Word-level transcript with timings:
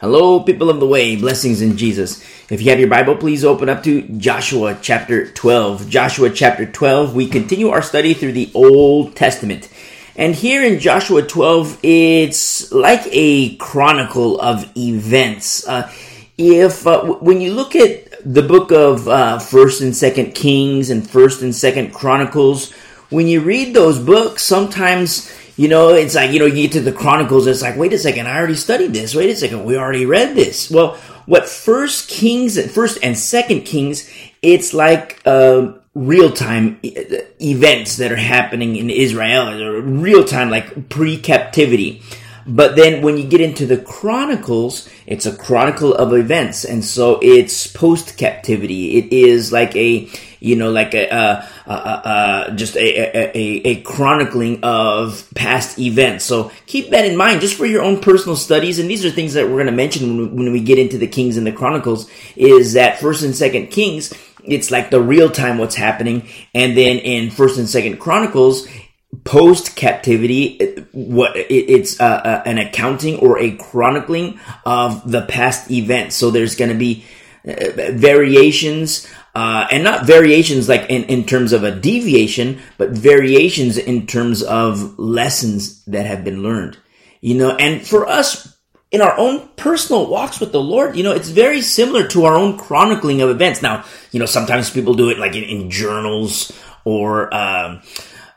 Hello, 0.00 0.40
people 0.40 0.70
of 0.70 0.80
the 0.80 0.86
way, 0.86 1.14
blessings 1.14 1.60
in 1.60 1.76
Jesus. 1.76 2.22
If 2.48 2.62
you 2.62 2.70
have 2.70 2.80
your 2.80 2.88
Bible, 2.88 3.16
please 3.16 3.44
open 3.44 3.68
up 3.68 3.82
to 3.82 4.00
Joshua 4.00 4.78
chapter 4.80 5.30
12. 5.30 5.90
Joshua 5.90 6.30
chapter 6.30 6.64
12, 6.64 7.14
we 7.14 7.28
continue 7.28 7.68
our 7.68 7.82
study 7.82 8.14
through 8.14 8.32
the 8.32 8.50
Old 8.54 9.14
Testament. 9.14 9.68
And 10.16 10.34
here 10.34 10.64
in 10.64 10.80
Joshua 10.80 11.20
12, 11.20 11.80
it's 11.82 12.72
like 12.72 13.02
a 13.12 13.56
chronicle 13.56 14.40
of 14.40 14.74
events. 14.74 15.68
Uh, 15.68 15.92
if, 16.38 16.86
uh, 16.86 17.02
when 17.04 17.42
you 17.42 17.52
look 17.52 17.76
at 17.76 18.24
the 18.24 18.42
book 18.42 18.72
of 18.72 19.06
uh, 19.06 19.38
1st 19.38 19.82
and 19.82 19.92
2nd 19.92 20.34
Kings 20.34 20.88
and 20.88 21.02
1st 21.02 21.42
and 21.42 21.52
2nd 21.52 21.92
Chronicles, 21.92 22.72
when 23.10 23.26
you 23.26 23.42
read 23.42 23.74
those 23.74 23.98
books, 23.98 24.44
sometimes 24.44 25.30
you 25.60 25.68
know, 25.68 25.90
it's 25.90 26.14
like, 26.14 26.30
you 26.30 26.38
know, 26.38 26.46
you 26.46 26.62
get 26.62 26.72
to 26.72 26.80
the 26.80 26.90
Chronicles, 26.90 27.46
it's 27.46 27.60
like, 27.60 27.76
wait 27.76 27.92
a 27.92 27.98
second, 27.98 28.26
I 28.26 28.38
already 28.38 28.54
studied 28.54 28.94
this. 28.94 29.14
Wait 29.14 29.28
a 29.28 29.36
second, 29.36 29.66
we 29.66 29.76
already 29.76 30.06
read 30.06 30.34
this. 30.34 30.70
Well, 30.70 30.94
what 31.26 31.46
First 31.46 32.08
Kings, 32.08 32.56
and 32.56 32.70
First 32.70 32.98
and 33.02 33.18
Second 33.18 33.64
Kings, 33.64 34.10
it's 34.40 34.72
like 34.72 35.20
uh, 35.26 35.72
real 35.94 36.32
time 36.32 36.80
events 36.82 37.98
that 37.98 38.10
are 38.10 38.16
happening 38.16 38.76
in 38.76 38.88
Israel, 38.88 39.52
real 39.82 40.24
time, 40.24 40.48
like 40.48 40.88
pre 40.88 41.18
captivity. 41.18 42.00
But 42.50 42.74
then 42.74 43.02
when 43.02 43.16
you 43.16 43.28
get 43.28 43.40
into 43.40 43.64
the 43.64 43.78
Chronicles, 43.78 44.88
it's 45.06 45.24
a 45.24 45.34
chronicle 45.34 45.94
of 45.94 46.12
events. 46.12 46.64
And 46.64 46.84
so 46.84 47.20
it's 47.22 47.68
post 47.68 48.18
captivity. 48.18 48.98
It 48.98 49.12
is 49.12 49.52
like 49.52 49.76
a, 49.76 50.08
you 50.40 50.56
know, 50.56 50.72
like 50.72 50.92
a, 50.92 51.14
uh, 51.14 51.46
uh, 51.66 51.70
uh, 51.70 52.50
just 52.56 52.74
a, 52.74 53.36
a, 53.38 53.38
a, 53.38 53.82
chronicling 53.82 54.64
of 54.64 55.28
past 55.36 55.78
events. 55.78 56.24
So 56.24 56.50
keep 56.66 56.90
that 56.90 57.04
in 57.04 57.16
mind 57.16 57.40
just 57.40 57.56
for 57.56 57.66
your 57.66 57.82
own 57.82 58.00
personal 58.00 58.34
studies. 58.34 58.80
And 58.80 58.90
these 58.90 59.04
are 59.04 59.10
things 59.10 59.34
that 59.34 59.46
we're 59.46 59.54
going 59.62 59.66
to 59.66 59.72
mention 59.72 60.16
when, 60.16 60.36
when 60.36 60.52
we 60.52 60.60
get 60.60 60.80
into 60.80 60.98
the 60.98 61.06
Kings 61.06 61.36
and 61.36 61.46
the 61.46 61.52
Chronicles 61.52 62.10
is 62.34 62.72
that 62.72 62.98
first 62.98 63.22
and 63.22 63.36
second 63.36 63.68
Kings, 63.68 64.12
it's 64.42 64.72
like 64.72 64.90
the 64.90 65.00
real 65.00 65.30
time 65.30 65.58
what's 65.58 65.76
happening. 65.76 66.28
And 66.52 66.76
then 66.76 66.98
in 66.98 67.30
first 67.30 67.58
and 67.58 67.68
second 67.68 67.98
Chronicles, 67.98 68.66
post 69.24 69.76
captivity 69.76 70.58
what 70.92 71.32
it's 71.34 72.00
uh, 72.00 72.04
uh, 72.04 72.42
an 72.46 72.58
accounting 72.58 73.18
or 73.18 73.38
a 73.38 73.56
chronicling 73.56 74.38
of 74.64 75.10
the 75.10 75.22
past 75.22 75.70
events 75.70 76.14
so 76.14 76.30
there's 76.30 76.54
going 76.54 76.70
to 76.70 76.76
be 76.76 77.04
uh, 77.46 77.54
variations 77.92 79.08
uh, 79.34 79.66
and 79.70 79.82
not 79.82 80.06
variations 80.06 80.68
like 80.68 80.88
in, 80.88 81.04
in 81.04 81.24
terms 81.24 81.52
of 81.52 81.64
a 81.64 81.74
deviation 81.74 82.60
but 82.78 82.90
variations 82.90 83.76
in 83.76 84.06
terms 84.06 84.42
of 84.44 84.98
lessons 84.98 85.84
that 85.86 86.06
have 86.06 86.24
been 86.24 86.42
learned 86.42 86.78
you 87.20 87.34
know 87.34 87.56
and 87.56 87.86
for 87.86 88.06
us 88.06 88.56
in 88.92 89.00
our 89.00 89.16
own 89.18 89.48
personal 89.56 90.08
walks 90.08 90.40
with 90.40 90.50
the 90.50 90.60
Lord, 90.60 90.96
you 90.96 91.04
know, 91.04 91.12
it's 91.12 91.28
very 91.28 91.60
similar 91.60 92.08
to 92.08 92.24
our 92.24 92.34
own 92.34 92.58
chronicling 92.58 93.22
of 93.22 93.30
events. 93.30 93.62
Now, 93.62 93.84
you 94.10 94.18
know, 94.18 94.26
sometimes 94.26 94.68
people 94.68 94.94
do 94.94 95.10
it 95.10 95.18
like 95.20 95.36
in, 95.36 95.44
in 95.44 95.70
journals 95.70 96.50
or, 96.84 97.32
um, 97.32 97.82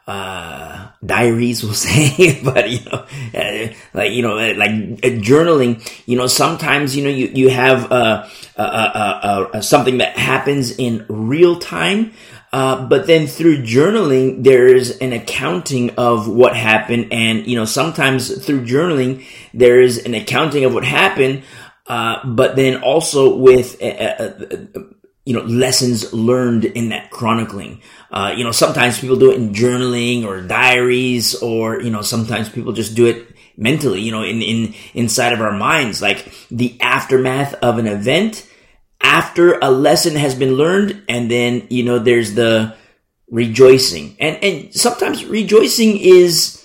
uh, 0.08 0.90
diaries 1.06 1.64
will 1.64 1.74
say, 1.74 2.42
but 2.44 2.70
you 2.70 2.80
know, 2.86 3.06
uh, 3.34 3.74
like, 3.94 4.12
you 4.12 4.22
know, 4.22 4.38
uh, 4.38 4.54
like 4.56 4.72
uh, 4.72 5.16
journaling, 5.22 5.82
you 6.06 6.18
know, 6.18 6.28
sometimes, 6.28 6.96
you 6.96 7.04
know, 7.04 7.10
you, 7.10 7.28
you 7.28 7.50
have, 7.50 7.92
uh, 7.92 8.28
uh, 8.58 9.62
something 9.62 10.00
that 10.00 10.18
happens 10.18 10.78
in 10.78 11.06
real 11.08 11.58
time. 11.58 12.12
but 12.52 13.08
then 13.08 13.28
through 13.28 13.64
journaling, 13.64 14.44
there's 14.44 14.98
an 14.98 15.14
accounting 15.14 15.92
of 15.92 16.28
what 16.28 16.56
happened. 16.56 17.08
And, 17.12 17.48
you 17.48 17.56
know, 17.56 17.66
sometimes 17.66 18.46
through 18.46 18.66
journaling, 18.66 19.26
there's 19.54 19.98
an 20.00 20.14
accounting 20.14 20.66
of 20.66 20.74
what 20.74 20.84
happened. 20.84 21.44
Uh, 21.88 22.26
but 22.26 22.56
then 22.56 22.82
also 22.82 23.36
with, 23.36 23.82
you 25.26 25.34
know, 25.34 25.44
lessons 25.44 26.14
learned 26.14 26.66
in 26.66 26.90
that 26.90 27.10
chronicling. 27.10 27.82
Uh, 28.12 28.34
you 28.36 28.44
know, 28.44 28.52
sometimes 28.52 29.00
people 29.00 29.16
do 29.16 29.32
it 29.32 29.38
in 29.38 29.54
journaling 29.54 30.26
or 30.26 30.42
diaries, 30.42 31.36
or, 31.36 31.82
you 31.82 31.90
know, 31.90 32.02
sometimes 32.02 32.50
people 32.50 32.74
just 32.74 32.96
do 32.96 33.06
it 33.06 33.28
mentally, 33.56 34.02
you 34.02 34.12
know, 34.12 34.24
in, 34.24 34.42
in, 34.42 34.74
inside 34.94 35.34
of 35.34 35.42
our 35.42 35.58
minds, 35.58 36.02
like 36.02 36.34
the 36.50 36.80
aftermath 36.82 37.54
of 37.56 37.78
an 37.78 37.88
event 37.88 38.50
after 39.02 39.60
a 39.60 39.70
lesson 39.70 40.16
has 40.16 40.36
been 40.36 40.56
learned. 40.56 41.04
And 41.08 41.30
then, 41.30 41.68
you 41.70 41.84
know, 41.84 42.00
there's 42.00 42.34
the 42.34 42.76
rejoicing 43.30 44.16
and, 44.20 44.44
and 44.44 44.74
sometimes 44.76 45.26
rejoicing 45.26 45.98
is 45.98 46.64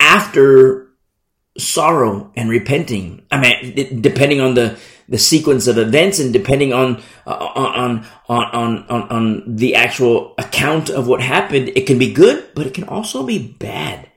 after 0.00 0.88
sorrow 1.56 2.32
and 2.34 2.48
repenting. 2.48 3.24
I 3.30 3.40
mean, 3.40 4.00
depending 4.00 4.40
on 4.40 4.54
the, 4.54 4.78
the 5.10 5.18
sequence 5.18 5.66
of 5.66 5.76
events 5.76 6.20
and 6.20 6.32
depending 6.32 6.72
on, 6.72 7.02
uh, 7.26 7.30
on, 7.30 8.06
on, 8.28 8.44
on, 8.44 8.86
on, 8.88 9.02
on 9.10 9.56
the 9.56 9.74
actual 9.74 10.34
account 10.38 10.88
of 10.88 11.06
what 11.08 11.20
happened, 11.20 11.70
it 11.74 11.86
can 11.86 11.98
be 11.98 12.12
good, 12.12 12.48
but 12.54 12.66
it 12.66 12.74
can 12.74 12.84
also 12.84 13.26
be 13.26 13.38
bad. 13.58 14.08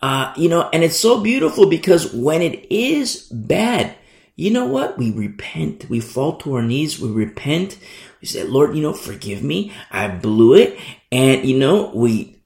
Uh, 0.00 0.32
you 0.36 0.48
know, 0.48 0.70
and 0.72 0.84
it's 0.84 0.98
so 0.98 1.20
beautiful 1.20 1.68
because 1.68 2.12
when 2.14 2.42
it 2.42 2.72
is 2.72 3.22
bad, 3.24 3.96
you 4.36 4.50
know 4.50 4.66
what? 4.66 4.96
We 4.98 5.10
repent. 5.10 5.88
We 5.88 5.98
fall 5.98 6.36
to 6.38 6.54
our 6.54 6.62
knees. 6.62 7.00
We 7.00 7.10
repent. 7.10 7.78
We 8.20 8.28
say, 8.28 8.44
Lord, 8.44 8.76
you 8.76 8.82
know, 8.82 8.92
forgive 8.92 9.42
me. 9.42 9.72
I 9.90 10.08
blew 10.08 10.54
it. 10.54 10.78
And, 11.10 11.44
you 11.44 11.58
know, 11.58 11.90
we 11.94 12.38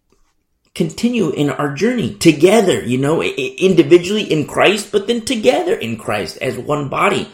continue 0.74 1.30
in 1.30 1.50
our 1.50 1.74
journey 1.74 2.14
together, 2.14 2.80
you 2.80 2.96
know, 2.96 3.22
individually 3.22 4.22
in 4.22 4.46
Christ, 4.46 4.92
but 4.92 5.08
then 5.08 5.22
together 5.22 5.74
in 5.74 5.98
Christ 5.98 6.38
as 6.38 6.56
one 6.56 6.88
body. 6.88 7.28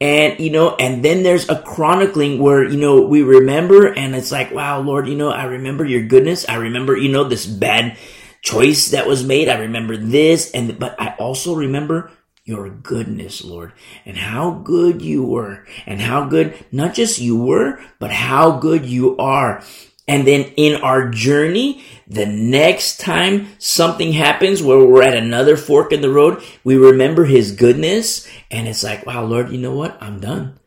And, 0.00 0.38
you 0.38 0.50
know, 0.50 0.76
and 0.76 1.04
then 1.04 1.24
there's 1.24 1.48
a 1.48 1.60
chronicling 1.60 2.38
where, 2.38 2.62
you 2.62 2.78
know, 2.78 3.02
we 3.02 3.22
remember 3.22 3.92
and 3.92 4.14
it's 4.14 4.30
like, 4.30 4.52
wow, 4.52 4.80
Lord, 4.80 5.08
you 5.08 5.16
know, 5.16 5.30
I 5.30 5.44
remember 5.44 5.84
your 5.84 6.02
goodness. 6.06 6.48
I 6.48 6.54
remember, 6.56 6.96
you 6.96 7.08
know, 7.08 7.24
this 7.24 7.46
bad 7.46 7.98
choice 8.40 8.92
that 8.92 9.08
was 9.08 9.24
made. 9.24 9.48
I 9.48 9.58
remember 9.58 9.96
this. 9.96 10.52
And, 10.52 10.78
but 10.78 11.00
I 11.00 11.16
also 11.18 11.56
remember 11.56 12.12
your 12.44 12.70
goodness, 12.70 13.44
Lord, 13.44 13.72
and 14.06 14.16
how 14.16 14.52
good 14.52 15.02
you 15.02 15.24
were 15.24 15.66
and 15.84 16.00
how 16.00 16.26
good 16.26 16.54
not 16.72 16.94
just 16.94 17.18
you 17.18 17.36
were, 17.36 17.80
but 17.98 18.12
how 18.12 18.58
good 18.58 18.86
you 18.86 19.16
are. 19.18 19.62
And 20.08 20.26
then 20.26 20.52
in 20.56 20.80
our 20.82 21.10
journey, 21.10 21.84
the 22.06 22.26
next 22.26 22.98
time 22.98 23.48
something 23.58 24.12
happens 24.12 24.62
where 24.62 24.78
we're 24.78 25.02
at 25.02 25.16
another 25.16 25.56
fork 25.56 25.92
in 25.92 26.00
the 26.00 26.10
road, 26.10 26.42
we 26.64 26.76
remember 26.76 27.26
his 27.26 27.52
goodness 27.52 28.26
and 28.50 28.66
it's 28.66 28.82
like, 28.82 29.04
wow, 29.04 29.24
Lord, 29.24 29.50
you 29.50 29.58
know 29.58 29.74
what? 29.74 30.02
I'm 30.02 30.18
done. 30.18 30.58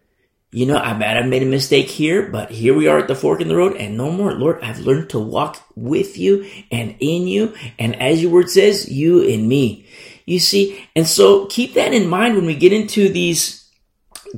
You 0.53 0.65
know, 0.65 0.77
I 0.77 0.93
might 0.93 1.15
have 1.15 1.27
made 1.27 1.43
a 1.43 1.47
mistake 1.47 1.87
here, 1.87 2.29
but 2.29 2.51
here 2.51 2.73
we 2.73 2.87
are 2.87 2.99
at 2.99 3.07
the 3.07 3.15
fork 3.15 3.39
in 3.41 3.47
the 3.47 3.55
road 3.55 3.75
and 3.77 3.97
no 3.97 4.11
more. 4.11 4.33
Lord, 4.33 4.61
I've 4.61 4.79
learned 4.79 5.09
to 5.11 5.19
walk 5.19 5.63
with 5.75 6.17
you 6.17 6.45
and 6.69 6.95
in 6.99 7.25
you. 7.25 7.55
And 7.79 7.95
as 7.95 8.21
your 8.21 8.31
word 8.31 8.49
says, 8.49 8.91
you 8.91 9.21
in 9.21 9.47
me. 9.47 9.87
You 10.25 10.39
see, 10.39 10.85
and 10.95 11.07
so 11.07 11.45
keep 11.47 11.73
that 11.73 11.93
in 11.93 12.07
mind 12.07 12.35
when 12.35 12.45
we 12.45 12.55
get 12.55 12.73
into 12.73 13.09
these 13.09 13.60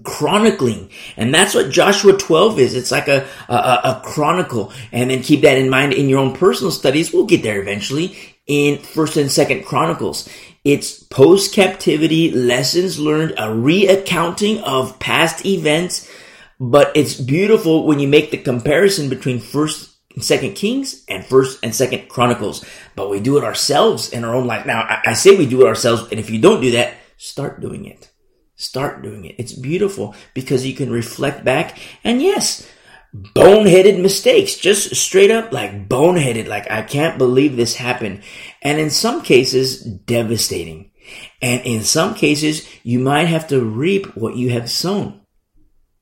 chronicling. 0.03 0.89
And 1.17 1.33
that's 1.33 1.53
what 1.53 1.69
Joshua 1.69 2.17
12 2.17 2.59
is. 2.59 2.75
It's 2.75 2.91
like 2.91 3.07
a, 3.07 3.27
a, 3.47 3.53
a, 3.53 4.01
chronicle. 4.03 4.73
And 4.91 5.09
then 5.09 5.21
keep 5.21 5.41
that 5.41 5.57
in 5.57 5.69
mind 5.69 5.93
in 5.93 6.09
your 6.09 6.19
own 6.19 6.33
personal 6.33 6.71
studies. 6.71 7.13
We'll 7.13 7.25
get 7.25 7.43
there 7.43 7.61
eventually 7.61 8.17
in 8.47 8.79
first 8.79 9.17
and 9.17 9.31
second 9.31 9.65
chronicles. 9.65 10.29
It's 10.63 11.03
post 11.03 11.53
captivity 11.53 12.31
lessons 12.31 12.97
learned, 12.97 13.31
a 13.31 13.47
reaccounting 13.47 14.61
of 14.63 14.99
past 14.99 15.45
events. 15.45 16.09
But 16.59 16.95
it's 16.95 17.19
beautiful 17.19 17.85
when 17.85 17.99
you 17.99 18.07
make 18.07 18.31
the 18.31 18.37
comparison 18.37 19.09
between 19.09 19.39
first 19.39 19.93
and 20.13 20.23
second 20.23 20.53
Kings 20.53 21.03
and 21.09 21.25
first 21.25 21.59
and 21.63 21.75
second 21.75 22.07
Chronicles. 22.07 22.65
But 22.95 23.09
we 23.09 23.19
do 23.19 23.37
it 23.37 23.43
ourselves 23.43 24.11
in 24.11 24.23
our 24.23 24.33
own 24.33 24.47
life. 24.47 24.65
Now, 24.65 24.81
I, 24.81 25.01
I 25.07 25.13
say 25.13 25.35
we 25.35 25.45
do 25.45 25.61
it 25.61 25.67
ourselves. 25.67 26.09
And 26.11 26.19
if 26.19 26.29
you 26.29 26.39
don't 26.39 26.61
do 26.61 26.71
that, 26.71 26.95
start 27.17 27.59
doing 27.59 27.85
it. 27.85 28.12
Start 28.63 29.01
doing 29.01 29.25
it. 29.25 29.35
It's 29.37 29.53
beautiful 29.53 30.15
because 30.33 30.65
you 30.65 30.73
can 30.73 30.89
reflect 30.89 31.43
back 31.43 31.77
and 32.03 32.21
yes, 32.21 32.67
boneheaded 33.13 34.01
mistakes, 34.01 34.55
just 34.55 34.95
straight 34.95 35.31
up 35.31 35.51
like 35.51 35.87
boneheaded, 35.87 36.47
like 36.47 36.69
I 36.71 36.81
can't 36.81 37.17
believe 37.17 37.55
this 37.55 37.75
happened. 37.75 38.23
And 38.61 38.79
in 38.79 38.89
some 38.89 39.21
cases, 39.21 39.83
devastating. 39.83 40.91
And 41.41 41.61
in 41.65 41.83
some 41.83 42.15
cases, 42.15 42.67
you 42.83 42.99
might 42.99 43.25
have 43.25 43.47
to 43.49 43.61
reap 43.63 44.15
what 44.15 44.37
you 44.37 44.51
have 44.51 44.71
sown. 44.71 45.19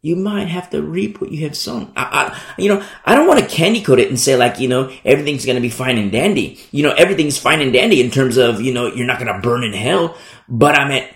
You 0.03 0.15
might 0.15 0.47
have 0.47 0.69
to 0.71 0.81
reap 0.81 1.21
what 1.21 1.31
you 1.31 1.43
have 1.45 1.55
sown. 1.55 1.93
I, 1.95 2.03
I, 2.03 2.41
you 2.57 2.69
know, 2.69 2.83
I 3.05 3.15
don't 3.15 3.27
want 3.27 3.39
to 3.39 3.45
candy 3.45 3.81
coat 3.81 3.99
it 3.99 4.09
and 4.09 4.19
say 4.19 4.35
like, 4.35 4.59
you 4.59 4.67
know, 4.67 4.91
everything's 5.05 5.45
going 5.45 5.57
to 5.57 5.61
be 5.61 5.69
fine 5.69 5.97
and 5.97 6.11
dandy. 6.11 6.59
You 6.71 6.83
know, 6.83 6.91
everything's 6.91 7.37
fine 7.37 7.61
and 7.61 7.73
dandy 7.73 8.01
in 8.01 8.09
terms 8.09 8.37
of, 8.37 8.61
you 8.61 8.73
know, 8.73 8.87
you're 8.87 9.05
not 9.05 9.19
going 9.19 9.33
to 9.33 9.41
burn 9.41 9.63
in 9.63 9.73
hell. 9.73 10.17
But 10.47 10.79
I 10.79 10.87
mean, 10.87 11.07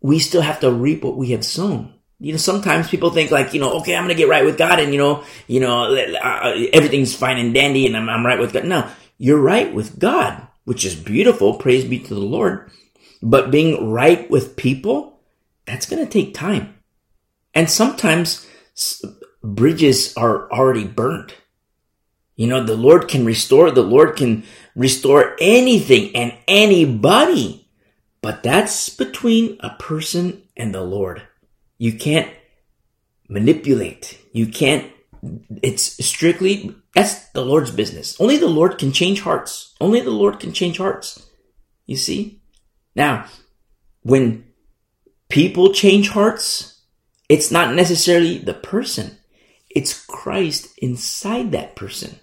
we 0.00 0.18
still 0.18 0.42
have 0.42 0.60
to 0.60 0.70
reap 0.70 1.04
what 1.04 1.16
we 1.16 1.30
have 1.30 1.44
sown. 1.44 1.94
You 2.18 2.32
know, 2.32 2.38
sometimes 2.38 2.88
people 2.88 3.10
think 3.10 3.30
like, 3.30 3.54
you 3.54 3.60
know, 3.60 3.78
okay, 3.78 3.96
I'm 3.96 4.04
going 4.04 4.14
to 4.14 4.20
get 4.20 4.28
right 4.28 4.44
with 4.44 4.58
God 4.58 4.78
and, 4.78 4.92
you 4.92 4.98
know, 4.98 5.24
you 5.46 5.60
know, 5.60 5.94
uh, 5.94 6.54
everything's 6.72 7.14
fine 7.14 7.38
and 7.38 7.54
dandy 7.54 7.86
and 7.86 7.96
I'm, 7.96 8.08
I'm 8.08 8.26
right 8.26 8.38
with 8.38 8.52
God. 8.52 8.64
No, 8.64 8.90
you're 9.16 9.40
right 9.40 9.72
with 9.72 9.98
God, 9.98 10.46
which 10.64 10.84
is 10.84 10.94
beautiful. 10.94 11.54
Praise 11.54 11.84
be 11.84 11.98
to 11.98 12.14
the 12.14 12.20
Lord. 12.20 12.70
But 13.22 13.50
being 13.50 13.90
right 13.90 14.30
with 14.30 14.56
people, 14.56 15.20
that's 15.64 15.88
going 15.88 16.04
to 16.04 16.10
take 16.10 16.34
time. 16.34 16.74
And 17.54 17.70
sometimes 17.70 18.46
bridges 19.42 20.14
are 20.16 20.50
already 20.50 20.84
burned. 20.84 21.34
You 22.36 22.46
know, 22.46 22.64
the 22.64 22.76
Lord 22.76 23.08
can 23.08 23.24
restore, 23.24 23.70
the 23.70 23.82
Lord 23.82 24.16
can 24.16 24.44
restore 24.74 25.36
anything 25.40 26.16
and 26.16 26.32
anybody. 26.48 27.59
But 28.22 28.42
that's 28.42 28.88
between 28.90 29.56
a 29.60 29.70
person 29.70 30.42
and 30.56 30.74
the 30.74 30.82
Lord. 30.82 31.22
You 31.78 31.94
can't 31.94 32.30
manipulate. 33.28 34.20
You 34.32 34.46
can't, 34.46 34.92
it's 35.62 36.04
strictly, 36.04 36.74
that's 36.94 37.28
the 37.30 37.44
Lord's 37.44 37.70
business. 37.70 38.20
Only 38.20 38.36
the 38.36 38.48
Lord 38.48 38.78
can 38.78 38.92
change 38.92 39.22
hearts. 39.22 39.74
Only 39.80 40.00
the 40.00 40.10
Lord 40.10 40.40
can 40.40 40.52
change 40.52 40.78
hearts. 40.78 41.26
You 41.86 41.96
see? 41.96 42.42
Now, 42.94 43.26
when 44.02 44.44
people 45.28 45.72
change 45.72 46.10
hearts, 46.10 46.82
it's 47.28 47.50
not 47.50 47.74
necessarily 47.74 48.38
the 48.38 48.54
person. 48.54 49.16
It's 49.70 50.04
Christ 50.06 50.68
inside 50.78 51.52
that 51.52 51.76
person. 51.76 52.18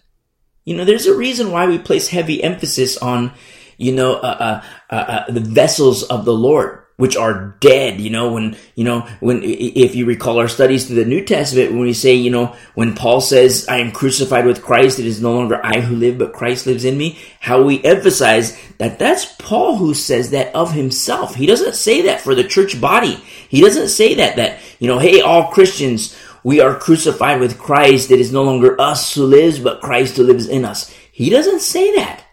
You 0.65 0.75
know, 0.75 0.83
there's 0.83 1.05
a 1.05 1.15
reason 1.15 1.51
why 1.51 1.65
we 1.65 1.79
place 1.79 2.09
heavy 2.09 2.43
emphasis 2.43 2.97
on, 2.97 3.31
you 3.77 3.93
know, 3.93 4.15
uh, 4.15 4.61
uh, 4.89 4.95
uh, 4.95 4.95
uh, 4.95 5.31
the 5.31 5.39
vessels 5.39 6.03
of 6.03 6.25
the 6.25 6.33
Lord, 6.33 6.83
which 6.97 7.15
are 7.15 7.55
dead. 7.59 8.01
You 8.01 8.09
know, 8.09 8.31
when, 8.31 8.57
you 8.75 8.83
know, 8.83 9.01
when, 9.19 9.41
if 9.43 9.95
you 9.95 10.05
recall 10.05 10.39
our 10.39 10.47
studies 10.47 10.87
through 10.87 10.95
the 10.95 11.05
New 11.05 11.23
Testament, 11.23 11.71
when 11.71 11.81
we 11.81 11.93
say, 11.93 12.15
you 12.15 12.31
know, 12.31 12.55
when 12.73 12.95
Paul 12.95 13.21
says, 13.21 13.67
I 13.67 13.77
am 13.77 13.91
crucified 13.91 14.45
with 14.45 14.63
Christ, 14.63 14.99
it 14.99 15.05
is 15.05 15.21
no 15.21 15.33
longer 15.33 15.63
I 15.63 15.79
who 15.79 15.95
live, 15.95 16.17
but 16.17 16.33
Christ 16.33 16.65
lives 16.65 16.85
in 16.85 16.97
me, 16.97 17.19
how 17.39 17.61
we 17.61 17.83
emphasize 17.83 18.59
that 18.79 18.97
that's 18.97 19.25
Paul 19.37 19.77
who 19.77 19.93
says 19.93 20.31
that 20.31 20.53
of 20.55 20.73
himself. 20.73 21.35
He 21.35 21.45
doesn't 21.45 21.75
say 21.75 22.01
that 22.03 22.21
for 22.21 22.33
the 22.33 22.43
church 22.43 22.81
body. 22.81 23.15
He 23.47 23.61
doesn't 23.61 23.89
say 23.89 24.15
that, 24.15 24.35
that, 24.37 24.59
you 24.79 24.87
know, 24.87 24.97
hey, 24.97 25.21
all 25.21 25.51
Christians, 25.51 26.17
we 26.43 26.61
are 26.61 26.75
crucified 26.75 27.39
with 27.39 27.59
Christ. 27.59 28.09
It 28.09 28.19
is 28.19 28.31
no 28.31 28.43
longer 28.43 28.79
us 28.79 29.13
who 29.13 29.25
lives, 29.25 29.59
but 29.59 29.81
Christ 29.81 30.17
who 30.17 30.23
lives 30.23 30.47
in 30.47 30.65
us. 30.65 30.89
He 31.11 31.29
doesn't 31.29 31.59
say 31.59 31.95
that. 31.95 32.23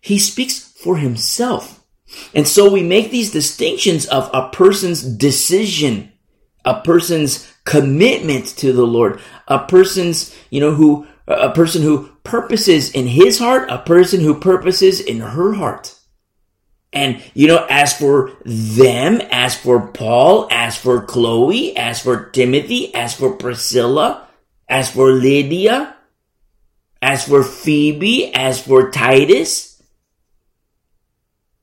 He 0.00 0.18
speaks 0.18 0.65
for 0.86 0.96
himself. 0.98 1.84
And 2.32 2.46
so 2.46 2.70
we 2.70 2.84
make 2.84 3.10
these 3.10 3.32
distinctions 3.32 4.06
of 4.06 4.30
a 4.32 4.50
person's 4.50 5.02
decision, 5.02 6.12
a 6.64 6.80
person's 6.80 7.52
commitment 7.64 8.46
to 8.58 8.72
the 8.72 8.86
Lord, 8.86 9.20
a 9.48 9.58
person's, 9.58 10.32
you 10.48 10.60
know, 10.60 10.72
who, 10.72 11.08
a 11.26 11.50
person 11.50 11.82
who 11.82 12.08
purposes 12.22 12.92
in 12.92 13.08
his 13.08 13.40
heart, 13.40 13.68
a 13.68 13.78
person 13.78 14.20
who 14.20 14.38
purposes 14.38 15.00
in 15.00 15.18
her 15.18 15.54
heart. 15.54 15.92
And, 16.92 17.20
you 17.34 17.48
know, 17.48 17.66
as 17.68 17.92
for 17.92 18.30
them, 18.44 19.20
as 19.32 19.56
for 19.56 19.88
Paul, 19.88 20.46
as 20.52 20.78
for 20.78 21.04
Chloe, 21.04 21.76
as 21.76 22.00
for 22.00 22.30
Timothy, 22.30 22.94
as 22.94 23.12
for 23.12 23.34
Priscilla, 23.34 24.28
as 24.68 24.88
for 24.88 25.10
Lydia, 25.10 25.96
as 27.02 27.26
for 27.26 27.42
Phoebe, 27.42 28.32
as 28.32 28.64
for 28.64 28.92
Titus, 28.92 29.75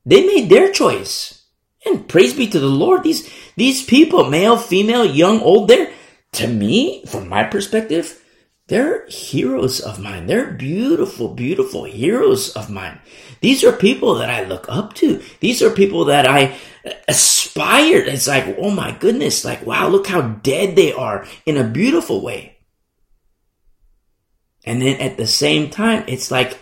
they 0.04 0.26
made 0.26 0.48
their 0.48 0.70
choice. 0.72 1.42
And 1.86 2.08
praise 2.08 2.34
be 2.34 2.46
to 2.48 2.60
the 2.60 2.66
Lord. 2.66 3.02
These, 3.02 3.30
these 3.56 3.84
people, 3.84 4.24
male, 4.30 4.56
female, 4.56 5.04
young, 5.04 5.40
old, 5.40 5.68
they're, 5.68 5.92
to 6.32 6.46
me, 6.46 7.04
from 7.06 7.28
my 7.28 7.44
perspective, 7.44 8.22
they're 8.68 9.06
heroes 9.08 9.80
of 9.80 10.00
mine. 10.00 10.26
They're 10.26 10.52
beautiful, 10.52 11.34
beautiful 11.34 11.84
heroes 11.84 12.50
of 12.56 12.70
mine. 12.70 12.98
These 13.42 13.62
are 13.62 13.72
people 13.72 14.14
that 14.14 14.30
I 14.30 14.44
look 14.44 14.66
up 14.70 14.94
to. 14.94 15.22
These 15.40 15.62
are 15.62 15.70
people 15.70 16.06
that 16.06 16.26
I 16.26 16.56
aspire. 17.06 17.98
It's 17.98 18.26
like, 18.26 18.56
oh 18.58 18.70
my 18.70 18.92
goodness, 18.92 19.44
like, 19.44 19.66
wow, 19.66 19.88
look 19.88 20.06
how 20.06 20.22
dead 20.22 20.76
they 20.76 20.94
are 20.94 21.26
in 21.44 21.58
a 21.58 21.64
beautiful 21.64 22.22
way. 22.22 22.56
And 24.64 24.80
then 24.80 24.98
at 24.98 25.18
the 25.18 25.26
same 25.26 25.68
time, 25.68 26.04
it's 26.06 26.30
like, 26.30 26.58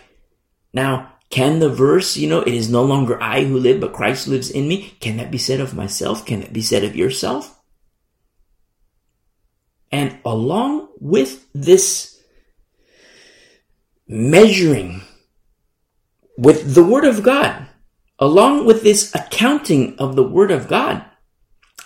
now, 0.73 1.12
can 1.33 1.57
the 1.57 1.67
verse, 1.67 2.15
you 2.15 2.29
know, 2.29 2.41
it 2.41 2.53
is 2.53 2.69
no 2.69 2.83
longer 2.83 3.19
I 3.19 3.43
who 3.43 3.57
live, 3.57 3.81
but 3.81 3.91
Christ 3.91 4.27
lives 4.27 4.51
in 4.51 4.67
me? 4.67 4.95
Can 4.99 5.17
that 5.17 5.31
be 5.31 5.39
said 5.39 5.59
of 5.59 5.73
myself? 5.73 6.27
Can 6.27 6.43
it 6.43 6.53
be 6.53 6.61
said 6.61 6.83
of 6.83 6.95
yourself? 6.95 7.59
And 9.91 10.19
along 10.23 10.89
with 10.99 11.51
this 11.51 12.21
measuring 14.07 15.01
with 16.37 16.75
the 16.75 16.83
Word 16.83 17.03
of 17.03 17.23
God, 17.23 17.65
along 18.19 18.67
with 18.67 18.83
this 18.83 19.15
accounting 19.15 19.95
of 19.97 20.15
the 20.15 20.21
Word 20.21 20.51
of 20.51 20.67
God, 20.67 21.03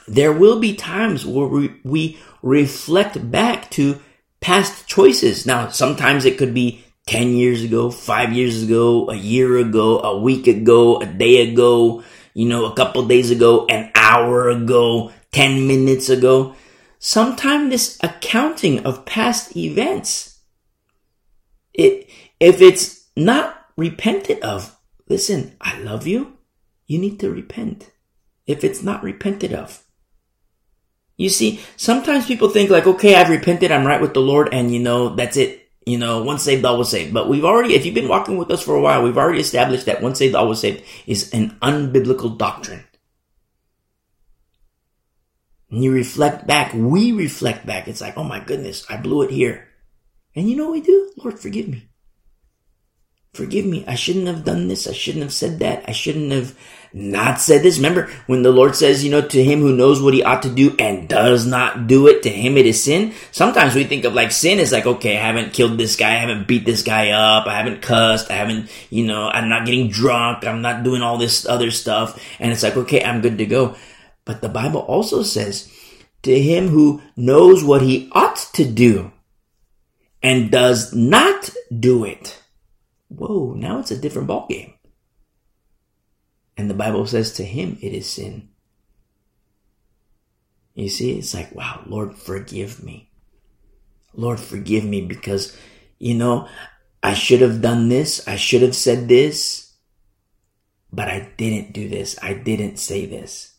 there 0.09 0.33
will 0.33 0.59
be 0.59 0.75
times 0.75 1.25
where 1.25 1.47
we, 1.47 1.73
we 1.85 2.17
reflect 2.41 3.31
back 3.31 3.71
to 3.71 4.01
past 4.41 4.89
choices. 4.89 5.45
Now, 5.45 5.69
sometimes 5.69 6.25
it 6.25 6.37
could 6.37 6.53
be 6.53 6.83
10 7.07 7.35
years 7.35 7.63
ago, 7.63 7.89
five 7.89 8.33
years 8.33 8.63
ago, 8.63 9.09
a 9.09 9.15
year 9.15 9.57
ago, 9.57 9.99
a 10.01 10.19
week 10.19 10.45
ago, 10.45 11.01
a 11.01 11.05
day 11.05 11.49
ago, 11.49 12.03
you 12.33 12.47
know, 12.47 12.65
a 12.65 12.75
couple 12.75 13.07
days 13.07 13.31
ago, 13.31 13.65
an 13.67 13.89
hour 13.95 14.49
ago, 14.49 15.11
10 15.31 15.67
minutes 15.67 16.09
ago. 16.09 16.53
Sometimes 16.99 17.69
this 17.69 17.97
accounting 18.03 18.85
of 18.85 19.05
past 19.05 19.55
events, 19.55 20.39
it, 21.73 22.09
if 22.39 22.61
it's 22.61 23.07
not 23.15 23.65
repented 23.77 24.39
of, 24.41 24.75
listen, 25.07 25.55
I 25.61 25.79
love 25.79 26.07
you. 26.07 26.33
You 26.87 26.99
need 26.99 27.19
to 27.21 27.31
repent. 27.31 27.89
If 28.45 28.63
it's 28.63 28.83
not 28.83 29.03
repented 29.03 29.53
of. 29.53 29.83
You 31.17 31.29
see, 31.29 31.61
sometimes 31.77 32.27
people 32.27 32.49
think 32.49 32.69
like, 32.69 32.85
okay, 32.85 33.15
I've 33.15 33.29
repented, 33.29 33.71
I'm 33.71 33.87
right 33.87 34.01
with 34.01 34.13
the 34.13 34.21
Lord, 34.21 34.49
and 34.53 34.71
you 34.71 34.79
know, 34.79 35.15
that's 35.15 35.37
it. 35.37 35.66
You 35.87 35.97
know, 35.97 36.21
once 36.21 36.43
saved, 36.43 36.65
always 36.65 36.89
saved. 36.89 37.13
But 37.13 37.29
we've 37.29 37.45
already, 37.45 37.73
if 37.73 37.85
you've 37.85 37.95
been 37.95 38.09
walking 38.09 38.37
with 38.37 38.51
us 38.51 38.61
for 38.61 38.75
a 38.75 38.81
while, 38.81 39.03
we've 39.03 39.17
already 39.17 39.39
established 39.39 39.85
that 39.85 40.01
once 40.01 40.19
saved, 40.19 40.35
always 40.35 40.59
saved 40.59 40.83
is 41.05 41.31
an 41.31 41.51
unbiblical 41.61 42.37
doctrine. 42.37 42.83
And 45.71 45.81
you 45.81 45.93
reflect 45.93 46.45
back, 46.45 46.73
we 46.73 47.13
reflect 47.13 47.65
back. 47.65 47.87
It's 47.87 48.01
like, 48.01 48.17
oh 48.17 48.25
my 48.25 48.41
goodness, 48.41 48.85
I 48.89 48.97
blew 48.97 49.21
it 49.21 49.31
here. 49.31 49.69
And 50.35 50.49
you 50.49 50.57
know 50.57 50.65
what 50.65 50.73
we 50.73 50.81
do? 50.81 51.13
Lord, 51.15 51.39
forgive 51.39 51.69
me. 51.69 51.87
Forgive 53.33 53.65
me. 53.65 53.85
I 53.87 53.95
shouldn't 53.95 54.27
have 54.27 54.43
done 54.43 54.67
this. 54.67 54.87
I 54.87 54.93
shouldn't 54.93 55.23
have 55.23 55.33
said 55.33 55.59
that. 55.59 55.85
I 55.87 55.93
shouldn't 55.93 56.33
have 56.33 56.53
not 56.93 57.39
said 57.39 57.63
this. 57.63 57.77
Remember 57.77 58.09
when 58.27 58.41
the 58.41 58.51
Lord 58.51 58.75
says, 58.75 59.03
you 59.03 59.11
know, 59.11 59.21
to 59.21 59.43
him 59.43 59.59
who 59.59 59.75
knows 59.75 60.01
what 60.01 60.13
he 60.13 60.23
ought 60.23 60.41
to 60.43 60.49
do 60.49 60.75
and 60.79 61.07
does 61.07 61.45
not 61.45 61.87
do 61.87 62.07
it, 62.07 62.23
to 62.23 62.29
him 62.29 62.57
it 62.57 62.65
is 62.65 62.83
sin. 62.83 63.13
Sometimes 63.31 63.75
we 63.75 63.83
think 63.83 64.05
of 64.05 64.13
like 64.13 64.31
sin 64.31 64.59
is 64.59 64.71
like, 64.71 64.85
okay, 64.85 65.17
I 65.17 65.21
haven't 65.21 65.53
killed 65.53 65.77
this 65.77 65.95
guy. 65.95 66.11
I 66.13 66.19
haven't 66.19 66.47
beat 66.47 66.65
this 66.65 66.83
guy 66.83 67.09
up. 67.09 67.47
I 67.47 67.57
haven't 67.57 67.81
cussed. 67.81 68.31
I 68.31 68.35
haven't, 68.35 68.69
you 68.89 69.05
know, 69.05 69.29
I'm 69.29 69.49
not 69.49 69.65
getting 69.65 69.89
drunk. 69.89 70.45
I'm 70.45 70.61
not 70.61 70.83
doing 70.83 71.01
all 71.01 71.17
this 71.17 71.45
other 71.45 71.71
stuff. 71.71 72.21
And 72.39 72.51
it's 72.51 72.63
like, 72.63 72.77
okay, 72.77 73.03
I'm 73.03 73.21
good 73.21 73.37
to 73.37 73.45
go. 73.45 73.75
But 74.25 74.41
the 74.41 74.49
Bible 74.49 74.81
also 74.81 75.23
says, 75.23 75.71
to 76.23 76.39
him 76.39 76.69
who 76.69 77.01
knows 77.15 77.63
what 77.63 77.81
he 77.81 78.09
ought 78.11 78.37
to 78.53 78.65
do 78.65 79.11
and 80.21 80.51
does 80.51 80.93
not 80.93 81.49
do 81.79 82.03
it. 82.03 82.41
Whoa, 83.09 83.53
now 83.53 83.79
it's 83.79 83.91
a 83.91 83.97
different 83.97 84.27
ballgame. 84.27 84.73
And 86.57 86.69
the 86.69 86.73
Bible 86.73 87.05
says 87.05 87.33
to 87.33 87.43
him 87.43 87.77
it 87.81 87.93
is 87.93 88.09
sin. 88.09 88.49
You 90.73 90.89
see, 90.89 91.17
it's 91.17 91.33
like, 91.33 91.53
wow, 91.55 91.81
Lord, 91.85 92.15
forgive 92.15 92.83
me. 92.83 93.09
Lord, 94.13 94.39
forgive 94.39 94.83
me 94.83 95.01
because, 95.01 95.55
you 95.99 96.15
know, 96.15 96.47
I 97.01 97.13
should 97.13 97.41
have 97.41 97.61
done 97.61 97.89
this. 97.89 98.27
I 98.27 98.35
should 98.35 98.61
have 98.61 98.75
said 98.75 99.07
this, 99.07 99.73
but 100.91 101.07
I 101.07 101.31
didn't 101.37 101.73
do 101.73 101.87
this. 101.87 102.17
I 102.21 102.33
didn't 102.33 102.77
say 102.77 103.05
this. 103.05 103.55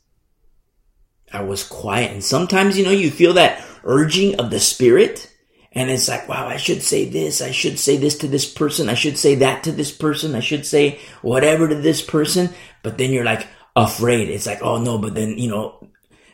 I 1.32 1.42
was 1.42 1.62
quiet. 1.62 2.12
And 2.12 2.24
sometimes, 2.24 2.78
you 2.78 2.84
know, 2.84 2.90
you 2.90 3.10
feel 3.10 3.34
that 3.34 3.64
urging 3.84 4.36
of 4.36 4.50
the 4.50 4.60
spirit. 4.60 5.32
And 5.72 5.90
it's 5.90 6.08
like, 6.08 6.28
wow, 6.28 6.48
I 6.48 6.56
should 6.56 6.82
say 6.82 7.08
this. 7.08 7.42
I 7.42 7.50
should 7.50 7.78
say 7.78 7.96
this 7.96 8.18
to 8.18 8.26
this 8.26 8.50
person. 8.50 8.88
I 8.88 8.94
should 8.94 9.18
say 9.18 9.34
that 9.36 9.64
to 9.64 9.72
this 9.72 9.92
person. 9.92 10.34
I 10.34 10.40
should 10.40 10.64
say 10.64 10.98
whatever 11.22 11.68
to 11.68 11.74
this 11.74 12.02
person. 12.02 12.50
But 12.82 12.98
then 12.98 13.12
you're 13.12 13.24
like 13.24 13.46
afraid. 13.76 14.28
It's 14.28 14.46
like, 14.46 14.62
oh 14.62 14.78
no, 14.78 14.98
but 14.98 15.14
then, 15.14 15.36
you 15.38 15.50
know, 15.50 15.86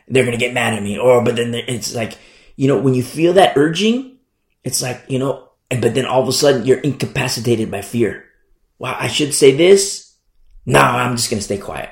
they're 0.07 0.23
going 0.23 0.37
to 0.37 0.43
get 0.43 0.53
mad 0.53 0.73
at 0.73 0.83
me. 0.83 0.97
Or, 0.97 1.23
but 1.23 1.35
then 1.35 1.53
it's 1.53 1.93
like, 1.93 2.17
you 2.55 2.67
know, 2.67 2.79
when 2.79 2.93
you 2.93 3.03
feel 3.03 3.33
that 3.33 3.57
urging, 3.57 4.17
it's 4.63 4.81
like, 4.81 5.03
you 5.09 5.19
know, 5.19 5.49
but 5.69 5.93
then 5.93 6.05
all 6.05 6.21
of 6.21 6.27
a 6.27 6.33
sudden 6.33 6.65
you're 6.65 6.79
incapacitated 6.79 7.69
by 7.69 7.81
fear. 7.81 8.25
Wow, 8.79 8.95
I 8.97 9.07
should 9.07 9.33
say 9.33 9.55
this. 9.55 10.15
No, 10.65 10.79
I'm 10.79 11.15
just 11.17 11.29
going 11.29 11.39
to 11.39 11.43
stay 11.43 11.57
quiet. 11.57 11.91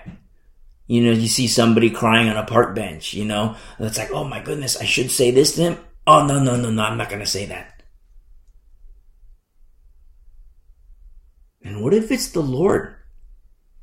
You 0.88 1.03
know, 1.03 1.12
you 1.12 1.27
see 1.27 1.47
somebody 1.47 1.89
crying 1.89 2.29
on 2.29 2.38
a 2.38 2.45
park 2.45 2.75
bench, 2.75 3.13
you 3.13 3.25
know, 3.25 3.55
it's 3.79 3.97
like, 3.97 4.12
oh 4.12 4.23
my 4.23 4.41
goodness, 4.41 4.77
I 4.77 4.85
should 4.85 5.12
say 5.12 5.31
this 5.31 5.55
to 5.55 5.62
him. 5.62 5.77
Oh, 6.05 6.25
no, 6.25 6.39
no, 6.39 6.55
no, 6.55 6.69
no, 6.69 6.83
I'm 6.83 6.98
not 6.98 7.10
going 7.10 7.22
to 7.22 7.25
say 7.25 7.45
that. 7.45 7.83
And 11.63 11.81
what 11.81 11.93
if 11.93 12.12
it's 12.12 12.29
the 12.29 12.41
Lord 12.41 12.95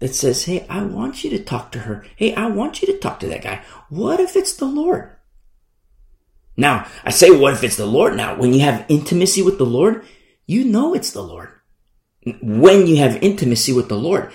that 0.00 0.14
says, 0.14 0.44
Hey, 0.44 0.66
I 0.68 0.82
want 0.82 1.24
you 1.24 1.30
to 1.30 1.42
talk 1.42 1.72
to 1.72 1.80
her. 1.80 2.04
Hey, 2.16 2.34
I 2.34 2.46
want 2.46 2.82
you 2.82 2.86
to 2.88 2.98
talk 2.98 3.20
to 3.20 3.26
that 3.28 3.42
guy. 3.42 3.62
What 3.88 4.20
if 4.20 4.36
it's 4.36 4.54
the 4.54 4.66
Lord? 4.66 5.16
Now, 6.56 6.86
I 7.04 7.10
say, 7.10 7.30
what 7.30 7.54
if 7.54 7.64
it's 7.64 7.76
the 7.76 7.86
Lord? 7.86 8.16
Now, 8.16 8.36
when 8.36 8.52
you 8.52 8.60
have 8.60 8.84
intimacy 8.88 9.40
with 9.40 9.56
the 9.56 9.64
Lord, 9.64 10.04
you 10.46 10.64
know 10.64 10.92
it's 10.92 11.12
the 11.12 11.22
Lord. 11.22 11.48
When 12.42 12.86
you 12.86 12.98
have 12.98 13.22
intimacy 13.22 13.72
with 13.72 13.88
the 13.88 13.96
Lord. 13.96 14.30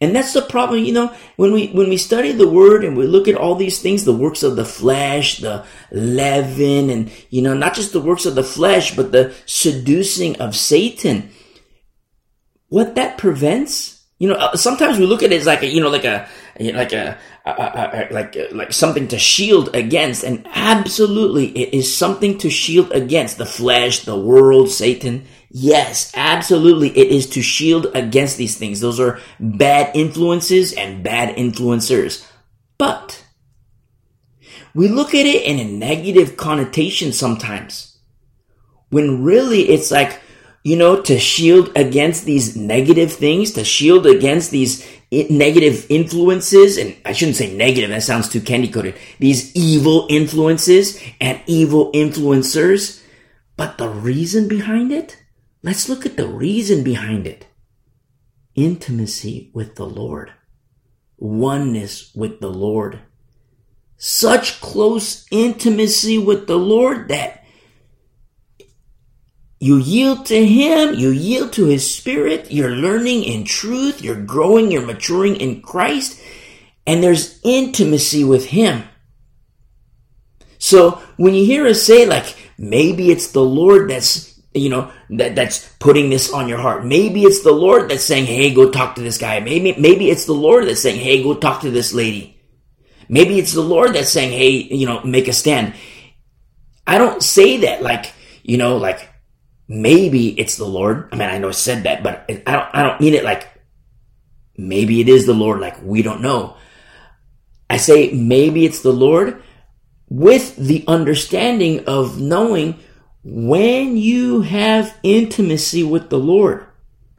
And 0.00 0.14
that's 0.14 0.32
the 0.32 0.42
problem, 0.42 0.84
you 0.84 0.92
know, 0.92 1.12
when 1.34 1.52
we, 1.52 1.68
when 1.68 1.88
we 1.88 1.96
study 1.96 2.30
the 2.30 2.48
word 2.48 2.84
and 2.84 2.96
we 2.96 3.04
look 3.08 3.26
at 3.26 3.34
all 3.34 3.56
these 3.56 3.82
things, 3.82 4.04
the 4.04 4.12
works 4.12 4.44
of 4.44 4.54
the 4.54 4.64
flesh, 4.64 5.38
the 5.38 5.66
leaven, 5.90 6.88
and, 6.88 7.10
you 7.30 7.42
know, 7.42 7.52
not 7.52 7.74
just 7.74 7.92
the 7.92 8.00
works 8.00 8.24
of 8.24 8.36
the 8.36 8.44
flesh, 8.44 8.94
but 8.94 9.10
the 9.10 9.34
seducing 9.44 10.40
of 10.40 10.54
Satan. 10.54 11.30
What 12.68 12.94
that 12.94 13.18
prevents, 13.18 14.04
you 14.20 14.28
know, 14.28 14.36
uh, 14.36 14.54
sometimes 14.54 14.98
we 14.98 15.06
look 15.06 15.24
at 15.24 15.32
it 15.32 15.40
as 15.40 15.46
like 15.46 15.62
a, 15.64 15.66
you 15.66 15.80
know, 15.80 15.90
like 15.90 16.04
a, 16.04 16.28
like 16.60 16.92
a, 16.92 17.18
a, 17.44 17.50
a, 17.50 18.08
a 18.10 18.14
like, 18.14 18.36
like 18.52 18.72
something 18.72 19.08
to 19.08 19.18
shield 19.18 19.74
against. 19.74 20.22
And 20.22 20.46
absolutely 20.54 21.46
it 21.58 21.74
is 21.74 21.92
something 21.96 22.38
to 22.38 22.50
shield 22.50 22.92
against 22.92 23.36
the 23.36 23.46
flesh, 23.46 24.04
the 24.04 24.16
world, 24.16 24.70
Satan. 24.70 25.26
Yes, 25.50 26.12
absolutely. 26.14 26.90
It 26.90 27.08
is 27.08 27.26
to 27.30 27.42
shield 27.42 27.86
against 27.94 28.36
these 28.36 28.58
things. 28.58 28.80
Those 28.80 29.00
are 29.00 29.18
bad 29.40 29.96
influences 29.96 30.74
and 30.74 31.02
bad 31.02 31.36
influencers. 31.36 32.26
But 32.76 33.24
we 34.74 34.88
look 34.88 35.14
at 35.14 35.26
it 35.26 35.44
in 35.44 35.58
a 35.58 35.64
negative 35.64 36.36
connotation 36.36 37.12
sometimes. 37.12 37.98
When 38.90 39.22
really 39.24 39.68
it's 39.70 39.90
like, 39.90 40.20
you 40.64 40.76
know, 40.76 41.00
to 41.02 41.18
shield 41.18 41.72
against 41.76 42.24
these 42.26 42.54
negative 42.56 43.12
things, 43.12 43.52
to 43.52 43.64
shield 43.64 44.06
against 44.06 44.50
these 44.50 44.86
negative 45.10 45.86
influences, 45.88 46.76
and 46.76 46.94
I 47.06 47.12
shouldn't 47.12 47.36
say 47.38 47.54
negative, 47.54 47.88
that 47.90 48.02
sounds 48.02 48.28
too 48.28 48.40
candy 48.42 48.68
coated, 48.68 48.96
these 49.18 49.54
evil 49.56 50.06
influences 50.10 51.02
and 51.20 51.40
evil 51.46 51.90
influencers. 51.92 53.02
But 53.56 53.78
the 53.78 53.88
reason 53.88 54.46
behind 54.46 54.92
it? 54.92 55.16
Let's 55.68 55.86
look 55.86 56.06
at 56.06 56.16
the 56.16 56.26
reason 56.26 56.82
behind 56.82 57.26
it. 57.26 57.46
Intimacy 58.54 59.50
with 59.52 59.74
the 59.74 59.84
Lord. 59.84 60.32
Oneness 61.18 62.10
with 62.14 62.40
the 62.40 62.48
Lord. 62.48 63.00
Such 63.98 64.62
close 64.62 65.26
intimacy 65.30 66.16
with 66.16 66.46
the 66.46 66.56
Lord 66.56 67.08
that 67.08 67.44
you 69.60 69.76
yield 69.76 70.24
to 70.26 70.46
Him, 70.46 70.94
you 70.94 71.10
yield 71.10 71.52
to 71.52 71.66
His 71.66 71.94
Spirit, 71.94 72.50
you're 72.50 72.70
learning 72.70 73.24
in 73.24 73.44
truth, 73.44 74.00
you're 74.00 74.24
growing, 74.24 74.72
you're 74.72 74.86
maturing 74.86 75.36
in 75.36 75.60
Christ, 75.60 76.18
and 76.86 77.02
there's 77.02 77.40
intimacy 77.44 78.24
with 78.24 78.46
Him. 78.46 78.84
So 80.56 81.02
when 81.18 81.34
you 81.34 81.44
hear 81.44 81.66
us 81.66 81.82
say 81.82 82.06
like, 82.06 82.34
maybe 82.56 83.10
it's 83.10 83.32
the 83.32 83.44
Lord 83.44 83.90
that's 83.90 84.27
you 84.54 84.68
know, 84.68 84.90
that, 85.10 85.34
that's 85.34 85.68
putting 85.78 86.10
this 86.10 86.32
on 86.32 86.48
your 86.48 86.58
heart. 86.58 86.84
Maybe 86.84 87.22
it's 87.22 87.42
the 87.42 87.52
Lord 87.52 87.90
that's 87.90 88.04
saying, 88.04 88.26
Hey, 88.26 88.52
go 88.52 88.70
talk 88.70 88.94
to 88.96 89.02
this 89.02 89.18
guy. 89.18 89.40
Maybe, 89.40 89.74
maybe 89.78 90.10
it's 90.10 90.24
the 90.24 90.32
Lord 90.32 90.66
that's 90.66 90.80
saying, 90.80 91.00
Hey, 91.00 91.22
go 91.22 91.34
talk 91.34 91.60
to 91.62 91.70
this 91.70 91.92
lady. 91.92 92.40
Maybe 93.08 93.38
it's 93.38 93.52
the 93.52 93.62
Lord 93.62 93.94
that's 93.94 94.10
saying, 94.10 94.32
Hey, 94.32 94.74
you 94.74 94.86
know, 94.86 95.02
make 95.02 95.28
a 95.28 95.32
stand. 95.32 95.74
I 96.86 96.98
don't 96.98 97.22
say 97.22 97.58
that 97.58 97.82
like, 97.82 98.12
you 98.42 98.56
know, 98.56 98.78
like 98.78 99.08
maybe 99.68 100.38
it's 100.40 100.56
the 100.56 100.64
Lord. 100.64 101.08
I 101.12 101.16
mean, 101.16 101.28
I 101.28 101.38
know 101.38 101.48
I 101.48 101.52
said 101.52 101.82
that, 101.82 102.02
but 102.02 102.24
I 102.46 102.52
don't, 102.52 102.68
I 102.72 102.82
don't 102.82 103.00
mean 103.00 103.14
it 103.14 103.24
like 103.24 103.48
maybe 104.56 105.00
it 105.00 105.08
is 105.08 105.26
the 105.26 105.34
Lord. 105.34 105.60
Like 105.60 105.80
we 105.82 106.02
don't 106.02 106.22
know. 106.22 106.56
I 107.68 107.76
say 107.76 108.10
maybe 108.12 108.64
it's 108.64 108.80
the 108.80 108.92
Lord 108.92 109.42
with 110.08 110.56
the 110.56 110.84
understanding 110.88 111.84
of 111.84 112.18
knowing 112.18 112.78
when 113.30 113.98
you 113.98 114.40
have 114.40 114.98
intimacy 115.02 115.82
with 115.82 116.08
the 116.08 116.18
Lord. 116.18 116.64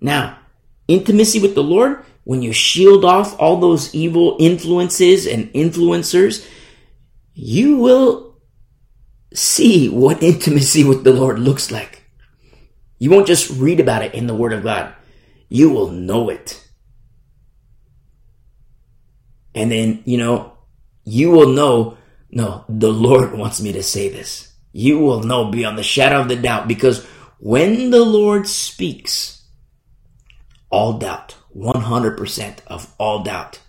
Now, 0.01 0.39
intimacy 0.87 1.39
with 1.39 1.53
the 1.53 1.63
Lord, 1.63 2.03
when 2.23 2.41
you 2.41 2.51
shield 2.51 3.05
off 3.05 3.39
all 3.39 3.57
those 3.57 3.93
evil 3.93 4.35
influences 4.39 5.27
and 5.27 5.53
influencers, 5.53 6.47
you 7.35 7.77
will 7.77 8.35
see 9.35 9.87
what 9.87 10.23
intimacy 10.23 10.83
with 10.83 11.03
the 11.03 11.13
Lord 11.13 11.37
looks 11.37 11.69
like. 11.69 12.03
You 12.97 13.11
won't 13.11 13.27
just 13.27 13.51
read 13.51 13.79
about 13.79 14.03
it 14.03 14.15
in 14.15 14.25
the 14.25 14.35
Word 14.35 14.53
of 14.53 14.63
God. 14.63 14.93
You 15.47 15.69
will 15.69 15.91
know 15.91 16.29
it. 16.29 16.67
And 19.53 19.71
then, 19.71 20.01
you 20.05 20.17
know, 20.17 20.53
you 21.03 21.29
will 21.29 21.49
know, 21.49 21.97
no, 22.31 22.65
the 22.67 22.91
Lord 22.91 23.33
wants 23.37 23.61
me 23.61 23.71
to 23.73 23.83
say 23.83 24.09
this 24.09 24.48
you 24.71 24.99
will 24.99 25.23
know 25.23 25.51
beyond 25.51 25.77
the 25.77 25.83
shadow 25.83 26.21
of 26.21 26.27
the 26.27 26.35
doubt 26.35 26.67
because 26.67 27.05
when 27.39 27.89
the 27.89 28.03
Lord 28.03 28.47
speaks, 28.47 29.45
all 30.69 30.99
doubt, 30.99 31.35
100% 31.55 32.59
of 32.67 32.93
all 32.97 33.23
doubt 33.23 33.59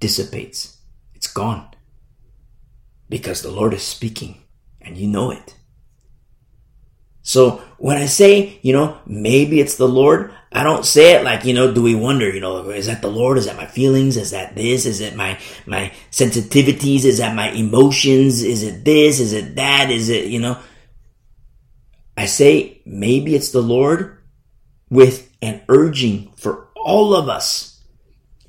dissipates. 0.00 0.78
It's 1.14 1.26
gone. 1.26 1.68
Because 3.08 3.42
the 3.42 3.50
Lord 3.50 3.74
is 3.74 3.82
speaking 3.82 4.42
and 4.80 4.96
you 4.96 5.08
know 5.08 5.30
it. 5.30 5.56
So 7.22 7.62
when 7.78 7.96
I 7.96 8.06
say, 8.06 8.58
you 8.62 8.72
know, 8.72 8.98
maybe 9.06 9.60
it's 9.60 9.76
the 9.76 9.88
Lord, 9.88 10.32
I 10.54 10.62
don't 10.62 10.86
say 10.86 11.16
it 11.16 11.24
like, 11.24 11.44
you 11.44 11.52
know, 11.52 11.74
do 11.74 11.82
we 11.82 11.96
wonder, 11.96 12.30
you 12.30 12.40
know, 12.40 12.70
is 12.70 12.86
that 12.86 13.02
the 13.02 13.10
Lord? 13.10 13.38
Is 13.38 13.46
that 13.46 13.56
my 13.56 13.66
feelings? 13.66 14.16
Is 14.16 14.30
that 14.30 14.54
this? 14.54 14.86
Is 14.86 15.00
it 15.00 15.16
my, 15.16 15.36
my 15.66 15.92
sensitivities? 16.12 17.04
Is 17.04 17.18
that 17.18 17.34
my 17.34 17.50
emotions? 17.50 18.40
Is 18.42 18.62
it 18.62 18.84
this? 18.84 19.18
Is 19.18 19.32
it 19.32 19.56
that? 19.56 19.90
Is 19.90 20.08
it, 20.08 20.26
you 20.26 20.38
know, 20.38 20.56
I 22.16 22.26
say 22.26 22.80
maybe 22.86 23.34
it's 23.34 23.50
the 23.50 23.62
Lord 23.62 24.22
with 24.90 25.28
an 25.42 25.62
urging 25.68 26.32
for 26.36 26.68
all 26.76 27.14
of 27.14 27.28
us 27.28 27.82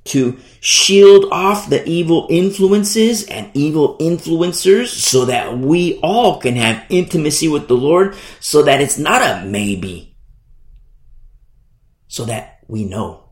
to 0.06 0.38
shield 0.60 1.26
off 1.32 1.70
the 1.70 1.84
evil 1.90 2.28
influences 2.30 3.24
and 3.26 3.50
evil 3.56 3.98
influencers 3.98 4.90
so 4.90 5.26
that 5.26 5.58
we 5.58 6.00
all 6.04 6.40
can 6.40 6.56
have 6.56 6.86
intimacy 6.90 7.48
with 7.48 7.68
the 7.68 7.74
Lord 7.74 8.16
so 8.40 8.62
that 8.62 8.80
it's 8.80 9.00
not 9.00 9.24
a 9.24 9.44
maybe. 9.46 10.15
So 12.16 12.24
that 12.24 12.60
we 12.70 12.86
know. 12.86 13.26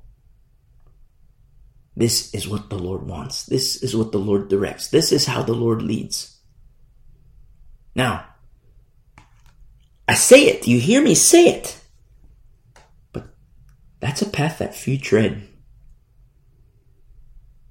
This 1.95 2.33
is 2.33 2.49
what 2.49 2.69
the 2.69 2.77
Lord 2.77 3.07
wants. 3.07 3.45
This 3.45 3.81
is 3.81 3.95
what 3.95 4.11
the 4.11 4.17
Lord 4.17 4.49
directs. 4.49 4.89
This 4.89 5.13
is 5.13 5.25
how 5.25 5.41
the 5.41 5.53
Lord 5.53 5.81
leads. 5.81 6.37
Now, 7.95 8.25
I 10.05 10.15
say 10.15 10.47
it. 10.47 10.67
You 10.67 10.81
hear 10.81 11.01
me 11.01 11.15
say 11.15 11.47
it. 11.47 11.79
But 13.13 13.27
that's 14.01 14.21
a 14.21 14.29
path 14.29 14.57
that 14.57 14.75
few 14.75 14.97
tread. 14.97 15.47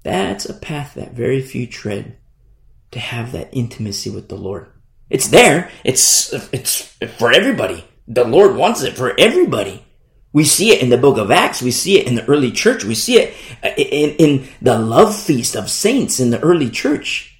That's 0.01 0.45
a 0.45 0.55
path 0.55 0.95
that 0.95 1.11
very 1.11 1.43
few 1.43 1.67
tread 1.67 2.17
to 2.89 2.99
have 2.99 3.33
that 3.33 3.49
intimacy 3.51 4.09
with 4.09 4.29
the 4.29 4.35
Lord. 4.35 4.65
It's 5.11 5.27
there. 5.27 5.69
It's, 5.83 6.33
it's 6.51 6.81
for 7.19 7.31
everybody. 7.31 7.85
The 8.07 8.23
Lord 8.23 8.55
wants 8.55 8.81
it 8.81 8.97
for 8.97 9.13
everybody. 9.19 9.85
We 10.33 10.43
see 10.43 10.71
it 10.71 10.81
in 10.81 10.89
the 10.89 10.97
book 10.97 11.19
of 11.19 11.29
Acts. 11.29 11.61
We 11.61 11.69
see 11.71 11.99
it 11.99 12.07
in 12.07 12.15
the 12.15 12.25
early 12.25 12.51
church. 12.51 12.83
We 12.83 12.95
see 12.95 13.19
it 13.19 13.35
uh, 13.63 13.69
in, 13.77 14.15
in 14.17 14.49
the 14.61 14.79
love 14.79 15.15
feast 15.15 15.55
of 15.55 15.69
saints 15.69 16.19
in 16.19 16.31
the 16.31 16.41
early 16.41 16.71
church. 16.71 17.39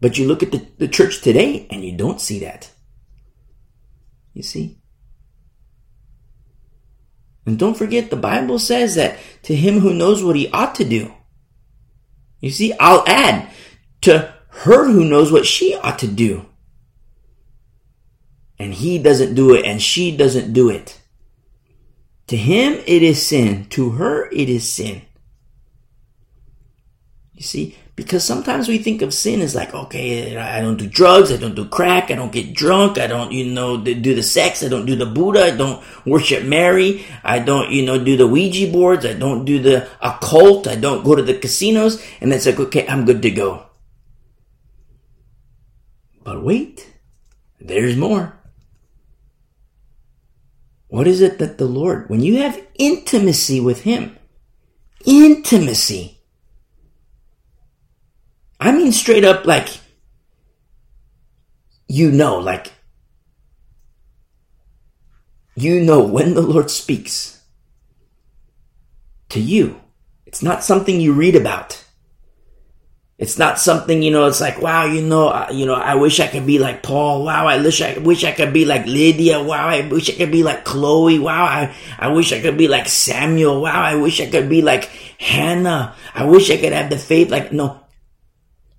But 0.00 0.18
you 0.18 0.28
look 0.28 0.42
at 0.42 0.52
the, 0.52 0.66
the 0.76 0.86
church 0.86 1.22
today 1.22 1.66
and 1.70 1.82
you 1.82 1.96
don't 1.96 2.20
see 2.20 2.40
that. 2.40 2.70
You 4.34 4.42
see? 4.42 4.78
And 7.46 7.58
don't 7.58 7.76
forget, 7.76 8.10
the 8.10 8.16
Bible 8.16 8.58
says 8.58 8.96
that 8.96 9.18
to 9.44 9.54
him 9.54 9.80
who 9.80 9.94
knows 9.94 10.22
what 10.22 10.36
he 10.36 10.50
ought 10.50 10.74
to 10.76 10.84
do, 10.84 11.12
you 12.40 12.50
see, 12.50 12.74
I'll 12.78 13.04
add 13.06 13.48
to 14.02 14.34
her 14.48 14.90
who 14.90 15.04
knows 15.04 15.32
what 15.32 15.46
she 15.46 15.74
ought 15.74 15.98
to 16.00 16.06
do. 16.06 16.46
And 18.58 18.74
he 18.74 18.98
doesn't 18.98 19.34
do 19.34 19.54
it 19.54 19.64
and 19.64 19.80
she 19.80 20.14
doesn't 20.14 20.52
do 20.52 20.68
it. 20.68 21.00
To 22.28 22.36
him 22.36 22.82
it 22.86 23.02
is 23.02 23.26
sin. 23.26 23.66
To 23.70 23.90
her 23.90 24.26
it 24.30 24.48
is 24.48 24.70
sin. 24.70 25.02
You 27.34 27.42
see, 27.42 27.76
because 27.96 28.24
sometimes 28.24 28.68
we 28.68 28.78
think 28.78 29.02
of 29.02 29.12
sin 29.12 29.40
as 29.40 29.54
like, 29.54 29.74
okay, 29.74 30.36
I 30.36 30.60
don't 30.60 30.76
do 30.76 30.86
drugs, 30.86 31.32
I 31.32 31.36
don't 31.36 31.54
do 31.54 31.64
crack, 31.64 32.10
I 32.10 32.14
don't 32.14 32.32
get 32.32 32.54
drunk, 32.54 32.96
I 32.98 33.08
don't, 33.08 33.32
you 33.32 33.46
know, 33.46 33.76
do 33.76 34.14
the 34.14 34.22
sex, 34.22 34.62
I 34.62 34.68
don't 34.68 34.86
do 34.86 34.96
the 34.96 35.06
Buddha, 35.06 35.46
I 35.46 35.50
don't 35.50 35.82
worship 36.06 36.44
Mary, 36.44 37.04
I 37.22 37.40
don't, 37.40 37.70
you 37.70 37.84
know, 37.84 38.02
do 38.02 38.16
the 38.16 38.26
Ouija 38.26 38.70
boards, 38.70 39.04
I 39.04 39.14
don't 39.14 39.44
do 39.44 39.60
the 39.60 39.88
occult, 40.00 40.68
I 40.68 40.76
don't 40.76 41.04
go 41.04 41.16
to 41.16 41.22
the 41.22 41.34
casinos, 41.34 42.04
and 42.20 42.32
it's 42.32 42.46
like, 42.46 42.58
okay, 42.58 42.86
I'm 42.88 43.04
good 43.04 43.22
to 43.22 43.30
go. 43.30 43.66
But 46.22 46.42
wait, 46.42 46.88
there's 47.60 47.96
more. 47.96 48.38
What 50.88 51.06
is 51.06 51.20
it 51.20 51.38
that 51.38 51.58
the 51.58 51.66
Lord, 51.66 52.08
when 52.08 52.20
you 52.20 52.38
have 52.38 52.60
intimacy 52.76 53.60
with 53.60 53.82
Him, 53.82 54.16
intimacy. 55.04 56.18
I 58.60 58.72
mean, 58.72 58.92
straight 58.92 59.24
up, 59.24 59.44
like, 59.44 59.68
you 61.88 62.10
know, 62.10 62.38
like, 62.38 62.72
you 65.54 65.80
know 65.80 66.02
when 66.02 66.34
the 66.34 66.42
Lord 66.42 66.70
speaks 66.70 67.42
to 69.28 69.40
you. 69.40 69.80
It's 70.26 70.42
not 70.42 70.64
something 70.64 71.00
you 71.00 71.12
read 71.12 71.36
about. 71.36 71.83
It's 73.24 73.38
not 73.38 73.58
something, 73.58 74.02
you 74.02 74.10
know, 74.10 74.26
it's 74.26 74.42
like, 74.42 74.60
wow, 74.60 74.84
you 74.84 75.00
know, 75.00 75.28
uh, 75.28 75.48
you 75.50 75.64
know, 75.64 75.72
I 75.72 75.94
wish 75.94 76.20
I 76.20 76.26
could 76.26 76.44
be 76.44 76.58
like 76.58 76.82
Paul. 76.82 77.24
Wow, 77.24 77.46
I 77.46 77.56
wish 77.56 77.80
I 77.80 77.96
wish 77.96 78.22
I 78.22 78.32
could 78.32 78.52
be 78.52 78.66
like 78.66 78.84
Lydia. 78.84 79.42
Wow, 79.42 79.66
I 79.66 79.88
wish 79.88 80.10
I 80.10 80.12
could 80.12 80.30
be 80.30 80.42
like 80.42 80.66
Chloe. 80.66 81.18
Wow, 81.18 81.44
I, 81.44 81.74
I 81.98 82.08
wish 82.08 82.34
I 82.34 82.42
could 82.42 82.58
be 82.58 82.68
like 82.68 82.86
Samuel. 82.86 83.62
Wow, 83.62 83.80
I 83.80 83.94
wish 83.94 84.20
I 84.20 84.28
could 84.28 84.50
be 84.50 84.60
like 84.60 84.90
Hannah. 85.18 85.96
I 86.12 86.26
wish 86.26 86.50
I 86.50 86.58
could 86.58 86.74
have 86.74 86.90
the 86.90 86.98
faith 86.98 87.30
like, 87.30 87.50
no. 87.50 87.80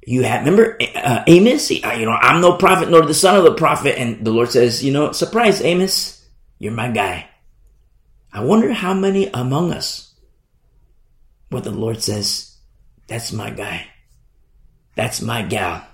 You 0.06 0.22
have, 0.22 0.46
remember 0.46 0.78
uh, 0.94 1.24
Amos? 1.26 1.72
You 1.72 1.82
know, 1.82 2.12
I'm 2.12 2.40
no 2.40 2.56
prophet 2.56 2.92
nor 2.92 3.02
the 3.02 3.16
son 3.16 3.38
of 3.38 3.46
the 3.46 3.56
prophet. 3.56 3.98
And 3.98 4.24
the 4.24 4.30
Lord 4.30 4.52
says, 4.52 4.86
you 4.86 4.94
know, 4.94 5.12
surprise, 5.12 5.60
Amos, 5.64 6.24
you're 6.60 6.72
my 6.72 6.92
guy. 6.92 7.28
I 8.32 8.44
wonder 8.44 8.72
how 8.74 8.94
many 8.94 9.26
among 9.34 9.74
us, 9.74 10.14
what 11.50 11.64
the 11.64 11.72
Lord 11.72 12.04
says, 12.04 12.60
that's 13.08 13.34
my 13.34 13.50
guy. 13.50 13.88
That's 14.96 15.22
my 15.22 15.44
gal. 15.44 15.86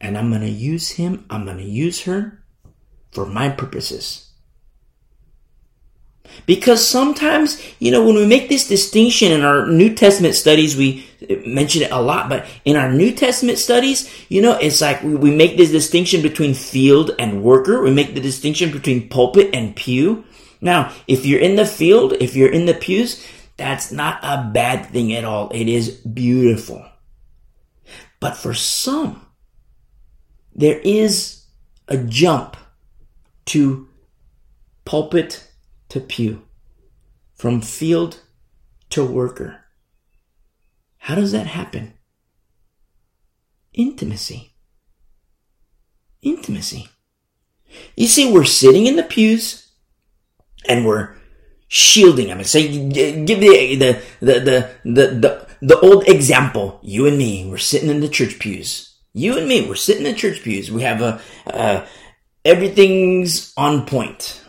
And 0.00 0.18
I'm 0.18 0.28
going 0.28 0.42
to 0.42 0.48
use 0.48 0.90
him, 0.90 1.24
I'm 1.30 1.44
going 1.44 1.58
to 1.58 1.64
use 1.64 2.02
her 2.02 2.44
for 3.12 3.24
my 3.24 3.48
purposes. 3.48 4.26
Because 6.44 6.86
sometimes, 6.86 7.62
you 7.78 7.90
know, 7.90 8.04
when 8.04 8.14
we 8.14 8.26
make 8.26 8.48
this 8.48 8.68
distinction 8.68 9.32
in 9.32 9.42
our 9.42 9.66
New 9.66 9.94
Testament 9.94 10.34
studies, 10.34 10.76
we 10.76 11.06
mention 11.46 11.82
it 11.82 11.90
a 11.90 12.00
lot, 12.00 12.28
but 12.28 12.46
in 12.64 12.76
our 12.76 12.92
New 12.92 13.12
Testament 13.12 13.58
studies, 13.58 14.12
you 14.28 14.42
know, 14.42 14.58
it's 14.58 14.80
like 14.80 15.02
we, 15.02 15.14
we 15.14 15.30
make 15.30 15.56
this 15.56 15.70
distinction 15.70 16.22
between 16.22 16.52
field 16.52 17.12
and 17.18 17.42
worker. 17.42 17.80
We 17.80 17.90
make 17.90 18.14
the 18.14 18.20
distinction 18.20 18.70
between 18.70 19.08
pulpit 19.08 19.50
and 19.54 19.74
pew. 19.74 20.24
Now, 20.60 20.92
if 21.06 21.24
you're 21.24 21.40
in 21.40 21.56
the 21.56 21.66
field, 21.66 22.14
if 22.14 22.36
you're 22.36 22.52
in 22.52 22.66
the 22.66 22.74
pews, 22.74 23.24
that's 23.56 23.90
not 23.90 24.18
a 24.22 24.50
bad 24.52 24.86
thing 24.86 25.12
at 25.12 25.24
all. 25.24 25.50
It 25.50 25.68
is 25.68 25.90
beautiful. 25.90 26.84
But 28.20 28.36
for 28.36 28.54
some, 28.54 29.26
there 30.54 30.78
is 30.80 31.44
a 31.88 31.96
jump 31.96 32.56
to 33.46 33.88
pulpit 34.84 35.48
to 35.88 36.00
pew, 36.00 36.42
from 37.34 37.60
field 37.60 38.20
to 38.90 39.04
worker. 39.04 39.64
How 40.98 41.14
does 41.14 41.32
that 41.32 41.46
happen? 41.46 41.94
Intimacy. 43.72 44.54
Intimacy. 46.22 46.88
You 47.94 48.06
see, 48.06 48.32
we're 48.32 48.44
sitting 48.44 48.86
in 48.86 48.96
the 48.96 49.02
pews 49.02 49.70
and 50.68 50.84
we're 50.86 51.14
shielding 51.68 52.28
them. 52.28 52.42
Say, 52.44 52.88
give 52.88 53.40
the, 53.40 53.74
the, 53.76 54.02
the, 54.20 54.40
the, 54.40 54.70
the, 54.84 55.46
the, 55.60 55.80
old 55.80 56.08
example. 56.08 56.80
You 56.82 57.06
and 57.06 57.18
me, 57.18 57.48
we're 57.48 57.58
sitting 57.58 57.90
in 57.90 58.00
the 58.00 58.08
church 58.08 58.38
pews. 58.38 58.94
You 59.12 59.36
and 59.38 59.48
me, 59.48 59.66
we're 59.66 59.74
sitting 59.74 60.06
in 60.06 60.12
the 60.12 60.18
church 60.18 60.42
pews. 60.42 60.70
We 60.70 60.82
have 60.82 61.00
a, 61.00 61.20
uh, 61.46 61.86
everything's 62.44 63.52
on 63.56 63.86
point. 63.86 64.42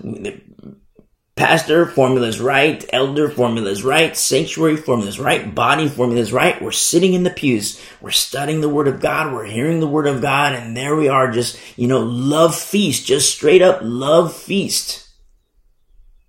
Pastor 1.38 1.86
formula's 1.86 2.42
right. 2.42 2.84
Elder 2.92 3.30
formula's 3.30 3.84
right. 3.84 4.18
Sanctuary 4.18 4.76
formula's 4.76 5.20
right. 5.20 5.54
Body 5.54 5.88
formula's 5.88 6.34
right. 6.34 6.60
We're 6.60 6.72
sitting 6.72 7.14
in 7.14 7.22
the 7.22 7.30
pews. 7.30 7.80
We're 8.02 8.10
studying 8.10 8.62
the 8.62 8.70
word 8.70 8.88
of 8.88 9.00
God. 9.00 9.32
We're 9.32 9.46
hearing 9.46 9.80
the 9.80 9.88
word 9.88 10.08
of 10.08 10.20
God. 10.20 10.54
And 10.54 10.76
there 10.76 10.96
we 10.96 11.10
are 11.10 11.32
just, 11.32 11.60
you 11.78 11.88
know, 11.88 12.00
love 12.00 12.56
feast, 12.56 13.06
just 13.06 13.32
straight 13.32 13.62
up 13.62 13.82
love 13.84 14.36
feast. 14.36 15.07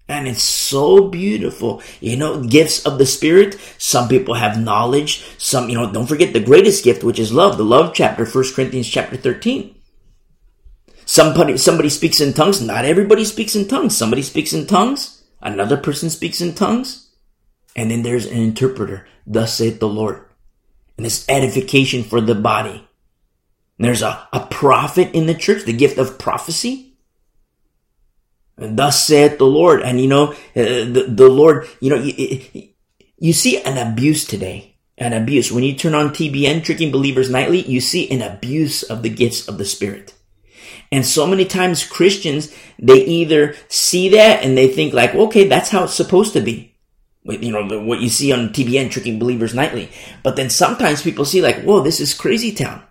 And 0.08 0.26
it's 0.26 0.42
so 0.42 1.08
beautiful. 1.08 1.82
You 2.00 2.16
know, 2.16 2.42
gifts 2.42 2.84
of 2.86 2.96
the 2.96 3.04
Spirit. 3.04 3.60
Some 3.76 4.08
people 4.08 4.34
have 4.34 4.58
knowledge. 4.58 5.22
Some, 5.36 5.68
you 5.68 5.76
know, 5.76 5.92
don't 5.92 6.06
forget 6.06 6.32
the 6.32 6.40
greatest 6.40 6.82
gift, 6.82 7.04
which 7.04 7.18
is 7.18 7.32
love. 7.32 7.58
The 7.58 7.64
love 7.64 7.92
chapter, 7.94 8.24
1 8.24 8.44
Corinthians 8.54 8.88
chapter 8.88 9.18
13. 9.18 9.74
Somebody, 11.04 11.58
somebody 11.58 11.90
speaks 11.90 12.20
in 12.20 12.32
tongues. 12.32 12.62
Not 12.62 12.86
everybody 12.86 13.24
speaks 13.24 13.54
in 13.54 13.68
tongues. 13.68 13.96
Somebody 13.96 14.22
speaks 14.22 14.54
in 14.54 14.66
tongues. 14.66 15.24
Another 15.42 15.76
person 15.76 16.08
speaks 16.08 16.40
in 16.40 16.54
tongues. 16.54 17.10
And 17.76 17.90
then 17.90 18.02
there's 18.02 18.26
an 18.26 18.38
interpreter. 18.38 19.06
Thus 19.26 19.54
saith 19.54 19.78
the 19.78 19.88
Lord. 19.88 20.24
And 20.96 21.06
it's 21.06 21.28
edification 21.28 22.02
for 22.02 22.20
the 22.20 22.34
body. 22.34 22.88
And 23.78 23.86
there's 23.86 24.02
a, 24.02 24.26
a 24.32 24.46
prophet 24.46 25.14
in 25.14 25.26
the 25.26 25.34
church, 25.34 25.64
the 25.64 25.72
gift 25.72 25.98
of 25.98 26.18
prophecy. 26.18 26.87
Thus 28.58 29.06
saith 29.06 29.38
the 29.38 29.46
Lord. 29.46 29.82
And 29.82 30.00
you 30.00 30.08
know, 30.08 30.32
uh, 30.32 30.34
the, 30.54 31.06
the 31.08 31.28
Lord, 31.28 31.68
you 31.80 31.90
know, 31.90 31.96
you, 31.96 32.68
you 33.18 33.32
see 33.32 33.62
an 33.62 33.78
abuse 33.78 34.26
today. 34.26 34.74
An 34.98 35.12
abuse. 35.12 35.52
When 35.52 35.62
you 35.62 35.74
turn 35.74 35.94
on 35.94 36.10
TBN, 36.10 36.64
Tricking 36.64 36.90
Believers 36.90 37.30
Nightly, 37.30 37.62
you 37.62 37.80
see 37.80 38.10
an 38.10 38.20
abuse 38.20 38.82
of 38.82 39.04
the 39.04 39.08
gifts 39.08 39.46
of 39.46 39.56
the 39.56 39.64
Spirit. 39.64 40.12
And 40.90 41.06
so 41.06 41.24
many 41.24 41.44
times 41.44 41.86
Christians, 41.86 42.52
they 42.80 43.04
either 43.04 43.54
see 43.68 44.08
that 44.10 44.42
and 44.42 44.56
they 44.56 44.68
think 44.68 44.92
like, 44.92 45.14
okay, 45.14 45.46
that's 45.46 45.70
how 45.70 45.84
it's 45.84 45.94
supposed 45.94 46.32
to 46.32 46.40
be. 46.40 46.74
You 47.24 47.52
know, 47.52 47.80
what 47.80 48.00
you 48.00 48.08
see 48.08 48.32
on 48.32 48.48
TBN, 48.48 48.90
Tricking 48.90 49.18
Believers 49.18 49.54
Nightly. 49.54 49.90
But 50.24 50.36
then 50.36 50.50
sometimes 50.50 51.02
people 51.02 51.24
see 51.24 51.42
like, 51.42 51.62
whoa, 51.62 51.80
this 51.80 52.00
is 52.00 52.14
crazy 52.14 52.52
town. 52.52 52.82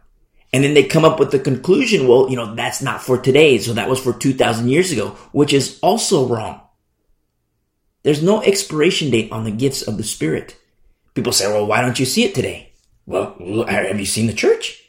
And 0.54 0.64
then 0.64 0.74
they 0.74 0.84
come 0.84 1.04
up 1.04 1.20
with 1.20 1.32
the 1.32 1.40
conclusion, 1.40 2.08
well, 2.08 2.30
you 2.30 2.36
know, 2.36 2.56
that's 2.56 2.82
not 2.82 3.02
for 3.02 3.18
today. 3.18 3.58
So 3.58 3.74
that 3.74 3.90
was 3.90 4.00
for 4.00 4.14
2000 4.14 4.70
years 4.70 4.92
ago, 4.92 5.10
which 5.32 5.54
is 5.54 5.80
also 5.82 6.26
wrong. 6.28 6.62
There's 8.04 8.24
no 8.24 8.42
expiration 8.42 9.10
date 9.12 9.32
on 9.32 9.44
the 9.44 9.52
gifts 9.52 9.82
of 9.82 9.98
the 9.98 10.04
Spirit. 10.04 10.56
People 11.14 11.34
say, 11.34 11.48
well, 11.48 11.66
why 11.66 11.82
don't 11.82 12.00
you 12.00 12.06
see 12.06 12.24
it 12.24 12.34
today? 12.34 12.72
Well, 13.06 13.36
have 13.68 14.00
you 14.00 14.06
seen 14.06 14.28
the 14.28 14.34
church? 14.34 14.82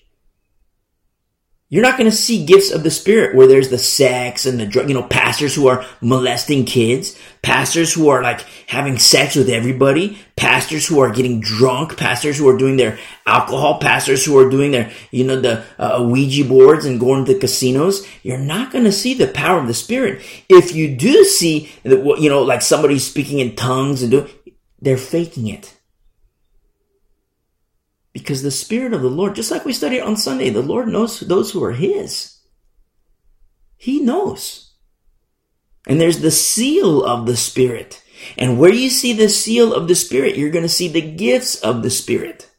You're 1.70 1.82
not 1.82 1.98
going 1.98 2.10
to 2.10 2.16
see 2.16 2.46
gifts 2.46 2.70
of 2.70 2.82
the 2.82 2.90
spirit 2.90 3.36
where 3.36 3.46
there's 3.46 3.68
the 3.68 3.76
sex 3.76 4.46
and 4.46 4.58
the 4.58 4.64
drug, 4.64 4.88
you 4.88 4.94
know, 4.94 5.02
pastors 5.02 5.54
who 5.54 5.68
are 5.68 5.84
molesting 6.00 6.64
kids, 6.64 7.18
pastors 7.42 7.92
who 7.92 8.08
are 8.08 8.22
like 8.22 8.40
having 8.66 8.98
sex 8.98 9.36
with 9.36 9.50
everybody, 9.50 10.18
pastors 10.34 10.86
who 10.86 11.00
are 11.00 11.12
getting 11.12 11.40
drunk, 11.40 11.98
pastors 11.98 12.38
who 12.38 12.48
are 12.48 12.56
doing 12.56 12.78
their 12.78 12.98
alcohol, 13.26 13.80
pastors 13.80 14.24
who 14.24 14.38
are 14.38 14.48
doing 14.48 14.70
their, 14.70 14.90
you 15.10 15.24
know, 15.24 15.38
the 15.38 15.62
uh, 15.78 16.02
Ouija 16.08 16.48
boards 16.48 16.86
and 16.86 16.98
going 16.98 17.26
to 17.26 17.34
the 17.34 17.38
casinos. 17.38 18.06
You're 18.22 18.38
not 18.38 18.72
going 18.72 18.84
to 18.84 18.92
see 18.92 19.12
the 19.12 19.28
power 19.28 19.60
of 19.60 19.66
the 19.66 19.74
spirit. 19.74 20.22
If 20.48 20.74
you 20.74 20.96
do 20.96 21.22
see, 21.24 21.70
you 21.84 22.30
know, 22.30 22.44
like 22.44 22.62
somebody 22.62 22.98
speaking 22.98 23.40
in 23.40 23.56
tongues 23.56 24.00
and 24.00 24.10
doing, 24.10 24.30
they're 24.80 24.96
faking 24.96 25.48
it. 25.48 25.77
Because 28.12 28.42
the 28.42 28.50
Spirit 28.50 28.92
of 28.92 29.02
the 29.02 29.10
Lord, 29.10 29.34
just 29.34 29.50
like 29.50 29.64
we 29.64 29.72
studied 29.72 30.00
on 30.00 30.16
Sunday, 30.16 30.50
the 30.50 30.62
Lord 30.62 30.88
knows 30.88 31.20
those 31.20 31.50
who 31.50 31.62
are 31.62 31.72
His. 31.72 32.38
He 33.76 34.00
knows. 34.00 34.72
And 35.86 36.00
there's 36.00 36.20
the 36.20 36.30
seal 36.30 37.04
of 37.04 37.26
the 37.26 37.36
Spirit. 37.36 38.02
And 38.36 38.58
where 38.58 38.72
you 38.72 38.90
see 38.90 39.12
the 39.12 39.28
seal 39.28 39.72
of 39.72 39.88
the 39.88 39.94
Spirit, 39.94 40.36
you're 40.36 40.50
going 40.50 40.64
to 40.64 40.68
see 40.68 40.88
the 40.88 41.00
gifts 41.00 41.54
of 41.60 41.82
the 41.82 41.90
Spirit. 41.90 42.50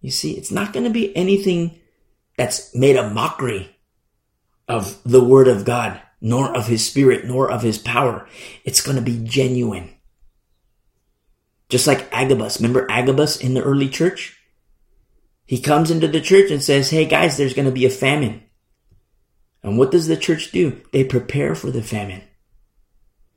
You 0.00 0.10
see, 0.10 0.32
it's 0.32 0.50
not 0.50 0.72
going 0.72 0.84
to 0.84 0.90
be 0.90 1.16
anything 1.16 1.80
that's 2.36 2.74
made 2.74 2.96
a 2.96 3.08
mockery 3.08 3.76
of 4.68 5.02
the 5.04 5.22
Word 5.22 5.48
of 5.48 5.64
God, 5.64 6.00
nor 6.20 6.54
of 6.54 6.66
His 6.66 6.86
Spirit, 6.86 7.24
nor 7.24 7.50
of 7.50 7.62
His 7.62 7.78
power. 7.78 8.26
It's 8.64 8.80
going 8.80 8.96
to 8.96 9.02
be 9.02 9.22
genuine. 9.24 9.93
Just 11.68 11.86
like 11.86 12.08
Agabus. 12.12 12.60
Remember 12.60 12.90
Agabus 12.90 13.40
in 13.40 13.54
the 13.54 13.62
early 13.62 13.88
church? 13.88 14.38
He 15.46 15.60
comes 15.60 15.90
into 15.90 16.08
the 16.08 16.20
church 16.20 16.50
and 16.50 16.62
says, 16.62 16.90
Hey 16.90 17.04
guys, 17.04 17.36
there's 17.36 17.54
going 17.54 17.66
to 17.66 17.72
be 17.72 17.86
a 17.86 17.90
famine. 17.90 18.44
And 19.62 19.78
what 19.78 19.90
does 19.90 20.06
the 20.06 20.16
church 20.16 20.52
do? 20.52 20.80
They 20.92 21.04
prepare 21.04 21.54
for 21.54 21.70
the 21.70 21.82
famine. 21.82 22.22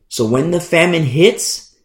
So 0.09 0.25
when 0.25 0.51
the 0.51 0.59
famine 0.59 1.03
hits, 1.03 1.75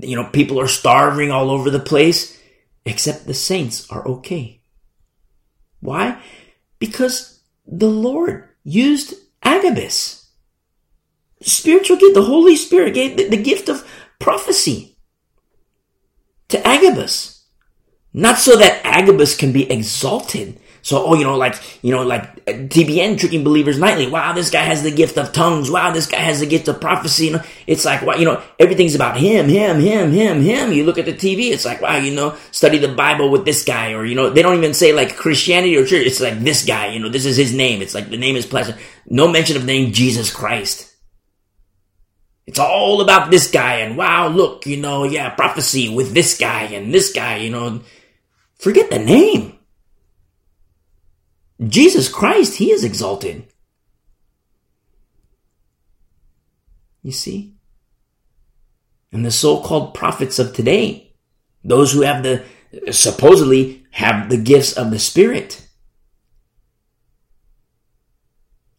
you 0.00 0.16
know, 0.16 0.30
people 0.30 0.60
are 0.60 0.68
starving 0.68 1.30
all 1.30 1.50
over 1.50 1.70
the 1.70 1.80
place, 1.80 2.40
except 2.84 3.26
the 3.26 3.34
saints 3.34 3.90
are 3.90 4.06
okay. 4.06 4.62
Why? 5.80 6.20
Because 6.78 7.40
the 7.66 7.88
Lord 7.88 8.48
used 8.64 9.14
Agabus. 9.42 10.30
Spiritual 11.40 11.96
gift, 11.96 12.14
the 12.14 12.22
Holy 12.22 12.56
Spirit 12.56 12.94
gave 12.94 13.16
the, 13.16 13.28
the 13.28 13.42
gift 13.42 13.68
of 13.68 13.88
prophecy 14.18 14.87
to 16.48 16.66
Agabus. 16.66 17.44
Not 18.12 18.38
so 18.38 18.56
that 18.56 18.80
Agabus 18.84 19.36
can 19.36 19.52
be 19.52 19.70
exalted, 19.70 20.58
So, 20.80 21.04
oh, 21.04 21.14
you 21.14 21.24
know, 21.24 21.36
like, 21.36 21.54
you 21.82 21.92
know, 21.92 22.02
like 22.02 22.46
TBN 22.46 23.18
tricking 23.18 23.44
believers 23.44 23.78
nightly. 23.78 24.06
Wow, 24.06 24.32
this 24.32 24.48
guy 24.48 24.62
has 24.62 24.82
the 24.82 24.90
gift 24.90 25.18
of 25.18 25.32
tongues. 25.32 25.70
Wow, 25.70 25.90
this 25.90 26.06
guy 26.06 26.20
has 26.20 26.40
the 26.40 26.46
gift 26.46 26.66
of 26.68 26.80
prophecy. 26.80 27.26
You 27.26 27.32
know, 27.32 27.42
it's 27.66 27.84
like, 27.84 28.00
wow, 28.00 28.14
you 28.14 28.24
know, 28.24 28.42
everything's 28.58 28.94
about 28.94 29.18
him, 29.18 29.48
him, 29.48 29.80
him, 29.80 30.12
him, 30.12 30.40
him. 30.40 30.72
You 30.72 30.84
look 30.84 30.96
at 30.96 31.04
the 31.04 31.12
TV, 31.12 31.50
it's 31.50 31.66
like, 31.66 31.82
wow, 31.82 31.96
you 31.98 32.14
know, 32.14 32.36
study 32.52 32.78
the 32.78 32.88
Bible 32.94 33.30
with 33.30 33.44
this 33.44 33.64
guy. 33.64 33.92
Or, 33.92 34.06
you 34.06 34.14
know, 34.14 34.30
they 34.30 34.40
don't 34.40 34.56
even 34.56 34.72
say 34.72 34.94
like 34.94 35.16
Christianity 35.16 35.76
or 35.76 35.84
church. 35.84 36.06
It's 36.06 36.20
like 36.20 36.38
this 36.40 36.64
guy, 36.64 36.86
you 36.86 37.00
know, 37.00 37.10
this 37.10 37.26
is 37.26 37.36
his 37.36 37.52
name. 37.52 37.82
It's 37.82 37.94
like 37.94 38.08
the 38.08 38.16
name 38.16 38.36
is 38.36 38.46
pleasant. 38.46 38.78
No 39.06 39.28
mention 39.28 39.56
of 39.56 39.62
the 39.62 39.72
name 39.72 39.92
Jesus 39.92 40.32
Christ. 40.32 40.87
It's 42.48 42.58
all 42.58 43.02
about 43.02 43.30
this 43.30 43.50
guy 43.50 43.80
and 43.80 43.94
wow, 43.94 44.28
look, 44.28 44.64
you 44.64 44.78
know, 44.78 45.04
yeah, 45.04 45.28
prophecy 45.28 45.94
with 45.94 46.14
this 46.14 46.38
guy 46.38 46.62
and 46.62 46.94
this 46.94 47.12
guy, 47.12 47.36
you 47.36 47.50
know. 47.50 47.82
Forget 48.56 48.88
the 48.88 48.98
name. 48.98 49.58
Jesus 51.62 52.08
Christ, 52.08 52.56
He 52.56 52.70
is 52.72 52.84
exalted. 52.84 53.46
You 57.02 57.12
see? 57.12 57.52
And 59.12 59.26
the 59.26 59.30
so-called 59.30 59.92
prophets 59.92 60.38
of 60.38 60.54
today, 60.54 61.12
those 61.62 61.92
who 61.92 62.00
have 62.00 62.22
the, 62.22 62.46
supposedly 62.90 63.84
have 63.90 64.30
the 64.30 64.38
gifts 64.38 64.72
of 64.72 64.90
the 64.90 64.98
Spirit. 64.98 65.68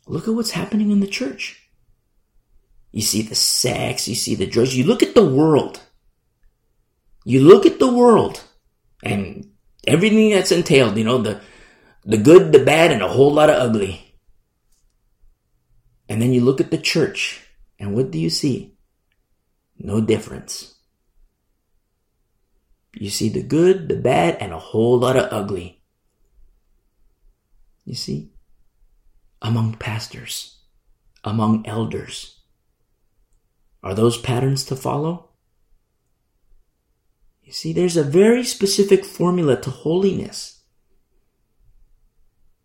Look 0.08 0.28
at 0.28 0.34
what's 0.34 0.52
happening 0.52 0.90
in 0.90 1.02
the 1.02 1.08
church. 1.08 1.69
You 2.92 3.02
see 3.02 3.22
the 3.22 3.36
sex, 3.36 4.08
you 4.08 4.16
see 4.16 4.36
the 4.36 4.48
drugs, 4.48 4.76
you 4.76 4.84
look 4.84 5.04
at 5.04 5.16
the 5.16 5.26
world. 5.26 5.82
You 7.26 7.42
look 7.42 7.66
at 7.66 7.80
the 7.80 7.94
world 7.94 8.42
and 9.04 9.52
everything 9.86 10.32
that's 10.32 10.52
entailed, 10.52 10.98
you 10.98 11.04
know, 11.04 11.20
the 11.20 11.42
the 12.06 12.18
good, 12.18 12.52
the 12.52 12.64
bad, 12.64 12.92
and 12.92 13.02
a 13.02 13.08
whole 13.08 13.32
lot 13.32 13.50
of 13.50 13.62
ugly. 13.62 14.16
And 16.08 16.22
then 16.22 16.34
you 16.34 16.42
look 16.42 16.60
at 16.60 16.72
the 16.72 16.78
church, 16.78 17.46
and 17.78 17.94
what 17.94 18.10
do 18.10 18.18
you 18.18 18.30
see? 18.30 18.78
No 19.78 20.02
difference. 20.02 20.76
You 22.94 23.10
see 23.10 23.30
the 23.30 23.44
good, 23.44 23.90
the 23.90 23.96
bad, 23.96 24.38
and 24.40 24.52
a 24.54 24.60
whole 24.60 24.98
lot 24.98 25.18
of 25.18 25.32
ugly. 25.32 25.84
You 27.86 27.96
see? 27.96 28.32
Among 29.42 29.76
pastors, 29.76 30.58
among 31.24 31.68
elders. 31.68 32.39
Are 33.82 33.94
those 33.94 34.18
patterns 34.18 34.66
to 34.66 34.76
follow? 34.76 35.30
You 37.44 37.54
see, 37.54 37.74
there's 37.74 37.98
a 37.98 38.04
very 38.04 38.44
specific 38.44 39.06
formula 39.06 39.60
to 39.62 39.70
holiness. 39.70 40.62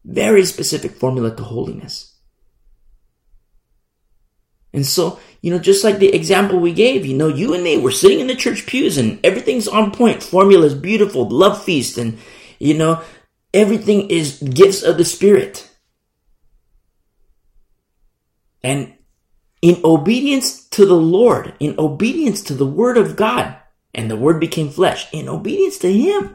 Very 0.05 0.45
specific 0.45 0.93
formula 0.93 1.35
to 1.35 1.43
holiness. 1.43 2.15
And 4.75 4.85
so, 4.85 5.21
you 5.41 5.53
know, 5.53 5.61
just 5.61 5.85
like 5.85 5.99
the 5.99 6.13
example 6.13 6.59
we 6.59 6.73
gave, 6.73 7.07
you 7.07 7.17
know, 7.17 7.29
you 7.29 7.55
and 7.55 7.63
me, 7.63 7.79
we're 7.79 7.93
sitting 7.93 8.19
in 8.19 8.27
the 8.27 8.35
church 8.35 8.67
pews 8.67 8.99
and 8.99 9.25
everything's 9.25 9.69
on 9.69 9.93
point. 9.93 10.23
Formula 10.23 10.67
is 10.67 10.75
beautiful, 10.75 11.29
love 11.29 11.63
feast, 11.63 11.97
and, 11.97 12.19
you 12.59 12.75
know, 12.75 13.01
everything 13.55 14.11
is 14.11 14.43
gifts 14.43 14.83
of 14.83 14.99
the 14.99 15.05
Spirit. 15.05 15.71
And 18.65 18.95
in 19.65 19.81
obedience 19.83 20.69
to 20.69 20.85
the 20.85 20.93
Lord, 20.93 21.55
in 21.59 21.75
obedience 21.79 22.43
to 22.43 22.55
the 22.55 22.67
Word 22.67 22.99
of 22.99 23.17
God, 23.17 23.57
and 23.95 24.11
the 24.11 24.17
Word 24.17 24.39
became 24.39 24.69
flesh, 24.69 25.07
in 25.11 25.27
obedience 25.27 25.79
to 25.79 25.91
Him, 25.91 26.35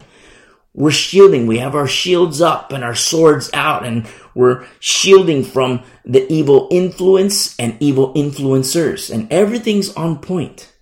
we're 0.74 0.90
shielding. 0.90 1.46
We 1.46 1.60
have 1.60 1.76
our 1.76 1.88
shields 1.88 2.42
up 2.42 2.72
and 2.72 2.84
our 2.84 2.96
swords 2.96 3.52
out 3.54 3.86
and 3.86 4.08
we're 4.34 4.66
shielding 4.80 5.44
from 5.44 5.84
the 6.04 6.32
evil 6.34 6.70
influence 6.72 7.56
and 7.60 7.78
evil 7.80 8.16
influencers 8.16 9.14
and 9.14 9.32
everything's 9.32 9.94
on 9.94 10.18
point. 10.20 10.74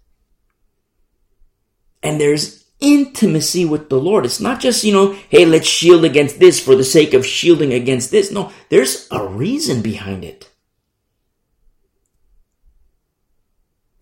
And 2.02 2.22
there's 2.22 2.64
intimacy 2.80 3.66
with 3.66 3.90
the 3.90 4.00
Lord. 4.00 4.24
It's 4.24 4.40
not 4.40 4.62
just, 4.62 4.86
you 4.86 4.94
know, 4.94 5.18
hey, 5.28 5.46
let's 5.46 5.68
shield 5.68 6.06
against 6.06 6.40
this 6.40 6.62
for 6.62 6.76
the 6.76 6.86
sake 6.86 7.14
of 7.14 7.26
shielding 7.26 7.74
against 7.74 8.10
this. 8.10 8.32
No, 8.32 8.54
there's 8.70 9.06
a 9.12 9.28
reason 9.28 9.82
behind 9.82 10.24
it. 10.24 10.50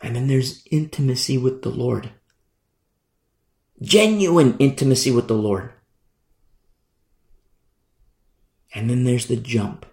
And 0.06 0.16
then 0.16 0.28
there's 0.28 0.64
intimacy 0.70 1.36
with 1.36 1.64
the 1.64 1.72
Lord. 1.72 2.12
Genuine 3.82 4.56
intimacy 4.60 5.10
with 5.10 5.28
the 5.28 5.34
Lord. 5.34 5.74
And 8.76 8.88
then 8.88 9.04
there's 9.04 9.26
the 9.26 9.36
jump 9.36 9.84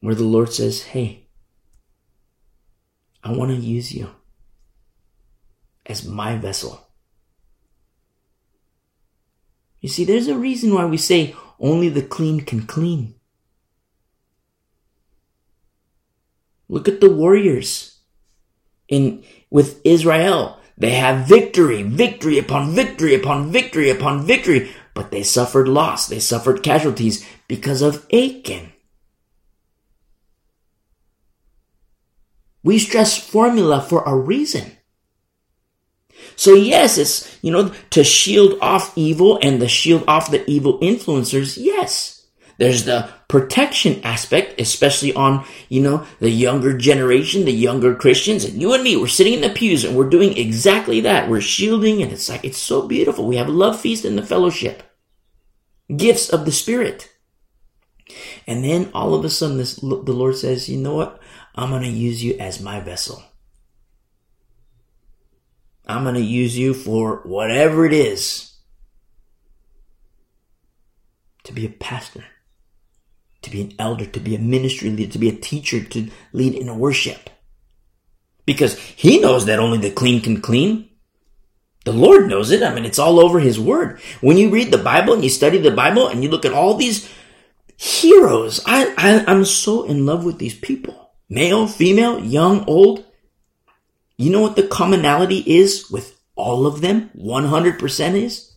where 0.00 0.14
the 0.14 0.22
Lord 0.22 0.52
says, 0.52 0.82
Hey, 0.82 1.28
I 3.22 3.32
want 3.32 3.52
to 3.52 3.56
use 3.56 3.94
you 3.94 4.10
as 5.86 6.06
my 6.06 6.36
vessel. 6.36 6.86
You 9.80 9.88
see, 9.88 10.04
there's 10.04 10.28
a 10.28 10.36
reason 10.36 10.74
why 10.74 10.84
we 10.84 10.98
say 10.98 11.34
only 11.58 11.88
the 11.88 12.02
clean 12.02 12.42
can 12.42 12.66
clean. 12.66 13.14
Look 16.68 16.86
at 16.86 17.00
the 17.00 17.08
warriors 17.08 17.93
in 18.88 19.24
with 19.50 19.80
Israel. 19.84 20.58
They 20.76 20.90
have 20.90 21.28
victory, 21.28 21.82
victory 21.82 22.38
upon 22.38 22.74
victory 22.74 23.14
upon 23.14 23.52
victory 23.52 23.90
upon 23.90 24.26
victory 24.26 24.70
but 24.94 25.10
they 25.10 25.24
suffered 25.24 25.68
loss, 25.68 26.06
they 26.06 26.20
suffered 26.20 26.62
casualties 26.62 27.26
because 27.48 27.82
of 27.82 28.06
Achan. 28.12 28.72
We 32.62 32.78
stress 32.78 33.18
formula 33.18 33.82
for 33.82 34.02
a 34.04 34.16
reason. 34.16 34.72
So 36.36 36.54
yes, 36.54 36.96
it's, 36.96 37.38
you 37.42 37.50
know, 37.50 37.74
to 37.90 38.04
shield 38.04 38.56
off 38.62 38.96
evil 38.96 39.38
and 39.42 39.60
to 39.60 39.68
shield 39.68 40.04
off 40.08 40.30
the 40.30 40.48
evil 40.48 40.78
influencers, 40.80 41.58
yes. 41.60 42.26
There's 42.56 42.84
the 42.84 43.10
protection 43.34 44.00
aspect, 44.04 44.60
especially 44.60 45.12
on, 45.12 45.44
you 45.68 45.80
know, 45.82 46.06
the 46.20 46.30
younger 46.30 46.78
generation, 46.78 47.44
the 47.44 47.50
younger 47.50 47.92
Christians. 47.92 48.44
And 48.44 48.62
you 48.62 48.72
and 48.74 48.84
me, 48.84 48.96
we're 48.96 49.08
sitting 49.08 49.32
in 49.32 49.40
the 49.40 49.50
pews 49.50 49.82
and 49.82 49.96
we're 49.96 50.08
doing 50.08 50.38
exactly 50.38 51.00
that. 51.00 51.28
We're 51.28 51.40
shielding 51.40 52.00
and 52.00 52.12
it's 52.12 52.28
like, 52.28 52.44
it's 52.44 52.58
so 52.58 52.86
beautiful. 52.86 53.26
We 53.26 53.34
have 53.34 53.48
a 53.48 53.50
love 53.50 53.80
feast 53.80 54.04
in 54.04 54.14
the 54.14 54.22
fellowship. 54.22 54.84
Gifts 55.96 56.28
of 56.28 56.44
the 56.44 56.52
Spirit. 56.52 57.12
And 58.46 58.62
then 58.62 58.92
all 58.94 59.14
of 59.14 59.24
a 59.24 59.30
sudden, 59.30 59.56
this, 59.56 59.74
the 59.74 59.88
Lord 59.88 60.36
says, 60.36 60.68
you 60.68 60.78
know 60.78 60.94
what? 60.94 61.20
I'm 61.56 61.70
going 61.70 61.82
to 61.82 61.88
use 61.88 62.22
you 62.22 62.36
as 62.38 62.60
my 62.60 62.78
vessel. 62.78 63.20
I'm 65.88 66.04
going 66.04 66.14
to 66.14 66.20
use 66.20 66.56
you 66.56 66.72
for 66.72 67.16
whatever 67.24 67.84
it 67.84 67.92
is 67.92 68.52
to 71.42 71.52
be 71.52 71.66
a 71.66 71.70
pastor 71.70 72.26
to 73.44 73.50
be 73.50 73.60
an 73.62 73.72
elder, 73.78 74.06
to 74.06 74.20
be 74.20 74.34
a 74.34 74.38
ministry 74.38 74.90
leader, 74.90 75.12
to 75.12 75.18
be 75.18 75.28
a 75.28 75.36
teacher, 75.36 75.82
to 75.82 76.10
lead 76.32 76.54
in 76.54 76.78
worship. 76.78 77.30
Because 78.46 78.78
he 78.78 79.20
knows 79.20 79.46
that 79.46 79.58
only 79.58 79.78
the 79.78 79.90
clean 79.90 80.20
can 80.20 80.40
clean. 80.40 80.90
The 81.84 81.92
Lord 81.92 82.28
knows 82.28 82.50
it. 82.50 82.62
I 82.62 82.74
mean, 82.74 82.84
it's 82.84 82.98
all 82.98 83.20
over 83.20 83.40
his 83.40 83.60
word. 83.60 84.00
When 84.20 84.36
you 84.36 84.50
read 84.50 84.70
the 84.70 84.78
Bible 84.78 85.14
and 85.14 85.22
you 85.22 85.30
study 85.30 85.58
the 85.58 85.70
Bible 85.70 86.08
and 86.08 86.22
you 86.22 86.30
look 86.30 86.44
at 86.44 86.52
all 86.52 86.74
these 86.74 87.10
heroes, 87.76 88.60
I, 88.66 88.94
I, 88.96 89.24
I'm 89.26 89.44
so 89.44 89.84
in 89.84 90.06
love 90.06 90.24
with 90.24 90.38
these 90.38 90.58
people. 90.58 91.12
Male, 91.28 91.66
female, 91.66 92.20
young, 92.20 92.64
old. 92.66 93.04
You 94.16 94.30
know 94.30 94.40
what 94.40 94.56
the 94.56 94.66
commonality 94.66 95.38
is 95.46 95.90
with 95.90 96.18
all 96.36 96.66
of 96.66 96.80
them? 96.80 97.10
100% 97.16 98.14
is? 98.14 98.52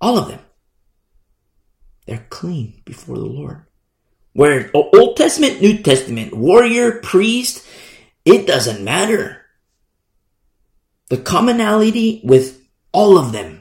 All 0.00 0.18
of 0.18 0.28
them. 0.28 0.40
They're 2.10 2.26
clean 2.28 2.82
before 2.84 3.16
the 3.16 3.24
Lord. 3.24 3.66
Where 4.32 4.68
oh, 4.74 4.90
Old 4.92 5.16
Testament, 5.16 5.62
New 5.62 5.78
Testament, 5.78 6.34
warrior, 6.34 6.98
priest, 6.98 7.64
it 8.24 8.48
doesn't 8.48 8.82
matter. 8.82 9.42
The 11.08 11.18
commonality 11.18 12.20
with 12.24 12.66
all 12.90 13.16
of 13.16 13.30
them 13.30 13.60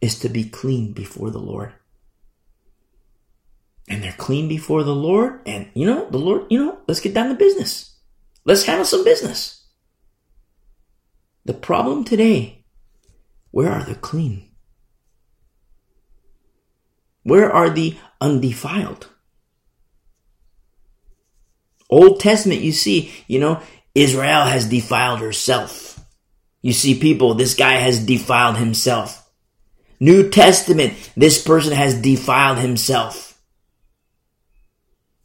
is 0.00 0.20
to 0.20 0.28
be 0.28 0.44
clean 0.44 0.92
before 0.92 1.32
the 1.32 1.40
Lord. 1.40 1.72
And 3.88 4.00
they're 4.04 4.12
clean 4.12 4.46
before 4.46 4.84
the 4.84 4.94
Lord. 4.94 5.40
And 5.44 5.70
you 5.74 5.86
know, 5.86 6.08
the 6.08 6.18
Lord, 6.18 6.46
you 6.50 6.64
know, 6.64 6.78
let's 6.86 7.00
get 7.00 7.14
down 7.14 7.30
to 7.30 7.34
business. 7.34 7.98
Let's 8.44 8.62
handle 8.62 8.84
some 8.84 9.02
business. 9.02 9.66
The 11.46 11.54
problem 11.54 12.04
today, 12.04 12.64
where 13.50 13.72
are 13.72 13.82
the 13.82 13.96
clean? 13.96 14.51
Where 17.22 17.52
are 17.52 17.70
the 17.70 17.96
undefiled? 18.20 19.08
Old 21.88 22.20
Testament, 22.20 22.62
you 22.62 22.72
see, 22.72 23.12
you 23.26 23.38
know, 23.38 23.60
Israel 23.94 24.44
has 24.44 24.68
defiled 24.68 25.20
herself. 25.20 26.00
You 26.62 26.72
see 26.72 26.98
people, 26.98 27.34
this 27.34 27.54
guy 27.54 27.74
has 27.74 28.04
defiled 28.04 28.56
himself. 28.56 29.30
New 30.00 30.30
Testament, 30.30 30.94
this 31.16 31.42
person 31.42 31.72
has 31.74 32.00
defiled 32.00 32.58
himself. 32.58 33.40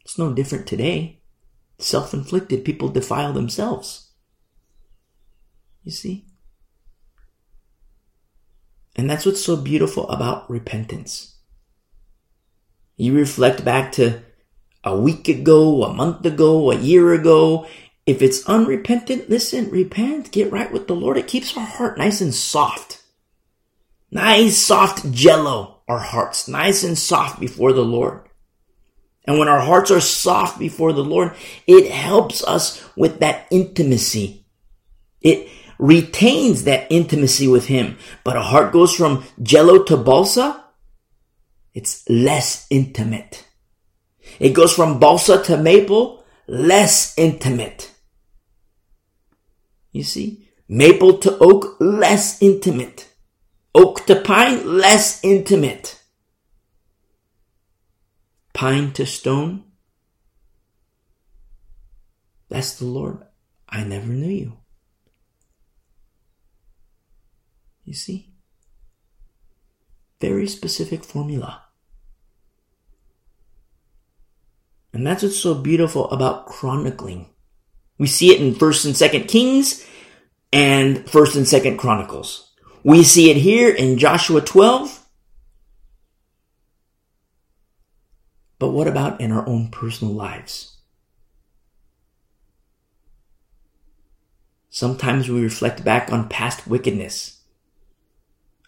It's 0.04 0.18
no 0.18 0.32
different 0.32 0.66
today. 0.66 1.20
Self 1.78 2.12
inflicted 2.12 2.64
people 2.64 2.88
defile 2.88 3.32
themselves. 3.32 4.10
You 5.84 5.92
see? 5.92 6.26
And 8.94 9.08
that's 9.08 9.24
what's 9.24 9.42
so 9.42 9.56
beautiful 9.56 10.08
about 10.10 10.50
repentance. 10.50 11.37
You 12.98 13.14
reflect 13.14 13.64
back 13.64 13.92
to 13.92 14.20
a 14.82 14.98
week 14.98 15.28
ago, 15.28 15.84
a 15.84 15.94
month 15.94 16.26
ago, 16.26 16.72
a 16.72 16.76
year 16.76 17.14
ago. 17.14 17.66
If 18.06 18.20
it's 18.22 18.44
unrepentant, 18.48 19.30
listen, 19.30 19.70
repent, 19.70 20.32
get 20.32 20.50
right 20.50 20.72
with 20.72 20.88
the 20.88 20.96
Lord. 20.96 21.16
It 21.16 21.28
keeps 21.28 21.56
our 21.56 21.64
heart 21.64 21.96
nice 21.96 22.20
and 22.20 22.34
soft. 22.34 23.02
Nice, 24.10 24.58
soft 24.58 25.12
jello, 25.12 25.82
our 25.86 26.00
hearts, 26.00 26.48
nice 26.48 26.82
and 26.82 26.98
soft 26.98 27.38
before 27.38 27.72
the 27.72 27.84
Lord. 27.84 28.22
And 29.26 29.38
when 29.38 29.48
our 29.48 29.60
hearts 29.60 29.92
are 29.92 30.00
soft 30.00 30.58
before 30.58 30.92
the 30.92 31.04
Lord, 31.04 31.34
it 31.68 31.92
helps 31.92 32.42
us 32.42 32.82
with 32.96 33.20
that 33.20 33.46
intimacy. 33.52 34.44
It 35.20 35.48
retains 35.78 36.64
that 36.64 36.90
intimacy 36.90 37.46
with 37.46 37.66
Him. 37.66 37.98
But 38.24 38.36
a 38.36 38.42
heart 38.42 38.72
goes 38.72 38.92
from 38.92 39.24
jello 39.40 39.84
to 39.84 39.96
balsa, 39.96 40.64
it's 41.78 42.02
less 42.10 42.66
intimate. 42.70 43.46
It 44.40 44.48
goes 44.48 44.74
from 44.74 44.98
balsa 44.98 45.40
to 45.44 45.56
maple, 45.56 46.24
less 46.48 47.16
intimate. 47.16 47.92
You 49.92 50.02
see? 50.02 50.48
Maple 50.68 51.18
to 51.18 51.38
oak, 51.38 51.76
less 51.78 52.42
intimate. 52.42 53.08
Oak 53.76 54.06
to 54.06 54.16
pine, 54.16 54.66
less 54.66 55.22
intimate. 55.22 56.02
Pine 58.54 58.90
to 58.94 59.06
stone, 59.06 59.62
that's 62.48 62.76
the 62.80 62.86
Lord. 62.86 63.22
I 63.68 63.84
never 63.84 64.08
knew 64.08 64.32
you. 64.32 64.56
You 67.84 67.94
see? 67.94 68.32
Very 70.20 70.48
specific 70.48 71.04
formula. 71.04 71.67
And 74.98 75.06
that's 75.06 75.22
what's 75.22 75.38
so 75.38 75.54
beautiful 75.54 76.10
about 76.10 76.46
chronicling. 76.46 77.30
We 77.98 78.08
see 78.08 78.34
it 78.34 78.42
in 78.42 78.56
1st 78.56 78.86
and 78.86 78.94
2nd 78.96 79.28
Kings 79.28 79.86
and 80.52 81.06
1st 81.06 81.36
and 81.36 81.46
2nd 81.46 81.78
Chronicles. 81.78 82.52
We 82.82 83.04
see 83.04 83.30
it 83.30 83.36
here 83.36 83.72
in 83.72 83.98
Joshua 83.98 84.40
12. 84.40 85.06
But 88.58 88.70
what 88.70 88.88
about 88.88 89.20
in 89.20 89.30
our 89.30 89.48
own 89.48 89.70
personal 89.70 90.14
lives? 90.14 90.78
Sometimes 94.68 95.28
we 95.28 95.40
reflect 95.40 95.84
back 95.84 96.12
on 96.12 96.28
past 96.28 96.66
wickedness 96.66 97.37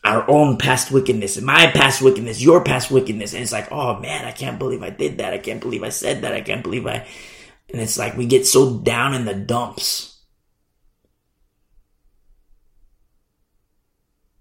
our 0.02 0.28
own 0.30 0.56
past 0.56 0.90
wickedness, 0.90 1.40
my 1.40 1.66
past 1.66 2.00
wickedness, 2.00 2.42
your 2.42 2.64
past 2.64 2.90
wickedness. 2.90 3.34
And 3.34 3.42
it's 3.42 3.52
like, 3.52 3.70
oh 3.70 3.98
man, 3.98 4.24
I 4.24 4.32
can't 4.32 4.58
believe 4.58 4.82
I 4.82 4.90
did 4.90 5.18
that. 5.18 5.34
I 5.34 5.38
can't 5.38 5.60
believe 5.60 5.82
I 5.82 5.90
said 5.90 6.22
that. 6.22 6.32
I 6.32 6.40
can't 6.40 6.62
believe 6.62 6.86
I. 6.86 7.06
And 7.72 7.80
it's 7.80 7.98
like 7.98 8.16
we 8.16 8.26
get 8.26 8.46
so 8.46 8.78
down 8.78 9.14
in 9.14 9.24
the 9.26 9.34
dumps. 9.34 10.22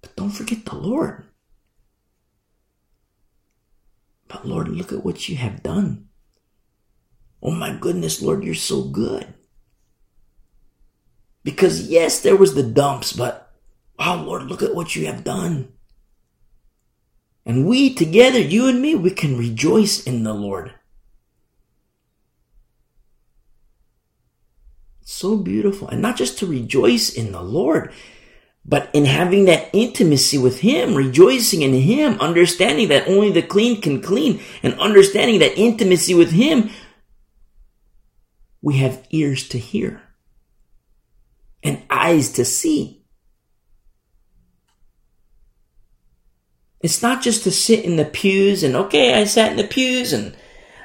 But 0.01 0.15
don't 0.15 0.31
forget 0.31 0.65
the 0.65 0.75
Lord. 0.75 1.25
But 4.27 4.45
Lord, 4.45 4.69
look 4.69 4.93
at 4.93 5.03
what 5.03 5.27
you 5.27 5.35
have 5.37 5.63
done. 5.63 6.07
Oh 7.41 7.51
my 7.51 7.75
goodness, 7.75 8.21
Lord, 8.21 8.43
you're 8.43 8.55
so 8.55 8.83
good. 8.83 9.33
Because 11.43 11.89
yes, 11.89 12.21
there 12.21 12.35
was 12.35 12.53
the 12.53 12.63
dumps, 12.63 13.13
but 13.13 13.48
Oh 13.99 14.23
Lord, 14.25 14.43
look 14.43 14.63
at 14.63 14.73
what 14.73 14.95
you 14.95 15.05
have 15.07 15.23
done. 15.23 15.73
And 17.45 17.67
we 17.67 17.93
together, 17.93 18.39
you 18.39 18.67
and 18.67 18.81
me, 18.81 18.95
we 18.95 19.11
can 19.11 19.37
rejoice 19.37 20.03
in 20.03 20.23
the 20.23 20.33
Lord. 20.33 20.73
So 25.01 25.35
beautiful. 25.35 25.87
And 25.89 26.01
not 26.01 26.15
just 26.15 26.37
to 26.39 26.45
rejoice 26.45 27.11
in 27.11 27.31
the 27.31 27.41
Lord, 27.41 27.91
but 28.63 28.89
in 28.93 29.05
having 29.05 29.45
that 29.45 29.69
intimacy 29.73 30.37
with 30.37 30.59
Him, 30.59 30.93
rejoicing 30.93 31.63
in 31.63 31.73
Him, 31.73 32.19
understanding 32.21 32.87
that 32.89 33.07
only 33.07 33.31
the 33.31 33.41
clean 33.41 33.81
can 33.81 34.01
clean, 34.01 34.39
and 34.61 34.79
understanding 34.79 35.39
that 35.39 35.57
intimacy 35.57 36.13
with 36.13 36.31
Him, 36.31 36.69
we 38.61 38.77
have 38.77 39.07
ears 39.09 39.49
to 39.49 39.57
hear 39.57 40.03
and 41.63 41.81
eyes 41.89 42.33
to 42.33 42.45
see. 42.45 42.98
It's 46.81 47.01
not 47.01 47.21
just 47.21 47.43
to 47.43 47.51
sit 47.51 47.83
in 47.83 47.97
the 47.97 48.05
pews 48.05 48.63
and, 48.63 48.75
okay, 48.75 49.19
I 49.19 49.25
sat 49.25 49.51
in 49.51 49.57
the 49.57 49.65
pews 49.65 50.13
and 50.13 50.35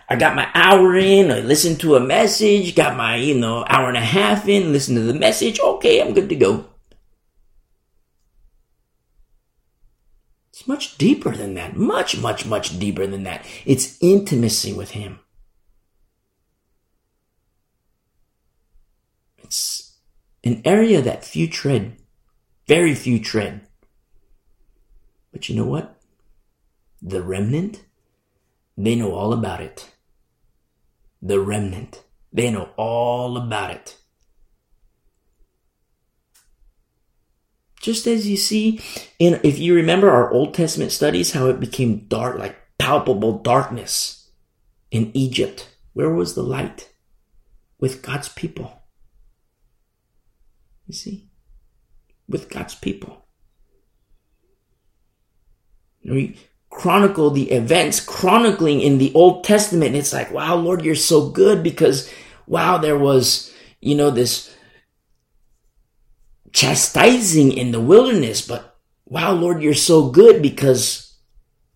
I 0.09 0.17
got 0.17 0.35
my 0.35 0.49
hour 0.55 0.97
in, 0.97 1.31
I 1.31 1.41
listened 1.41 1.81
to 1.81 1.97
a 1.97 2.01
message, 2.01 2.75
got 2.75 2.97
my, 2.97 3.17
you 3.17 3.35
know, 3.35 3.65
hour 3.69 3.89
and 3.89 3.97
a 3.97 4.01
half 4.01 4.49
in, 4.49 4.73
listened 4.73 4.99
to 4.99 5.05
the 5.05 5.15
message, 5.15 5.61
okay, 5.61 6.01
I'm 6.01 6.13
good 6.13 6.29
to 6.29 6.37
go. 6.37 6.67
It's 10.53 10.69
much 10.69 10.99
deeper 10.99 11.31
than 11.31 11.55
that. 11.55 11.77
Much, 11.77 12.19
much, 12.19 12.47
much 12.47 12.79
deeper 12.79 13.07
than 13.07 13.25
that. 13.25 13.45
It's 13.65 13.99
intimacy 14.01 14.73
with 14.73 14.91
Him. 14.91 15.21
It's 19.39 19.99
an 20.45 20.63
area 20.65 21.03
that 21.03 21.25
few 21.25 21.49
tread, 21.49 21.97
very 22.69 22.95
few 22.95 23.19
tread. 23.19 23.64
But 25.35 25.49
you 25.49 25.57
know 25.57 25.65
what? 25.65 26.01
The 27.03 27.21
remnant, 27.21 27.83
they 28.79 28.95
know 28.95 29.13
all 29.15 29.33
about 29.33 29.61
it. 29.61 29.91
The 31.21 31.41
remnant, 31.41 32.05
they 32.33 32.53
know 32.53 32.71
all 32.77 33.37
about 33.37 33.73
it. 33.73 33.99
Just 37.81 38.07
as 38.07 38.29
you 38.29 38.37
see 38.37 38.81
in, 39.19 39.41
if 39.43 39.59
you 39.59 39.75
remember 39.75 40.09
our 40.09 40.31
Old 40.31 40.55
Testament 40.55 40.93
studies, 40.93 41.33
how 41.33 41.49
it 41.49 41.59
became 41.59 42.07
dark, 42.07 42.39
like 42.39 42.57
palpable 42.79 43.41
darkness 43.41 44.31
in 44.93 45.11
Egypt. 45.15 45.69
Where 45.95 46.11
was 46.11 46.37
the 46.37 46.43
light? 46.45 46.93
With 47.81 48.03
God's 48.03 48.29
people. 48.29 48.83
You 50.87 50.95
see? 50.95 51.29
With 52.29 52.49
God's 52.49 52.77
people 52.77 53.24
we 56.05 56.37
chronicle 56.71 57.31
the 57.31 57.51
events, 57.51 58.01
chronicling 58.01 58.81
in 58.81 58.99
the 58.99 59.13
Old 59.15 59.45
Testament. 59.45 59.95
It's 59.95 60.13
like, 60.13 60.31
wow, 60.31 60.57
Lord, 60.57 60.85
you're 60.85 60.95
so 60.95 61.31
good 61.31 61.63
because, 61.63 62.13
wow, 62.47 62.79
there 62.79 62.99
was, 62.99 63.55
you 63.81 63.95
know, 63.95 64.11
this 64.11 64.55
chastising 66.53 67.53
in 67.53 67.73
the 67.73 67.81
wilderness, 67.81 68.47
but 68.47 68.77
wow, 69.07 69.33
Lord, 69.33 69.63
you're 69.63 69.75
so 69.75 70.11
good 70.11 70.43
because 70.43 71.17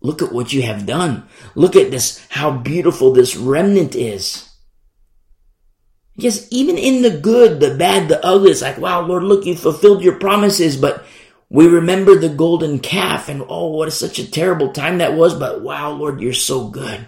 look 0.01 0.21
at 0.21 0.31
what 0.31 0.53
you 0.53 0.61
have 0.63 0.85
done. 0.85 1.27
Look 1.55 1.75
at 1.75 1.91
this, 1.91 2.25
how 2.29 2.51
beautiful 2.51 3.11
this 3.13 3.35
remnant 3.35 3.95
is. 3.95 4.49
Yes, 6.15 6.47
even 6.51 6.77
in 6.77 7.01
the 7.01 7.17
good, 7.17 7.61
the 7.61 7.75
bad, 7.75 8.09
the 8.09 8.23
ugly, 8.25 8.51
it's 8.51 8.61
like, 8.61 8.77
wow, 8.77 9.01
Lord, 9.01 9.23
look, 9.23 9.45
you 9.45 9.55
fulfilled 9.55 10.03
your 10.03 10.19
promises, 10.19 10.75
but 10.75 11.05
we 11.49 11.67
remember 11.67 12.15
the 12.15 12.29
golden 12.29 12.79
calf 12.79 13.27
and 13.27 13.43
oh, 13.47 13.69
what 13.69 13.87
a, 13.87 13.91
such 13.91 14.19
a 14.19 14.29
terrible 14.29 14.71
time 14.71 14.99
that 14.99 15.15
was, 15.15 15.33
but 15.33 15.61
wow, 15.61 15.91
Lord, 15.91 16.21
you're 16.21 16.33
so 16.33 16.69
good 16.69 17.07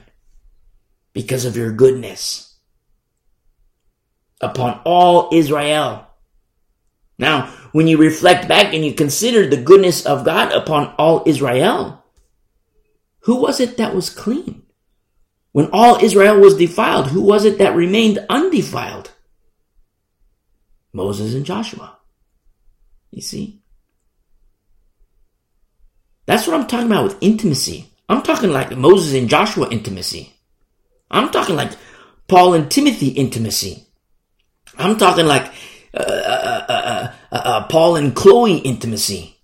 because 1.14 1.46
of 1.46 1.56
your 1.56 1.72
goodness 1.72 2.58
upon 4.42 4.82
all 4.84 5.30
Israel. 5.32 6.08
Now, 7.20 7.54
when 7.72 7.88
you 7.88 7.98
reflect 7.98 8.48
back 8.48 8.74
and 8.74 8.84
you 8.84 8.94
consider 8.94 9.48
the 9.48 9.62
goodness 9.62 10.06
of 10.08 10.26
God 10.26 10.52
upon 10.52 10.96
all 10.98 11.24
Israel, 11.28 12.04
who 13.20 13.36
was 13.36 13.60
it 13.60 13.78
that 13.78 13.94
was 13.94 14.10
clean? 14.10 14.64
When 15.52 15.70
all 15.72 16.04
Israel 16.04 16.40
was 16.40 16.58
defiled, 16.58 17.08
who 17.08 17.22
was 17.22 17.46
it 17.46 17.60
that 17.60 17.76
remained 17.76 18.26
undefiled? 18.28 19.12
Moses 20.94 21.36
and 21.36 21.46
Joshua. 21.46 21.98
You 23.12 23.22
see? 23.22 23.61
That's 26.26 26.48
what 26.48 26.60
I'm 26.60 26.68
talking 26.68 26.88
about 26.88 27.04
with 27.06 27.18
intimacy. 27.22 27.88
I'm 28.08 28.22
talking 28.22 28.52
like 28.52 28.76
Moses 28.76 29.14
and 29.14 29.30
Joshua 29.30 29.70
intimacy. 29.70 30.34
I'm 31.10 31.30
talking 31.30 31.56
like 31.56 31.72
Paul 32.28 32.54
and 32.54 32.70
Timothy 32.70 33.10
intimacy. 33.10 33.88
I'm 34.78 34.98
talking 34.98 35.26
like 35.26 35.52
uh, 35.94 36.02
uh, 36.02 37.14
uh, 37.32 37.68
Paul 37.68 37.98
and 37.98 38.16
Chloe 38.16 38.58
intimacy. 38.58 39.38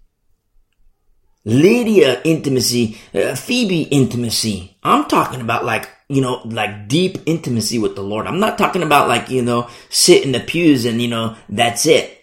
Lydia 1.44 2.22
intimacy, 2.24 2.98
uh, 3.14 3.34
Phoebe 3.36 3.84
intimacy. 3.84 4.78
I'm 4.84 5.06
talking 5.06 5.40
about 5.40 5.64
like, 5.64 5.90
you 6.10 6.22
know, 6.22 6.42
like 6.44 6.90
deep 6.90 7.20
intimacy 7.26 7.80
with 7.80 7.96
the 7.96 8.02
Lord. 8.02 8.28
I'm 8.28 8.40
not 8.42 8.58
talking 8.58 8.84
about 8.84 9.08
like, 9.08 9.30
you 9.30 9.42
know, 9.42 9.70
sit 9.90 10.26
in 10.26 10.34
the 10.34 10.42
pews 10.42 10.84
and, 10.84 11.02
you 11.02 11.08
know, 11.08 11.38
that's 11.48 11.86
it. 11.86 12.17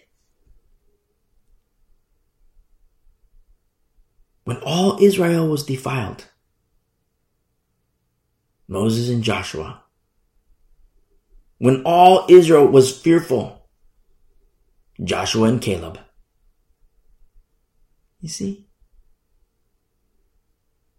When 4.45 4.57
all 4.57 5.01
Israel 5.01 5.47
was 5.47 5.65
defiled, 5.65 6.25
Moses 8.67 9.09
and 9.09 9.23
Joshua, 9.23 9.83
when 11.57 11.81
all 11.83 12.25
Israel 12.29 12.67
was 12.67 12.97
fearful, 12.97 13.67
Joshua 15.03 15.49
and 15.49 15.61
Caleb. 15.61 15.99
You 18.21 18.29
see? 18.29 18.67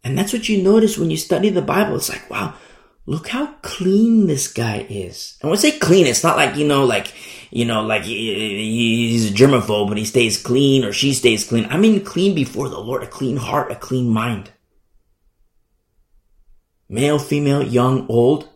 And 0.03 0.19
that's 0.19 0.33
what 0.33 0.49
you 0.49 0.63
notice 0.63 0.99
when 0.99 1.11
you 1.11 1.17
study 1.17 1.49
the 1.49 1.63
Bible. 1.63 1.97
It's 1.97 2.09
like, 2.09 2.29
wow, 2.29 2.55
look 3.07 3.29
how 3.29 3.47
clean 3.63 4.27
this 4.27 4.53
guy 4.53 4.85
is. 4.91 5.39
And 5.41 5.51
when 5.51 5.59
I 5.59 5.61
say 5.61 5.79
clean, 5.79 6.07
it's 6.07 6.25
not 6.25 6.37
like, 6.37 6.57
you 6.57 6.67
know, 6.67 6.85
like, 6.85 7.13
you 7.51 7.65
know, 7.65 7.83
like 7.83 8.03
he's 8.03 9.31
a 9.31 9.35
germaphobe 9.35 9.89
and 9.89 9.99
he 9.99 10.05
stays 10.05 10.43
clean 10.43 10.85
or 10.85 10.93
she 10.93 11.15
stays 11.15 11.47
clean. 11.47 11.67
I 11.67 11.77
mean, 11.77 12.05
clean 12.05 12.35
before 12.35 12.69
the 12.69 12.81
Lord, 12.81 13.03
a 13.03 13.07
clean 13.07 13.37
heart, 13.37 13.71
a 13.71 13.77
clean 13.77 14.09
mind. 14.09 14.51
Male, 16.89 17.19
female, 17.19 17.63
young, 17.63 18.07
old. 18.09 18.49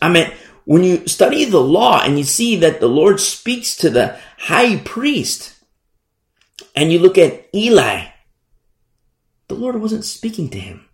I 0.00 0.08
mean, 0.08 0.32
when 0.64 0.84
you 0.84 1.06
study 1.06 1.44
the 1.44 1.60
law 1.60 2.02
and 2.02 2.18
you 2.18 2.24
see 2.24 2.56
that 2.56 2.80
the 2.80 2.88
Lord 2.88 3.20
speaks 3.20 3.76
to 3.76 3.90
the 3.90 4.18
high 4.38 4.78
priest 4.78 5.54
and 6.74 6.92
you 6.92 6.98
look 6.98 7.18
at 7.18 7.48
Eli, 7.54 8.06
the 9.48 9.54
Lord 9.54 9.80
wasn't 9.80 10.04
speaking 10.04 10.48
to 10.50 10.58
him. 10.58 10.87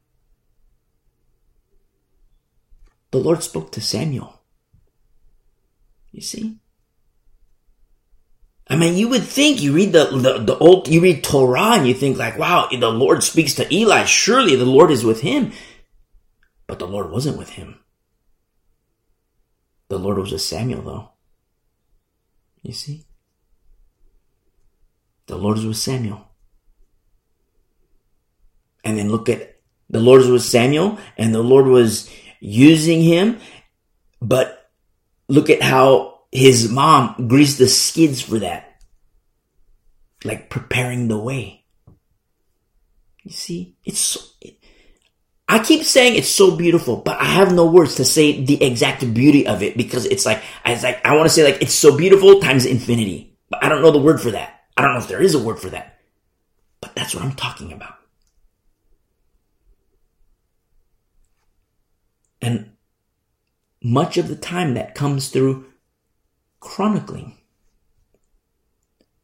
The 3.14 3.20
Lord 3.20 3.44
spoke 3.44 3.70
to 3.70 3.80
Samuel. 3.80 4.42
You 6.10 6.20
see? 6.20 6.58
I 8.66 8.74
mean, 8.74 8.96
you 8.96 9.08
would 9.08 9.22
think 9.22 9.62
you 9.62 9.72
read 9.72 9.92
the, 9.92 10.06
the, 10.06 10.38
the 10.40 10.58
old, 10.58 10.88
you 10.88 11.00
read 11.00 11.22
Torah 11.22 11.76
and 11.76 11.86
you 11.86 11.94
think 11.94 12.18
like, 12.18 12.36
wow, 12.36 12.66
the 12.72 12.90
Lord 12.90 13.22
speaks 13.22 13.54
to 13.54 13.72
Eli. 13.72 14.02
Surely 14.02 14.56
the 14.56 14.64
Lord 14.64 14.90
is 14.90 15.04
with 15.04 15.20
him. 15.20 15.52
But 16.66 16.80
the 16.80 16.88
Lord 16.88 17.12
wasn't 17.12 17.38
with 17.38 17.50
him. 17.50 17.78
The 19.86 19.98
Lord 20.00 20.18
was 20.18 20.32
with 20.32 20.42
Samuel 20.42 20.82
though. 20.82 21.10
You 22.64 22.72
see? 22.72 23.04
The 25.26 25.38
Lord 25.38 25.58
was 25.58 25.66
with 25.66 25.76
Samuel. 25.76 26.26
And 28.82 28.98
then 28.98 29.08
look 29.08 29.28
at 29.28 29.60
the 29.88 30.00
Lord 30.00 30.22
was 30.22 30.30
with 30.32 30.42
Samuel 30.42 30.98
and 31.16 31.32
the 31.32 31.44
Lord 31.44 31.66
was 31.66 32.10
using 32.44 33.00
him. 33.00 33.40
But 34.20 34.70
look 35.28 35.50
at 35.50 35.62
how 35.62 36.20
his 36.30 36.70
mom 36.70 37.28
greased 37.28 37.58
the 37.58 37.68
skids 37.68 38.20
for 38.20 38.38
that. 38.40 38.76
Like 40.24 40.50
preparing 40.50 41.08
the 41.08 41.18
way. 41.18 41.64
You 43.22 43.30
see, 43.30 43.76
it's 43.84 44.00
so, 44.00 44.20
it, 44.40 44.58
I 45.48 45.58
keep 45.58 45.84
saying 45.84 46.16
it's 46.16 46.28
so 46.28 46.56
beautiful, 46.56 46.96
but 46.96 47.20
I 47.20 47.24
have 47.24 47.54
no 47.54 47.66
words 47.66 47.96
to 47.96 48.04
say 48.04 48.44
the 48.44 48.62
exact 48.62 49.14
beauty 49.14 49.46
of 49.46 49.62
it 49.62 49.76
because 49.76 50.04
it's 50.06 50.26
like, 50.26 50.42
it's 50.64 50.82
like, 50.82 51.04
I 51.04 51.16
want 51.16 51.26
to 51.26 51.34
say 51.34 51.44
like, 51.44 51.62
it's 51.62 51.74
so 51.74 51.96
beautiful 51.96 52.40
times 52.40 52.66
infinity, 52.66 53.36
but 53.48 53.64
I 53.64 53.68
don't 53.68 53.82
know 53.82 53.90
the 53.90 53.98
word 53.98 54.20
for 54.20 54.30
that. 54.30 54.62
I 54.76 54.82
don't 54.82 54.92
know 54.92 55.00
if 55.00 55.08
there 55.08 55.22
is 55.22 55.34
a 55.34 55.42
word 55.42 55.58
for 55.58 55.70
that, 55.70 55.98
but 56.80 56.94
that's 56.94 57.14
what 57.14 57.24
I'm 57.24 57.34
talking 57.34 57.72
about. 57.72 57.94
And 62.44 62.72
much 63.82 64.18
of 64.18 64.28
the 64.28 64.36
time 64.36 64.74
that 64.74 64.94
comes 64.94 65.30
through 65.30 65.64
chronicling, 66.60 67.38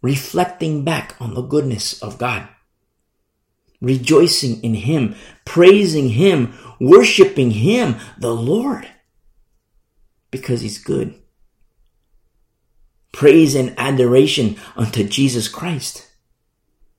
reflecting 0.00 0.84
back 0.84 1.16
on 1.20 1.34
the 1.34 1.42
goodness 1.42 2.02
of 2.02 2.16
God, 2.16 2.48
rejoicing 3.82 4.62
in 4.62 4.72
Him, 4.72 5.16
praising 5.44 6.08
Him, 6.08 6.54
worshiping 6.80 7.50
Him, 7.50 7.96
the 8.18 8.34
Lord, 8.34 8.88
because 10.30 10.62
He's 10.62 10.82
good. 10.82 11.14
Praise 13.12 13.54
and 13.54 13.74
adoration 13.78 14.56
unto 14.76 15.04
Jesus 15.04 15.46
Christ, 15.46 16.10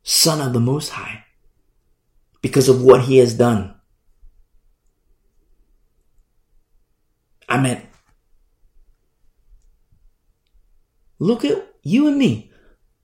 Son 0.04 0.40
of 0.40 0.54
the 0.54 0.60
Most 0.60 0.90
High, 0.90 1.24
because 2.44 2.70
of 2.70 2.84
what 2.84 3.06
He 3.06 3.18
has 3.18 3.34
done 3.34 3.74
I 7.52 7.60
meant, 7.60 7.86
look 11.20 11.44
at 11.44 11.68
you 11.84 12.08
and 12.08 12.18
me. 12.18 12.50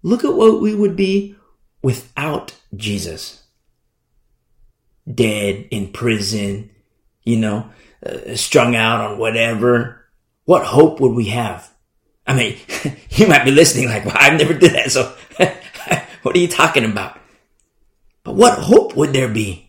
Look 0.04 0.24
at 0.24 0.34
what 0.34 0.62
we 0.62 0.74
would 0.74 0.96
be 0.96 1.36
without 1.82 2.56
Jesus. 2.74 3.44
Dead, 5.14 5.68
in 5.70 5.92
prison, 5.92 6.70
you 7.24 7.36
know, 7.36 7.70
uh, 8.06 8.36
strung 8.36 8.74
out 8.74 9.02
on 9.02 9.18
whatever. 9.18 10.06
What 10.46 10.66
hope 10.66 11.02
would 11.02 11.14
we 11.14 11.26
have? 11.26 11.70
I 12.26 12.34
mean, 12.34 12.58
you 13.10 13.28
might 13.28 13.44
be 13.44 13.52
listening 13.52 13.90
like, 13.90 14.06
well, 14.06 14.16
I've 14.18 14.40
never 14.40 14.54
did 14.54 14.74
that, 14.76 14.94
so 14.94 15.14
what 16.22 16.38
are 16.38 16.40
you 16.40 16.48
talking 16.48 16.86
about? 16.86 17.20
But 18.24 18.36
what 18.36 18.60
hope 18.60 18.96
would 18.96 19.12
there 19.12 19.28
be? 19.28 19.67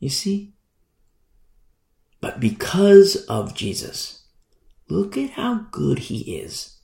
You 0.00 0.08
see? 0.08 0.54
But 2.20 2.40
because 2.40 3.16
of 3.26 3.54
Jesus, 3.54 4.24
look 4.88 5.16
at 5.16 5.30
how 5.30 5.66
good 5.70 6.00
he 6.00 6.36
is. 6.36 6.78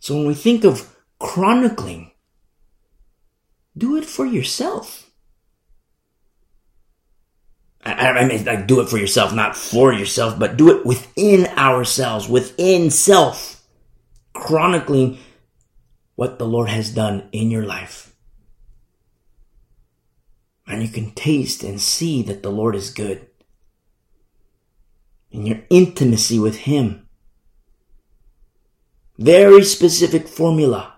So 0.00 0.16
when 0.16 0.26
we 0.26 0.34
think 0.34 0.64
of 0.64 0.96
chronicling, 1.18 2.12
do 3.76 3.96
it 3.96 4.04
for 4.04 4.24
yourself. 4.24 5.10
I, 7.84 8.26
mean, 8.26 8.44
like, 8.44 8.66
do 8.66 8.80
it 8.80 8.88
for 8.88 8.98
yourself, 8.98 9.32
not 9.32 9.56
for 9.56 9.92
yourself, 9.92 10.38
but 10.38 10.56
do 10.56 10.76
it 10.76 10.84
within 10.84 11.46
ourselves, 11.56 12.28
within 12.28 12.90
self, 12.90 13.62
chronicling 14.34 15.18
what 16.14 16.38
the 16.38 16.46
Lord 16.46 16.68
has 16.68 16.90
done 16.90 17.28
in 17.32 17.50
your 17.50 17.64
life. 17.64 18.14
And 20.78 20.86
you 20.86 20.92
can 20.92 21.10
taste 21.10 21.64
and 21.64 21.80
see 21.80 22.22
that 22.22 22.44
the 22.44 22.52
Lord 22.52 22.76
is 22.76 22.90
good. 22.90 23.26
In 25.32 25.44
your 25.44 25.58
intimacy 25.70 26.38
with 26.38 26.54
Him. 26.54 27.08
Very 29.18 29.64
specific 29.64 30.28
formula. 30.28 30.94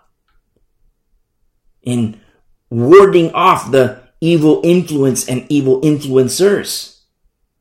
In 1.81 2.21
warding 2.69 3.33
off 3.33 3.71
the 3.71 4.03
evil 4.21 4.61
influence 4.63 5.27
and 5.27 5.47
evil 5.49 5.81
influencers. 5.81 7.01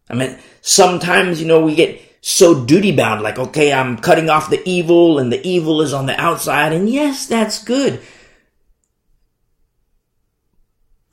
I 0.10 0.16
mean, 0.16 0.38
sometimes, 0.60 1.40
you 1.40 1.48
know, 1.48 1.62
we 1.62 1.74
get 1.74 2.02
so 2.20 2.66
duty 2.66 2.94
bound, 2.94 3.22
like, 3.22 3.40
okay, 3.40 3.72
I'm 3.72 3.96
cutting 3.96 4.30
off 4.30 4.50
the 4.50 4.62
evil 4.68 5.20
and 5.20 5.32
the 5.32 5.48
evil 5.48 5.82
is 5.82 5.94
on 5.94 6.06
the 6.06 6.20
outside. 6.20 6.74
And 6.74 6.90
yes, 6.90 7.28
that's 7.28 7.64
good. 7.64 8.02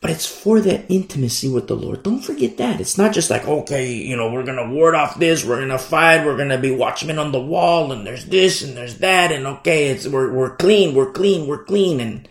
But 0.02 0.10
it's 0.10 0.26
for 0.26 0.60
that 0.60 0.84
intimacy 0.90 1.48
with 1.48 1.68
the 1.68 1.74
Lord. 1.74 2.02
Don't 2.02 2.20
forget 2.20 2.58
that. 2.58 2.80
It's 2.80 2.98
not 2.98 3.14
just 3.14 3.30
like, 3.30 3.48
okay, 3.48 3.94
you 3.94 4.14
know, 4.14 4.30
we're 4.30 4.44
going 4.44 4.58
to 4.58 4.74
ward 4.74 4.94
off 4.94 5.18
this, 5.18 5.44
we're 5.44 5.56
going 5.56 5.70
to 5.70 5.78
fight, 5.78 6.24
we're 6.24 6.36
going 6.36 6.50
to 6.50 6.58
be 6.58 6.70
watchmen 6.70 7.18
on 7.18 7.32
the 7.32 7.40
wall, 7.40 7.92
and 7.92 8.06
there's 8.06 8.26
this 8.26 8.62
and 8.62 8.76
there's 8.76 8.98
that, 8.98 9.32
and 9.32 9.46
okay, 9.46 9.88
it's, 9.88 10.06
we're, 10.06 10.30
we're 10.30 10.54
clean, 10.56 10.94
we're 10.94 11.12
clean, 11.12 11.46
we're 11.46 11.64
clean. 11.64 12.00
And 12.00 12.28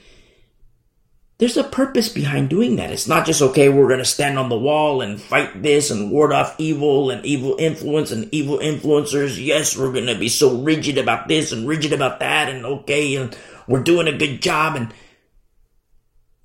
there's 1.39 1.57
a 1.57 1.63
purpose 1.63 2.07
behind 2.07 2.49
doing 2.49 2.75
that. 2.75 2.91
It's 2.91 3.07
not 3.07 3.25
just, 3.25 3.41
okay, 3.41 3.67
we're 3.67 3.87
going 3.87 3.99
to 3.99 4.05
stand 4.05 4.37
on 4.37 4.47
the 4.47 4.57
wall 4.57 5.01
and 5.01 5.19
fight 5.19 5.61
this 5.63 5.89
and 5.89 6.11
ward 6.11 6.31
off 6.31 6.55
evil 6.59 7.09
and 7.09 7.25
evil 7.25 7.57
influence 7.57 8.11
and 8.11 8.31
evil 8.31 8.59
influencers. 8.59 9.43
Yes, 9.43 9.75
we're 9.75 9.91
going 9.91 10.05
to 10.05 10.17
be 10.17 10.29
so 10.29 10.61
rigid 10.61 10.99
about 10.99 11.27
this 11.27 11.51
and 11.51 11.67
rigid 11.67 11.93
about 11.93 12.19
that, 12.19 12.47
and 12.47 12.63
okay, 12.63 13.15
and 13.15 13.35
we're 13.67 13.83
doing 13.83 14.07
a 14.07 14.17
good 14.17 14.41
job. 14.41 14.75
And 14.75 14.93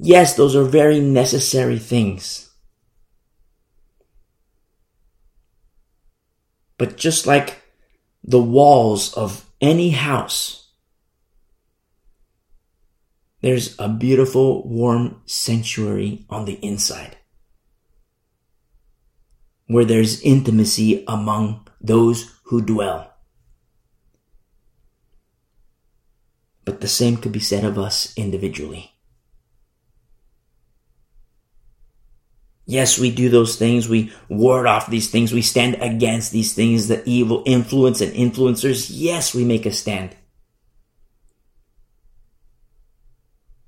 Yes, 0.03 0.35
those 0.35 0.57
are 0.57 0.65
very 0.65 0.99
necessary 0.99 1.79
things. 1.79 2.51
But 6.79 6.97
just 6.97 7.27
like 7.27 7.63
the 8.25 8.41
walls 8.41 9.13
of 9.13 9.45
any 9.61 9.91
house, 9.91 10.73
there's 13.43 13.79
a 13.79 13.91
beautiful, 13.91 14.67
warm 14.67 15.21
sanctuary 15.27 16.25
on 16.31 16.47
the 16.47 16.59
inside 16.65 17.19
where 19.67 19.85
there's 19.85 20.23
intimacy 20.23 21.05
among 21.07 21.69
those 21.81 22.41
who 22.45 22.63
dwell. 22.63 23.13
But 26.65 26.81
the 26.81 26.89
same 26.89 27.19
could 27.19 27.33
be 27.33 27.41
said 27.41 27.65
of 27.65 27.79
us 27.79 28.15
individually. 28.17 28.93
Yes, 32.71 33.01
we 33.01 33.11
do 33.11 33.29
those 33.29 33.57
things. 33.57 33.89
We 33.89 34.13
ward 34.29 34.69
off 34.69 34.87
these 34.87 35.11
things. 35.11 35.33
We 35.33 35.43
stand 35.43 35.83
against 35.83 36.31
these 36.31 36.55
things, 36.55 36.87
the 36.87 37.03
evil 37.05 37.43
influence 37.45 38.01
and 38.01 38.13
influencers. 38.13 38.89
Yes, 38.93 39.35
we 39.35 39.45
make 39.45 39.67
a 39.67 39.73
stand. 39.73 40.15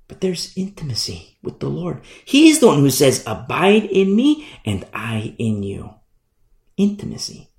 But 0.07 0.21
there's 0.21 0.53
intimacy 0.55 1.37
with 1.43 1.59
the 1.59 1.67
Lord. 1.67 1.99
He's 2.23 2.61
the 2.61 2.67
one 2.67 2.79
who 2.79 2.89
says, 2.89 3.25
Abide 3.27 3.83
in 3.83 4.15
me 4.15 4.47
and 4.63 4.85
I 4.93 5.35
in 5.37 5.63
you. 5.63 5.95
Intimacy. 6.77 7.49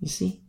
You 0.00 0.08
see? 0.08 0.40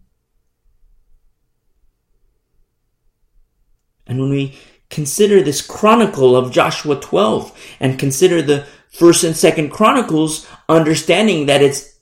And 4.08 4.22
when 4.22 4.30
we 4.30 4.58
consider 4.89 5.41
this 5.41 5.62
chronicle 5.62 6.38
of 6.38 6.54
Joshua 6.54 6.98
12 6.98 7.76
and 7.82 8.00
consider 8.00 8.41
the 8.41 8.66
first 8.98 9.24
and 9.24 9.36
second 9.36 9.70
chronicles, 9.70 10.48
understanding 10.70 11.48
that 11.48 11.62
it's 11.62 11.98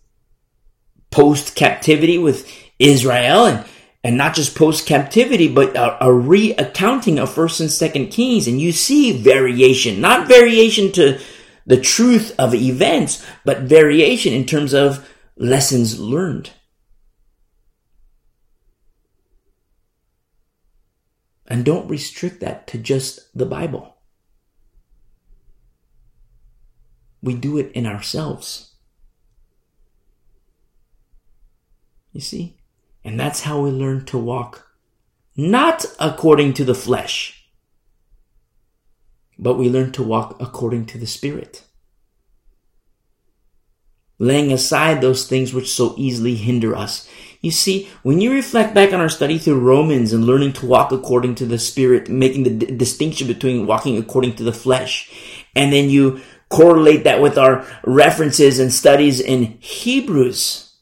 post 1.11 1.55
captivity 1.55 2.17
with 2.17 2.49
Israel 2.79 3.45
and 3.45 3.65
and 4.03 4.17
not 4.17 4.35
just 4.35 4.55
post 4.55 4.85
captivity, 4.85 5.47
but 5.47 5.77
a, 5.77 6.05
a 6.05 6.09
reaccounting 6.09 7.21
of 7.21 7.33
first 7.33 7.61
and 7.61 7.71
second 7.71 8.07
kings. 8.07 8.47
And 8.47 8.59
you 8.59 8.73
see 8.73 9.21
variation, 9.21 10.01
not 10.01 10.27
variation 10.27 10.91
to 10.93 11.21
the 11.65 11.79
truth 11.79 12.35
of 12.37 12.53
events, 12.53 13.25
but 13.45 13.61
variation 13.61 14.33
in 14.33 14.45
terms 14.45 14.73
of 14.73 15.09
lessons 15.37 15.99
learned. 15.99 16.51
And 21.47 21.63
don't 21.63 21.87
restrict 21.87 22.41
that 22.41 22.67
to 22.67 22.77
just 22.77 23.35
the 23.37 23.45
Bible. 23.45 23.92
We 27.23 27.33
do 27.33 27.57
it 27.57 27.71
in 27.71 27.87
ourselves. 27.87 28.75
You 32.11 32.21
see? 32.21 32.57
And 33.03 33.19
that's 33.19 33.41
how 33.41 33.61
we 33.61 33.71
learn 33.71 34.05
to 34.05 34.19
walk 34.19 34.67
not 35.35 35.85
according 35.99 36.53
to 36.53 36.63
the 36.63 36.75
flesh, 36.75 37.49
but 39.39 39.55
we 39.55 39.69
learn 39.69 39.91
to 39.93 40.03
walk 40.03 40.37
according 40.39 40.85
to 40.87 40.97
the 40.97 41.07
Spirit. 41.07 41.63
Laying 44.19 44.51
aside 44.51 45.01
those 45.01 45.27
things 45.27 45.53
which 45.53 45.73
so 45.73 45.95
easily 45.97 46.35
hinder 46.35 46.75
us. 46.75 47.09
You 47.41 47.51
see, 47.51 47.89
when 48.03 48.21
you 48.21 48.31
reflect 48.31 48.75
back 48.75 48.93
on 48.93 49.01
our 49.01 49.09
study 49.09 49.37
through 49.37 49.59
Romans 49.59 50.13
and 50.13 50.23
learning 50.25 50.53
to 50.53 50.67
walk 50.67 50.91
according 50.91 51.35
to 51.35 51.45
the 51.45 51.57
Spirit, 51.57 52.07
making 52.09 52.43
the 52.43 52.51
d- 52.51 52.77
distinction 52.77 53.27
between 53.27 53.65
walking 53.65 53.97
according 53.97 54.35
to 54.35 54.43
the 54.43 54.53
flesh, 54.53 55.11
and 55.55 55.73
then 55.73 55.89
you 55.89 56.21
correlate 56.53 57.03
that 57.05 57.19
with 57.19 57.37
our 57.37 57.65
references 57.83 58.59
and 58.59 58.71
studies 58.71 59.19
in 59.19 59.57
Hebrews, 59.59 60.75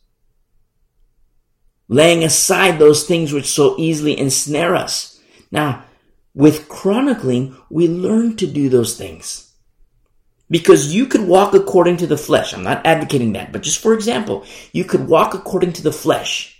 laying 1.87 2.25
aside 2.25 2.77
those 2.77 3.05
things 3.05 3.31
which 3.31 3.45
so 3.45 3.75
easily 3.77 4.19
ensnare 4.19 4.75
us. 4.75 5.21
Now, 5.49 5.85
with 6.35 6.67
chronicling, 6.67 7.55
we 7.69 7.87
learn 7.87 8.35
to 8.37 8.47
do 8.47 8.67
those 8.67 8.97
things. 8.97 9.53
Because 10.49 10.93
you 10.93 11.05
could 11.05 11.25
walk 11.25 11.53
according 11.53 11.97
to 11.97 12.07
the 12.07 12.17
flesh. 12.17 12.53
I'm 12.53 12.63
not 12.63 12.85
advocating 12.85 13.31
that, 13.33 13.53
but 13.53 13.63
just 13.63 13.81
for 13.81 13.93
example, 13.93 14.43
you 14.73 14.83
could 14.83 15.07
walk 15.07 15.33
according 15.33 15.71
to 15.73 15.83
the 15.83 15.93
flesh. 15.93 16.50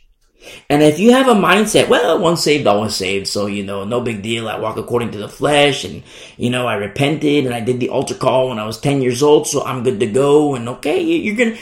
And 0.70 0.82
if 0.82 1.00
you 1.00 1.12
have 1.12 1.28
a 1.28 1.34
mindset, 1.34 1.88
well, 1.88 2.20
once 2.20 2.44
saved, 2.44 2.66
always 2.68 2.96
saved, 2.96 3.28
so, 3.28 3.46
you 3.46 3.64
know, 3.64 3.84
no 3.84 4.02
big 4.02 4.22
deal. 4.22 4.50
I 4.50 4.60
walk 4.60 4.78
according 4.78 5.12
to 5.12 5.18
the 5.18 5.30
flesh 5.30 5.84
and, 5.84 6.04
you 6.38 6.50
know, 6.50 6.68
I 6.68 6.76
repented 6.76 7.46
and 7.46 7.54
I 7.54 7.60
did 7.60 7.80
the 7.80 7.90
altar 7.90 8.16
call 8.16 8.50
when 8.50 8.60
I 8.60 8.66
was 8.66 8.80
10 8.80 9.02
years 9.02 9.22
old, 9.22 9.48
so 9.48 9.64
I'm 9.64 9.84
good 9.84 10.00
to 10.00 10.08
go. 10.08 10.56
And 10.56 10.68
okay, 10.70 11.02
you're 11.02 11.36
gonna, 11.36 11.58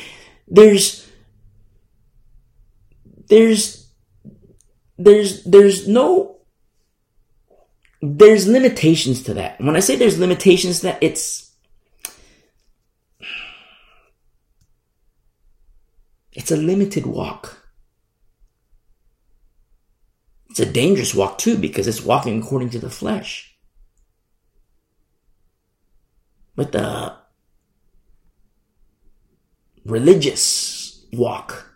there's, 0.47 1.09
there's 3.27 3.79
there's 4.97 5.43
there's 5.45 5.87
no 5.87 6.37
there's 8.01 8.47
limitations 8.47 9.23
to 9.23 9.33
that. 9.35 9.59
When 9.61 9.75
I 9.75 9.79
say 9.79 9.95
there's 9.95 10.19
limitations 10.19 10.79
to 10.79 10.87
that, 10.87 10.99
it's 11.01 11.51
it's 16.33 16.51
a 16.51 16.57
limited 16.57 17.05
walk. 17.05 17.58
It's 20.49 20.59
a 20.59 20.65
dangerous 20.65 21.13
walk 21.13 21.37
too 21.37 21.57
because 21.57 21.87
it's 21.87 22.03
walking 22.03 22.41
according 22.41 22.71
to 22.71 22.79
the 22.79 22.89
flesh. 22.89 23.55
But 26.55 26.71
the 26.71 27.15
religious 29.85 31.05
walk 31.13 31.69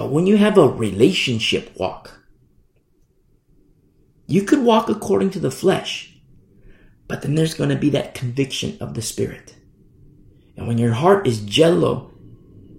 but 0.00 0.08
when 0.08 0.26
you 0.26 0.38
have 0.38 0.56
a 0.56 0.66
relationship 0.66 1.76
walk, 1.76 2.22
you 4.26 4.44
could 4.44 4.62
walk 4.62 4.88
according 4.88 5.28
to 5.32 5.38
the 5.38 5.50
flesh, 5.50 6.16
but 7.06 7.20
then 7.20 7.34
there's 7.34 7.52
going 7.52 7.68
to 7.68 7.76
be 7.76 7.90
that 7.90 8.14
conviction 8.14 8.78
of 8.80 8.94
the 8.94 9.02
spirit. 9.02 9.56
And 10.56 10.66
when 10.66 10.78
your 10.78 10.94
heart 10.94 11.26
is 11.26 11.40
jello, 11.40 12.12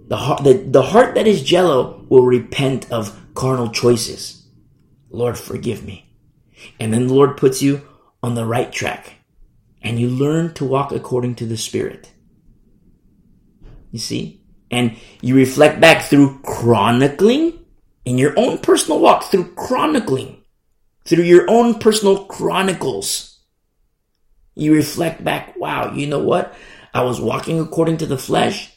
the 0.08 0.18
heart, 0.18 0.44
the, 0.44 0.54
the 0.54 0.82
heart 0.82 1.14
that 1.14 1.28
is 1.28 1.44
jello 1.44 2.08
will 2.10 2.26
repent 2.26 2.92
of 2.92 3.21
carnal 3.34 3.70
choices. 3.70 4.46
Lord, 5.10 5.38
forgive 5.38 5.84
me. 5.84 6.10
And 6.80 6.94
then 6.94 7.08
the 7.08 7.14
Lord 7.14 7.38
puts 7.38 7.62
you 7.62 7.82
on 8.24 8.36
the 8.36 8.46
right 8.46 8.72
track 8.72 9.16
and 9.82 10.00
you 10.00 10.10
learn 10.10 10.54
to 10.54 10.66
walk 10.66 10.92
according 10.92 11.36
to 11.36 11.46
the 11.46 11.58
spirit. 11.58 12.12
You 13.92 14.00
see? 14.00 14.42
and 14.72 14.96
you 15.22 15.36
reflect 15.36 15.80
back 15.80 16.04
through 16.04 16.40
chronicling 16.44 17.60
in 18.06 18.18
your 18.18 18.34
own 18.40 18.58
personal 18.58 19.00
walk, 19.00 19.26
through 19.26 19.54
chronicling, 19.54 20.42
through 21.06 21.26
your 21.26 21.48
own 21.50 21.78
personal 21.78 22.26
chronicles. 22.26 23.40
You 24.56 24.74
reflect 24.74 25.24
back, 25.24 25.56
wow, 25.58 25.94
you 25.94 26.08
know 26.08 26.20
what? 26.24 26.56
I 26.94 27.04
was 27.04 27.22
walking 27.22 27.60
according 27.60 27.98
to 27.98 28.06
the 28.06 28.18
flesh. 28.18 28.72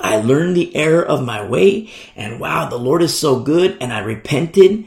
I 0.00 0.16
learned 0.16 0.56
the 0.56 0.74
error 0.76 1.02
of 1.02 1.24
my 1.24 1.46
way 1.46 1.90
and 2.16 2.40
wow, 2.40 2.68
the 2.68 2.78
Lord 2.78 3.02
is 3.02 3.18
so 3.18 3.40
good 3.40 3.78
and 3.80 3.92
I 3.92 4.00
repented 4.00 4.84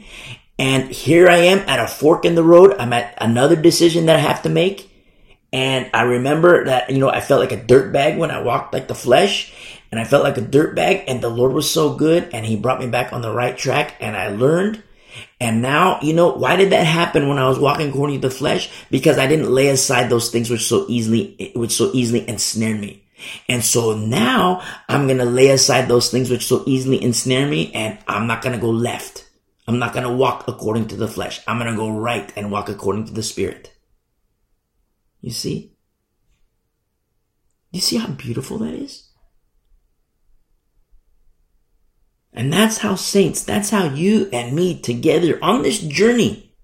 and 0.58 0.90
here 0.90 1.28
I 1.28 1.38
am 1.38 1.58
at 1.68 1.80
a 1.80 1.88
fork 1.88 2.24
in 2.24 2.34
the 2.34 2.44
road. 2.44 2.76
I'm 2.78 2.92
at 2.92 3.14
another 3.20 3.56
decision 3.56 4.06
that 4.06 4.16
I 4.16 4.20
have 4.20 4.42
to 4.42 4.48
make. 4.48 4.88
And 5.52 5.90
I 5.92 6.02
remember 6.02 6.66
that, 6.66 6.88
you 6.88 6.98
know, 6.98 7.10
I 7.10 7.20
felt 7.20 7.40
like 7.40 7.52
a 7.52 7.62
dirt 7.62 7.92
bag 7.92 8.16
when 8.16 8.30
I 8.30 8.42
walked 8.42 8.72
like 8.72 8.88
the 8.88 8.94
flesh 8.94 9.52
and 9.90 10.00
I 10.00 10.04
felt 10.04 10.24
like 10.24 10.38
a 10.38 10.42
dirtbag 10.42 11.04
and 11.08 11.20
the 11.20 11.28
Lord 11.28 11.52
was 11.52 11.70
so 11.70 11.94
good 11.94 12.30
and 12.32 12.46
he 12.46 12.56
brought 12.56 12.80
me 12.80 12.86
back 12.86 13.12
on 13.12 13.20
the 13.20 13.32
right 13.32 13.56
track 13.56 13.96
and 14.00 14.16
I 14.16 14.28
learned. 14.28 14.82
And 15.40 15.60
now, 15.60 15.98
you 16.00 16.14
know, 16.14 16.32
why 16.32 16.56
did 16.56 16.70
that 16.70 16.86
happen 16.86 17.28
when 17.28 17.38
I 17.38 17.48
was 17.48 17.58
walking 17.58 17.90
according 17.90 18.20
to 18.20 18.28
the 18.28 18.34
flesh? 18.34 18.70
Because 18.90 19.18
I 19.18 19.26
didn't 19.26 19.50
lay 19.50 19.68
aside 19.68 20.08
those 20.08 20.30
things 20.30 20.48
which 20.48 20.66
so 20.66 20.86
easily, 20.88 21.52
which 21.54 21.72
so 21.72 21.90
easily 21.92 22.26
ensnared 22.26 22.80
me. 22.80 23.01
And 23.48 23.64
so 23.64 23.96
now 23.96 24.62
I'm 24.88 25.06
going 25.06 25.18
to 25.18 25.24
lay 25.24 25.50
aside 25.50 25.88
those 25.88 26.10
things 26.10 26.30
which 26.30 26.46
so 26.46 26.62
easily 26.66 27.02
ensnare 27.02 27.46
me 27.46 27.72
and 27.72 27.98
I'm 28.06 28.26
not 28.26 28.42
going 28.42 28.54
to 28.54 28.60
go 28.60 28.70
left. 28.70 29.28
I'm 29.66 29.78
not 29.78 29.92
going 29.92 30.06
to 30.06 30.12
walk 30.12 30.48
according 30.48 30.88
to 30.88 30.96
the 30.96 31.08
flesh. 31.08 31.40
I'm 31.46 31.58
going 31.58 31.70
to 31.70 31.76
go 31.76 31.90
right 31.90 32.32
and 32.36 32.50
walk 32.50 32.68
according 32.68 33.06
to 33.06 33.12
the 33.12 33.22
spirit. 33.22 33.72
You 35.20 35.30
see? 35.30 35.72
You 37.70 37.80
see 37.80 37.96
how 37.96 38.08
beautiful 38.08 38.58
that 38.58 38.74
is? 38.74 39.08
And 42.34 42.52
that's 42.52 42.78
how 42.78 42.94
saints, 42.94 43.44
that's 43.44 43.70
how 43.70 43.84
you 43.84 44.28
and 44.32 44.56
me 44.56 44.80
together 44.80 45.38
on 45.42 45.62
this 45.62 45.78
journey, 45.78 46.54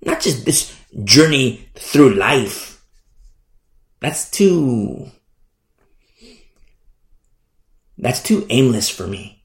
not 0.00 0.20
just 0.20 0.44
this 0.44 0.76
journey 1.02 1.68
through 1.74 2.14
life. 2.14 2.84
That's 4.00 4.30
too, 4.30 5.10
that's 7.98 8.22
too 8.22 8.46
aimless 8.48 8.88
for 8.88 9.06
me. 9.06 9.44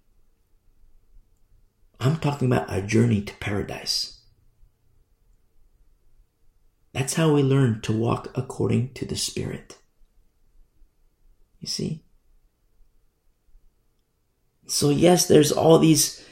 I'm 1.99 2.17
talking 2.17 2.47
about 2.47 2.71
a 2.71 2.81
journey 2.81 3.21
to 3.21 3.33
paradise. 3.35 4.19
That's 6.93 7.15
how 7.15 7.33
we 7.33 7.41
learn 7.41 7.81
to 7.81 7.91
walk 7.91 8.31
according 8.35 8.93
to 8.93 9.05
the 9.05 9.15
Spirit. 9.15 9.79
You 11.59 11.67
see? 11.67 12.03
So 14.67 14.89
yes, 14.89 15.27
there's 15.27 15.51
all 15.51 15.79
these 15.79 16.23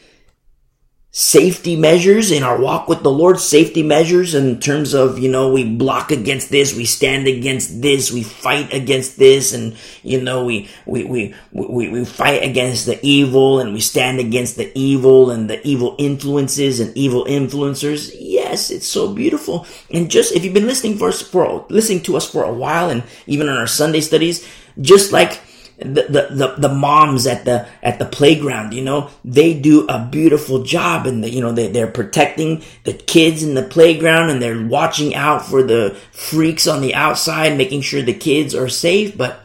safety 1.14 1.76
measures 1.76 2.32
in 2.32 2.42
our 2.42 2.58
walk 2.58 2.88
with 2.88 3.04
the 3.04 3.12
Lord, 3.12 3.38
safety 3.38 3.84
measures 3.84 4.34
in 4.34 4.62
terms 4.62 4.94
of, 4.94 5.20
you 5.20 5.30
know, 5.30 5.52
we 5.52 5.66
block 5.66 6.10
against 6.10 6.50
this, 6.50 6.74
we 6.74 6.86
stand 6.86 7.28
against 7.28 7.82
this, 7.82 8.14
we 8.14 8.24
fight 8.24 8.74
against 8.74 9.20
this, 9.20 9.54
and, 9.54 9.76
you 10.04 10.22
know, 10.22 10.46
we, 10.46 10.70
we, 10.86 11.04
we, 11.04 11.36
we, 11.52 11.90
we 11.90 12.06
fight 12.06 12.44
against 12.44 12.86
the 12.86 12.98
evil 13.06 13.60
and 13.60 13.74
we 13.74 13.82
stand 13.82 14.22
against 14.22 14.56
the 14.56 14.72
evil 14.74 15.32
and 15.32 15.50
the 15.50 15.66
evil 15.68 15.98
influences 16.00 16.80
and 16.80 16.96
evil 16.96 17.26
influencers. 17.26 18.16
Yes, 18.18 18.72
it's 18.72 18.88
so 18.88 19.14
beautiful. 19.14 19.68
And 19.90 20.10
just, 20.10 20.34
if 20.34 20.46
you've 20.46 20.54
been 20.54 20.66
listening 20.66 20.98
for 20.98 21.10
us 21.10 21.22
for, 21.22 21.66
listening 21.70 22.04
to 22.04 22.16
us 22.16 22.30
for 22.30 22.46
a 22.46 22.54
while 22.54 22.90
and 22.90 23.04
even 23.28 23.50
on 23.50 23.58
our 23.58 23.68
Sunday 23.68 24.00
studies, 24.00 24.48
just 24.80 25.12
like, 25.12 25.42
the, 25.82 26.28
the, 26.30 26.56
the, 26.58 26.74
moms 26.74 27.26
at 27.26 27.46
the, 27.46 27.68
at 27.82 27.98
the 27.98 28.06
playground, 28.06 28.74
you 28.74 28.84
know, 28.84 29.10
they 29.26 29.60
do 29.60 29.88
a 29.88 30.08
beautiful 30.12 30.64
job 30.64 31.08
and, 31.08 31.24
the, 31.24 31.30
you 31.30 31.42
know, 31.42 31.52
they, 31.52 31.68
they're 31.68 31.88
protecting 31.88 32.64
the 32.84 32.94
kids 32.94 33.42
in 33.42 33.56
the 33.56 33.64
playground 33.64 34.30
and 34.30 34.42
they're 34.42 34.66
watching 34.66 35.16
out 35.16 35.46
for 35.46 35.64
the 35.64 35.98
freaks 36.12 36.68
on 36.68 36.82
the 36.82 36.94
outside, 36.94 37.58
making 37.58 37.82
sure 37.82 38.02
the 38.02 38.14
kids 38.14 38.54
are 38.54 38.70
safe. 38.70 39.18
But 39.18 39.40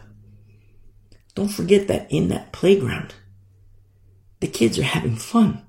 don't 1.33 1.49
forget 1.49 1.87
that 1.87 2.11
in 2.11 2.27
that 2.27 2.51
playground, 2.51 3.15
the 4.39 4.47
kids 4.47 4.77
are 4.77 4.83
having 4.83 5.15
fun. 5.15 5.65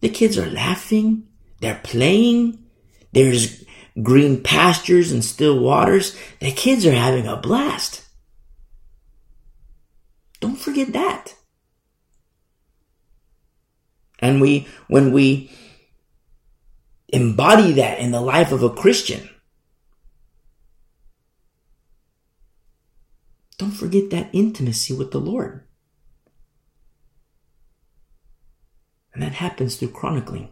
The 0.00 0.08
kids 0.08 0.38
are 0.38 0.48
laughing. 0.48 1.26
They're 1.60 1.80
playing. 1.82 2.64
There's 3.12 3.64
green 4.00 4.42
pastures 4.42 5.10
and 5.10 5.24
still 5.24 5.58
waters. 5.58 6.16
The 6.38 6.52
kids 6.52 6.86
are 6.86 6.92
having 6.92 7.26
a 7.26 7.36
blast. 7.36 8.07
Don't 10.40 10.58
forget 10.58 10.92
that. 10.92 11.34
And 14.20 14.40
we, 14.40 14.66
when 14.88 15.12
we 15.12 15.50
embody 17.08 17.72
that 17.72 17.98
in 17.98 18.10
the 18.10 18.20
life 18.20 18.52
of 18.52 18.62
a 18.62 18.70
Christian, 18.70 19.28
don't 23.58 23.72
forget 23.72 24.10
that 24.10 24.30
intimacy 24.32 24.94
with 24.94 25.10
the 25.12 25.20
Lord. 25.20 25.64
And 29.12 29.22
that 29.22 29.32
happens 29.32 29.76
through 29.76 29.88
chronicling. 29.88 30.50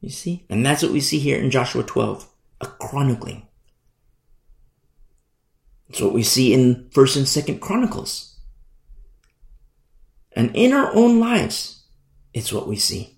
You 0.00 0.10
see? 0.10 0.44
And 0.48 0.64
that's 0.64 0.82
what 0.82 0.92
we 0.92 1.00
see 1.00 1.18
here 1.18 1.38
in 1.38 1.50
Joshua 1.50 1.82
12 1.82 2.28
a 2.60 2.66
chronicling. 2.66 3.47
It's 5.88 6.00
what 6.00 6.12
we 6.12 6.22
see 6.22 6.52
in 6.52 6.88
First 6.90 7.16
and 7.16 7.26
Second 7.26 7.60
Chronicles. 7.60 8.36
And 10.32 10.54
in 10.54 10.72
our 10.72 10.94
own 10.94 11.18
lives, 11.18 11.82
it's 12.32 12.52
what 12.52 12.68
we 12.68 12.76
see 12.76 13.16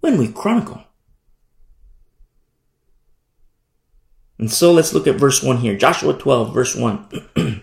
when 0.00 0.18
we 0.18 0.32
chronicle. 0.32 0.82
And 4.38 4.50
so 4.50 4.72
let's 4.72 4.92
look 4.92 5.06
at 5.06 5.16
verse 5.16 5.42
1 5.42 5.58
here. 5.58 5.76
Joshua 5.76 6.12
12, 6.14 6.52
verse 6.52 6.74
1. 6.74 7.62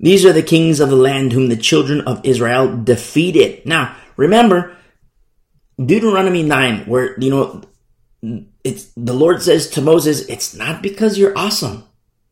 These 0.00 0.24
are 0.24 0.32
the 0.32 0.42
kings 0.42 0.80
of 0.80 0.88
the 0.88 0.96
land 0.96 1.32
whom 1.32 1.48
the 1.48 1.56
children 1.56 2.00
of 2.02 2.24
Israel 2.24 2.82
defeated. 2.82 3.66
Now, 3.66 3.96
remember, 4.16 4.76
Deuteronomy 5.78 6.42
9, 6.42 6.86
where, 6.86 7.18
you 7.20 7.30
know, 7.30 7.62
it's, 8.64 8.86
the 8.96 9.12
Lord 9.14 9.42
says 9.42 9.70
to 9.70 9.80
Moses, 9.80 10.22
it's 10.22 10.54
not 10.54 10.82
because 10.82 11.18
you're 11.18 11.36
awesome. 11.36 11.84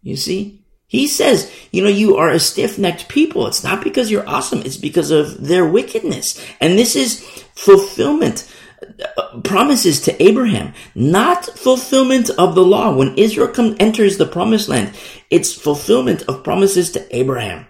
You 0.03 0.17
see? 0.17 0.65
He 0.87 1.07
says, 1.07 1.53
you 1.71 1.83
know, 1.83 1.91
you 1.91 2.17
are 2.17 2.31
a 2.31 2.41
stiff-necked 2.41 3.09
people. 3.09 3.47
It's 3.47 3.63
not 3.63 3.85
because 3.85 4.11
you're 4.11 4.29
awesome. 4.29 4.61
It's 4.61 4.79
because 4.79 5.11
of 5.11 5.47
their 5.47 5.67
wickedness. 5.67 6.43
And 6.63 6.79
this 6.79 6.97
is 6.97 7.21
fulfillment 7.55 8.51
uh, 8.83 9.41
promises 9.41 10.01
to 10.03 10.23
Abraham, 10.23 10.73
not 10.95 11.45
fulfillment 11.45 12.31
of 12.31 12.55
the 12.55 12.65
law. 12.65 12.95
When 12.95 13.19
Israel 13.19 13.49
come, 13.49 13.77
enters 13.79 14.17
the 14.17 14.25
promised 14.25 14.71
land, 14.71 14.97
it's 15.29 15.53
fulfillment 15.53 16.23
of 16.23 16.43
promises 16.43 16.93
to 16.93 17.17
Abraham, 17.17 17.67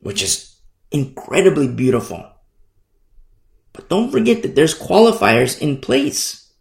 which 0.00 0.22
is 0.22 0.54
incredibly 0.90 1.68
beautiful. 1.68 2.28
But 3.72 3.88
don't 3.88 4.10
forget 4.10 4.42
that 4.42 4.54
there's 4.54 4.78
qualifiers 4.78 5.58
in 5.58 5.80
place. 5.80 6.52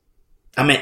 I 0.56 0.64
mean, 0.64 0.80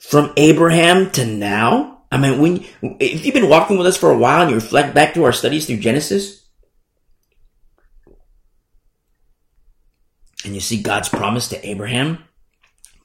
from 0.00 0.32
Abraham 0.36 1.12
to 1.12 1.24
now, 1.24 1.97
I 2.10 2.16
mean, 2.16 2.40
when 2.40 2.64
if 3.00 3.24
you've 3.24 3.34
been 3.34 3.50
walking 3.50 3.76
with 3.76 3.86
us 3.86 3.96
for 3.96 4.10
a 4.10 4.18
while 4.18 4.42
and 4.42 4.50
you 4.50 4.56
reflect 4.56 4.94
back 4.94 5.14
to 5.14 5.24
our 5.24 5.32
studies 5.32 5.66
through 5.66 5.78
Genesis, 5.78 6.46
and 10.44 10.54
you 10.54 10.60
see 10.60 10.82
God's 10.82 11.08
promise 11.08 11.48
to 11.48 11.68
Abraham, 11.68 12.24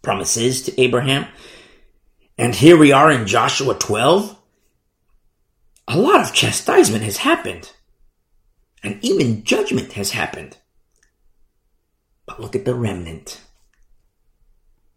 promises 0.01 0.61
to 0.63 0.81
Abraham, 0.81 1.27
and 2.37 2.55
here 2.55 2.77
we 2.77 2.91
are 2.91 3.11
in 3.11 3.27
Joshua 3.27 3.75
12, 3.75 4.37
a 5.87 5.97
lot 5.97 6.21
of 6.21 6.33
chastisement 6.33 7.03
has 7.03 7.17
happened, 7.17 7.71
and 8.83 9.03
even 9.03 9.43
judgment 9.43 9.93
has 9.93 10.11
happened. 10.11 10.57
But 12.25 12.39
look 12.39 12.55
at 12.55 12.63
the 12.63 12.73
remnant. 12.73 13.41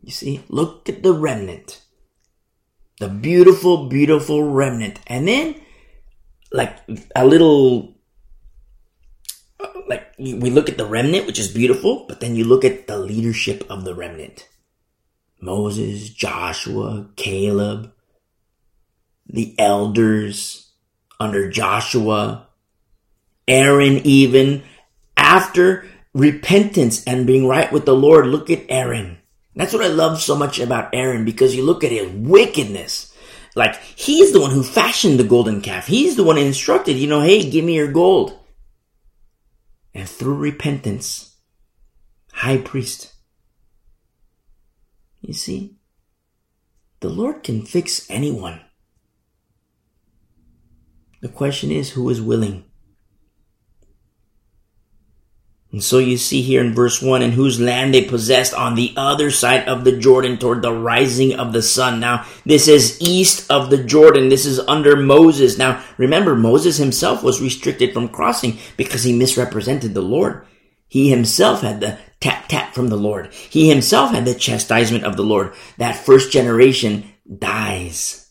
You 0.00 0.12
see, 0.12 0.44
look 0.48 0.88
at 0.88 1.02
the 1.02 1.12
remnant. 1.12 1.82
The 2.99 3.09
beautiful, 3.09 3.88
beautiful 3.88 4.42
remnant. 4.42 5.01
And 5.07 5.28
then, 5.28 5.55
like 6.51 6.78
a 7.14 7.26
little, 7.26 7.94
uh, 9.61 9.68
like 9.86 10.14
we 10.18 10.51
look 10.51 10.68
at 10.68 10.78
the 10.78 10.86
remnant, 10.86 11.26
which 11.26 11.38
is 11.38 11.49
beautiful, 11.49 12.07
but 12.09 12.20
then 12.20 12.36
you 12.36 12.44
look 12.44 12.64
at 12.64 12.86
the 12.86 12.99
leadership 12.99 13.64
of 13.68 13.84
the 13.84 13.94
remnant. 13.94 14.49
Moses, 15.40 16.09
Joshua, 16.09 17.09
Caleb, 17.16 17.92
the 19.26 19.55
elders 19.59 20.70
under 21.20 21.51
Joshua, 21.51 22.49
Aaron 23.47 24.01
even, 24.05 24.62
after 25.16 25.86
repentance 26.14 27.05
and 27.05 27.26
being 27.26 27.47
right 27.47 27.70
with 27.70 27.84
the 27.84 27.94
Lord, 27.94 28.26
look 28.26 28.51
at 28.51 28.64
Aaron. 28.68 29.18
That's 29.57 29.72
what 29.72 29.82
I 29.82 29.88
love 29.88 30.20
so 30.20 30.36
much 30.36 30.59
about 30.59 30.94
Aaron 30.94 31.24
because 31.24 31.57
you 31.57 31.64
look 31.64 31.82
at 31.82 31.90
his 31.90 32.12
wickedness. 32.12 33.12
Like, 33.54 33.80
he's 33.80 34.32
the 34.32 34.40
one 34.40 34.50
who 34.50 34.62
fashioned 34.62 35.18
the 35.18 35.24
golden 35.24 35.62
calf. 35.62 35.86
He's 35.86 36.14
the 36.14 36.24
one 36.24 36.36
instructed, 36.36 36.96
you 36.96 37.09
know, 37.09 37.22
hey, 37.22 37.50
give 37.50 37.64
me 37.64 37.74
your 37.74 37.90
gold. 37.90 38.38
And 39.94 40.07
through 40.07 40.36
repentance, 40.36 41.36
high 42.32 42.59
priest. 42.59 43.14
You 45.22 45.32
see, 45.32 45.78
the 47.00 47.09
Lord 47.09 47.42
can 47.42 47.64
fix 47.64 48.09
anyone. 48.11 48.61
The 51.22 51.28
question 51.28 51.70
is, 51.70 51.92
who 51.92 52.11
is 52.11 52.20
willing? 52.20 52.65
And 55.76 55.84
so 55.84 55.98
you 55.98 56.16
see 56.16 56.40
here 56.40 56.64
in 56.64 56.72
verse 56.72 57.02
1, 57.02 57.20
and 57.20 57.34
whose 57.34 57.60
land 57.60 57.92
they 57.92 58.02
possessed 58.02 58.54
on 58.54 58.76
the 58.76 58.94
other 58.96 59.30
side 59.30 59.68
of 59.68 59.84
the 59.84 59.92
Jordan 59.92 60.38
toward 60.38 60.62
the 60.62 60.72
rising 60.72 61.34
of 61.38 61.52
the 61.52 61.60
sun. 61.60 62.00
Now, 62.00 62.24
this 62.46 62.66
is 62.66 62.96
east 62.98 63.50
of 63.50 63.68
the 63.68 63.84
Jordan. 63.84 64.30
This 64.30 64.46
is 64.46 64.58
under 64.58 64.96
Moses. 64.96 65.58
Now, 65.58 65.84
remember, 65.98 66.34
Moses 66.34 66.78
himself 66.78 67.22
was 67.22 67.42
restricted 67.42 67.92
from 67.92 68.08
crossing 68.08 68.56
because 68.78 69.04
he 69.04 69.12
misrepresented 69.12 69.92
the 69.92 70.00
Lord. 70.00 70.46
He 70.88 71.10
himself 71.10 71.60
had 71.60 71.80
the 71.80 71.98
tap 72.20 72.48
tap 72.48 72.72
from 72.72 72.88
the 72.88 72.96
Lord. 72.96 73.34
He 73.34 73.68
himself 73.68 74.12
had 74.12 74.24
the 74.24 74.34
chastisement 74.34 75.04
of 75.04 75.18
the 75.18 75.24
Lord. 75.24 75.52
That 75.76 75.94
first 75.94 76.32
generation 76.32 77.12
dies. 77.38 78.30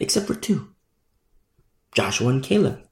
Except 0.00 0.26
for 0.26 0.34
two. 0.34 0.70
Joshua 1.92 2.30
and 2.30 2.42
Caleb. 2.42 2.87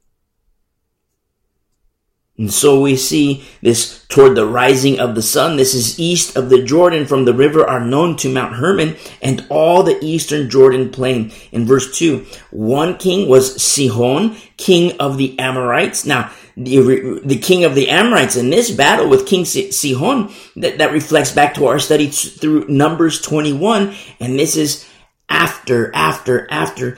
And 2.37 2.53
so 2.53 2.79
we 2.79 2.95
see 2.95 3.43
this 3.61 4.05
toward 4.09 4.35
the 4.35 4.45
rising 4.45 4.99
of 4.99 5.15
the 5.15 5.23
sun. 5.23 5.55
This 5.57 5.73
is 5.73 5.99
east 5.99 6.35
of 6.35 6.49
the 6.49 6.63
Jordan 6.63 7.07
from 7.07 7.25
the 7.25 7.33
river 7.33 7.67
Arnon 7.67 8.15
to 8.17 8.31
Mount 8.31 8.55
Hermon 8.55 8.95
and 9.23 9.45
all 9.49 9.81
the 9.81 9.97
eastern 10.05 10.47
Jordan 10.47 10.91
plain. 10.91 11.31
In 11.51 11.65
verse 11.65 11.97
2, 11.97 12.25
one 12.51 12.97
king 12.97 13.27
was 13.27 13.59
Sihon, 13.61 14.37
king 14.55 14.95
of 14.99 15.17
the 15.17 15.37
Amorites. 15.39 16.05
Now, 16.05 16.31
the, 16.55 17.21
the 17.23 17.39
king 17.39 17.63
of 17.63 17.73
the 17.73 17.89
Amorites 17.89 18.35
in 18.35 18.51
this 18.51 18.69
battle 18.69 19.09
with 19.09 19.27
King 19.27 19.45
Sihon, 19.45 20.31
that, 20.57 20.77
that 20.77 20.91
reflects 20.91 21.31
back 21.31 21.55
to 21.55 21.65
our 21.67 21.79
study 21.79 22.07
through 22.07 22.67
Numbers 22.67 23.19
21. 23.21 23.95
And 24.19 24.39
this 24.39 24.55
is 24.55 24.87
after, 25.27 25.93
after, 25.95 26.47
after, 26.51 26.97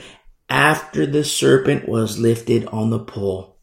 after 0.49 1.05
the 1.05 1.23
serpent 1.23 1.87
was 1.87 2.19
lifted 2.19 2.65
on 2.67 2.89
the 2.89 2.99
pole. 2.99 3.58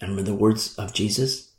Remember 0.00 0.22
the 0.22 0.34
words 0.34 0.74
of 0.76 0.92
Jesus? 0.92 1.52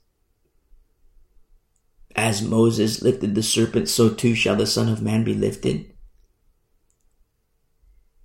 As 2.16 2.42
Moses 2.42 3.02
lifted 3.02 3.36
the 3.36 3.44
serpent, 3.44 3.90
so 3.90 4.10
too 4.10 4.36
shall 4.36 4.56
the 4.56 4.66
Son 4.66 4.90
of 4.90 5.02
Man 5.02 5.24
be 5.24 5.34
lifted, 5.34 5.94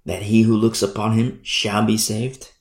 that 0.04 0.22
he 0.22 0.42
who 0.42 0.56
looks 0.56 0.82
upon 0.82 1.12
him 1.12 1.40
shall 1.42 1.84
be 1.84 1.96
saved. 1.96 2.52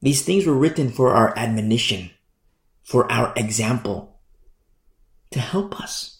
These 0.00 0.22
things 0.22 0.46
were 0.46 0.54
written 0.54 0.90
for 0.90 1.14
our 1.14 1.36
admonition, 1.38 2.10
for 2.82 3.10
our 3.10 3.32
example, 3.36 4.20
to 5.30 5.40
help 5.40 5.80
us. 5.80 6.13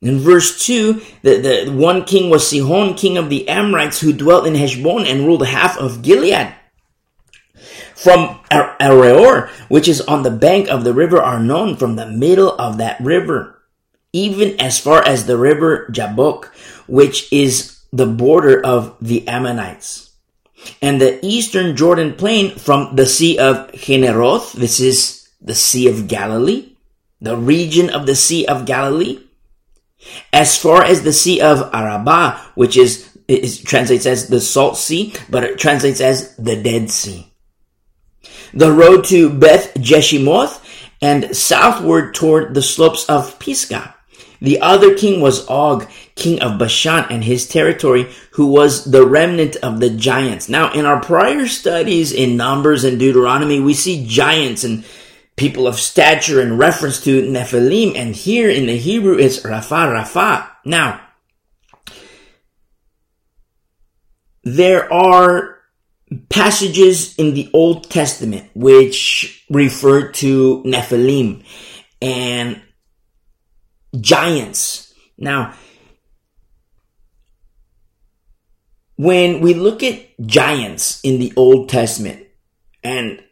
In 0.00 0.20
verse 0.20 0.64
2, 0.64 1.02
the, 1.22 1.64
the 1.64 1.72
one 1.72 2.04
king 2.04 2.30
was 2.30 2.48
Sihon, 2.48 2.94
king 2.94 3.18
of 3.18 3.30
the 3.30 3.48
Amorites, 3.48 4.00
who 4.00 4.12
dwelt 4.12 4.46
in 4.46 4.54
Heshbon 4.54 5.04
and 5.06 5.26
ruled 5.26 5.46
half 5.46 5.76
of 5.76 6.02
Gilead. 6.02 6.54
From 7.96 8.38
Aroer, 8.50 9.48
which 9.68 9.88
is 9.88 10.00
on 10.02 10.22
the 10.22 10.30
bank 10.30 10.68
of 10.68 10.84
the 10.84 10.94
river 10.94 11.20
Arnon, 11.20 11.76
from 11.76 11.96
the 11.96 12.06
middle 12.06 12.54
of 12.56 12.78
that 12.78 13.00
river, 13.00 13.60
even 14.12 14.60
as 14.60 14.78
far 14.78 15.02
as 15.02 15.26
the 15.26 15.36
river 15.36 15.88
Jabbok, 15.90 16.52
which 16.86 17.32
is 17.32 17.80
the 17.92 18.06
border 18.06 18.64
of 18.64 18.96
the 19.00 19.26
Ammonites. 19.26 20.10
And 20.80 21.00
the 21.00 21.18
eastern 21.26 21.76
Jordan 21.76 22.14
plain 22.14 22.56
from 22.56 22.94
the 22.94 23.06
Sea 23.06 23.38
of 23.38 23.72
Chinneroth, 23.72 24.52
this 24.52 24.78
is 24.78 25.28
the 25.40 25.54
Sea 25.54 25.88
of 25.88 26.06
Galilee, 26.06 26.76
the 27.20 27.36
region 27.36 27.90
of 27.90 28.06
the 28.06 28.14
Sea 28.14 28.46
of 28.46 28.64
Galilee, 28.64 29.18
as 30.32 30.58
far 30.58 30.84
as 30.84 31.02
the 31.02 31.12
Sea 31.12 31.40
of 31.40 31.70
Arabah, 31.72 32.38
which 32.54 32.76
is, 32.76 33.16
is 33.28 33.62
translates 33.62 34.06
as 34.06 34.28
the 34.28 34.40
Salt 34.40 34.76
Sea, 34.76 35.14
but 35.28 35.44
it 35.44 35.58
translates 35.58 36.00
as 36.00 36.34
the 36.36 36.60
Dead 36.60 36.90
Sea. 36.90 37.32
The 38.54 38.72
road 38.72 39.04
to 39.06 39.30
Beth 39.30 39.74
Jeshimoth 39.74 40.64
and 41.00 41.36
southward 41.36 42.14
toward 42.14 42.54
the 42.54 42.62
slopes 42.62 43.04
of 43.06 43.38
Pisgah. 43.38 43.94
The 44.40 44.60
other 44.60 44.94
king 44.96 45.20
was 45.20 45.46
Og, 45.48 45.86
king 46.14 46.40
of 46.40 46.58
Bashan 46.58 47.06
and 47.10 47.24
his 47.24 47.48
territory, 47.48 48.08
who 48.32 48.46
was 48.46 48.84
the 48.84 49.04
remnant 49.04 49.56
of 49.56 49.80
the 49.80 49.90
giants. 49.90 50.48
Now, 50.48 50.72
in 50.72 50.86
our 50.86 51.00
prior 51.00 51.46
studies 51.48 52.12
in 52.12 52.36
Numbers 52.36 52.84
and 52.84 52.98
Deuteronomy, 52.98 53.60
we 53.60 53.74
see 53.74 54.06
giants 54.06 54.62
and 54.62 54.84
people 55.38 55.66
of 55.66 55.78
stature 55.78 56.40
in 56.40 56.58
reference 56.58 57.02
to 57.04 57.22
Nephilim, 57.22 57.96
and 57.96 58.14
here 58.14 58.50
in 58.50 58.66
the 58.66 58.76
Hebrew 58.76 59.18
it's 59.18 59.40
Rapha 59.40 59.94
Rapha. 59.94 60.50
Now, 60.64 61.00
there 64.44 64.92
are 64.92 65.58
passages 66.28 67.14
in 67.16 67.34
the 67.34 67.50
Old 67.52 67.90
Testament 67.90 68.50
which 68.54 69.44
refer 69.50 70.10
to 70.12 70.62
Nephilim 70.64 71.44
and 72.00 72.62
giants. 74.00 74.92
Now, 75.16 75.54
when 78.96 79.40
we 79.40 79.54
look 79.54 79.82
at 79.82 80.04
giants 80.26 81.00
in 81.02 81.18
the 81.20 81.32
Old 81.36 81.68
Testament 81.68 82.26
and 82.82 83.22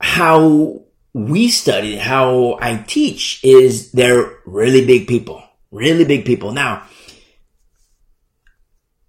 how 0.00 0.84
we 1.14 1.48
study, 1.48 1.96
how 1.96 2.58
I 2.60 2.76
teach 2.86 3.40
is 3.44 3.92
they're 3.92 4.38
really 4.46 4.86
big 4.86 5.06
people, 5.06 5.42
really 5.70 6.04
big 6.04 6.24
people. 6.24 6.52
Now, 6.52 6.86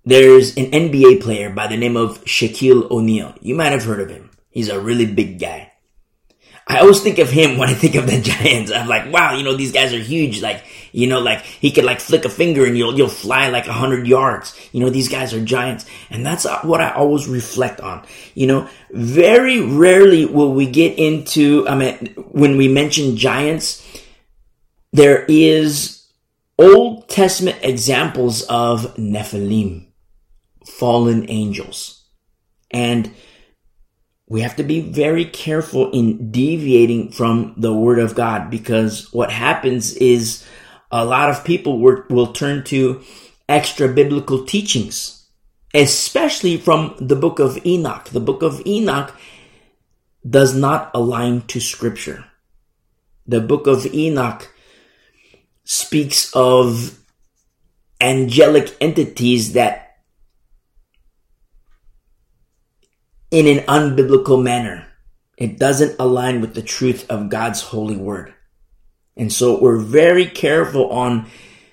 there's 0.06 0.56
an 0.58 0.72
NBA 0.72 1.22
player 1.22 1.50
by 1.50 1.68
the 1.68 1.78
name 1.78 1.96
of 1.96 2.24
Shaquille 2.26 2.90
O'Neal. 2.90 3.36
You 3.42 3.56
might 3.56 3.72
have 3.72 3.86
heard 3.86 4.02
of 4.02 4.10
him. 4.10 4.32
He's 4.50 4.70
a 4.70 4.80
really 4.80 5.06
big 5.06 5.40
guy. 5.40 5.73
I 6.66 6.80
always 6.80 7.02
think 7.02 7.20
of 7.20 7.30
him 7.30 7.58
when 7.58 7.70
I 7.70 7.74
think 7.74 7.96
of 7.96 8.08
the 8.08 8.22
Giants. 8.22 8.72
I'm 8.72 8.88
like, 8.88 9.12
wow, 9.12 9.36
you 9.36 9.44
know, 9.44 9.56
these 9.56 9.72
guys 9.72 9.94
are 9.94 10.00
huge. 10.00 10.42
Like, 10.42 10.64
you 10.92 11.08
know, 11.08 11.20
like 11.20 11.42
he 11.42 11.72
could 11.72 11.84
like 11.84 12.00
flick 12.00 12.24
a 12.26 12.30
finger 12.30 12.66
and 12.66 12.78
you'll, 12.78 12.98
you'll 12.98 13.10
fly 13.10 13.50
like 13.50 13.68
a 13.68 13.74
hundred 13.74 14.08
yards. 14.08 14.58
You 14.72 14.80
know, 14.80 14.90
these 14.90 15.10
guys 15.10 15.34
are 15.34 15.44
giants. 15.44 15.86
And 16.10 16.26
that's 16.26 16.46
what 16.64 16.82
I 16.82 16.92
always 16.92 17.28
reflect 17.28 17.82
on. 17.82 18.06
You 18.34 18.48
know, 18.48 18.70
very 18.92 19.62
rarely 19.62 20.26
will 20.26 20.54
we 20.54 20.66
get 20.68 20.98
into, 20.98 21.68
I 21.68 21.76
mean, 21.76 22.14
when 22.32 22.58
we 22.58 22.68
mention 22.68 23.18
giants, 23.18 23.86
there 24.94 25.26
is 25.28 26.08
Old 26.58 27.10
Testament 27.10 27.58
examples 27.62 28.44
of 28.44 28.96
Nephilim, 28.96 29.88
fallen 30.66 31.30
angels. 31.30 32.06
And 32.72 33.12
we 34.34 34.42
have 34.42 34.56
to 34.56 34.64
be 34.64 34.82
very 34.82 35.26
careful 35.26 35.92
in 35.92 36.32
deviating 36.32 37.12
from 37.12 37.54
the 37.56 37.72
word 37.72 38.00
of 38.00 38.16
God 38.16 38.50
because 38.50 39.14
what 39.14 39.32
happens 39.32 39.94
is 39.98 40.44
a 40.92 41.06
lot 41.06 41.30
of 41.30 41.46
people 41.46 41.78
will, 41.78 42.34
turn 42.34 42.64
to 42.64 43.04
extra 43.48 43.88
biblical 43.88 44.44
teachings, 44.44 45.28
especially 45.76 46.58
from 46.58 46.96
the 47.00 47.16
book 47.16 47.38
of 47.38 47.64
Enoch. 47.64 48.06
The 48.06 48.20
book 48.20 48.42
of 48.42 48.60
Enoch 48.66 49.16
does 50.28 50.56
not 50.56 50.90
align 50.96 51.42
to 51.42 51.60
scripture. 51.60 52.26
The 53.28 53.40
book 53.40 53.68
of 53.68 53.86
Enoch 53.94 54.52
speaks 55.64 56.34
of 56.34 56.98
angelic 58.02 58.76
entities 58.82 59.54
that 59.54 59.83
in 63.34 63.48
an 63.48 63.66
unbiblical 63.66 64.42
manner. 64.42 64.86
It 65.38 65.58
doesn't 65.58 65.96
align 66.00 66.40
with 66.40 66.54
the 66.54 66.62
truth 66.62 67.10
of 67.10 67.30
God's 67.30 67.62
holy 67.62 67.98
word. 67.98 68.32
And 69.18 69.34
so 69.34 69.60
we're 69.60 69.80
very 69.80 70.28
careful 70.28 70.92
on, 70.92 71.26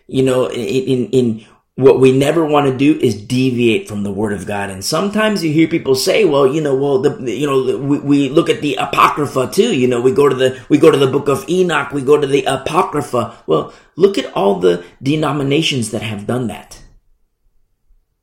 you 0.06 0.22
know, 0.22 0.48
in, 0.50 1.10
in, 1.10 1.44
what 1.74 2.00
we 2.00 2.16
never 2.16 2.44
want 2.44 2.66
to 2.66 2.76
do 2.76 2.98
is 2.98 3.20
deviate 3.20 3.88
from 3.88 4.02
the 4.02 4.12
word 4.12 4.32
of 4.32 4.46
God. 4.46 4.70
And 4.70 4.82
sometimes 4.82 5.44
you 5.44 5.52
hear 5.52 5.68
people 5.68 5.94
say, 5.94 6.24
well, 6.24 6.46
you 6.46 6.62
know, 6.62 6.74
well, 6.74 6.98
the, 7.00 7.30
you 7.30 7.46
know, 7.46 7.76
we, 7.78 7.98
we 7.98 8.28
look 8.30 8.48
at 8.48 8.62
the 8.62 8.76
Apocrypha 8.76 9.50
too. 9.52 9.74
You 9.76 9.86
know, 9.86 10.00
we 10.00 10.12
go 10.12 10.28
to 10.28 10.34
the, 10.34 10.58
we 10.70 10.78
go 10.78 10.90
to 10.90 10.98
the 10.98 11.06
book 11.06 11.28
of 11.28 11.48
Enoch, 11.48 11.92
we 11.92 12.02
go 12.02 12.18
to 12.18 12.26
the 12.26 12.44
Apocrypha. 12.44 13.36
Well, 13.46 13.72
look 13.96 14.16
at 14.16 14.32
all 14.34 14.56
the 14.60 14.82
denominations 15.02 15.90
that 15.90 16.02
have 16.02 16.26
done 16.26 16.46
that. 16.48 16.82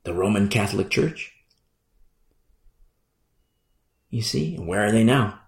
The 0.03 0.13
Roman 0.13 0.49
Catholic 0.49 0.89
Church, 0.89 1.36
you 4.09 4.21
see, 4.21 4.55
where 4.55 4.85
are 4.85 4.91
they 4.91 5.03
now? 5.03 5.39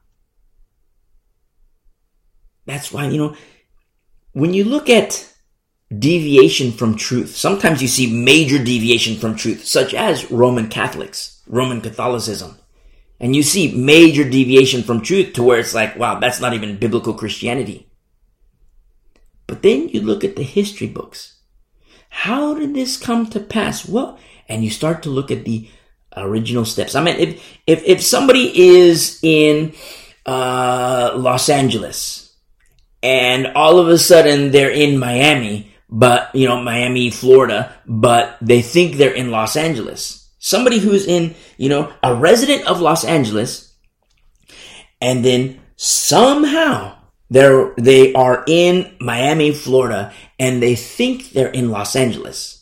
That's 2.66 2.92
why, 2.92 3.08
you 3.08 3.18
know, 3.18 3.36
when 4.34 4.54
you 4.54 4.64
look 4.64 4.90
at 4.90 5.34
deviation 5.98 6.72
from 6.72 6.96
truth, 6.96 7.36
sometimes 7.36 7.82
you 7.82 7.88
see 7.88 8.14
major 8.14 8.64
deviation 8.64 9.18
from 9.18 9.36
truth, 9.36 9.66
such 9.66 9.94
as 9.94 10.30
Roman 10.30 10.70
Catholics, 10.70 11.42
Roman 11.48 11.82
Catholicism. 11.82 12.58
And 13.20 13.36
you 13.36 13.44
see 13.44 13.76
major 13.76 14.24
deviation 14.24 14.84
from 14.84 15.02
truth 15.02 15.34
to 15.34 15.44
where 15.44 15.60
it's 15.60 15.74
like, 15.74 15.98
wow, 15.98 16.20
that's 16.20 16.40
not 16.40 16.54
even 16.54 16.78
biblical 16.78 17.14
Christianity. 17.14 17.92
But 19.48 19.64
then 19.64 19.90
you 19.90 20.02
look 20.02 20.24
at 20.24 20.36
the 20.36 20.44
history 20.44 20.88
books. 20.88 21.40
How 22.10 22.54
did 22.54 22.74
this 22.74 22.98
come 22.98 23.28
to 23.32 23.40
pass? 23.40 23.88
Well, 23.88 24.20
and 24.48 24.64
you 24.64 24.70
start 24.70 25.04
to 25.04 25.10
look 25.10 25.32
at 25.32 25.44
the 25.44 25.70
original 26.16 26.66
steps. 26.66 26.96
I 26.96 27.04
mean, 27.04 27.16
if 27.18 27.58
if 27.68 27.84
if 27.84 28.04
somebody 28.04 28.78
is 28.78 29.20
in 29.22 29.74
uh, 30.26 31.14
Los 31.16 31.50
Angeles 31.50 32.36
and 33.02 33.48
all 33.56 33.80
of 33.80 33.88
a 33.88 33.98
sudden 33.98 34.52
they're 34.52 34.72
in 34.72 35.00
Miami, 35.00 35.72
but 35.90 36.34
you 36.36 36.48
know 36.48 36.62
Miami, 36.62 37.10
Florida, 37.10 37.74
but 37.86 38.38
they 38.42 38.62
think 38.62 38.96
they're 38.96 39.14
in 39.14 39.32
Los 39.32 39.56
Angeles. 39.56 40.30
Somebody 40.40 40.80
who's 40.80 41.06
in 41.06 41.36
you 41.58 41.70
know 41.70 41.94
a 42.04 42.16
resident 42.16 42.68
of 42.68 42.82
Los 42.82 43.04
Angeles, 43.04 43.74
and 45.02 45.24
then 45.24 45.60
somehow 45.76 46.98
they're 47.30 47.74
they 47.78 48.14
are 48.14 48.44
in 48.48 48.96
Miami, 49.00 49.52
Florida, 49.52 50.14
and 50.40 50.62
they 50.62 50.76
think 50.76 51.32
they're 51.32 51.52
in 51.52 51.72
Los 51.72 51.96
Angeles 51.96 52.59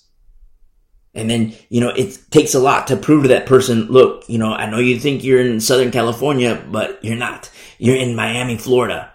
and 1.18 1.30
then, 1.30 1.55
you 1.70 1.82
know, 1.82 1.89
it 1.89 2.20
takes 2.30 2.53
a 2.53 2.59
lot 2.59 2.88
to 2.88 2.95
prove 2.95 3.24
to 3.24 3.30
that 3.30 3.47
person, 3.47 3.88
look, 3.88 4.24
you 4.30 4.38
know, 4.38 4.53
I 4.53 4.70
know 4.70 4.78
you 4.78 4.99
think 4.99 5.24
you're 5.24 5.41
in 5.41 5.59
Southern 5.59 5.89
California, 5.89 6.63
but 6.72 7.03
you're 7.03 7.18
not. 7.18 7.49
You're 7.80 7.95
in 7.95 8.15
Miami, 8.15 8.55
Florida. 8.55 9.11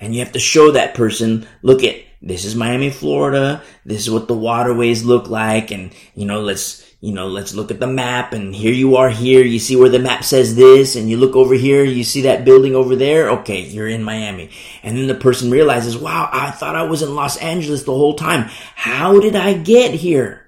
And 0.00 0.14
you 0.14 0.20
have 0.20 0.32
to 0.32 0.40
show 0.40 0.72
that 0.72 0.94
person, 0.94 1.46
look 1.62 1.84
at, 1.84 1.96
this 2.20 2.44
is 2.44 2.56
Miami, 2.56 2.90
Florida. 2.90 3.62
This 3.84 4.00
is 4.00 4.10
what 4.10 4.26
the 4.26 4.34
waterways 4.34 5.04
look 5.04 5.28
like. 5.28 5.70
And, 5.70 5.92
you 6.16 6.26
know, 6.26 6.40
let's, 6.40 6.84
you 7.00 7.12
know, 7.12 7.28
let's 7.28 7.54
look 7.54 7.70
at 7.70 7.78
the 7.78 7.86
map 7.86 8.32
and 8.32 8.52
here 8.52 8.72
you 8.72 8.96
are 8.96 9.10
here. 9.10 9.44
You 9.44 9.60
see 9.60 9.76
where 9.76 9.88
the 9.88 10.00
map 10.00 10.24
says 10.24 10.56
this 10.56 10.96
and 10.96 11.08
you 11.08 11.16
look 11.16 11.36
over 11.36 11.54
here. 11.54 11.84
You 11.84 12.02
see 12.02 12.22
that 12.22 12.44
building 12.44 12.74
over 12.74 12.96
there. 12.96 13.30
Okay. 13.30 13.60
You're 13.60 13.86
in 13.86 14.02
Miami. 14.02 14.50
And 14.82 14.96
then 14.96 15.06
the 15.06 15.14
person 15.14 15.52
realizes, 15.52 15.96
wow, 15.96 16.28
I 16.32 16.50
thought 16.50 16.74
I 16.74 16.82
was 16.82 17.02
in 17.02 17.14
Los 17.14 17.36
Angeles 17.36 17.84
the 17.84 17.94
whole 17.94 18.14
time. 18.14 18.50
How 18.74 19.20
did 19.20 19.36
I 19.36 19.52
get 19.52 19.94
here? 19.94 20.47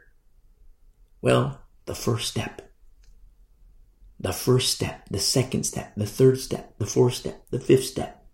Well, 1.22 1.60
the 1.86 1.94
first 1.94 2.28
step. 2.28 2.62
The 4.18 4.32
first 4.32 4.74
step, 4.74 5.08
the 5.10 5.18
second 5.18 5.64
step, 5.64 5.94
the 5.96 6.06
third 6.06 6.38
step, 6.38 6.76
the 6.78 6.86
fourth 6.86 7.14
step, 7.14 7.42
the 7.50 7.60
fifth 7.60 7.86
step. 7.86 8.24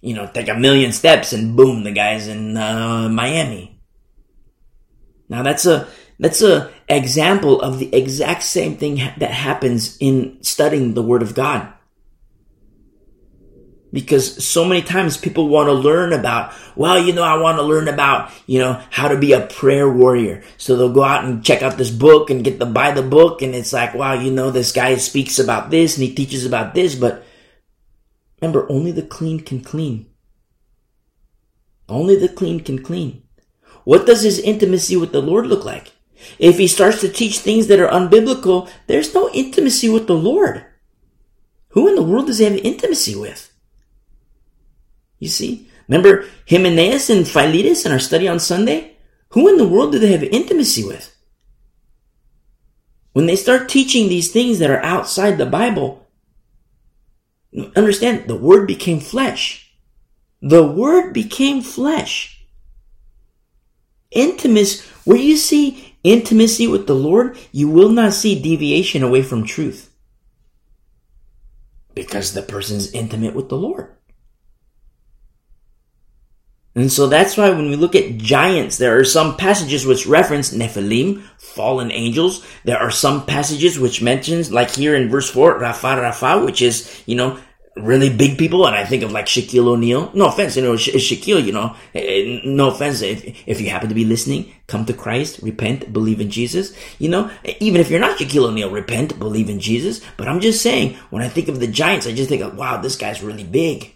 You 0.00 0.14
know, 0.14 0.26
take 0.26 0.48
a 0.48 0.54
million 0.54 0.92
steps 0.92 1.32
and 1.32 1.56
boom, 1.56 1.84
the 1.84 1.92
guy's 1.92 2.26
in 2.26 2.56
uh, 2.56 3.08
Miami. 3.08 3.80
Now 5.28 5.42
that's 5.42 5.66
a 5.66 5.86
That's 6.18 6.42
a 6.42 6.70
example 6.88 7.60
of 7.60 7.78
the 7.78 7.92
exact 7.94 8.44
same 8.44 8.76
thing 8.76 8.96
that 9.18 9.30
happens 9.30 9.96
in 9.98 10.38
studying 10.42 10.94
the 10.94 11.02
Word 11.02 11.22
of 11.22 11.34
God. 11.34 11.72
Because 13.92 14.42
so 14.42 14.64
many 14.64 14.80
times 14.80 15.18
people 15.18 15.48
want 15.48 15.66
to 15.66 15.72
learn 15.74 16.14
about, 16.14 16.54
well, 16.74 16.98
you 16.98 17.12
know, 17.12 17.22
I 17.22 17.36
want 17.36 17.58
to 17.58 17.62
learn 17.62 17.88
about, 17.88 18.32
you 18.46 18.58
know, 18.58 18.80
how 18.90 19.08
to 19.08 19.18
be 19.18 19.32
a 19.32 19.46
prayer 19.46 19.90
warrior. 19.90 20.42
So 20.56 20.76
they'll 20.76 20.92
go 20.92 21.04
out 21.04 21.24
and 21.24 21.44
check 21.44 21.62
out 21.62 21.76
this 21.76 21.90
book 21.90 22.30
and 22.30 22.42
get 22.42 22.58
the, 22.58 22.64
buy 22.64 22.92
the 22.92 23.02
book. 23.02 23.42
And 23.42 23.54
it's 23.54 23.72
like, 23.72 23.92
wow, 23.92 24.14
you 24.14 24.30
know, 24.30 24.50
this 24.50 24.72
guy 24.72 24.96
speaks 24.96 25.38
about 25.38 25.70
this 25.70 25.96
and 25.96 26.06
he 26.06 26.14
teaches 26.14 26.46
about 26.46 26.74
this. 26.74 26.94
But 26.94 27.22
remember, 28.40 28.66
only 28.70 28.92
the 28.92 29.02
clean 29.02 29.40
can 29.40 29.62
clean. 29.62 30.06
Only 31.86 32.16
the 32.16 32.30
clean 32.30 32.60
can 32.60 32.82
clean. 32.82 33.24
What 33.84 34.06
does 34.06 34.22
his 34.22 34.38
intimacy 34.38 34.96
with 34.96 35.12
the 35.12 35.20
Lord 35.20 35.46
look 35.46 35.66
like? 35.66 35.92
If 36.38 36.56
he 36.56 36.66
starts 36.66 37.00
to 37.02 37.10
teach 37.10 37.38
things 37.38 37.66
that 37.66 37.80
are 37.80 37.88
unbiblical, 37.88 38.70
there's 38.86 39.12
no 39.12 39.28
intimacy 39.34 39.90
with 39.90 40.06
the 40.06 40.14
Lord. 40.14 40.64
Who 41.70 41.88
in 41.88 41.94
the 41.94 42.02
world 42.02 42.28
does 42.28 42.38
he 42.38 42.44
have 42.44 42.56
intimacy 42.56 43.14
with? 43.14 43.51
You 45.22 45.28
see? 45.28 45.68
Remember 45.86 46.24
Hymenaeus 46.50 47.08
and 47.08 47.28
Philetus 47.28 47.86
in 47.86 47.92
our 47.92 48.00
study 48.00 48.26
on 48.26 48.40
Sunday? 48.40 48.96
Who 49.28 49.46
in 49.46 49.56
the 49.56 49.68
world 49.68 49.92
do 49.92 50.00
they 50.00 50.10
have 50.10 50.24
intimacy 50.24 50.82
with? 50.82 51.16
When 53.12 53.26
they 53.26 53.36
start 53.36 53.68
teaching 53.68 54.08
these 54.08 54.32
things 54.32 54.58
that 54.58 54.68
are 54.68 54.82
outside 54.82 55.38
the 55.38 55.46
Bible, 55.46 56.08
understand 57.76 58.26
the 58.26 58.34
Word 58.34 58.66
became 58.66 58.98
flesh. 58.98 59.72
The 60.40 60.66
Word 60.66 61.12
became 61.12 61.62
flesh. 61.62 62.44
Intimacy, 64.10 64.84
where 65.04 65.18
you 65.18 65.36
see 65.36 65.94
intimacy 66.02 66.66
with 66.66 66.88
the 66.88 66.96
Lord, 66.96 67.38
you 67.52 67.68
will 67.68 67.90
not 67.90 68.12
see 68.12 68.42
deviation 68.42 69.04
away 69.04 69.22
from 69.22 69.44
truth. 69.44 69.94
Because 71.94 72.34
the 72.34 72.42
person's 72.42 72.90
intimate 72.90 73.36
with 73.36 73.48
the 73.48 73.56
Lord. 73.56 73.94
And 76.74 76.90
so 76.90 77.06
that's 77.06 77.36
why 77.36 77.50
when 77.50 77.68
we 77.68 77.76
look 77.76 77.94
at 77.94 78.16
giants, 78.16 78.78
there 78.78 78.98
are 78.98 79.04
some 79.04 79.36
passages 79.36 79.84
which 79.84 80.06
reference 80.06 80.54
Nephilim, 80.54 81.22
fallen 81.38 81.90
angels. 81.90 82.44
There 82.64 82.78
are 82.78 82.90
some 82.90 83.26
passages 83.26 83.78
which 83.78 84.00
mentions, 84.00 84.50
like 84.50 84.70
here 84.70 84.94
in 84.94 85.10
verse 85.10 85.30
4, 85.30 85.60
Rapha 85.60 85.98
Rapha, 85.98 86.44
which 86.44 86.62
is, 86.62 87.02
you 87.04 87.14
know, 87.14 87.38
really 87.76 88.14
big 88.14 88.38
people. 88.38 88.66
And 88.66 88.74
I 88.74 88.86
think 88.86 89.02
of 89.02 89.12
like 89.12 89.26
Shaquille 89.26 89.66
O'Neal. 89.66 90.10
No 90.14 90.26
offense, 90.28 90.56
you 90.56 90.62
know, 90.62 90.76
Sha- 90.76 90.92
Shaquille, 90.92 91.44
you 91.44 91.52
know, 91.52 91.76
eh, 91.94 92.00
eh, 92.00 92.40
no 92.44 92.70
offense. 92.70 93.02
If, 93.02 93.22
if 93.46 93.60
you 93.60 93.68
happen 93.68 93.90
to 93.90 93.94
be 93.94 94.06
listening, 94.06 94.50
come 94.66 94.86
to 94.86 94.94
Christ, 94.94 95.40
repent, 95.42 95.92
believe 95.92 96.22
in 96.22 96.30
Jesus. 96.30 96.74
You 96.98 97.10
know, 97.10 97.30
even 97.60 97.82
if 97.82 97.90
you're 97.90 98.00
not 98.00 98.18
Shaquille 98.18 98.48
O'Neal, 98.48 98.70
repent, 98.70 99.18
believe 99.18 99.50
in 99.50 99.60
Jesus. 99.60 100.00
But 100.16 100.26
I'm 100.26 100.40
just 100.40 100.62
saying, 100.62 100.96
when 101.10 101.22
I 101.22 101.28
think 101.28 101.48
of 101.48 101.60
the 101.60 101.66
giants, 101.66 102.06
I 102.06 102.14
just 102.14 102.30
think 102.30 102.42
of, 102.42 102.56
wow, 102.56 102.80
this 102.80 102.96
guy's 102.96 103.22
really 103.22 103.44
big. 103.44 103.94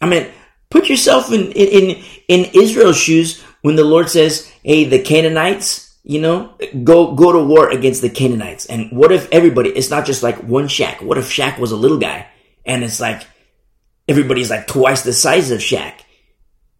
I 0.00 0.06
mean, 0.06 0.30
Put 0.70 0.88
yourself 0.88 1.32
in, 1.32 1.50
in, 1.52 2.02
in 2.28 2.50
Israel's 2.54 2.96
shoes 2.96 3.42
when 3.62 3.74
the 3.76 3.84
Lord 3.84 4.08
says, 4.08 4.50
Hey, 4.62 4.84
the 4.84 5.00
Canaanites, 5.00 5.96
you 6.04 6.20
know, 6.20 6.54
go, 6.84 7.14
go 7.14 7.32
to 7.32 7.44
war 7.44 7.70
against 7.70 8.02
the 8.02 8.08
Canaanites. 8.08 8.66
And 8.66 8.90
what 8.92 9.12
if 9.12 9.28
everybody, 9.32 9.70
it's 9.70 9.90
not 9.90 10.06
just 10.06 10.22
like 10.22 10.36
one 10.44 10.68
Shaq. 10.68 11.02
What 11.02 11.18
if 11.18 11.24
Shaq 11.24 11.58
was 11.58 11.72
a 11.72 11.76
little 11.76 11.98
guy 11.98 12.28
and 12.64 12.84
it's 12.84 13.00
like 13.00 13.22
everybody's 14.08 14.50
like 14.50 14.68
twice 14.68 15.02
the 15.02 15.12
size 15.12 15.50
of 15.50 15.58
Shaq 15.58 15.94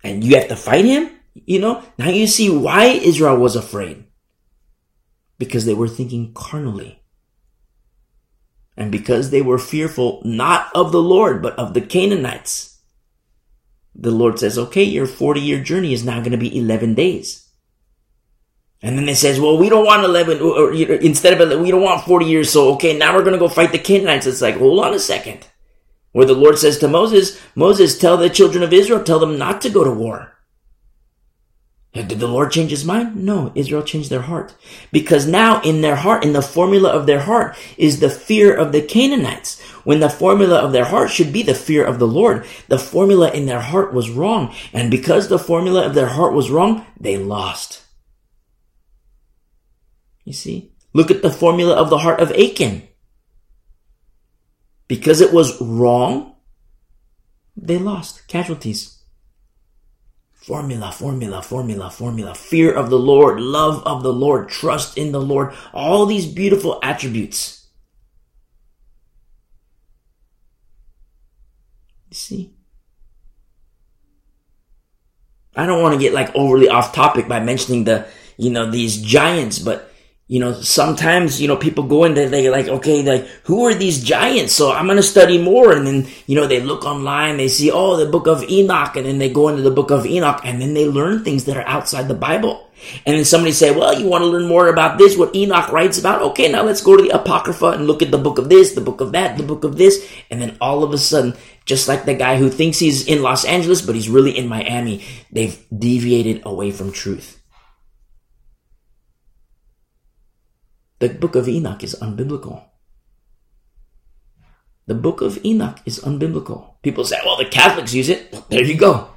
and 0.05 0.23
you 0.23 0.37
have 0.37 0.49
to 0.49 0.57
fight 0.57 0.85
him? 0.85 1.11
You 1.35 1.59
know, 1.59 1.83
now 1.99 2.11
you 2.11 2.27
see 2.27 2.49
why 2.49 2.87
Israel 2.87 3.37
was 3.37 3.57
afraid. 3.57 4.05
Because 5.39 5.65
they 5.65 5.75
were 5.75 5.89
thinking 5.89 6.33
carnally. 6.35 7.03
And 8.77 8.93
because 8.93 9.31
they 9.31 9.43
were 9.43 9.59
fearful 9.59 10.23
not 10.25 10.71
of 10.75 10.93
the 10.93 11.03
Lord, 11.03 11.43
but 11.43 11.59
of 11.59 11.75
the 11.75 11.81
Canaanites 11.81 12.70
the 13.95 14.11
Lord 14.11 14.39
says, 14.39 14.59
okay, 14.59 14.85
your 14.85 15.07
40 15.07 15.41
year 15.41 15.63
journey 15.63 15.93
is 15.93 16.05
now 16.05 16.21
going 16.21 16.33
to 16.33 16.39
be 16.39 16.57
11 16.57 16.95
days. 16.95 17.49
And 18.83 18.97
then 18.97 19.09
it 19.09 19.17
says, 19.17 19.39
well, 19.39 19.59
we 19.59 19.69
don't 19.69 19.85
want 19.85 20.05
11, 20.05 20.41
or, 20.41 20.71
or 20.71 20.73
instead 20.73 21.39
of, 21.39 21.61
we 21.61 21.71
don't 21.71 21.83
want 21.83 22.05
40 22.05 22.25
years. 22.25 22.51
So, 22.51 22.73
okay, 22.75 22.97
now 22.97 23.15
we're 23.15 23.25
going 23.25 23.35
to 23.35 23.39
go 23.39 23.49
fight 23.49 23.73
the 23.73 23.79
Canaanites. 23.79 24.27
It's 24.27 24.41
like, 24.41 24.57
hold 24.57 24.83
on 24.83 24.95
a 24.95 24.99
second. 24.99 25.47
Where 26.13 26.27
the 26.27 26.35
Lord 26.35 26.59
says 26.59 26.79
to 26.79 26.89
Moses, 26.89 27.41
Moses, 27.55 27.99
tell 27.99 28.17
the 28.17 28.31
children 28.31 28.65
of 28.65 28.73
Israel, 28.73 29.03
tell 29.03 29.19
them 29.19 29.39
not 29.39 29.61
to 29.63 29.71
go 29.71 29.85
to 29.85 29.91
war. 29.91 30.33
Did 31.93 32.09
the 32.09 32.29
Lord 32.29 32.53
change 32.53 32.71
his 32.71 32.85
mind? 32.85 33.17
No, 33.17 33.51
Israel 33.57 33.83
changed 33.83 34.11
their 34.11 34.23
heart. 34.23 34.55
Because 34.93 35.27
now 35.27 35.61
in 35.63 35.81
their 35.81 35.97
heart, 35.97 36.25
in 36.25 36.33
the 36.33 36.43
formula 36.43 36.89
of 36.91 37.07
their 37.07 37.21
heart, 37.21 37.57
is 37.77 37.99
the 37.99 38.11
fear 38.11 38.55
of 38.55 38.71
the 38.71 38.81
Canaanites. 38.81 39.61
When 39.83 39.99
the 39.99 40.09
formula 40.09 40.59
of 40.59 40.73
their 40.73 40.85
heart 40.85 41.11
should 41.11 41.33
be 41.33 41.43
the 41.43 41.55
fear 41.55 41.85
of 41.85 41.99
the 41.99 42.07
Lord. 42.07 42.47
The 42.69 42.79
formula 42.79 43.33
in 43.33 43.47
their 43.47 43.61
heart 43.61 43.93
was 43.93 44.09
wrong. 44.09 44.55
And 44.73 44.89
because 44.89 45.29
the 45.29 45.39
formula 45.39 45.85
of 45.85 45.95
their 45.95 46.07
heart 46.07 46.33
was 46.33 46.49
wrong, 46.49 46.87
they 46.99 47.17
lost. 47.17 47.83
You 50.25 50.33
see? 50.33 50.73
Look 50.93 51.11
at 51.11 51.23
the 51.23 51.31
formula 51.31 51.75
of 51.75 51.91
the 51.91 51.99
heart 51.99 52.21
of 52.21 52.31
Achan. 52.33 52.83
Because 54.87 55.21
it 55.21 55.33
was 55.33 55.61
wrong, 55.61 56.37
they 57.57 57.79
lost 57.79 58.29
casualties. 58.29 59.00
Formula, 60.51 60.91
formula, 60.91 61.41
formula, 61.43 61.91
formula. 61.93 62.35
Fear 62.35 62.75
of 62.75 62.91
the 62.91 62.99
Lord, 62.99 63.39
love 63.39 63.87
of 63.87 64.03
the 64.03 64.13
Lord, 64.13 64.49
trust 64.49 64.99
in 64.99 65.13
the 65.13 65.21
Lord. 65.21 65.55
All 65.73 66.07
these 66.07 66.27
beautiful 66.27 66.81
attributes. 66.83 67.69
You 72.09 72.17
see? 72.17 72.55
I 75.55 75.67
don't 75.67 75.81
want 75.81 75.95
to 75.95 76.01
get 76.01 76.15
like 76.15 76.35
overly 76.35 76.69
off 76.69 76.93
topic 76.93 77.29
by 77.29 77.39
mentioning 77.39 77.85
the, 77.85 78.09
you 78.37 78.51
know, 78.51 78.69
these 78.69 79.01
giants, 79.01 79.61
but 79.61 79.90
you 80.31 80.39
know, 80.39 80.53
sometimes, 80.53 81.43
you 81.43 81.49
know, 81.49 81.57
people 81.57 81.83
go 81.83 82.05
in 82.05 82.15
there, 82.15 82.29
they're 82.29 82.53
like, 82.53 82.69
okay, 82.69 83.03
like, 83.03 83.27
who 83.43 83.67
are 83.67 83.75
these 83.75 84.01
giants? 84.01 84.55
So 84.55 84.71
I'm 84.71 84.87
going 84.87 84.97
to 84.97 85.03
study 85.03 85.43
more. 85.43 85.73
And 85.73 85.85
then, 85.85 86.07
you 86.29 86.37
know, 86.37 86.47
they 86.47 86.61
look 86.61 86.85
online, 86.85 87.37
they 87.37 87.49
see, 87.49 87.73
oh, 87.73 87.97
the 87.97 88.07
book 88.07 88.29
of 88.29 88.45
Enoch. 88.45 88.95
And 88.95 89.07
then 89.07 89.19
they 89.19 89.29
go 89.29 89.49
into 89.49 89.63
the 89.63 89.73
book 89.73 89.91
of 89.91 90.07
Enoch 90.07 90.41
and 90.45 90.63
then 90.63 90.73
they 90.73 90.87
learn 90.87 91.25
things 91.25 91.47
that 91.47 91.57
are 91.57 91.67
outside 91.67 92.07
the 92.07 92.15
Bible. 92.15 92.71
And 93.05 93.17
then 93.17 93.25
somebody 93.25 93.51
say, 93.51 93.75
well, 93.75 93.99
you 93.99 94.07
want 94.07 94.23
to 94.23 94.29
learn 94.29 94.47
more 94.47 94.69
about 94.69 94.99
this, 94.99 95.19
what 95.19 95.35
Enoch 95.35 95.73
writes 95.73 95.99
about? 95.99 96.23
Okay, 96.23 96.49
now 96.49 96.63
let's 96.63 96.81
go 96.81 96.97
to 96.97 97.03
the 97.03 97.11
Apocrypha 97.11 97.67
and 97.67 97.89
look 97.89 98.01
at 98.01 98.13
the 98.13 98.17
book 98.17 98.39
of 98.39 98.49
this, 98.49 98.75
the 98.75 98.81
book 98.81 99.01
of 99.01 99.11
that, 99.11 99.37
the 99.37 99.43
book 99.43 99.65
of 99.65 99.79
this. 99.79 100.09
And 100.31 100.41
then 100.41 100.57
all 100.61 100.85
of 100.85 100.93
a 100.93 100.99
sudden, 100.99 101.35
just 101.65 101.89
like 101.89 102.05
the 102.05 102.15
guy 102.15 102.37
who 102.37 102.51
thinks 102.51 102.79
he's 102.79 103.09
in 103.09 103.21
Los 103.21 103.45
Angeles, 103.45 103.83
but 103.83 103.97
he's 103.97 104.09
really 104.09 104.39
in 104.39 104.47
Miami, 104.47 105.05
they've 105.33 105.59
deviated 105.77 106.43
away 106.47 106.71
from 106.71 106.93
truth. 106.93 107.40
The 111.01 111.09
book 111.09 111.35
of 111.35 111.49
Enoch 111.49 111.83
is 111.83 111.97
unbiblical. 112.01 112.63
The 114.87 114.95
book 114.95 115.23
of 115.23 115.43
Enoch 115.45 115.79
is 115.87 115.99
unbiblical. 116.01 116.75
People 116.83 117.05
say, 117.05 117.19
well, 117.25 117.37
the 117.37 117.47
Catholics 117.47 117.95
use 117.95 118.09
it. 118.09 118.33
There 118.51 118.63
you 118.63 118.77
go. 118.77 119.09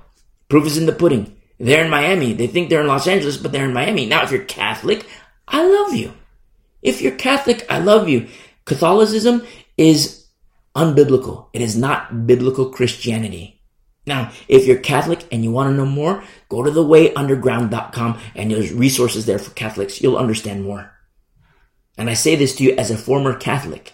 Proof 0.47 0.65
is 0.65 0.77
in 0.77 0.86
the 0.86 0.93
pudding. 0.93 1.36
They're 1.59 1.84
in 1.84 1.89
Miami. 1.89 2.34
They 2.34 2.47
think 2.47 2.69
they're 2.69 2.81
in 2.81 2.88
Los 2.88 3.07
Angeles, 3.07 3.38
but 3.38 3.51
they're 3.51 3.65
in 3.65 3.73
Miami. 3.73 4.05
Now, 4.05 4.23
if 4.23 4.31
you're 4.31 4.45
Catholic, 4.45 5.05
I 5.47 5.65
love 5.65 5.93
you. 5.93 6.13
If 6.81 7.01
you're 7.01 7.15
Catholic, 7.15 7.65
I 7.69 7.79
love 7.79 8.07
you. 8.07 8.27
Catholicism 8.65 9.45
is 9.77 10.27
unbiblical. 10.75 11.47
It 11.51 11.61
is 11.61 11.75
not 11.75 12.27
biblical 12.27 12.69
Christianity. 12.69 13.61
Now, 14.05 14.31
if 14.47 14.65
you're 14.67 14.77
Catholic 14.77 15.25
and 15.31 15.43
you 15.43 15.51
want 15.51 15.69
to 15.69 15.75
know 15.75 15.86
more, 15.86 16.23
go 16.49 16.63
to 16.63 16.71
thewayunderground.com 16.71 18.19
and 18.36 18.51
there's 18.51 18.71
resources 18.71 19.25
there 19.25 19.39
for 19.39 19.51
Catholics. 19.51 20.01
You'll 20.01 20.17
understand 20.17 20.63
more. 20.63 20.93
And 21.98 22.10
I 22.10 22.14
say 22.14 22.36
this 22.36 22.56
to 22.56 22.64
you 22.64 22.76
as 22.76 22.89
a 22.89 22.98
former 22.98 23.36
Catholic. 23.36 23.94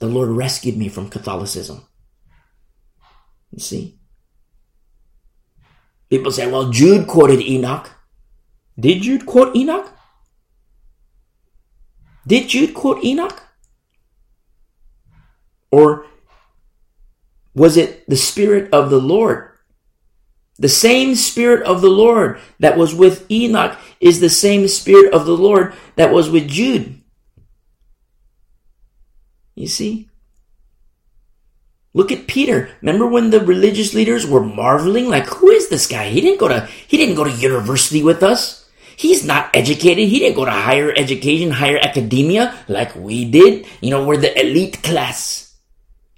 The 0.00 0.06
Lord 0.06 0.30
rescued 0.30 0.76
me 0.76 0.88
from 0.88 1.08
Catholicism. 1.08 1.86
You 3.52 3.60
see? 3.60 3.98
People 6.10 6.32
say, 6.32 6.50
well, 6.50 6.70
Jude 6.70 7.06
quoted 7.06 7.40
Enoch. 7.40 7.90
Did 8.78 9.02
Jude 9.02 9.26
quote 9.26 9.54
Enoch? 9.56 9.90
Did 12.26 12.48
Jude 12.48 12.74
quote 12.74 13.04
Enoch? 13.04 13.42
Or 15.70 16.06
was 17.54 17.76
it 17.76 18.08
the 18.08 18.16
Spirit 18.16 18.72
of 18.72 18.90
the 18.90 19.00
Lord 19.00 19.53
the 20.58 20.68
same 20.68 21.14
Spirit 21.14 21.62
of 21.62 21.80
the 21.80 21.90
Lord 21.90 22.38
that 22.60 22.76
was 22.76 22.94
with 22.94 23.30
Enoch 23.30 23.76
is 24.00 24.20
the 24.20 24.30
same 24.30 24.68
Spirit 24.68 25.12
of 25.12 25.26
the 25.26 25.36
Lord 25.36 25.74
that 25.96 26.12
was 26.12 26.30
with 26.30 26.48
Jude. 26.48 27.00
You 29.54 29.66
see? 29.66 30.08
Look 31.92 32.10
at 32.10 32.26
Peter. 32.26 32.70
Remember 32.82 33.06
when 33.06 33.30
the 33.30 33.40
religious 33.40 33.94
leaders 33.94 34.26
were 34.26 34.42
marveling, 34.42 35.08
like, 35.08 35.26
who 35.26 35.50
is 35.50 35.68
this 35.68 35.86
guy? 35.86 36.08
He 36.08 36.20
didn't 36.20 36.40
go 36.40 36.48
to, 36.48 36.66
he 36.66 36.96
didn't 36.96 37.14
go 37.14 37.24
to 37.24 37.30
university 37.30 38.02
with 38.02 38.22
us. 38.22 38.68
He's 38.96 39.24
not 39.24 39.50
educated. 39.54 40.08
He 40.08 40.18
didn't 40.18 40.36
go 40.36 40.44
to 40.44 40.50
higher 40.50 40.92
education, 40.96 41.50
higher 41.50 41.78
academia 41.78 42.54
like 42.68 42.94
we 42.94 43.24
did. 43.24 43.66
You 43.80 43.90
know, 43.90 44.04
we're 44.06 44.18
the 44.18 44.38
elite 44.40 44.82
class. 44.82 45.56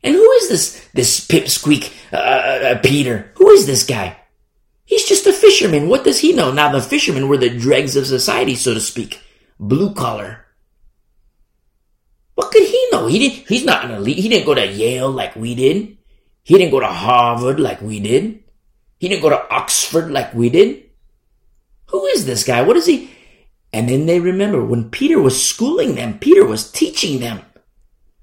And 0.02 0.14
who 0.14 0.30
is 0.32 0.48
this, 0.48 0.88
this 0.92 1.26
pipsqueak, 1.26 1.92
uh, 2.12 2.16
uh, 2.16 2.20
uh, 2.20 2.78
Peter? 2.80 3.32
Who 3.36 3.50
is 3.50 3.66
this 3.66 3.84
guy? 3.84 4.16
He's 4.86 5.04
just 5.04 5.26
a 5.26 5.32
fisherman. 5.32 5.88
What 5.88 6.04
does 6.04 6.20
he 6.20 6.32
know? 6.32 6.52
Now 6.52 6.72
the 6.72 6.80
fishermen 6.80 7.28
were 7.28 7.36
the 7.36 7.50
dregs 7.50 7.96
of 7.96 8.06
society, 8.06 8.54
so 8.54 8.72
to 8.72 8.80
speak. 8.80 9.20
Blue 9.58 9.92
collar. 9.92 10.46
What 12.36 12.52
could 12.52 12.62
he 12.62 12.88
know? 12.92 13.06
He 13.08 13.18
didn't, 13.18 13.48
he's 13.48 13.64
not 13.64 13.84
an 13.84 13.90
elite. 13.90 14.18
He 14.18 14.28
didn't 14.28 14.46
go 14.46 14.54
to 14.54 14.66
Yale 14.66 15.10
like 15.10 15.34
we 15.34 15.54
did. 15.54 15.98
He 16.44 16.56
didn't 16.56 16.70
go 16.70 16.80
to 16.80 16.86
Harvard 16.86 17.58
like 17.58 17.82
we 17.82 17.98
did. 17.98 18.44
He 18.98 19.08
didn't 19.08 19.22
go 19.22 19.30
to 19.30 19.50
Oxford 19.50 20.10
like 20.10 20.32
we 20.32 20.48
did. 20.48 20.84
Who 21.86 22.06
is 22.06 22.24
this 22.26 22.44
guy? 22.44 22.62
What 22.62 22.76
is 22.76 22.86
he? 22.86 23.10
And 23.72 23.88
then 23.88 24.06
they 24.06 24.20
remember 24.20 24.64
when 24.64 24.90
Peter 24.90 25.20
was 25.20 25.42
schooling 25.42 25.96
them, 25.96 26.18
Peter 26.18 26.46
was 26.46 26.70
teaching 26.70 27.20
them. 27.20 27.38
I 27.56 27.60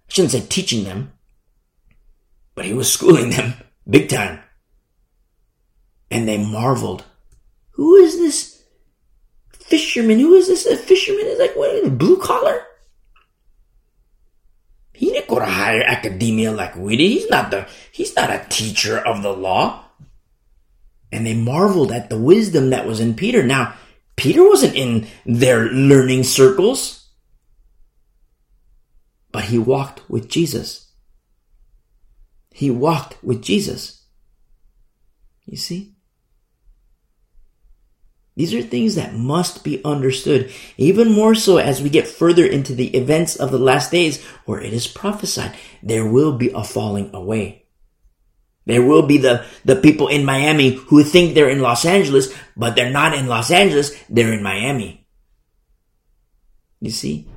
shouldn't 0.07 0.31
say 0.31 0.41
teaching 0.41 0.83
them, 0.83 1.13
but 2.55 2.65
he 2.65 2.73
was 2.73 2.91
schooling 2.91 3.31
them 3.31 3.55
big 3.89 4.09
time. 4.09 4.42
And 6.13 6.27
they 6.27 6.37
marveled. 6.37 7.03
Who 7.71 7.95
is 7.95 8.17
this 8.17 8.63
fisherman? 9.51 10.19
Who 10.19 10.35
is 10.35 10.47
this? 10.47 10.67
A 10.67 10.77
fisherman 10.77 11.25
is 11.25 11.39
like, 11.39 11.55
what, 11.55 11.97
blue 11.97 12.17
collar? 12.17 12.61
He 14.93 15.07
didn't 15.07 15.27
go 15.27 15.39
to 15.39 15.45
higher 15.45 15.81
academia 15.81 16.51
like 16.51 16.75
we 16.75 16.97
did. 16.97 17.09
He's 17.09 17.29
not 17.29 17.49
the, 17.49 17.67
he's 17.91 18.15
not 18.15 18.29
a 18.29 18.45
teacher 18.49 18.99
of 18.99 19.23
the 19.23 19.33
law. 19.33 19.85
And 21.11 21.25
they 21.25 21.33
marveled 21.33 21.91
at 21.91 22.11
the 22.11 22.19
wisdom 22.19 22.69
that 22.69 22.85
was 22.85 22.99
in 22.99 23.15
Peter. 23.15 23.41
Now, 23.41 23.73
Peter 24.15 24.47
wasn't 24.47 24.75
in 24.75 25.07
their 25.25 25.65
learning 25.65 26.23
circles, 26.23 27.09
but 29.31 29.45
he 29.45 29.57
walked 29.57 30.07
with 30.07 30.29
Jesus. 30.29 30.91
He 32.51 32.69
walked 32.69 33.17
with 33.23 33.41
Jesus. 33.41 34.05
You 35.45 35.57
see? 35.57 35.92
These 38.35 38.53
are 38.55 38.63
things 38.63 38.95
that 38.95 39.13
must 39.13 39.63
be 39.63 39.83
understood, 39.85 40.51
even 40.77 41.11
more 41.11 41.35
so 41.35 41.57
as 41.57 41.81
we 41.81 41.89
get 41.89 42.07
further 42.07 42.45
into 42.45 42.73
the 42.73 42.87
events 42.97 43.35
of 43.35 43.51
the 43.51 43.59
last 43.59 43.91
days 43.91 44.23
where 44.45 44.59
it 44.59 44.73
is 44.73 44.87
prophesied 44.87 45.55
there 45.83 46.05
will 46.05 46.37
be 46.37 46.49
a 46.49 46.63
falling 46.63 47.13
away. 47.13 47.65
There 48.65 48.81
will 48.81 49.05
be 49.05 49.17
the, 49.17 49.45
the 49.65 49.75
people 49.75 50.07
in 50.07 50.25
Miami 50.25 50.71
who 50.71 51.03
think 51.03 51.33
they're 51.35 51.49
in 51.49 51.61
Los 51.61 51.85
Angeles, 51.85 52.33
but 52.55 52.75
they're 52.75 52.89
not 52.89 53.13
in 53.13 53.27
Los 53.27 53.51
Angeles, 53.51 53.91
they're 54.09 54.33
in 54.33 54.41
Miami. 54.41 55.05
You 56.79 56.89
see? 56.89 57.27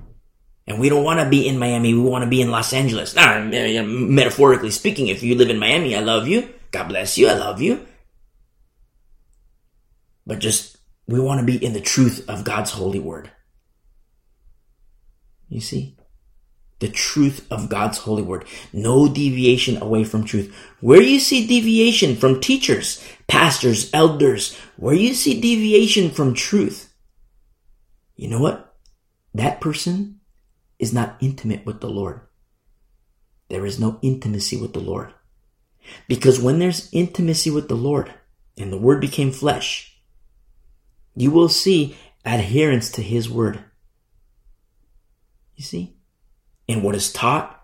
And 0.66 0.80
we 0.80 0.88
don't 0.88 1.05
want 1.05 1.20
to 1.20 1.28
be 1.28 1.47
in 1.47 1.59
Miami, 1.59 1.94
we 1.94 2.01
want 2.01 2.24
to 2.24 2.30
be 2.30 2.40
in 2.40 2.51
Los 2.51 2.72
Angeles. 2.72 3.14
Now, 3.14 3.38
metaphorically 3.40 4.70
speaking, 4.70 5.09
if 5.09 5.22
you 5.22 5.34
live 5.34 5.51
in 5.51 5.59
Miami, 5.59 5.94
I 5.94 6.01
love 6.01 6.26
you. 6.26 6.49
God 6.70 6.88
bless 6.88 7.18
you, 7.18 7.28
I 7.28 7.34
love 7.34 7.61
you. 7.61 7.86
But 10.26 10.38
just 10.38 10.76
we 11.07 11.21
want 11.21 11.41
to 11.41 11.47
be 11.47 11.65
in 11.65 11.73
the 11.73 11.81
truth 11.81 12.29
of 12.29 12.45
God's 12.45 12.73
holy 12.73 12.99
word. 12.99 13.31
You 15.49 15.61
see? 15.61 15.97
The 16.81 16.89
truth 16.89 17.47
of 17.51 17.69
God's 17.69 17.99
holy 17.99 18.23
word. 18.23 18.45
No 18.73 19.09
deviation 19.09 19.81
away 19.81 20.05
from 20.05 20.25
truth. 20.25 20.55
Where 20.81 21.01
you 21.01 21.21
see 21.21 21.47
deviation 21.47 22.17
from 22.17 22.41
teachers, 22.41 23.03
pastors, 23.29 23.91
elders, 23.95 24.59
where 24.77 24.95
you 24.95 25.15
see 25.15 25.41
deviation 25.41 26.11
from 26.11 26.35
truth, 26.35 26.93
you 28.17 28.29
know 28.29 28.41
what? 28.41 28.75
That 29.35 29.61
person 29.61 30.21
is 30.79 30.93
not 30.93 31.17
intimate 31.21 31.65
with 31.65 31.81
the 31.81 31.89
Lord. 31.89 32.21
There 33.49 33.65
is 33.65 33.79
no 33.79 33.99
intimacy 34.03 34.61
with 34.61 34.73
the 34.73 34.81
Lord. 34.81 35.15
Because 36.09 36.41
when 36.41 36.59
there's 36.59 36.89
intimacy 36.93 37.51
with 37.51 37.69
the 37.69 37.77
Lord 37.77 38.13
and 38.59 38.73
the 38.73 38.79
word 38.79 39.01
became 39.01 39.31
flesh, 39.31 39.95
you 41.17 41.31
will 41.31 41.49
see 41.49 41.97
adherence 42.25 42.91
to 42.93 43.03
his 43.03 43.29
word. 43.29 43.59
You 45.57 45.64
see? 45.64 45.97
In 46.69 46.83
what 46.83 46.95
is 46.95 47.12
taught, 47.12 47.62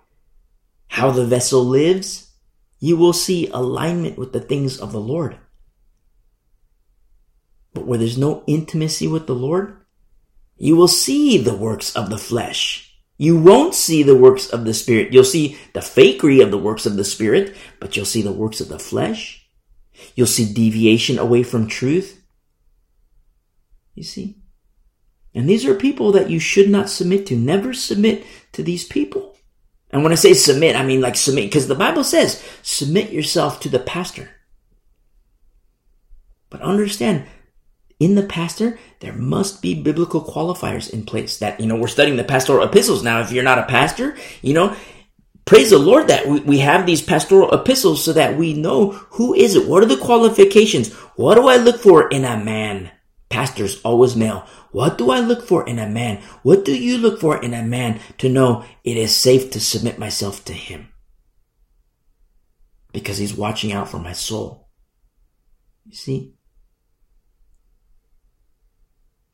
how 0.88 1.10
the 1.10 1.26
vessel 1.26 1.64
lives, 1.64 2.30
you 2.78 2.96
will 2.96 3.12
see 3.12 3.48
alignment 3.48 4.18
with 4.18 4.32
the 4.32 4.40
things 4.40 4.78
of 4.78 4.92
the 4.92 5.00
Lord. 5.00 5.36
But 7.74 7.86
where 7.86 7.98
there's 7.98 8.18
no 8.18 8.42
intimacy 8.46 9.06
with 9.06 9.26
the 9.26 9.34
Lord, 9.34 9.76
you 10.56 10.76
will 10.76 10.88
see 10.88 11.38
the 11.38 11.56
works 11.56 11.94
of 11.94 12.10
the 12.10 12.18
flesh. 12.18 12.88
You 13.18 13.38
won't 13.38 13.74
see 13.74 14.02
the 14.02 14.16
works 14.16 14.48
of 14.48 14.64
the 14.64 14.74
Spirit. 14.74 15.12
You'll 15.12 15.24
see 15.24 15.58
the 15.74 15.80
fakery 15.80 16.42
of 16.42 16.50
the 16.50 16.58
works 16.58 16.86
of 16.86 16.96
the 16.96 17.04
Spirit, 17.04 17.54
but 17.80 17.96
you'll 17.96 18.06
see 18.06 18.22
the 18.22 18.32
works 18.32 18.60
of 18.60 18.68
the 18.68 18.78
flesh. 18.78 19.46
You'll 20.14 20.26
see 20.26 20.52
deviation 20.52 21.18
away 21.18 21.42
from 21.42 21.66
truth. 21.66 22.21
You 23.94 24.02
see? 24.02 24.38
And 25.34 25.48
these 25.48 25.64
are 25.64 25.74
people 25.74 26.12
that 26.12 26.30
you 26.30 26.38
should 26.38 26.68
not 26.68 26.90
submit 26.90 27.26
to. 27.26 27.36
Never 27.36 27.72
submit 27.72 28.24
to 28.52 28.62
these 28.62 28.84
people. 28.84 29.36
And 29.90 30.02
when 30.02 30.12
I 30.12 30.16
say 30.16 30.32
submit, 30.32 30.76
I 30.76 30.84
mean 30.84 31.00
like 31.00 31.16
submit, 31.16 31.46
because 31.46 31.68
the 31.68 31.74
Bible 31.74 32.04
says, 32.04 32.42
submit 32.62 33.10
yourself 33.10 33.60
to 33.60 33.68
the 33.68 33.78
pastor. 33.78 34.30
But 36.48 36.62
understand, 36.62 37.26
in 37.98 38.14
the 38.14 38.22
pastor, 38.22 38.78
there 39.00 39.12
must 39.12 39.62
be 39.62 39.80
biblical 39.80 40.22
qualifiers 40.22 40.90
in 40.90 41.04
place 41.04 41.38
that, 41.38 41.60
you 41.60 41.66
know, 41.66 41.76
we're 41.76 41.88
studying 41.88 42.16
the 42.16 42.24
pastoral 42.24 42.66
epistles. 42.66 43.02
Now, 43.02 43.20
if 43.20 43.32
you're 43.32 43.44
not 43.44 43.58
a 43.58 43.64
pastor, 43.64 44.16
you 44.42 44.54
know, 44.54 44.76
praise 45.44 45.70
the 45.70 45.78
Lord 45.78 46.08
that 46.08 46.26
we, 46.26 46.40
we 46.40 46.58
have 46.58 46.84
these 46.84 47.00
pastoral 47.00 47.52
epistles 47.52 48.04
so 48.04 48.12
that 48.12 48.36
we 48.36 48.54
know 48.54 48.90
who 48.90 49.34
is 49.34 49.54
it? 49.54 49.68
What 49.68 49.82
are 49.82 49.86
the 49.86 49.96
qualifications? 49.96 50.92
What 51.16 51.36
do 51.36 51.48
I 51.48 51.56
look 51.56 51.80
for 51.80 52.08
in 52.08 52.24
a 52.24 52.42
man? 52.42 52.90
Pastors 53.32 53.80
always 53.80 54.14
male. 54.14 54.46
What 54.72 54.98
do 54.98 55.10
I 55.10 55.20
look 55.20 55.42
for 55.48 55.66
in 55.66 55.78
a 55.78 55.88
man? 55.88 56.22
What 56.42 56.66
do 56.66 56.78
you 56.78 56.98
look 56.98 57.18
for 57.18 57.42
in 57.42 57.54
a 57.54 57.62
man 57.62 57.98
to 58.18 58.28
know 58.28 58.66
it 58.84 58.98
is 58.98 59.16
safe 59.16 59.50
to 59.52 59.58
submit 59.58 59.98
myself 59.98 60.44
to 60.44 60.52
him? 60.52 60.90
Because 62.92 63.16
he's 63.16 63.32
watching 63.32 63.72
out 63.72 63.88
for 63.88 63.98
my 63.98 64.12
soul. 64.12 64.68
You 65.86 65.96
see? 65.96 66.34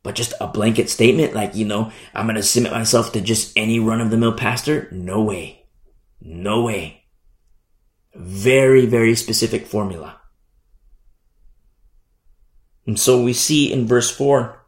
But 0.01 0.15
just 0.15 0.33
a 0.39 0.47
blanket 0.47 0.89
statement 0.89 1.33
like, 1.33 1.53
you 1.53 1.65
know, 1.65 1.91
I'm 2.13 2.25
going 2.25 2.37
to 2.37 2.41
submit 2.43 2.71
myself 2.71 3.11
to 3.11 3.19
just 3.19 3.51
any 3.57 3.79
run 3.79 3.99
of 3.99 4.11
the 4.11 4.17
mill 4.17 4.31
pastor? 4.31 4.87
No 4.93 5.21
way. 5.21 5.65
No 6.21 6.63
way. 6.63 7.03
Very, 8.15 8.85
very 8.85 9.15
specific 9.15 9.67
formula. 9.67 10.18
And 12.89 12.99
so 12.99 13.21
we 13.21 13.33
see 13.33 13.71
in 13.71 13.85
verse 13.85 14.09
4 14.09 14.65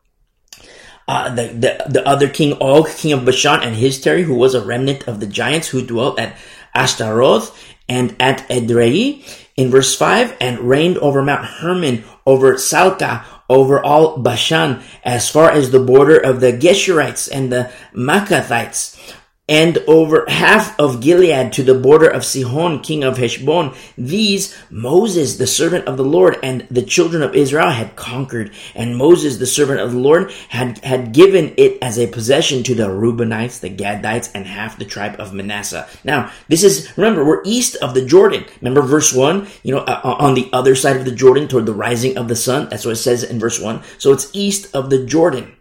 uh, 1.08 1.34
the, 1.34 1.48
the, 1.48 1.86
the 1.90 2.08
other 2.08 2.30
king 2.30 2.54
Og, 2.62 2.88
king 2.88 3.14
of 3.14 3.26
Bashan, 3.26 3.64
and 3.64 3.76
his 3.76 4.00
territory, 4.00 4.28
who 4.28 4.36
was 4.36 4.54
a 4.54 4.64
remnant 4.64 5.08
of 5.08 5.20
the 5.20 5.26
giants 5.26 5.70
who 5.70 5.84
dwelt 5.84 6.20
at 6.20 6.38
Ashtaroth 6.76 7.50
and 7.90 8.16
at 8.20 8.48
Edrei, 8.48 9.26
in 9.58 9.72
verse 9.72 9.96
5, 9.96 10.38
and 10.40 10.60
reigned 10.60 11.00
over 11.00 11.24
Mount 11.24 11.46
Hermon, 11.46 12.04
over 12.28 12.60
Salcah, 12.60 13.26
over 13.50 13.84
all 13.84 14.20
Bashan, 14.20 14.84
as 15.04 15.28
far 15.28 15.50
as 15.50 15.72
the 15.72 15.84
border 15.84 16.18
of 16.18 16.42
the 16.42 16.54
Geshurites 16.54 17.28
and 17.28 17.52
the 17.52 17.72
Maacathites, 17.92 19.16
and 19.52 19.80
over 19.80 20.24
half 20.30 20.80
of 20.80 21.02
Gilead 21.02 21.52
to 21.52 21.64
the 21.64 21.74
border 21.74 22.08
of 22.08 22.24
Sihon, 22.24 22.80
king 22.80 23.04
of 23.04 23.18
Heshbon. 23.18 23.76
These 23.98 24.58
Moses, 24.70 25.36
the 25.36 25.46
servant 25.46 25.88
of 25.88 25.98
the 25.98 26.06
Lord, 26.06 26.38
and 26.42 26.66
the 26.72 26.82
children 26.82 27.22
of 27.22 27.36
Israel 27.36 27.70
had 27.70 27.98
conquered. 27.98 28.52
And 28.76 28.96
Moses, 28.96 29.40
the 29.40 29.46
servant 29.46 29.82
of 29.82 29.92
the 29.92 30.00
Lord, 30.00 30.32
had, 30.48 30.78
had 30.86 31.12
given 31.12 31.54
it 31.58 31.78
as 31.82 32.00
a 32.00 32.08
possession 32.08 32.64
to 32.64 32.74
the 32.74 32.88
Reubenites, 32.88 33.60
the 33.60 33.70
Gadites, 33.70 34.32
and 34.34 34.48
half 34.48 34.80
the 34.80 34.86
tribe 34.86 35.20
of 35.20 35.34
Manasseh. 35.34 35.86
Now, 36.06 36.32
this 36.48 36.64
is, 36.64 36.98
remember, 36.98 37.26
we're 37.26 37.44
east 37.44 37.76
of 37.76 37.94
the 37.94 38.06
Jordan. 38.06 38.46
Remember 38.62 38.82
verse 38.82 39.14
1? 39.14 39.48
You 39.64 39.76
know, 39.76 39.82
uh, 39.82 40.00
uh 40.02 40.16
on 40.18 40.34
the 40.34 40.50
other 40.54 40.76
side 40.76 40.96
of 40.96 41.04
the 41.04 41.12
Jordan 41.12 41.50
toward 41.50 41.66
the 41.66 41.74
rising 41.74 42.18
of 42.18 42.30
the 42.30 42.38
sun. 42.38 42.70
That's 42.70 42.86
what 42.86 42.92
it 42.94 43.04
says 43.04 43.26
in 43.26 43.38
verse 43.38 43.60
1. 43.60 43.84
So 43.98 44.14
it's 44.14 44.30
east 44.32 44.74
of 44.74 44.90
the 44.90 45.06
Jordan. 45.06 45.58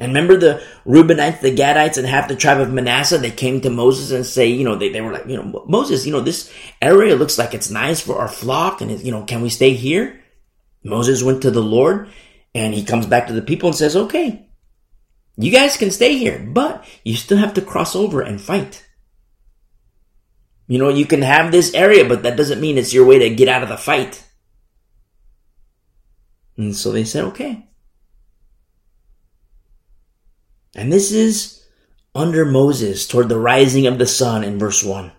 And 0.00 0.10
remember 0.10 0.36
the 0.36 0.62
Reubenites, 0.86 1.40
the 1.40 1.54
Gadites, 1.54 1.98
and 1.98 2.06
half 2.06 2.28
the 2.28 2.36
tribe 2.36 2.60
of 2.60 2.72
Manasseh, 2.72 3.18
they 3.18 3.32
came 3.32 3.60
to 3.62 3.70
Moses 3.70 4.12
and 4.12 4.24
say, 4.24 4.46
you 4.46 4.64
know, 4.64 4.76
they, 4.76 4.90
they 4.90 5.00
were 5.00 5.12
like, 5.12 5.26
you 5.26 5.36
know, 5.36 5.64
Moses, 5.66 6.06
you 6.06 6.12
know, 6.12 6.20
this 6.20 6.52
area 6.80 7.16
looks 7.16 7.36
like 7.36 7.52
it's 7.52 7.70
nice 7.70 8.00
for 8.00 8.18
our 8.18 8.28
flock 8.28 8.80
and, 8.80 9.00
you 9.00 9.10
know, 9.10 9.24
can 9.24 9.42
we 9.42 9.48
stay 9.48 9.72
here? 9.74 10.20
Moses 10.84 11.22
went 11.22 11.42
to 11.42 11.50
the 11.50 11.62
Lord 11.62 12.08
and 12.54 12.74
he 12.74 12.84
comes 12.84 13.06
back 13.06 13.26
to 13.26 13.32
the 13.32 13.42
people 13.42 13.70
and 13.70 13.76
says, 13.76 13.96
okay, 13.96 14.48
you 15.36 15.50
guys 15.50 15.76
can 15.76 15.90
stay 15.90 16.16
here, 16.16 16.38
but 16.38 16.84
you 17.04 17.14
still 17.14 17.38
have 17.38 17.54
to 17.54 17.62
cross 17.62 17.96
over 17.96 18.20
and 18.20 18.40
fight. 18.40 18.84
You 20.68 20.78
know, 20.78 20.90
you 20.90 21.06
can 21.06 21.22
have 21.22 21.50
this 21.50 21.74
area, 21.74 22.04
but 22.04 22.22
that 22.22 22.36
doesn't 22.36 22.60
mean 22.60 22.78
it's 22.78 22.92
your 22.92 23.06
way 23.06 23.18
to 23.18 23.34
get 23.34 23.48
out 23.48 23.62
of 23.62 23.68
the 23.68 23.76
fight. 23.76 24.24
And 26.56 26.76
so 26.76 26.92
they 26.92 27.04
said, 27.04 27.24
okay. 27.26 27.67
And 30.78 30.92
this 30.92 31.10
is 31.10 31.64
under 32.14 32.44
Moses 32.44 33.08
toward 33.08 33.28
the 33.28 33.38
rising 33.38 33.88
of 33.88 33.98
the 33.98 34.06
sun 34.06 34.44
in 34.44 34.60
verse 34.60 34.84
1. 34.84 35.10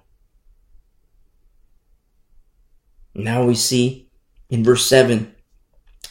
Now 3.15 3.43
we 3.43 3.55
see 3.55 4.09
in 4.49 4.63
verse 4.63 4.85
7 4.85 5.35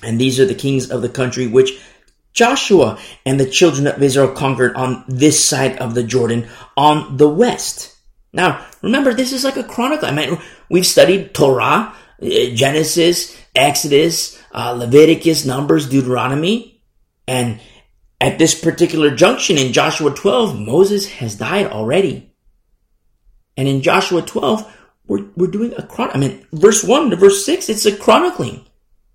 and 0.03 0.21
these 0.21 0.39
are 0.39 0.45
the 0.45 0.55
kings 0.55 0.91
of 0.91 1.01
the 1.01 1.09
country 1.09 1.47
which 1.47 1.81
Joshua 2.35 2.99
and 3.25 3.41
the 3.41 3.49
children 3.49 3.87
of 3.87 4.03
Israel 4.03 4.33
conquered 4.33 4.77
on 4.77 5.03
this 5.09 5.43
side 5.43 5.79
of 5.79 5.95
the 5.95 6.03
Jordan 6.03 6.47
on 6.77 7.17
the 7.17 7.29
west. 7.29 7.97
Now, 8.35 8.67
remember, 8.83 9.15
this 9.15 9.33
is 9.33 9.45
like 9.45 9.57
a 9.57 9.65
chronicle. 9.65 10.09
I 10.09 10.13
mean, 10.13 10.39
we've 10.69 10.87
studied 10.87 11.33
Torah, 11.33 11.95
Genesis, 12.21 13.35
Exodus, 13.55 14.39
uh, 14.53 14.73
Leviticus, 14.73 15.47
Numbers, 15.47 15.89
Deuteronomy, 15.89 16.83
and 17.27 17.61
at 18.21 18.39
this 18.39 18.59
particular 18.59 19.15
junction 19.15 19.59
in 19.59 19.73
Joshua 19.73 20.13
12, 20.13 20.59
Moses 20.59 21.09
has 21.15 21.37
died 21.37 21.67
already. 21.67 22.33
And 23.57 23.69
in 23.69 23.83
Joshua 23.83 24.23
12, 24.23 24.77
we're, 25.07 25.27
we're 25.37 25.51
doing 25.51 25.73
a 25.77 25.83
chron. 25.83 26.11
I 26.13 26.19
mean, 26.19 26.47
verse 26.53 26.83
1 26.83 27.11
to 27.11 27.17
verse 27.17 27.45
6, 27.45 27.69
it's 27.69 27.87
a 27.87 27.97
chronicling. 27.97 28.65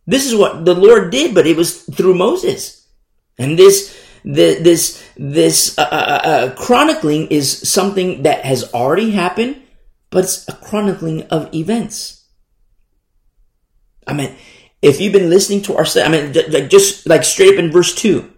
This 0.05 0.25
is 0.25 0.35
what 0.35 0.65
the 0.65 0.73
Lord 0.73 1.11
did, 1.11 1.35
but 1.35 1.47
it 1.47 1.55
was 1.55 1.83
through 1.83 2.15
Moses. 2.15 2.87
And 3.37 3.57
this, 3.57 3.97
the, 4.23 4.59
this, 4.61 5.03
this 5.17 5.77
uh, 5.77 5.81
uh, 5.81 5.85
uh, 5.85 6.27
uh, 6.27 6.55
chronicling 6.55 7.27
is 7.27 7.69
something 7.69 8.23
that 8.23 8.45
has 8.45 8.73
already 8.73 9.11
happened, 9.11 9.61
but 10.09 10.23
it's 10.23 10.47
a 10.47 10.53
chronicling 10.53 11.23
of 11.23 11.53
events. 11.53 12.25
I 14.05 14.13
mean, 14.13 14.35
if 14.81 14.99
you've 14.99 15.13
been 15.13 15.29
listening 15.29 15.61
to 15.63 15.77
our, 15.77 15.85
I 15.95 16.09
mean, 16.09 16.33
just 16.69 17.07
like 17.07 17.23
straight 17.23 17.53
up 17.53 17.59
in 17.59 17.71
verse 17.71 17.95
two, 17.95 18.32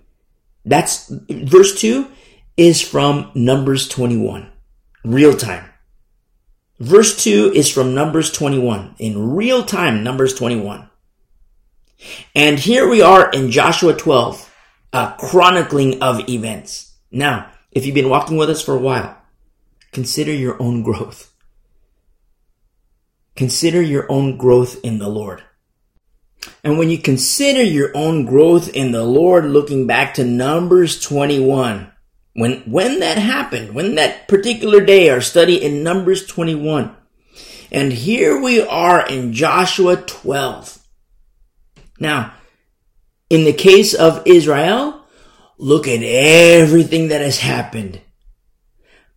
that's 0.66 1.10
verse 1.30 1.80
two 1.80 2.08
is 2.58 2.82
from 2.82 3.32
Numbers 3.36 3.88
21, 3.88 4.52
real 5.04 5.36
time. 5.36 5.70
Verse 6.80 7.24
2 7.24 7.54
is 7.56 7.72
from 7.72 7.96
Numbers 7.96 8.32
21, 8.32 8.96
in 9.00 9.34
real 9.34 9.64
time, 9.64 10.04
Numbers 10.04 10.34
21. 10.34 10.90
And 12.36 12.60
here 12.60 12.88
we 12.90 13.02
are 13.02 13.30
in 13.30 13.50
Joshua 13.50 13.94
12, 13.94 14.54
a 14.92 15.16
chronicling 15.18 16.04
of 16.04 16.28
events. 16.28 16.96
Now, 17.12 17.50
if 17.72 17.86
you've 17.86 17.96
been 17.96 18.10
walking 18.10 18.36
with 18.36 18.50
us 18.50 18.62
for 18.62 18.76
a 18.76 18.80
while, 18.80 19.18
consider 19.94 20.34
your 20.34 20.62
own 20.62 20.84
growth. 20.84 21.34
Consider 23.38 23.82
your 23.82 24.12
own 24.12 24.36
growth 24.36 24.78
in 24.84 25.00
the 25.00 25.10
Lord. 25.10 25.44
And 26.64 26.78
when 26.78 26.90
you 26.90 26.98
consider 26.98 27.64
your 27.64 27.92
own 27.96 28.26
growth 28.26 28.70
in 28.70 28.92
the 28.92 29.04
Lord, 29.04 29.46
looking 29.46 29.88
back 29.88 30.16
to 30.16 30.24
Numbers 30.24 31.00
21, 31.00 31.92
when, 32.34 32.62
when 32.62 33.00
that 33.00 33.18
happened, 33.18 33.74
when 33.74 33.96
that 33.96 34.28
particular 34.28 34.84
day, 34.84 35.10
our 35.10 35.22
study 35.22 35.64
in 35.64 35.84
Numbers 35.84 36.26
21, 36.26 36.96
and 37.72 37.92
here 37.92 38.42
we 38.42 38.62
are 38.62 39.08
in 39.08 39.34
Joshua 39.34 39.98
12. 39.98 40.80
Now, 42.00 42.34
in 43.30 43.44
the 43.44 43.54
case 43.54 43.94
of 43.94 44.22
Israel, 44.26 45.06
look 45.58 45.88
at 45.88 46.04
everything 46.04 47.10
that 47.10 47.22
has 47.22 47.40
happened. 47.40 48.02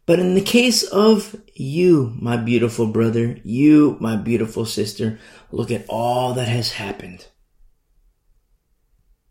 But 0.08 0.20
in 0.20 0.32
the 0.32 0.40
case 0.40 0.84
of 0.84 1.36
you, 1.52 2.14
my 2.18 2.38
beautiful 2.38 2.86
brother, 2.86 3.38
you, 3.44 3.98
my 4.00 4.16
beautiful 4.16 4.64
sister, 4.64 5.18
look 5.52 5.70
at 5.70 5.84
all 5.86 6.32
that 6.32 6.48
has 6.48 6.72
happened. 6.72 7.26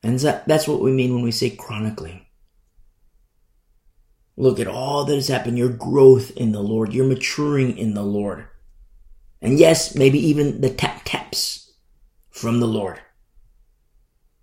And 0.04 0.20
that's 0.20 0.68
what 0.68 0.80
we 0.80 0.92
mean 0.92 1.16
when 1.16 1.24
we 1.24 1.32
say 1.32 1.50
chronicling. 1.50 2.28
Look 4.36 4.60
at 4.60 4.68
all 4.68 5.04
that 5.06 5.16
has 5.16 5.30
happened, 5.30 5.58
your 5.58 5.70
growth 5.70 6.30
in 6.38 6.52
the 6.52 6.62
Lord, 6.62 6.94
your 6.94 7.08
maturing 7.08 7.76
in 7.76 7.96
the 7.96 8.04
Lord. 8.04 8.46
And 9.42 9.58
yes, 9.58 9.96
maybe 9.96 10.20
even 10.20 10.62
the 10.62 10.70
tap 10.70 11.02
taps 11.06 11.74
from 12.30 12.60
the 12.60 12.68
Lord 12.68 13.00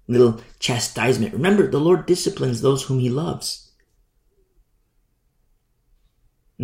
little 0.08 0.40
chastisement. 0.58 1.32
Remember, 1.32 1.70
the 1.70 1.78
Lord 1.78 2.06
disciplines 2.06 2.60
those 2.60 2.82
whom 2.82 2.98
he 2.98 3.08
loves. 3.08 3.63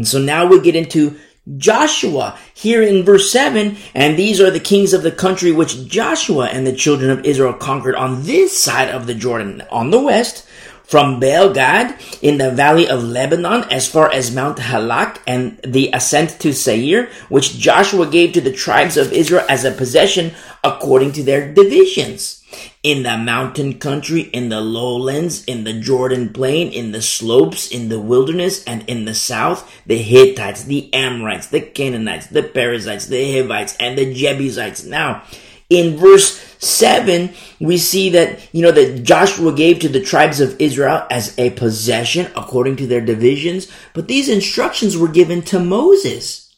And 0.00 0.08
so 0.08 0.18
now 0.18 0.46
we 0.46 0.62
get 0.62 0.74
into 0.74 1.18
Joshua 1.58 2.38
here 2.54 2.82
in 2.82 3.04
verse 3.04 3.30
7, 3.30 3.76
and 3.94 4.16
these 4.16 4.40
are 4.40 4.50
the 4.50 4.58
kings 4.58 4.94
of 4.94 5.02
the 5.02 5.12
country 5.12 5.52
which 5.52 5.86
Joshua 5.86 6.46
and 6.46 6.66
the 6.66 6.72
children 6.72 7.10
of 7.10 7.26
Israel 7.26 7.52
conquered 7.52 7.96
on 7.96 8.22
this 8.22 8.58
side 8.58 8.88
of 8.88 9.06
the 9.06 9.12
Jordan, 9.12 9.62
on 9.70 9.90
the 9.90 10.00
west, 10.00 10.48
from 10.84 11.20
Baal 11.20 11.52
Gad 11.52 12.00
in 12.22 12.38
the 12.38 12.50
valley 12.50 12.88
of 12.88 13.04
Lebanon 13.04 13.64
as 13.64 13.86
far 13.86 14.10
as 14.10 14.34
Mount 14.34 14.56
Halak 14.56 15.18
and 15.26 15.60
the 15.62 15.90
ascent 15.92 16.40
to 16.40 16.54
Seir, 16.54 17.10
which 17.28 17.58
Joshua 17.58 18.06
gave 18.06 18.32
to 18.32 18.40
the 18.40 18.54
tribes 18.54 18.96
of 18.96 19.12
Israel 19.12 19.44
as 19.50 19.66
a 19.66 19.70
possession 19.70 20.32
according 20.64 21.12
to 21.12 21.22
their 21.22 21.52
divisions 21.52 22.39
in 22.82 23.02
the 23.02 23.16
mountain 23.16 23.78
country, 23.78 24.22
in 24.22 24.48
the 24.48 24.60
lowlands, 24.60 25.44
in 25.44 25.64
the 25.64 25.78
Jordan 25.78 26.32
plain, 26.32 26.72
in 26.72 26.92
the 26.92 27.02
slopes, 27.02 27.70
in 27.70 27.88
the 27.88 28.00
wilderness, 28.00 28.64
and 28.64 28.88
in 28.88 29.04
the 29.04 29.14
south, 29.14 29.70
the 29.86 29.98
Hittites, 29.98 30.64
the 30.64 30.92
Amorites, 30.94 31.48
the 31.48 31.60
Canaanites, 31.60 32.28
the 32.28 32.42
Perizzites, 32.42 33.06
the 33.06 33.32
Hivites, 33.32 33.76
and 33.78 33.98
the 33.98 34.12
Jebusites. 34.12 34.84
Now, 34.84 35.22
in 35.68 35.96
verse 35.96 36.38
7, 36.58 37.30
we 37.60 37.78
see 37.78 38.10
that, 38.10 38.40
you 38.52 38.62
know, 38.62 38.72
that 38.72 39.04
Joshua 39.04 39.54
gave 39.54 39.78
to 39.78 39.88
the 39.88 40.02
tribes 40.02 40.40
of 40.40 40.60
Israel 40.60 41.06
as 41.10 41.38
a 41.38 41.50
possession 41.50 42.30
according 42.36 42.76
to 42.76 42.86
their 42.86 43.00
divisions, 43.00 43.70
but 43.94 44.08
these 44.08 44.28
instructions 44.28 44.96
were 44.96 45.08
given 45.08 45.42
to 45.42 45.60
Moses. 45.60 46.54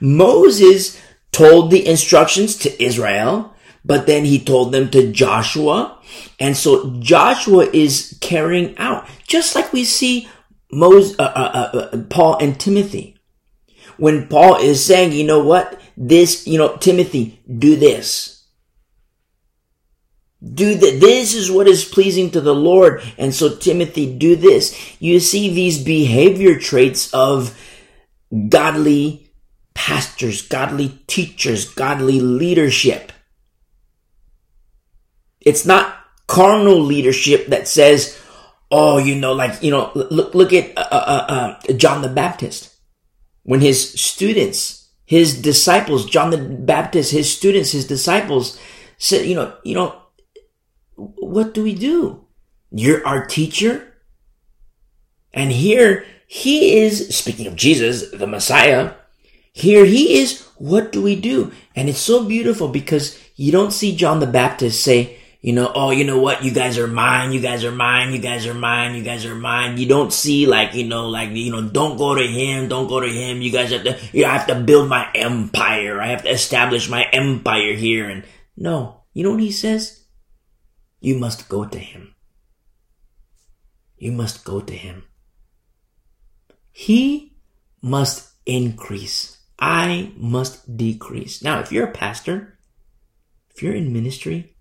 Moses 0.00 1.00
told 1.32 1.70
the 1.70 1.86
instructions 1.86 2.56
to 2.56 2.82
Israel, 2.82 3.51
but 3.84 4.06
then 4.06 4.24
he 4.24 4.38
told 4.38 4.72
them 4.72 4.90
to 4.90 5.12
Joshua. 5.12 5.98
And 6.38 6.56
so 6.56 6.90
Joshua 7.00 7.66
is 7.72 8.16
carrying 8.20 8.76
out, 8.78 9.08
just 9.26 9.54
like 9.54 9.72
we 9.72 9.84
see 9.84 10.28
Moses, 10.70 11.18
uh, 11.18 11.22
uh, 11.22 11.70
uh, 11.74 11.78
uh, 11.78 11.98
Paul 12.08 12.38
and 12.38 12.58
Timothy. 12.58 13.16
When 13.98 14.26
Paul 14.28 14.56
is 14.56 14.84
saying, 14.84 15.12
you 15.12 15.24
know 15.24 15.42
what, 15.44 15.80
this, 15.96 16.46
you 16.46 16.58
know, 16.58 16.76
Timothy, 16.76 17.40
do 17.58 17.76
this. 17.76 18.44
Do 20.42 20.74
that. 20.74 20.98
This 21.00 21.34
is 21.34 21.50
what 21.50 21.68
is 21.68 21.84
pleasing 21.84 22.30
to 22.32 22.40
the 22.40 22.54
Lord. 22.54 23.02
And 23.16 23.32
so 23.32 23.54
Timothy, 23.54 24.12
do 24.18 24.34
this. 24.34 24.76
You 25.00 25.20
see 25.20 25.52
these 25.52 25.82
behavior 25.82 26.58
traits 26.58 27.12
of 27.14 27.56
godly 28.48 29.30
pastors, 29.74 30.42
godly 30.42 31.00
teachers, 31.06 31.68
godly 31.68 32.20
leadership. 32.20 33.12
It's 35.44 35.66
not 35.66 35.96
carnal 36.26 36.80
leadership 36.80 37.48
that 37.48 37.68
says, 37.68 38.18
oh, 38.70 38.98
you 38.98 39.14
know, 39.14 39.32
like, 39.32 39.62
you 39.62 39.70
know, 39.70 39.92
look, 39.94 40.34
look 40.34 40.52
at 40.52 40.76
uh, 40.76 40.88
uh, 40.90 41.26
uh, 41.68 41.72
John 41.74 42.02
the 42.02 42.08
Baptist. 42.08 42.74
When 43.42 43.60
his 43.60 44.00
students, 44.00 44.90
his 45.04 45.40
disciples, 45.40 46.06
John 46.06 46.30
the 46.30 46.38
Baptist, 46.38 47.12
his 47.12 47.34
students, 47.34 47.72
his 47.72 47.86
disciples 47.86 48.58
said, 48.98 49.26
you 49.26 49.34
know, 49.34 49.54
you 49.64 49.74
know, 49.74 50.00
what 50.96 51.54
do 51.54 51.62
we 51.62 51.74
do? 51.74 52.24
You're 52.70 53.06
our 53.06 53.26
teacher. 53.26 53.94
And 55.34 55.50
here 55.50 56.04
he 56.26 56.78
is, 56.78 57.14
speaking 57.14 57.46
of 57.46 57.56
Jesus, 57.56 58.10
the 58.10 58.26
Messiah, 58.26 58.94
here 59.52 59.84
he 59.84 60.20
is, 60.20 60.46
what 60.56 60.92
do 60.92 61.02
we 61.02 61.16
do? 61.16 61.52
And 61.76 61.88
it's 61.88 61.98
so 61.98 62.24
beautiful 62.24 62.68
because 62.68 63.18
you 63.36 63.52
don't 63.52 63.72
see 63.72 63.96
John 63.96 64.20
the 64.20 64.26
Baptist 64.26 64.82
say, 64.82 65.18
you 65.42 65.52
know, 65.52 65.72
oh, 65.74 65.90
you 65.90 66.04
know 66.04 66.20
what? 66.20 66.44
You 66.44 66.52
guys 66.52 66.78
are 66.78 66.86
mine. 66.86 67.32
You 67.32 67.40
guys 67.40 67.64
are 67.64 67.72
mine. 67.72 68.12
You 68.12 68.20
guys 68.20 68.46
are 68.46 68.54
mine. 68.54 68.94
You 68.94 69.02
guys 69.02 69.26
are 69.26 69.34
mine. 69.34 69.76
You 69.76 69.86
don't 69.86 70.12
see 70.12 70.46
like, 70.46 70.74
you 70.74 70.86
know, 70.86 71.08
like, 71.08 71.30
you 71.30 71.50
know, 71.50 71.62
don't 71.68 71.96
go 71.96 72.14
to 72.14 72.24
him. 72.24 72.68
Don't 72.68 72.86
go 72.86 73.00
to 73.00 73.08
him. 73.08 73.42
You 73.42 73.50
guys 73.50 73.72
have 73.72 73.82
to, 73.82 73.98
you 74.12 74.24
have 74.24 74.46
to 74.46 74.54
build 74.54 74.88
my 74.88 75.10
empire. 75.16 76.00
I 76.00 76.06
have 76.06 76.22
to 76.22 76.30
establish 76.30 76.88
my 76.88 77.02
empire 77.12 77.74
here. 77.74 78.08
And 78.08 78.22
no, 78.56 79.02
you 79.12 79.24
know 79.24 79.32
what 79.32 79.40
he 79.40 79.50
says? 79.50 80.04
You 81.00 81.18
must 81.18 81.48
go 81.48 81.64
to 81.64 81.78
him. 81.78 82.14
You 83.98 84.12
must 84.12 84.44
go 84.44 84.60
to 84.60 84.72
him. 84.72 85.02
He 86.70 87.34
must 87.82 88.30
increase. 88.46 89.38
I 89.58 90.12
must 90.16 90.76
decrease. 90.76 91.42
Now, 91.42 91.58
if 91.58 91.72
you're 91.72 91.88
a 91.88 91.92
pastor, 91.92 92.58
if 93.50 93.60
you're 93.60 93.74
in 93.74 93.92
ministry, 93.92 94.54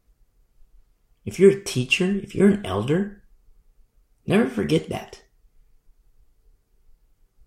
if 1.25 1.39
you're 1.39 1.51
a 1.51 1.63
teacher, 1.63 2.05
if 2.05 2.33
you're 2.33 2.49
an 2.49 2.65
elder, 2.65 3.23
never 4.25 4.47
forget 4.49 4.89
that. 4.89 5.21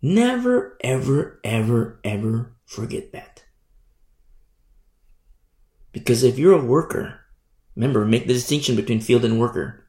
Never, 0.00 0.76
ever, 0.82 1.40
ever, 1.42 2.00
ever 2.04 2.54
forget 2.66 3.12
that. 3.12 3.42
Because 5.92 6.22
if 6.22 6.38
you're 6.38 6.58
a 6.58 6.64
worker, 6.64 7.20
remember, 7.74 8.04
make 8.04 8.26
the 8.26 8.34
distinction 8.34 8.76
between 8.76 9.00
field 9.00 9.24
and 9.24 9.40
worker. 9.40 9.86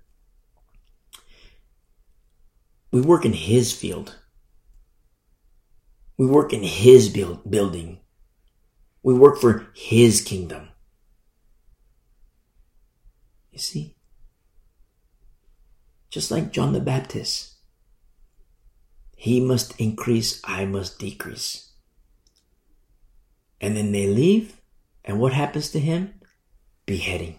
We 2.91 3.01
work 3.01 3.25
in 3.25 3.33
his 3.33 3.73
field. 3.73 4.15
We 6.17 6.25
work 6.25 6.53
in 6.53 6.63
his 6.63 7.09
build, 7.09 7.49
building. 7.51 7.99
We 9.03 9.13
work 9.13 9.38
for 9.38 9.67
his 9.75 10.21
kingdom. 10.21 10.69
You 13.56 13.62
see? 13.62 13.95
Just 16.10 16.30
like 16.30 16.51
John 16.51 16.74
the 16.74 16.82
Baptist. 16.82 17.53
He 19.16 19.39
must 19.39 19.80
increase, 19.80 20.41
I 20.43 20.66
must 20.66 20.99
decrease. 20.99 21.72
And 23.62 23.78
then 23.78 23.93
they 23.93 24.08
leave, 24.08 24.60
and 25.06 25.22
what 25.22 25.32
happens 25.32 25.70
to 25.70 25.80
him? 25.80 26.16
Beheading. 26.86 27.38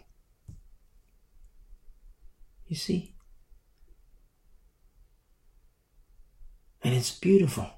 You 2.67 2.77
see? 2.77 3.14
And 6.83 6.95
it's 6.95 7.12
beautiful. 7.12 7.69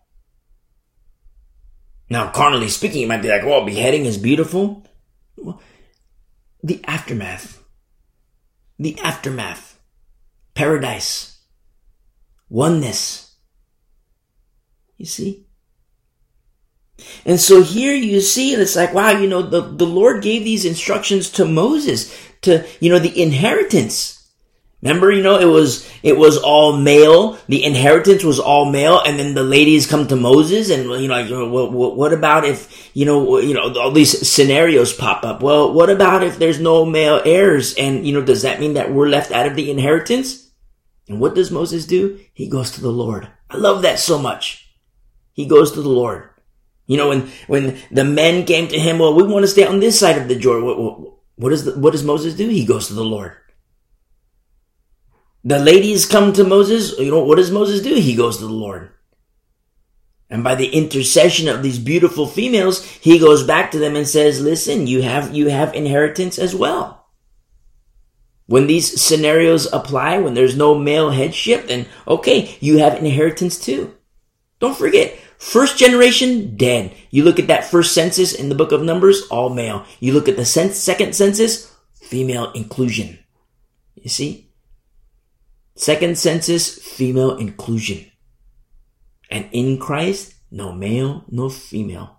Now, 2.09 2.31
carnally 2.31 2.69
speaking, 2.69 3.01
you 3.01 3.09
might 3.09 3.21
be 3.21 3.31
like, 3.31 3.45
well, 3.45 3.67
beheading 3.67 4.07
is 4.07 4.17
beautiful. 4.17 4.87
Well, 5.37 5.61
the 6.63 6.81
aftermath. 6.85 7.58
The 8.79 8.99
aftermath. 9.01 9.79
Paradise. 10.55 11.41
Oneness. 12.49 13.37
You 14.97 15.07
see? 15.07 15.47
And 17.25 17.41
so 17.41 17.63
here 17.63 17.95
you 17.95 18.21
see, 18.21 18.53
and 18.53 18.63
it's 18.63 18.75
like, 18.77 18.93
wow, 18.93 19.11
you 19.11 19.29
know, 19.29 19.43
the, 19.43 19.61
the 19.61 19.87
Lord 19.87 20.23
gave 20.23 20.45
these 20.45 20.65
instructions 20.65 21.31
to 21.31 21.45
Moses 21.45 22.13
to, 22.43 22.67
you 22.81 22.91
know, 22.91 22.99
the 22.99 23.23
inheritance. 23.23 24.18
Remember, 24.81 25.11
you 25.11 25.25
know, 25.25 25.39
it 25.39 25.47
was, 25.47 25.91
it 26.05 26.17
was 26.17 26.39
all 26.39 26.77
male. 26.77 27.37
The 27.49 27.65
inheritance 27.65 28.23
was 28.23 28.39
all 28.39 28.71
male. 28.71 29.01
And 29.01 29.19
then 29.19 29.35
the 29.35 29.43
ladies 29.43 29.89
come 29.89 30.07
to 30.07 30.15
Moses 30.15 30.71
and, 30.71 30.85
you 31.03 31.09
know, 31.09 31.49
what, 31.49 31.73
what 31.73 32.13
about 32.13 32.45
if, 32.45 32.89
you 32.95 33.05
know, 33.05 33.39
you 33.39 33.55
know, 33.55 33.75
all 33.75 33.91
these 33.91 34.29
scenarios 34.29 34.93
pop 34.93 35.25
up. 35.25 35.43
Well, 35.43 35.73
what 35.73 35.91
about 35.91 36.23
if 36.23 36.39
there's 36.39 36.61
no 36.61 36.85
male 36.85 37.21
heirs? 37.25 37.75
And, 37.75 38.07
you 38.07 38.15
know, 38.15 38.23
does 38.23 38.43
that 38.43 38.61
mean 38.61 38.75
that 38.75 38.93
we're 38.93 39.09
left 39.09 39.33
out 39.33 39.47
of 39.47 39.57
the 39.57 39.69
inheritance? 39.69 40.49
And 41.09 41.19
what 41.19 41.35
does 41.35 41.51
Moses 41.51 41.85
do? 41.85 42.21
He 42.33 42.49
goes 42.49 42.71
to 42.73 42.81
the 42.81 42.93
Lord. 42.93 43.29
I 43.51 43.57
love 43.57 43.83
that 43.83 43.99
so 43.99 44.17
much. 44.17 44.73
He 45.33 45.47
goes 45.47 45.73
to 45.73 45.83
the 45.83 45.89
Lord. 45.89 46.31
You 46.87 46.99
know, 46.99 47.09
when, 47.09 47.29
when 47.49 47.79
the 47.91 48.05
men 48.05 48.47
came 48.47 48.69
to 48.69 48.79
him, 48.79 49.01
well, 49.01 49.15
we 49.15 49.25
want 49.25 49.43
to 49.43 49.49
stay 49.49 49.67
on 49.67 49.81
this 49.81 49.99
side 49.99 50.19
of 50.19 50.29
the 50.29 50.37
Jordan. 50.37 50.67
What, 50.67 50.79
what, 50.79 51.15
what, 51.37 51.49
does 51.51 51.65
the, 51.65 51.79
what 51.79 51.91
does 51.91 52.05
Moses 52.05 52.35
do? 52.35 52.49
He 52.49 52.65
goes 52.65 52.87
to 52.87 52.95
the 52.95 53.05
Lord. 53.05 53.37
The 55.49 55.59
ladies 55.59 56.05
come 56.05 56.35
to 56.35 56.45
Moses. 56.45 56.99
You 56.99 57.11
know, 57.11 57.25
what 57.25 57.37
does 57.37 57.51
Moses 57.51 57.81
do? 57.81 57.95
He 57.95 58.15
goes 58.15 58.37
to 58.37 58.47
the 58.47 58.53
Lord. 58.53 58.91
And 60.29 60.45
by 60.45 60.55
the 60.55 60.69
intercession 60.69 61.49
of 61.49 61.63
these 61.63 61.79
beautiful 61.79 62.27
females, 62.27 62.85
he 62.85 63.19
goes 63.19 63.45
back 63.45 63.71
to 63.71 63.79
them 63.79 63.97
and 63.97 64.07
says, 64.07 64.43
listen, 64.43 64.87
you 64.87 65.01
have, 65.01 65.35
you 65.35 65.49
have 65.49 65.75
inheritance 65.75 66.39
as 66.39 66.55
well. 66.55 67.07
When 68.45 68.67
these 68.67 69.01
scenarios 69.01 69.73
apply, 69.73 70.19
when 70.19 70.35
there's 70.35 70.55
no 70.55 70.75
male 70.75 71.09
headship, 71.09 71.69
then 71.69 71.87
okay, 72.07 72.55
you 72.61 72.81
have 72.81 72.99
inheritance 73.03 73.59
too. 73.59 73.95
Don't 74.61 74.77
forget, 74.77 75.19
first 75.39 75.79
generation, 75.79 76.59
dead. 76.59 76.95
You 77.09 77.25
look 77.25 77.39
at 77.39 77.47
that 77.47 77.65
first 77.65 77.95
census 77.95 78.35
in 78.35 78.51
the 78.51 78.55
book 78.55 78.73
of 78.73 78.83
Numbers, 78.83 79.23
all 79.31 79.49
male. 79.49 79.87
You 79.99 80.13
look 80.13 80.29
at 80.29 80.37
the 80.37 80.45
second 80.45 81.15
census, 81.15 81.75
female 81.95 82.53
inclusion. 82.53 83.19
You 83.95 84.11
see? 84.11 84.48
Second 85.79 86.19
census, 86.19 86.77
female 86.77 87.37
inclusion. 87.37 88.11
And 89.31 89.49
in 89.53 89.79
Christ, 89.79 90.35
no 90.51 90.73
male, 90.73 91.25
no 91.29 91.49
female. 91.49 92.19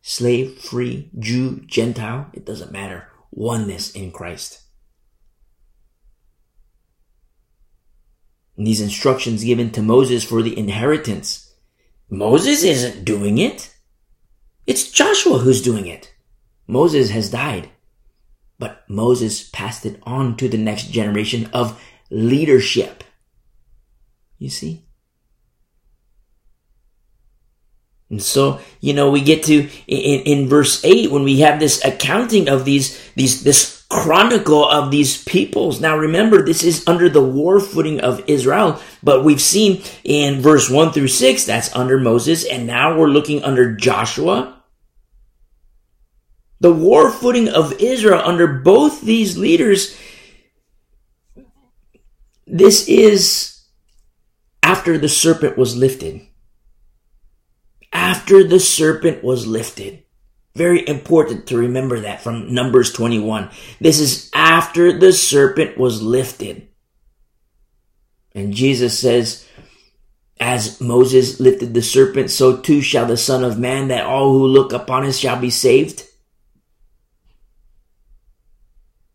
Slave, 0.00 0.58
free, 0.58 1.10
Jew, 1.18 1.60
Gentile, 1.66 2.30
it 2.32 2.46
doesn't 2.46 2.72
matter. 2.72 3.08
Oneness 3.30 3.90
in 3.90 4.10
Christ. 4.10 4.62
And 8.56 8.66
these 8.66 8.80
instructions 8.80 9.44
given 9.44 9.70
to 9.72 9.82
Moses 9.82 10.24
for 10.24 10.40
the 10.40 10.58
inheritance. 10.58 11.52
Moses 12.08 12.64
isn't 12.64 13.04
doing 13.04 13.36
it. 13.36 13.74
It's 14.66 14.90
Joshua 14.90 15.40
who's 15.40 15.60
doing 15.60 15.86
it. 15.86 16.14
Moses 16.66 17.10
has 17.10 17.28
died. 17.28 17.68
But 18.58 18.88
Moses 18.88 19.46
passed 19.50 19.84
it 19.84 20.00
on 20.04 20.38
to 20.38 20.48
the 20.48 20.56
next 20.56 20.90
generation 20.90 21.50
of 21.52 21.78
leadership. 22.10 23.04
You 24.38 24.50
see? 24.50 24.86
And 28.08 28.22
so, 28.22 28.60
you 28.80 28.94
know, 28.94 29.10
we 29.10 29.20
get 29.20 29.44
to 29.44 29.68
in, 29.88 30.42
in 30.42 30.48
verse 30.48 30.84
8 30.84 31.10
when 31.10 31.24
we 31.24 31.40
have 31.40 31.58
this 31.58 31.84
accounting 31.84 32.48
of 32.48 32.64
these, 32.64 33.00
these, 33.14 33.42
this 33.42 33.84
chronicle 33.88 34.68
of 34.68 34.90
these 34.90 35.22
peoples. 35.24 35.80
Now 35.80 35.96
remember, 35.96 36.44
this 36.44 36.62
is 36.62 36.86
under 36.86 37.08
the 37.08 37.22
war 37.22 37.58
footing 37.58 38.00
of 38.00 38.22
Israel, 38.28 38.80
but 39.02 39.24
we've 39.24 39.40
seen 39.40 39.82
in 40.04 40.40
verse 40.40 40.70
1 40.70 40.92
through 40.92 41.08
6, 41.08 41.44
that's 41.46 41.74
under 41.74 41.98
Moses, 41.98 42.44
and 42.44 42.66
now 42.66 42.96
we're 42.96 43.08
looking 43.08 43.42
under 43.42 43.74
Joshua. 43.74 44.62
The 46.60 46.72
war 46.72 47.10
footing 47.10 47.48
of 47.48 47.80
Israel 47.80 48.22
under 48.24 48.46
both 48.46 49.02
these 49.02 49.36
leaders 49.36 49.96
this 52.46 52.88
is 52.88 53.64
after 54.62 54.98
the 54.98 55.08
serpent 55.08 55.58
was 55.58 55.76
lifted. 55.76 56.20
After 57.92 58.44
the 58.44 58.60
serpent 58.60 59.24
was 59.24 59.46
lifted. 59.46 60.04
Very 60.54 60.86
important 60.88 61.46
to 61.48 61.58
remember 61.58 62.00
that 62.00 62.22
from 62.22 62.54
Numbers 62.54 62.92
21. 62.92 63.50
This 63.80 64.00
is 64.00 64.30
after 64.34 64.98
the 64.98 65.12
serpent 65.12 65.76
was 65.76 66.02
lifted. 66.02 66.68
And 68.34 68.54
Jesus 68.54 68.98
says, 68.98 69.46
as 70.38 70.80
Moses 70.80 71.40
lifted 71.40 71.74
the 71.74 71.82
serpent, 71.82 72.30
so 72.30 72.56
too 72.56 72.80
shall 72.80 73.06
the 73.06 73.16
Son 73.16 73.42
of 73.42 73.58
Man, 73.58 73.88
that 73.88 74.04
all 74.04 74.32
who 74.32 74.46
look 74.46 74.72
upon 74.72 75.04
him 75.04 75.12
shall 75.12 75.40
be 75.40 75.50
saved. 75.50 76.04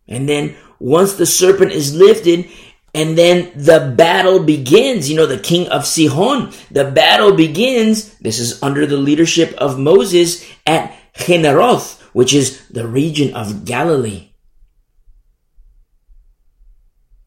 And 0.07 0.27
then 0.27 0.55
once 0.79 1.13
the 1.13 1.25
serpent 1.25 1.71
is 1.71 1.95
lifted, 1.95 2.49
and 2.93 3.17
then 3.17 3.51
the 3.55 3.93
battle 3.95 4.39
begins. 4.43 5.09
You 5.09 5.17
know, 5.17 5.25
the 5.25 5.39
king 5.39 5.67
of 5.69 5.85
Sihon. 5.85 6.51
The 6.71 6.85
battle 6.85 7.35
begins. 7.35 8.17
This 8.19 8.39
is 8.39 8.61
under 8.61 8.85
the 8.85 8.97
leadership 8.97 9.53
of 9.57 9.79
Moses 9.79 10.45
at 10.65 10.93
Chinneroth, 11.13 12.01
which 12.13 12.33
is 12.33 12.67
the 12.67 12.87
region 12.87 13.33
of 13.33 13.65
Galilee. 13.65 14.31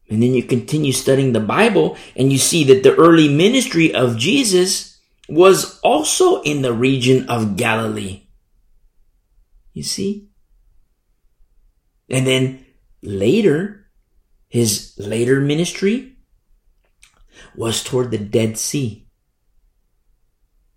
And 0.07 0.21
then 0.21 0.35
you 0.35 0.43
continue 0.43 0.91
studying 0.91 1.33
the 1.33 1.39
Bible 1.39 1.97
and 2.15 2.31
you 2.31 2.37
see 2.37 2.63
that 2.65 2.83
the 2.83 2.95
early 2.95 3.27
ministry 3.27 3.93
of 3.93 4.17
Jesus 4.17 4.99
was 5.27 5.79
also 5.79 6.41
in 6.43 6.61
the 6.61 6.73
region 6.73 7.27
of 7.27 7.57
Galilee. 7.57 8.27
You 9.73 9.81
see? 9.81 10.29
And 12.07 12.27
then 12.27 12.65
later, 13.01 13.84
his 14.55 14.95
later 14.97 15.41
ministry 15.41 16.15
was 17.57 17.83
toward 17.83 18.09
the 18.09 18.17
Dead 18.17 18.57
Sea. 18.57 19.05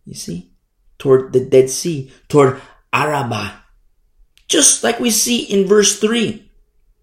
You 0.05 0.15
see? 0.15 0.51
Toward 0.99 1.33
the 1.33 1.45
Dead 1.45 1.71
Sea, 1.71 2.11
toward 2.27 2.61
Arabah. 2.93 3.53
Just 4.49 4.83
like 4.83 4.99
we 4.99 5.11
see 5.11 5.45
in 5.45 5.69
verse 5.69 6.01
3. 6.01 6.51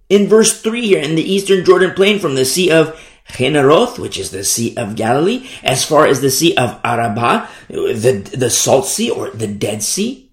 In 0.09 0.27
verse 0.27 0.61
3 0.61 0.85
here, 0.85 1.01
in 1.01 1.15
the 1.15 1.23
eastern 1.23 1.63
Jordan 1.63 1.93
plain 1.95 2.19
from 2.19 2.35
the 2.35 2.43
Sea 2.43 2.69
of 2.71 2.99
Chinneroth, 3.29 3.97
which 3.97 4.19
is 4.19 4.31
the 4.31 4.43
Sea 4.43 4.75
of 4.75 4.97
Galilee, 4.97 5.47
as 5.63 5.85
far 5.85 6.05
as 6.05 6.19
the 6.19 6.29
Sea 6.29 6.57
of 6.57 6.77
Arabah, 6.83 7.47
the, 7.69 8.29
the 8.35 8.49
Salt 8.49 8.85
Sea 8.85 9.09
or 9.09 9.29
the 9.29 9.47
Dead 9.47 9.81
Sea. 9.81 10.29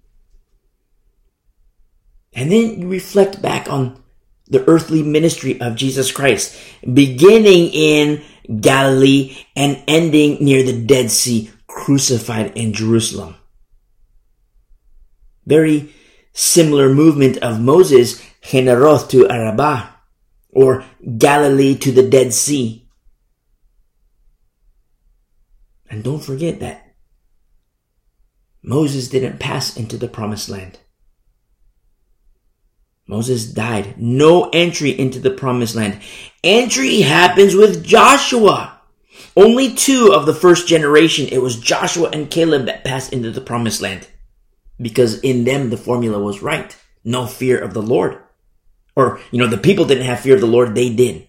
And 2.33 2.51
then 2.51 2.81
you 2.81 2.89
reflect 2.89 3.41
back 3.41 3.71
on 3.71 4.02
the 4.53 4.69
earthly 4.69 5.03
ministry 5.03 5.59
of 5.61 5.77
Jesus 5.77 6.13
Christ, 6.13 6.61
beginning 6.93 7.71
in 7.73 8.23
Galilee 8.61 9.37
and 9.57 9.83
ending 9.89 10.45
near 10.45 10.63
the 10.63 10.85
Dead 10.85 11.11
Sea, 11.11 11.51
crucified 11.67 12.53
in 12.55 12.75
Jerusalem. 12.75 13.37
Very 15.47 15.93
similar 16.35 16.93
movement 16.93 17.39
of 17.39 17.61
Moses, 17.61 18.23
Chinneroth 18.43 19.09
to 19.09 19.27
Arabah, 19.27 19.89
or 20.51 20.85
Galilee 21.17 21.75
to 21.77 21.91
the 21.91 22.09
Dead 22.09 22.35
Sea. 22.35 22.87
And 25.89 26.05
don't 26.05 26.23
forget 26.23 26.61
that 26.61 26.95
Moses 28.63 29.09
didn't 29.09 29.41
pass 29.41 29.79
into 29.79 29.97
the 29.97 30.09
promised 30.09 30.51
land. 30.51 30.79
Moses 33.07 33.47
died. 33.47 33.95
No 33.99 34.49
entry 34.51 34.91
into 34.99 35.19
the 35.19 35.31
promised 35.31 35.75
land. 35.75 36.01
Entry 36.45 37.01
happens 37.01 37.55
with 37.55 37.85
Joshua. 37.85 38.81
Only 39.37 39.75
two 39.75 40.13
of 40.15 40.27
the 40.27 40.35
first 40.35 40.69
generation, 40.69 41.27
it 41.31 41.43
was 41.43 41.59
Joshua 41.59 42.11
and 42.13 42.31
Caleb 42.31 42.67
that 42.67 42.85
passed 42.85 43.13
into 43.13 43.31
the 43.31 43.41
promised 43.41 43.81
land. 43.81 44.09
Because 44.81 45.21
in 45.21 45.45
them 45.45 45.71
the 45.71 45.77
formula 45.77 46.19
was 46.19 46.43
right. 46.43 46.77
No 47.05 47.27
fear 47.27 47.59
of 47.59 47.75
the 47.75 47.83
Lord. 47.83 48.19
Or, 48.95 49.21
you 49.31 49.39
know, 49.39 49.47
the 49.47 49.59
people 49.59 49.85
didn't 49.85 50.05
have 50.05 50.21
fear 50.21 50.35
of 50.35 50.41
the 50.41 50.47
Lord, 50.47 50.75
they 50.75 50.95
did. 50.95 51.29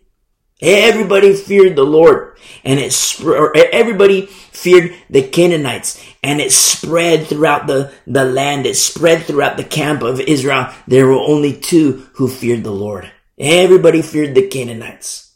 Everybody 0.62 1.34
feared 1.34 1.76
the 1.76 1.84
Lord 1.84 2.38
and 2.64 2.80
it 2.80 2.94
sp- 2.96 3.56
everybody 3.74 4.28
feared 4.28 4.96
the 5.10 5.24
Canaanites 5.24 6.02
and 6.24 6.40
it 6.40 6.54
spread 6.54 7.28
throughout 7.28 7.68
the, 7.68 7.92
the 8.08 8.24
land. 8.24 8.66
It 8.66 8.76
spread 8.76 9.24
throughout 9.24 9.58
the 9.58 9.64
camp 9.64 10.02
of 10.02 10.22
Israel. 10.22 10.70
There 10.88 11.06
were 11.06 11.20
only 11.20 11.54
two 11.54 12.08
who 12.14 12.30
feared 12.30 12.64
the 12.64 12.72
Lord. 12.72 13.12
Everybody 13.38 14.02
feared 14.02 14.34
the 14.34 14.48
Canaanites. 14.48 15.36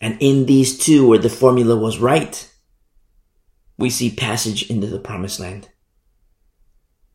And 0.00 0.18
in 0.20 0.46
these 0.46 0.78
two 0.78 1.08
where 1.08 1.18
the 1.18 1.30
formula 1.30 1.76
was 1.76 1.98
right, 1.98 2.48
we 3.78 3.90
see 3.90 4.10
passage 4.10 4.68
into 4.70 4.86
the 4.86 4.98
promised 4.98 5.40
land. 5.40 5.68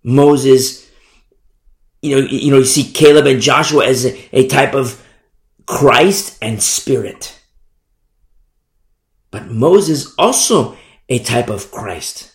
Moses, 0.03 0.89
you 2.01 2.15
know, 2.19 2.27
you 2.27 2.51
know, 2.51 2.57
you 2.57 2.65
see 2.65 2.91
Caleb 2.91 3.27
and 3.27 3.41
Joshua 3.41 3.85
as 3.85 4.05
a, 4.05 4.35
a 4.35 4.47
type 4.47 4.73
of 4.73 5.01
Christ 5.65 6.37
and 6.41 6.61
Spirit. 6.61 7.39
But 9.31 9.47
Moses 9.47 10.13
also 10.17 10.77
a 11.09 11.19
type 11.19 11.49
of 11.49 11.71
Christ 11.71 12.31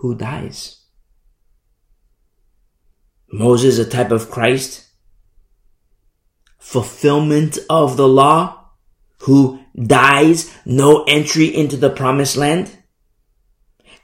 who 0.00 0.14
dies. 0.14 0.80
Moses 3.32 3.78
a 3.78 3.88
type 3.88 4.10
of 4.10 4.30
Christ, 4.30 4.86
fulfillment 6.58 7.58
of 7.68 7.96
the 7.96 8.06
law, 8.06 8.70
who 9.20 9.60
dies, 9.74 10.54
no 10.64 11.04
entry 11.04 11.46
into 11.46 11.76
the 11.76 11.90
promised 11.90 12.36
land. 12.36 12.70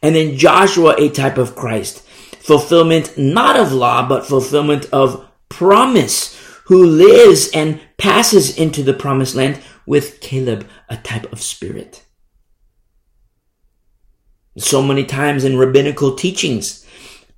And 0.02 0.16
then 0.16 0.36
Joshua 0.36 0.96
a 0.98 1.10
type 1.10 1.38
of 1.38 1.54
Christ, 1.54 2.00
fulfillment 2.40 3.16
not 3.16 3.56
of 3.56 3.72
law, 3.72 4.08
but 4.08 4.26
fulfillment 4.26 4.86
of 4.92 5.28
promise, 5.48 6.36
who 6.64 6.84
lives 6.84 7.50
and 7.52 7.80
passes 7.98 8.56
into 8.58 8.82
the 8.82 8.94
promised 8.94 9.34
land 9.34 9.60
with 9.86 10.20
Caleb, 10.20 10.66
a 10.88 10.96
type 10.96 11.30
of 11.32 11.42
spirit. 11.42 12.04
So 14.58 14.82
many 14.82 15.04
times 15.04 15.44
in 15.44 15.56
rabbinical 15.56 16.14
teachings, 16.16 16.84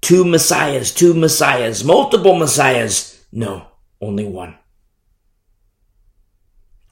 two 0.00 0.24
messiahs, 0.24 0.92
two 0.92 1.14
messiahs, 1.14 1.84
multiple 1.84 2.34
messiahs. 2.34 3.24
No, 3.30 3.66
only 4.00 4.24
one. 4.24 4.56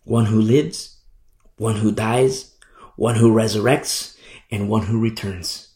One 0.05 0.26
who 0.26 0.40
lives, 0.40 0.98
one 1.56 1.76
who 1.76 1.92
dies, 1.92 2.56
one 2.97 3.16
who 3.16 3.32
resurrects, 3.32 4.16
and 4.51 4.68
one 4.68 4.86
who 4.86 5.01
returns. 5.01 5.74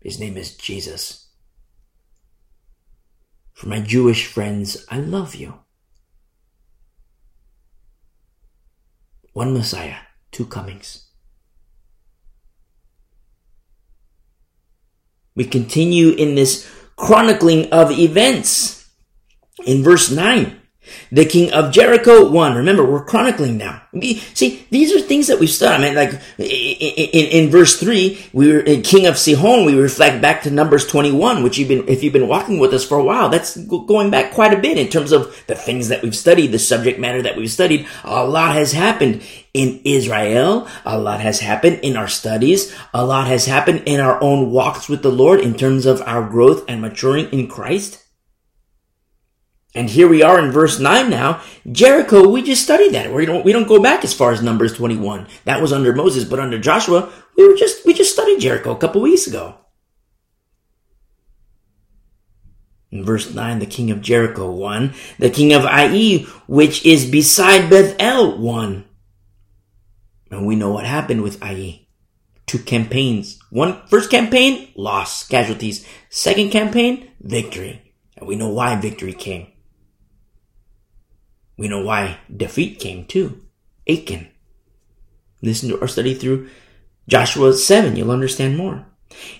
His 0.00 0.18
name 0.18 0.36
is 0.36 0.56
Jesus. 0.56 1.28
For 3.52 3.68
my 3.68 3.80
Jewish 3.80 4.26
friends, 4.26 4.86
I 4.88 5.00
love 5.00 5.34
you. 5.34 5.54
One 9.32 9.52
Messiah, 9.52 9.98
two 10.30 10.46
comings. 10.46 11.07
We 15.38 15.44
continue 15.44 16.10
in 16.10 16.34
this 16.34 16.68
chronicling 16.96 17.70
of 17.70 17.92
events. 17.92 18.90
In 19.64 19.84
verse 19.84 20.10
9, 20.10 20.57
the 21.10 21.24
king 21.24 21.52
of 21.52 21.72
Jericho 21.72 22.30
won. 22.30 22.56
Remember, 22.56 22.84
we're 22.84 23.04
chronicling 23.04 23.56
now. 23.56 23.82
See, 24.34 24.66
these 24.70 24.94
are 24.94 25.00
things 25.00 25.26
that 25.26 25.38
we've 25.40 25.50
studied. 25.50 25.74
I 25.74 25.88
mean, 25.88 25.94
like 25.94 26.12
in, 26.38 26.46
in, 26.46 27.44
in 27.44 27.50
verse 27.50 27.80
three, 27.80 28.24
we 28.32 28.52
were 28.52 28.60
in 28.60 28.82
king 28.82 29.06
of 29.06 29.16
Sihon. 29.16 29.64
We 29.64 29.74
reflect 29.74 30.20
back 30.20 30.42
to 30.42 30.50
Numbers 30.50 30.86
twenty-one, 30.86 31.42
which 31.42 31.58
you've 31.58 31.68
been, 31.68 31.88
if 31.88 32.02
you've 32.02 32.12
been 32.12 32.28
walking 32.28 32.58
with 32.58 32.72
us 32.74 32.84
for 32.84 32.98
a 32.98 33.04
while, 33.04 33.28
that's 33.28 33.56
going 33.56 34.10
back 34.10 34.32
quite 34.32 34.52
a 34.52 34.60
bit 34.60 34.78
in 34.78 34.88
terms 34.88 35.12
of 35.12 35.42
the 35.46 35.54
things 35.54 35.88
that 35.88 36.02
we've 36.02 36.16
studied, 36.16 36.52
the 36.52 36.58
subject 36.58 36.98
matter 36.98 37.22
that 37.22 37.36
we've 37.36 37.50
studied. 37.50 37.86
A 38.04 38.24
lot 38.24 38.54
has 38.54 38.72
happened 38.72 39.22
in 39.54 39.80
Israel. 39.84 40.68
A 40.84 40.98
lot 40.98 41.20
has 41.20 41.40
happened 41.40 41.80
in 41.82 41.96
our 41.96 42.08
studies. 42.08 42.74
A 42.92 43.04
lot 43.04 43.26
has 43.26 43.46
happened 43.46 43.82
in 43.86 44.00
our 44.00 44.22
own 44.22 44.50
walks 44.50 44.88
with 44.88 45.02
the 45.02 45.10
Lord 45.10 45.40
in 45.40 45.54
terms 45.54 45.86
of 45.86 46.02
our 46.02 46.28
growth 46.28 46.64
and 46.68 46.80
maturing 46.80 47.30
in 47.30 47.48
Christ. 47.48 48.04
And 49.78 49.88
here 49.88 50.08
we 50.08 50.24
are 50.24 50.44
in 50.44 50.50
verse 50.50 50.80
9 50.80 51.08
now. 51.08 51.40
Jericho, 51.70 52.26
we 52.26 52.42
just 52.42 52.64
studied 52.64 52.94
that. 52.94 53.12
We 53.12 53.24
don't, 53.24 53.44
we 53.44 53.52
don't 53.52 53.68
go 53.68 53.80
back 53.80 54.02
as 54.02 54.12
far 54.12 54.32
as 54.32 54.42
Numbers 54.42 54.72
21. 54.72 55.28
That 55.44 55.62
was 55.62 55.72
under 55.72 55.94
Moses, 55.94 56.24
but 56.24 56.40
under 56.40 56.58
Joshua, 56.58 57.12
we 57.36 57.46
were 57.46 57.54
just, 57.54 57.86
we 57.86 57.94
just 57.94 58.12
studied 58.12 58.40
Jericho 58.40 58.72
a 58.72 58.76
couple 58.76 59.00
weeks 59.02 59.28
ago. 59.28 59.54
In 62.90 63.04
verse 63.04 63.32
9, 63.32 63.60
the 63.60 63.66
king 63.66 63.92
of 63.92 64.02
Jericho 64.02 64.50
won. 64.50 64.94
The 65.20 65.30
king 65.30 65.52
of 65.52 65.64
Ai, 65.64 66.26
which 66.48 66.84
is 66.84 67.08
beside 67.08 67.70
Bethel, 67.70 68.36
won. 68.36 68.84
And 70.32 70.44
we 70.44 70.56
know 70.56 70.72
what 70.72 70.86
happened 70.86 71.22
with 71.22 71.40
Ai. 71.40 71.86
Two 72.46 72.58
campaigns. 72.58 73.38
One, 73.50 73.80
first 73.86 74.10
campaign, 74.10 74.72
loss, 74.74 75.24
casualties. 75.24 75.86
Second 76.10 76.50
campaign, 76.50 77.12
victory. 77.20 77.94
And 78.16 78.26
we 78.26 78.34
know 78.34 78.48
why 78.48 78.74
victory 78.74 79.12
came. 79.12 79.52
We 81.58 81.68
know 81.68 81.82
why 81.82 82.18
defeat 82.34 82.78
came 82.78 83.04
too. 83.04 83.42
Achan. 83.86 84.28
Listen 85.42 85.68
to 85.68 85.80
our 85.80 85.88
study 85.88 86.14
through 86.14 86.48
Joshua 87.08 87.52
7. 87.52 87.96
You'll 87.96 88.10
understand 88.10 88.56
more. 88.56 88.86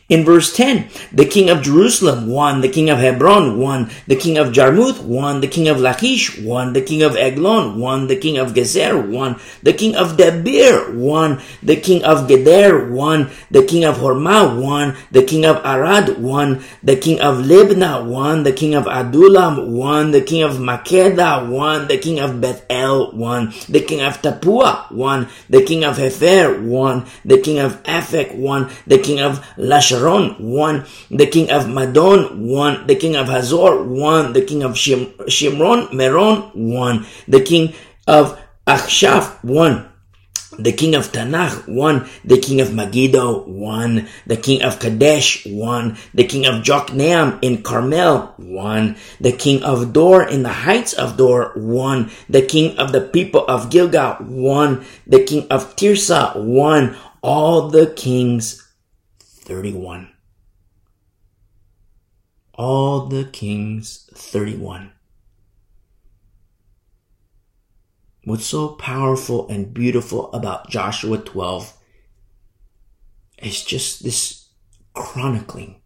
In 0.08 0.24
verse 0.24 0.54
10, 0.54 0.88
the 1.12 1.26
king 1.26 1.50
of 1.50 1.60
Jerusalem 1.60 2.28
won, 2.28 2.62
the 2.62 2.68
king 2.70 2.88
of 2.88 2.96
Hebron 2.96 3.58
won, 3.58 3.90
the 4.06 4.16
king 4.16 4.38
of 4.38 4.52
Jarmuth 4.52 5.02
won, 5.02 5.42
the 5.42 5.48
king 5.48 5.68
of 5.68 5.80
Lachish 5.80 6.40
won, 6.40 6.72
the 6.72 6.80
king 6.80 7.02
of 7.02 7.14
Eglon 7.14 7.78
won, 7.78 8.06
the 8.06 8.16
king 8.16 8.38
of 8.38 8.54
Gezer 8.54 8.96
won, 9.06 9.38
the 9.62 9.74
king 9.74 9.94
of 9.94 10.16
Debir 10.16 10.94
won, 10.94 11.42
the 11.62 11.76
king 11.76 12.02
of 12.04 12.26
Geder 12.26 12.90
won, 12.90 13.28
the 13.50 13.62
king 13.62 13.84
of 13.84 13.98
Hormah 13.98 14.58
won, 14.58 14.96
the 15.10 15.22
king 15.22 15.44
of 15.44 15.56
Arad 15.62 16.16
won, 16.16 16.64
the 16.82 16.96
king 16.96 17.20
of 17.20 17.44
Libnah 17.44 18.02
won, 18.06 18.44
the 18.44 18.52
king 18.52 18.74
of 18.74 18.86
Adullam 18.86 19.74
won, 19.74 20.12
the 20.12 20.22
king 20.22 20.42
of 20.42 20.56
Makkedah 20.56 21.50
won, 21.50 21.86
the 21.86 21.98
king 21.98 22.18
of 22.18 22.40
Bethel 22.40 23.12
won, 23.12 23.52
the 23.68 23.82
king 23.82 24.00
of 24.00 24.22
Tappuah 24.22 24.90
won, 24.90 25.28
the 25.50 25.62
king 25.62 25.84
of 25.84 25.98
Hepher 25.98 26.66
won, 26.66 27.04
the 27.26 27.38
king 27.38 27.58
of 27.58 27.82
Aphek 27.82 28.34
won, 28.34 28.70
the 28.86 28.96
king 28.96 29.20
of 29.20 29.44
Lasharon 29.98 30.40
won, 30.40 30.84
the 31.10 31.26
king 31.26 31.50
of 31.50 31.64
Madon 31.64 32.38
won, 32.38 32.86
the 32.86 32.96
king 32.96 33.16
of 33.16 33.28
Hazor 33.28 33.82
won, 33.82 34.32
the 34.32 34.42
king 34.42 34.62
of 34.62 34.72
Shim- 34.72 35.14
Shimron, 35.26 35.92
Meron 35.92 36.50
won, 36.54 37.06
the 37.26 37.40
king 37.40 37.74
of 38.06 38.38
Achshaph 38.66 39.42
won. 39.44 39.88
The 40.58 40.72
king 40.72 40.96
of 40.96 41.12
Taanach 41.12 41.68
won. 41.68 42.08
The 42.24 42.38
king 42.38 42.60
of 42.60 42.74
Megiddo 42.74 43.44
won. 43.46 44.08
The 44.26 44.36
king 44.36 44.62
of 44.62 44.80
Kadesh 44.80 45.46
won. 45.46 45.96
The 46.14 46.24
king 46.24 46.46
of 46.46 46.64
Jokneam 46.64 47.38
in 47.42 47.62
Carmel 47.62 48.34
won. 48.38 48.96
The 49.20 49.30
king 49.30 49.62
of 49.62 49.92
Dor 49.92 50.24
in 50.24 50.42
the 50.42 50.66
heights 50.66 50.94
of 50.94 51.16
Dor 51.16 51.52
won. 51.54 52.10
The 52.28 52.42
king 52.42 52.76
of 52.76 52.90
the 52.90 53.02
people 53.02 53.46
of 53.46 53.70
Gilgal 53.70 54.16
won. 54.20 54.84
The 55.06 55.22
king 55.22 55.46
of 55.48 55.76
Tirzah 55.76 56.34
won. 56.34 56.96
All 57.22 57.68
the 57.68 57.86
kings 57.94 58.67
31. 59.48 60.10
All 62.52 63.06
the 63.06 63.24
kings 63.24 64.10
31. 64.12 64.92
What's 68.24 68.44
so 68.44 68.68
powerful 68.74 69.48
and 69.48 69.72
beautiful 69.72 70.30
about 70.34 70.68
Joshua 70.68 71.16
12 71.16 71.72
is 73.38 73.64
just 73.64 74.02
this 74.04 74.50
chronicling. 74.92 75.80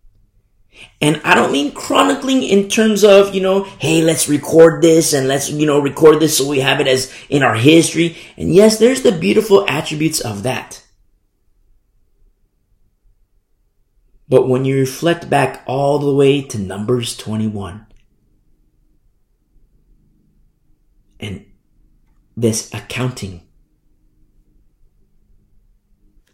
And 1.00 1.20
I 1.24 1.36
don't 1.36 1.52
mean 1.52 1.70
chronicling 1.70 2.42
in 2.42 2.68
terms 2.68 3.04
of, 3.04 3.32
you 3.32 3.42
know, 3.42 3.62
hey, 3.78 4.02
let's 4.02 4.28
record 4.28 4.82
this 4.82 5.12
and 5.12 5.28
let's, 5.28 5.50
you 5.50 5.66
know, 5.66 5.78
record 5.78 6.18
this 6.18 6.36
so 6.36 6.48
we 6.48 6.58
have 6.58 6.80
it 6.80 6.88
as 6.88 7.14
in 7.28 7.44
our 7.44 7.54
history. 7.54 8.16
And 8.36 8.52
yes, 8.52 8.80
there's 8.80 9.02
the 9.02 9.12
beautiful 9.12 9.64
attributes 9.68 10.18
of 10.18 10.42
that. 10.42 10.81
But 14.28 14.48
when 14.48 14.64
you 14.64 14.78
reflect 14.78 15.28
back 15.28 15.62
all 15.66 15.98
the 15.98 16.14
way 16.14 16.42
to 16.42 16.58
Numbers 16.58 17.16
21, 17.16 17.86
and 21.20 21.46
this 22.36 22.72
accounting, 22.72 23.42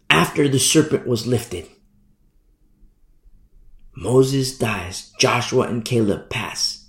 after 0.09 0.47
the 0.47 0.59
serpent 0.59 1.07
was 1.07 1.27
lifted, 1.27 1.67
Moses 3.95 4.57
dies, 4.57 5.11
Joshua 5.19 5.67
and 5.67 5.83
Caleb 5.83 6.29
pass. 6.29 6.87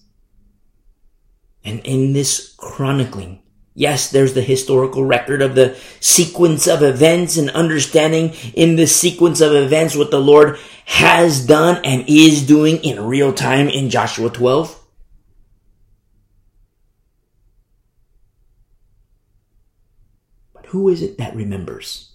And 1.64 1.80
in 1.80 2.12
this 2.12 2.54
chronicling, 2.56 3.42
yes, 3.74 4.10
there's 4.10 4.34
the 4.34 4.42
historical 4.42 5.04
record 5.04 5.42
of 5.42 5.54
the 5.54 5.76
sequence 6.00 6.66
of 6.66 6.82
events 6.82 7.36
and 7.36 7.50
understanding 7.50 8.32
in 8.54 8.76
this 8.76 8.94
sequence 8.94 9.40
of 9.40 9.52
events 9.52 9.96
what 9.96 10.10
the 10.10 10.20
Lord 10.20 10.58
has 10.86 11.46
done 11.46 11.84
and 11.84 12.04
is 12.08 12.46
doing 12.46 12.82
in 12.84 13.04
real 13.04 13.32
time 13.32 13.68
in 13.68 13.90
Joshua 13.90 14.30
12. 14.30 14.76
But 20.52 20.66
who 20.66 20.88
is 20.88 21.02
it 21.02 21.18
that 21.18 21.34
remembers? 21.34 22.10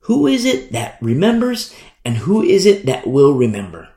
Who 0.00 0.26
is 0.26 0.46
it 0.46 0.72
that 0.72 0.96
remembers 1.02 1.74
and 2.02 2.16
who 2.16 2.42
is 2.42 2.64
it 2.64 2.86
that 2.86 3.06
will 3.06 3.34
remember? 3.34 3.90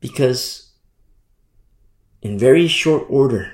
Because 0.00 0.67
in 2.22 2.38
very 2.38 2.68
short 2.68 3.06
order, 3.08 3.52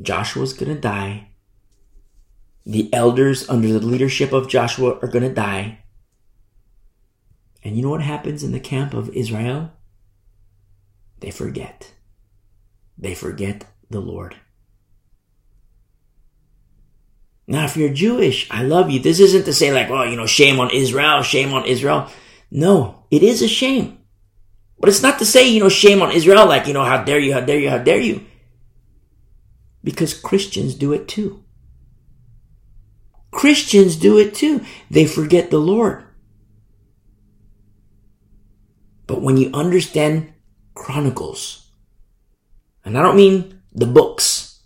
Joshua's 0.00 0.52
gonna 0.52 0.78
die. 0.78 1.28
The 2.64 2.92
elders 2.92 3.48
under 3.48 3.68
the 3.68 3.84
leadership 3.84 4.32
of 4.32 4.48
Joshua 4.48 4.98
are 5.00 5.08
gonna 5.08 5.32
die. 5.32 5.80
And 7.62 7.76
you 7.76 7.82
know 7.82 7.90
what 7.90 8.02
happens 8.02 8.42
in 8.42 8.52
the 8.52 8.60
camp 8.60 8.94
of 8.94 9.10
Israel? 9.10 9.72
They 11.20 11.30
forget. 11.30 11.92
They 12.98 13.14
forget 13.14 13.66
the 13.90 14.00
Lord. 14.00 14.36
Now, 17.46 17.64
if 17.64 17.76
you're 17.76 17.92
Jewish, 17.92 18.48
I 18.50 18.62
love 18.62 18.90
you. 18.90 19.00
This 19.00 19.20
isn't 19.20 19.44
to 19.44 19.52
say 19.52 19.72
like, 19.72 19.90
well, 19.90 20.06
you 20.06 20.16
know, 20.16 20.26
shame 20.26 20.60
on 20.60 20.70
Israel, 20.70 21.22
shame 21.22 21.52
on 21.52 21.66
Israel. 21.66 22.08
No, 22.50 23.04
it 23.10 23.22
is 23.22 23.42
a 23.42 23.48
shame. 23.48 23.98
But 24.82 24.88
it's 24.88 25.00
not 25.00 25.20
to 25.20 25.24
say, 25.24 25.46
you 25.48 25.60
know, 25.60 25.68
shame 25.68 26.02
on 26.02 26.10
Israel, 26.10 26.44
like, 26.44 26.66
you 26.66 26.74
know, 26.74 26.82
how 26.82 27.04
dare 27.04 27.20
you, 27.20 27.32
how 27.32 27.40
dare 27.40 27.60
you, 27.60 27.70
how 27.70 27.78
dare 27.78 28.00
you. 28.00 28.26
Because 29.84 30.12
Christians 30.12 30.74
do 30.74 30.92
it 30.92 31.06
too. 31.06 31.44
Christians 33.30 33.94
do 33.94 34.18
it 34.18 34.34
too. 34.34 34.66
They 34.90 35.06
forget 35.06 35.52
the 35.52 35.60
Lord. 35.60 36.02
But 39.06 39.22
when 39.22 39.36
you 39.36 39.52
understand 39.54 40.32
Chronicles, 40.74 41.70
and 42.84 42.98
I 42.98 43.02
don't 43.02 43.14
mean 43.14 43.62
the 43.72 43.86
books, 43.86 44.64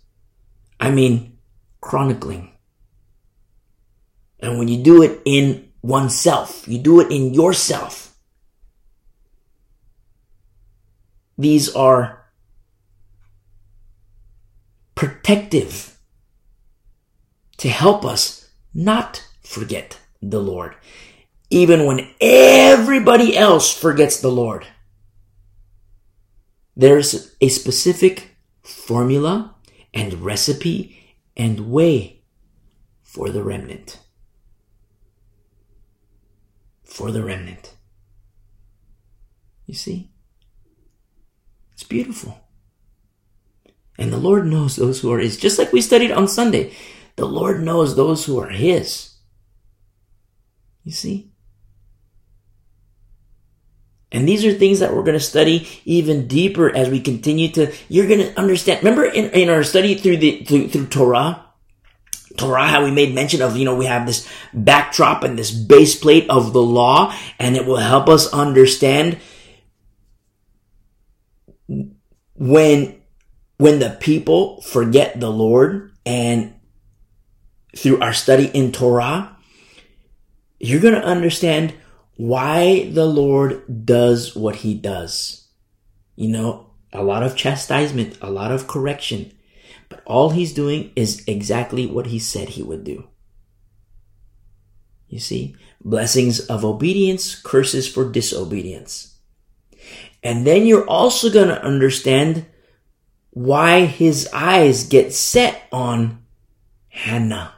I 0.79 0.89
mean 0.89 1.37
chronicling. 1.79 2.53
And 4.39 4.57
when 4.57 4.67
you 4.67 4.81
do 4.81 5.03
it 5.03 5.21
in 5.25 5.69
oneself, 5.83 6.67
you 6.67 6.79
do 6.79 7.01
it 7.01 7.11
in 7.11 7.35
yourself. 7.35 8.06
These 11.37 11.73
are 11.75 12.25
protective 14.95 15.97
to 17.57 17.69
help 17.69 18.03
us 18.03 18.49
not 18.73 19.27
forget 19.43 19.99
the 20.21 20.39
Lord, 20.39 20.75
even 21.49 21.85
when 21.85 22.09
everybody 22.19 23.37
else 23.37 23.71
forgets 23.71 24.19
the 24.19 24.31
Lord. 24.31 24.65
There's 26.75 27.35
a 27.41 27.49
specific 27.49 28.35
formula 28.63 29.55
and 29.93 30.21
recipe 30.21 31.17
and 31.35 31.71
way 31.71 32.21
for 33.03 33.29
the 33.29 33.43
remnant 33.43 33.99
for 36.97 37.11
the 37.11 37.23
remnant. 37.23 37.75
You 39.67 39.75
see? 39.75 40.09
It's 41.77 41.83
beautiful. 41.83 42.39
And 43.99 44.11
the 44.11 44.17
Lord 44.17 44.47
knows 44.47 44.75
those 44.75 44.99
who 44.99 45.13
are 45.13 45.19
His. 45.19 45.37
Just 45.37 45.59
like 45.59 45.71
we 45.71 45.79
studied 45.79 46.11
on 46.11 46.27
Sunday, 46.27 46.73
the 47.17 47.27
Lord 47.27 47.61
knows 47.61 47.95
those 47.95 48.25
who 48.25 48.39
are 48.39 48.49
His. 48.49 49.13
You 50.83 50.91
see? 50.91 51.29
And 54.11 54.27
these 54.27 54.43
are 54.43 54.53
things 54.53 54.79
that 54.79 54.95
we're 54.95 55.03
going 55.03 55.13
to 55.13 55.19
study 55.19 55.67
even 55.85 56.27
deeper 56.27 56.75
as 56.75 56.89
we 56.89 56.99
continue 56.99 57.49
to, 57.49 57.71
you're 57.89 58.07
going 58.07 58.21
to 58.21 58.39
understand. 58.39 58.83
Remember 58.83 59.05
in, 59.05 59.29
in 59.29 59.49
our 59.49 59.63
study 59.63 59.93
through 59.93 60.17
the, 60.17 60.45
through, 60.45 60.69
through 60.69 60.87
Torah, 60.87 61.45
Torah, 62.37 62.65
how 62.65 62.85
we 62.85 62.91
made 62.91 63.13
mention 63.13 63.43
of, 63.43 63.55
you 63.55 63.65
know, 63.65 63.75
we 63.75 63.85
have 63.85 64.07
this 64.07 64.27
backdrop 64.51 65.23
and 65.23 65.37
this 65.37 65.51
base 65.51 65.95
plate 65.95 66.27
of 66.27 66.53
the 66.53 66.61
law, 66.61 67.13
and 67.37 67.55
it 67.55 67.67
will 67.67 67.77
help 67.77 68.09
us 68.09 68.33
understand 68.33 69.19
when, 72.37 73.01
when 73.57 73.79
the 73.79 73.97
people 73.99 74.61
forget 74.61 75.19
the 75.19 75.31
Lord 75.31 75.91
and 76.05 76.53
through 77.75 77.99
our 77.99 78.13
study 78.13 78.45
in 78.45 78.71
Torah, 78.71 79.35
you're 80.59 80.81
going 80.81 80.95
to 80.95 81.03
understand 81.03 81.73
why 82.15 82.89
the 82.89 83.05
Lord 83.05 83.85
does 83.85 84.35
what 84.35 84.57
he 84.57 84.73
does. 84.73 85.47
You 86.15 86.29
know, 86.29 86.71
a 86.91 87.03
lot 87.03 87.23
of 87.23 87.35
chastisement, 87.35 88.17
a 88.21 88.31
lot 88.31 88.51
of 88.51 88.67
correction, 88.67 89.31
but 89.89 90.01
all 90.05 90.31
he's 90.31 90.53
doing 90.53 90.91
is 90.95 91.23
exactly 91.27 91.85
what 91.85 92.07
he 92.07 92.19
said 92.19 92.49
he 92.49 92.63
would 92.63 92.83
do. 92.83 93.07
You 95.07 95.19
see, 95.19 95.55
blessings 95.83 96.39
of 96.47 96.65
obedience, 96.65 97.35
curses 97.35 97.87
for 97.87 98.09
disobedience. 98.09 99.16
And 100.27 100.45
then 100.45 100.65
you're 100.65 100.85
also 100.85 101.31
going 101.31 101.47
to 101.47 101.63
understand 101.63 102.45
why 103.29 103.85
his 103.85 104.27
eyes 104.33 104.83
get 104.83 105.13
set 105.13 105.63
on 105.71 106.21
Hannah. 106.89 107.53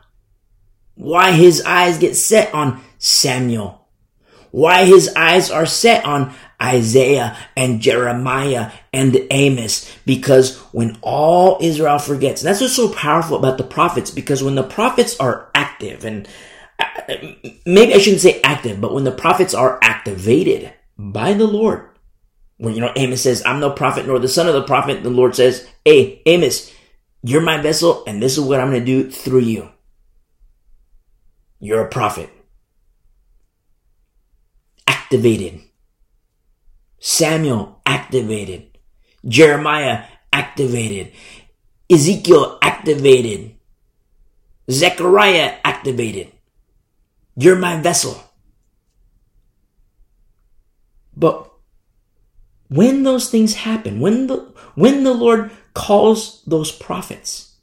Why 0.93 1.31
his 1.31 1.63
eyes 1.63 1.97
get 1.97 2.15
set 2.15 2.53
on 2.53 2.79
Samuel. 2.99 3.87
Why 4.51 4.85
his 4.85 5.11
eyes 5.15 5.49
are 5.49 5.65
set 5.65 6.05
on 6.05 6.35
Isaiah 6.61 7.35
and 7.57 7.81
Jeremiah 7.81 8.71
and 8.93 9.17
Amos 9.31 9.91
because 10.05 10.57
when 10.71 10.99
all 11.01 11.57
Israel 11.61 11.97
forgets, 11.97 12.43
that's 12.43 12.61
what's 12.61 12.75
so 12.75 12.93
powerful 12.93 13.37
about 13.37 13.57
the 13.57 13.63
prophets 13.63 14.11
because 14.11 14.43
when 14.43 14.53
the 14.53 14.61
prophets 14.61 15.19
are 15.19 15.49
active 15.55 16.05
and 16.05 16.27
uh, 16.77 16.85
maybe 17.65 17.95
I 17.95 17.97
shouldn't 17.97 18.21
say 18.21 18.39
active, 18.43 18.79
but 18.79 18.93
when 18.93 19.05
the 19.05 19.11
prophets 19.11 19.55
are 19.55 19.79
activated 19.81 20.71
by 20.99 21.33
the 21.33 21.47
Lord, 21.47 21.88
when 22.59 22.75
you 22.75 22.81
know 22.81 22.93
Amos 22.95 23.23
says, 23.23 23.41
I'm 23.45 23.59
no 23.59 23.71
prophet 23.71 24.05
nor 24.05 24.19
the 24.19 24.27
son 24.27 24.47
of 24.47 24.53
the 24.53 24.63
prophet, 24.63 25.01
the 25.01 25.09
Lord 25.09 25.35
says, 25.35 25.67
Hey, 25.83 26.21
Amos, 26.25 26.71
you're 27.23 27.41
my 27.41 27.59
vessel 27.59 28.03
and 28.05 28.21
this 28.21 28.37
is 28.37 28.43
what 28.43 28.59
I'm 28.59 28.71
to 28.71 28.79
do 28.79 29.09
through 29.09 29.39
you. 29.39 29.69
You're 31.59 31.85
a 31.85 31.89
prophet. 31.89 32.29
Activated 34.87 35.61
Samuel 36.99 37.81
activated. 37.85 38.77
Jeremiah 39.25 40.03
activated. 40.31 41.13
Ezekiel 41.89 42.59
activated. 42.61 43.55
Zechariah 44.69 45.55
activated. 45.63 46.31
You're 47.35 47.55
my 47.55 47.81
vessel. 47.81 48.21
But 51.15 51.48
when 52.69 53.03
those 53.03 53.29
things 53.29 53.55
happen, 53.55 53.99
when 53.99 54.27
the, 54.27 54.37
when 54.75 55.03
the 55.03 55.13
Lord 55.13 55.51
calls 55.73 56.43
those 56.45 56.71
prophets, 56.71 57.55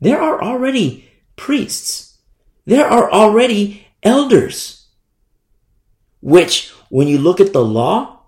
there 0.00 0.20
are 0.20 0.42
already 0.42 1.08
priests. 1.36 2.18
There 2.64 2.86
are 2.86 3.10
already 3.10 3.86
elders, 4.02 4.86
which 6.20 6.70
when 6.88 7.08
you 7.08 7.18
look 7.18 7.40
at 7.40 7.52
the 7.52 7.64
law, 7.64 8.20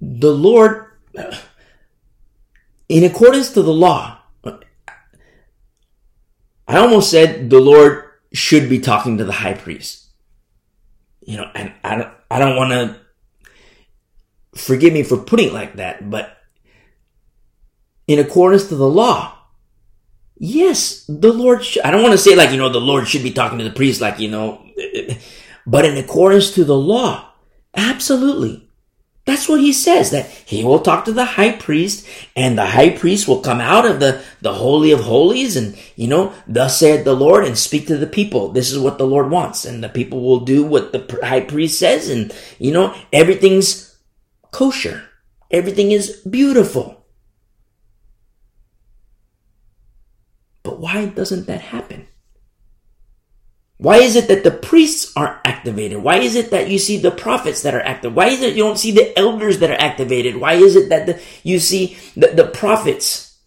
the 0.00 0.32
Lord, 0.32 0.86
in 2.88 3.04
accordance 3.04 3.50
to 3.54 3.62
the 3.62 3.72
law, 3.72 4.18
I 6.68 6.76
almost 6.76 7.10
said 7.10 7.50
the 7.50 7.58
Lord 7.58 8.04
should 8.32 8.68
be 8.68 8.78
talking 8.78 9.18
to 9.18 9.24
the 9.24 9.32
high 9.32 9.54
priest. 9.54 10.06
You 11.20 11.38
know, 11.38 11.50
and 11.52 11.72
I 11.82 11.96
don't, 11.96 12.14
I 12.30 12.38
don't 12.38 12.56
want 12.56 12.70
to 12.70 12.99
forgive 14.60 14.92
me 14.92 15.02
for 15.02 15.16
putting 15.16 15.48
it 15.48 15.52
like 15.52 15.76
that, 15.76 16.08
but 16.08 16.36
in 18.06 18.18
accordance 18.18 18.68
to 18.68 18.76
the 18.76 18.88
law, 18.88 19.36
yes, 20.36 21.04
the 21.08 21.32
Lord, 21.32 21.64
sh- 21.64 21.78
I 21.84 21.90
don't 21.90 22.02
want 22.02 22.12
to 22.12 22.18
say 22.18 22.34
like, 22.34 22.50
you 22.50 22.56
know, 22.56 22.68
the 22.68 22.80
Lord 22.80 23.06
should 23.06 23.22
be 23.22 23.32
talking 23.32 23.58
to 23.58 23.64
the 23.64 23.70
priest, 23.70 24.00
like, 24.00 24.18
you 24.18 24.30
know, 24.30 24.66
but 25.66 25.84
in 25.84 25.96
accordance 25.96 26.52
to 26.54 26.64
the 26.64 26.76
law, 26.76 27.32
absolutely. 27.74 28.70
That's 29.26 29.48
what 29.48 29.60
he 29.60 29.72
says, 29.72 30.10
that 30.10 30.26
he 30.26 30.64
will 30.64 30.80
talk 30.80 31.04
to 31.04 31.12
the 31.12 31.24
high 31.24 31.52
priest 31.52 32.08
and 32.34 32.58
the 32.58 32.66
high 32.66 32.90
priest 32.90 33.28
will 33.28 33.42
come 33.42 33.60
out 33.60 33.84
of 33.84 34.00
the, 34.00 34.24
the 34.40 34.54
holy 34.54 34.90
of 34.90 35.00
holies 35.00 35.56
and, 35.56 35.78
you 35.94 36.08
know, 36.08 36.32
thus 36.48 36.80
said 36.80 37.04
the 37.04 37.14
Lord 37.14 37.44
and 37.44 37.56
speak 37.56 37.86
to 37.86 37.96
the 37.96 38.08
people. 38.08 38.48
This 38.48 38.72
is 38.72 38.78
what 38.78 38.98
the 38.98 39.06
Lord 39.06 39.30
wants. 39.30 39.64
And 39.64 39.84
the 39.84 39.88
people 39.88 40.22
will 40.22 40.40
do 40.40 40.64
what 40.64 40.92
the 40.92 41.20
high 41.22 41.42
priest 41.42 41.78
says 41.78 42.08
and, 42.08 42.34
you 42.58 42.72
know, 42.72 42.92
everything's 43.12 43.89
kosher. 44.50 45.04
Everything 45.50 45.92
is 45.92 46.16
beautiful. 46.28 47.04
But 50.62 50.78
why 50.78 51.06
doesn't 51.06 51.46
that 51.46 51.60
happen? 51.60 52.06
Why 53.78 53.96
is 53.96 54.14
it 54.14 54.28
that 54.28 54.44
the 54.44 54.50
priests 54.50 55.10
aren't 55.16 55.38
activated? 55.44 56.02
Why 56.02 56.16
is 56.18 56.36
it 56.36 56.50
that 56.50 56.68
you 56.68 56.78
see 56.78 56.98
the 56.98 57.10
prophets 57.10 57.62
that 57.62 57.74
are 57.74 57.80
active? 57.80 58.14
Why 58.14 58.26
is 58.26 58.42
it 58.42 58.54
you 58.54 58.62
don't 58.62 58.78
see 58.78 58.90
the 58.90 59.18
elders 59.18 59.58
that 59.60 59.70
are 59.70 59.80
activated? 59.80 60.36
Why 60.36 60.52
is 60.52 60.76
it 60.76 60.90
that 60.90 61.06
the, 61.06 61.22
you 61.42 61.58
see 61.58 61.96
the, 62.14 62.28
the 62.28 62.46
prophets? 62.46 63.38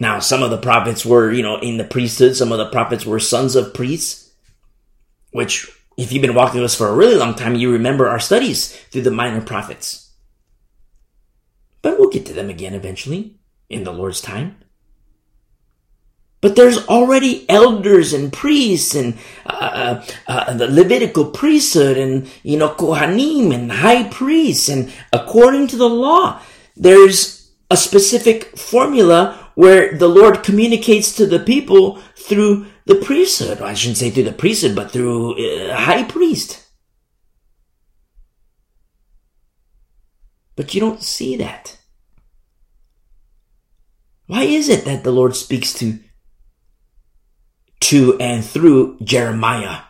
Now, 0.00 0.18
some 0.18 0.42
of 0.42 0.50
the 0.50 0.58
prophets 0.58 1.06
were, 1.06 1.30
you 1.30 1.42
know, 1.42 1.58
in 1.58 1.76
the 1.76 1.84
priesthood. 1.84 2.34
Some 2.34 2.50
of 2.50 2.58
the 2.58 2.70
prophets 2.70 3.06
were 3.06 3.20
sons 3.20 3.54
of 3.54 3.74
priests, 3.74 4.32
which 5.30 5.70
if 6.00 6.12
you've 6.12 6.22
been 6.22 6.34
walking 6.34 6.60
with 6.60 6.70
us 6.70 6.76
for 6.76 6.88
a 6.88 6.94
really 6.94 7.16
long 7.16 7.34
time, 7.34 7.54
you 7.54 7.70
remember 7.70 8.08
our 8.08 8.20
studies 8.20 8.74
through 8.90 9.02
the 9.02 9.10
minor 9.10 9.40
prophets. 9.40 10.12
But 11.82 11.98
we'll 11.98 12.10
get 12.10 12.26
to 12.26 12.32
them 12.32 12.48
again 12.48 12.74
eventually 12.74 13.38
in 13.68 13.84
the 13.84 13.92
Lord's 13.92 14.20
time. 14.20 14.56
But 16.40 16.56
there's 16.56 16.86
already 16.88 17.48
elders 17.50 18.14
and 18.14 18.32
priests 18.32 18.94
and 18.94 19.18
uh, 19.44 19.50
uh, 19.50 20.06
uh, 20.26 20.54
the 20.54 20.68
Levitical 20.68 21.26
priesthood 21.26 21.98
and, 21.98 22.30
you 22.42 22.56
know, 22.56 22.70
Kohanim 22.70 23.54
and 23.54 23.70
high 23.70 24.08
priests. 24.08 24.70
And 24.70 24.90
according 25.12 25.66
to 25.68 25.76
the 25.76 25.88
law, 25.88 26.40
there's 26.76 27.50
a 27.70 27.76
specific 27.76 28.56
formula 28.56 29.50
where 29.54 29.98
the 29.98 30.08
Lord 30.08 30.42
communicates 30.42 31.14
to 31.16 31.26
the 31.26 31.40
people 31.40 32.00
through 32.16 32.66
the 32.86 32.96
priesthood. 32.96 33.60
I 33.60 33.74
shouldn't 33.74 33.98
say 33.98 34.10
through 34.10 34.24
the 34.24 34.32
priesthood, 34.32 34.74
but 34.74 34.90
through 34.90 35.38
a 35.38 35.70
uh, 35.70 35.76
high 35.76 36.04
priest. 36.04 36.66
But 40.56 40.74
you 40.74 40.80
don't 40.80 41.02
see 41.02 41.36
that. 41.36 41.78
Why 44.26 44.42
is 44.42 44.68
it 44.68 44.84
that 44.84 45.04
the 45.04 45.10
Lord 45.10 45.34
speaks 45.34 45.72
to 45.74 45.98
to 47.80 48.16
and 48.20 48.44
through 48.44 48.98
Jeremiah, 49.02 49.80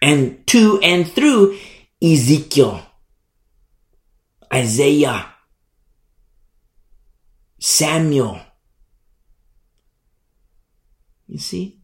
and 0.00 0.46
to 0.46 0.80
and 0.82 1.06
through 1.06 1.58
Ezekiel, 2.02 2.80
Isaiah, 4.52 5.26
Samuel. 7.58 8.40
You 11.28 11.38
see? 11.38 11.78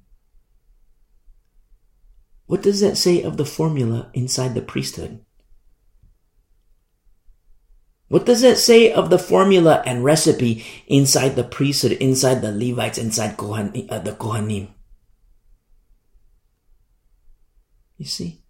What 2.46 2.62
does 2.62 2.80
that 2.80 2.96
say 2.96 3.22
of 3.22 3.36
the 3.36 3.44
formula 3.44 4.10
inside 4.12 4.54
the 4.54 4.62
priesthood? 4.62 5.24
What 8.08 8.26
does 8.26 8.42
that 8.42 8.58
say 8.58 8.92
of 8.92 9.10
the 9.10 9.18
formula 9.18 9.82
and 9.86 10.04
recipe 10.04 10.64
inside 10.86 11.36
the 11.36 11.44
priesthood, 11.44 11.92
inside 11.92 12.42
the 12.42 12.52
Levites, 12.52 12.98
inside 12.98 13.36
Kohan, 13.36 13.90
uh, 13.90 13.98
the 13.98 14.12
Kohanim? 14.12 14.68
You 17.96 18.06
see? 18.06 18.42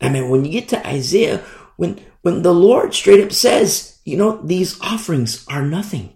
I 0.00 0.08
mean, 0.08 0.28
when 0.28 0.44
you 0.44 0.52
get 0.52 0.68
to 0.70 0.86
Isaiah, 0.86 1.38
when, 1.76 1.98
when 2.22 2.42
the 2.42 2.52
Lord 2.52 2.94
straight 2.94 3.24
up 3.24 3.32
says, 3.32 3.98
you 4.04 4.16
know, 4.16 4.40
these 4.42 4.78
offerings 4.80 5.44
are 5.48 5.62
nothing. 5.62 6.12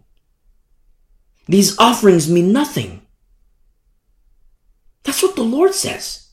These 1.46 1.78
offerings 1.78 2.30
mean 2.30 2.52
nothing. 2.52 3.02
That's 5.04 5.22
what 5.22 5.36
the 5.36 5.42
Lord 5.42 5.74
says. 5.74 6.28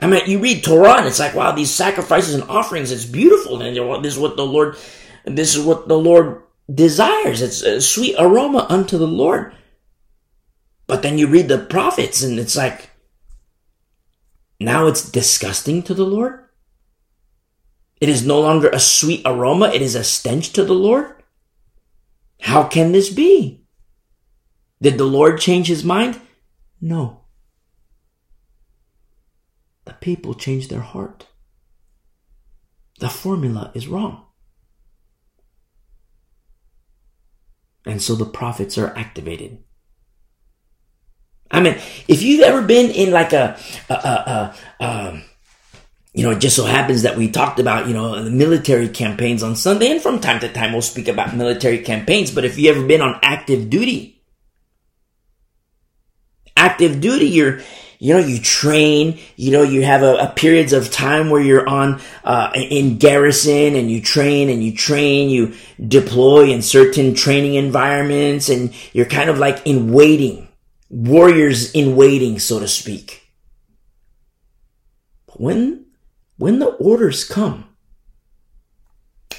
I 0.00 0.06
mean, 0.08 0.22
you 0.26 0.40
read 0.40 0.64
Torah 0.64 0.98
and 0.98 1.06
it's 1.06 1.20
like, 1.20 1.34
wow, 1.34 1.52
these 1.52 1.70
sacrifices 1.70 2.34
and 2.34 2.42
offerings, 2.44 2.90
it's 2.90 3.04
beautiful. 3.04 3.62
And 3.62 4.04
this 4.04 4.14
is 4.14 4.18
what 4.18 4.36
the 4.36 4.44
Lord, 4.44 4.76
this 5.24 5.54
is 5.54 5.64
what 5.64 5.86
the 5.88 5.98
Lord 5.98 6.42
desires. 6.72 7.40
It's 7.40 7.62
a 7.62 7.80
sweet 7.80 8.16
aroma 8.18 8.66
unto 8.68 8.98
the 8.98 9.06
Lord. 9.06 9.54
But 10.86 11.02
then 11.02 11.16
you 11.16 11.28
read 11.28 11.48
the 11.48 11.58
prophets 11.58 12.22
and 12.22 12.38
it's 12.38 12.56
like, 12.56 12.90
now 14.60 14.86
it's 14.86 15.10
disgusting 15.10 15.82
to 15.84 15.94
the 15.94 16.04
Lord? 16.04 16.44
It 18.00 18.08
is 18.08 18.26
no 18.26 18.40
longer 18.40 18.68
a 18.68 18.80
sweet 18.80 19.22
aroma, 19.24 19.68
it 19.68 19.80
is 19.80 19.94
a 19.94 20.04
stench 20.04 20.52
to 20.54 20.64
the 20.64 20.74
Lord? 20.74 21.22
How 22.40 22.64
can 22.64 22.92
this 22.92 23.08
be? 23.10 23.64
Did 24.82 24.98
the 24.98 25.04
Lord 25.04 25.40
change 25.40 25.68
his 25.68 25.84
mind? 25.84 26.20
No. 26.80 27.23
People 30.04 30.34
change 30.34 30.68
their 30.68 30.82
heart. 30.82 31.28
The 33.00 33.08
formula 33.08 33.72
is 33.72 33.88
wrong. 33.88 34.26
And 37.86 38.02
so 38.02 38.14
the 38.14 38.26
prophets 38.26 38.76
are 38.76 38.94
activated. 38.98 39.64
I 41.50 41.62
mean, 41.62 41.76
if 42.06 42.22
you've 42.22 42.42
ever 42.42 42.60
been 42.60 42.90
in 42.90 43.12
like 43.12 43.32
a, 43.32 43.58
a, 43.88 43.94
a, 43.94 44.54
a 44.78 44.84
um, 44.84 45.22
you 46.12 46.22
know, 46.22 46.32
it 46.32 46.40
just 46.40 46.56
so 46.56 46.66
happens 46.66 47.00
that 47.00 47.16
we 47.16 47.30
talked 47.30 47.58
about, 47.58 47.88
you 47.88 47.94
know, 47.94 48.22
the 48.22 48.30
military 48.30 48.90
campaigns 48.90 49.42
on 49.42 49.56
Sunday, 49.56 49.90
and 49.90 50.02
from 50.02 50.20
time 50.20 50.38
to 50.40 50.52
time 50.52 50.72
we'll 50.72 50.82
speak 50.82 51.08
about 51.08 51.34
military 51.34 51.78
campaigns. 51.78 52.30
But 52.30 52.44
if 52.44 52.58
you've 52.58 52.76
ever 52.76 52.86
been 52.86 53.00
on 53.00 53.18
active 53.22 53.70
duty, 53.70 54.22
active 56.58 57.00
duty, 57.00 57.28
you're, 57.28 57.60
you 58.04 58.12
know, 58.12 58.20
you 58.20 58.38
train, 58.38 59.18
you 59.34 59.50
know, 59.50 59.62
you 59.62 59.82
have 59.82 60.02
a, 60.02 60.16
a 60.16 60.26
periods 60.28 60.74
of 60.74 60.90
time 60.90 61.30
where 61.30 61.40
you're 61.40 61.66
on, 61.66 62.02
uh, 62.22 62.50
in 62.54 62.98
garrison 62.98 63.74
and 63.74 63.90
you 63.90 64.02
train 64.02 64.50
and 64.50 64.62
you 64.62 64.76
train, 64.76 65.30
you 65.30 65.54
deploy 65.88 66.50
in 66.50 66.60
certain 66.60 67.14
training 67.14 67.54
environments 67.54 68.50
and 68.50 68.74
you're 68.92 69.06
kind 69.06 69.30
of 69.30 69.38
like 69.38 69.66
in 69.66 69.90
waiting 69.90 70.46
warriors 70.90 71.72
in 71.72 71.96
waiting, 71.96 72.38
so 72.38 72.60
to 72.60 72.68
speak. 72.68 73.26
But 75.24 75.40
when, 75.40 75.86
when 76.36 76.58
the 76.58 76.66
orders 76.66 77.24
come, 77.24 77.74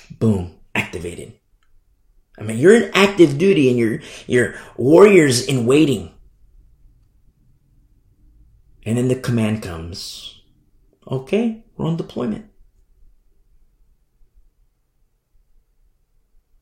boom, 0.10 0.56
activated. 0.74 1.34
I 2.36 2.42
mean, 2.42 2.58
you're 2.58 2.74
in 2.76 2.90
active 2.96 3.38
duty 3.38 3.70
and 3.70 3.78
you're, 3.78 4.00
you're 4.26 4.56
warriors 4.76 5.46
in 5.46 5.68
waiting. 5.68 6.15
And 8.86 8.98
then 8.98 9.07
the 9.07 9.16
command 9.16 9.64
comes. 9.64 10.41
Okay, 11.10 11.64
we're 11.76 11.88
on 11.88 11.98
deployment. 11.98 12.45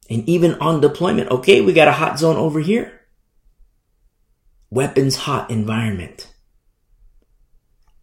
And 0.09 0.27
even 0.27 0.55
on 0.55 0.81
deployment, 0.81 1.31
okay, 1.31 1.61
we 1.61 1.73
got 1.73 1.87
a 1.87 1.93
hot 1.93 2.19
zone 2.19 2.37
over 2.37 2.59
here 2.59 3.03
weapons 4.73 5.15
hot 5.15 5.51
environment. 5.51 6.33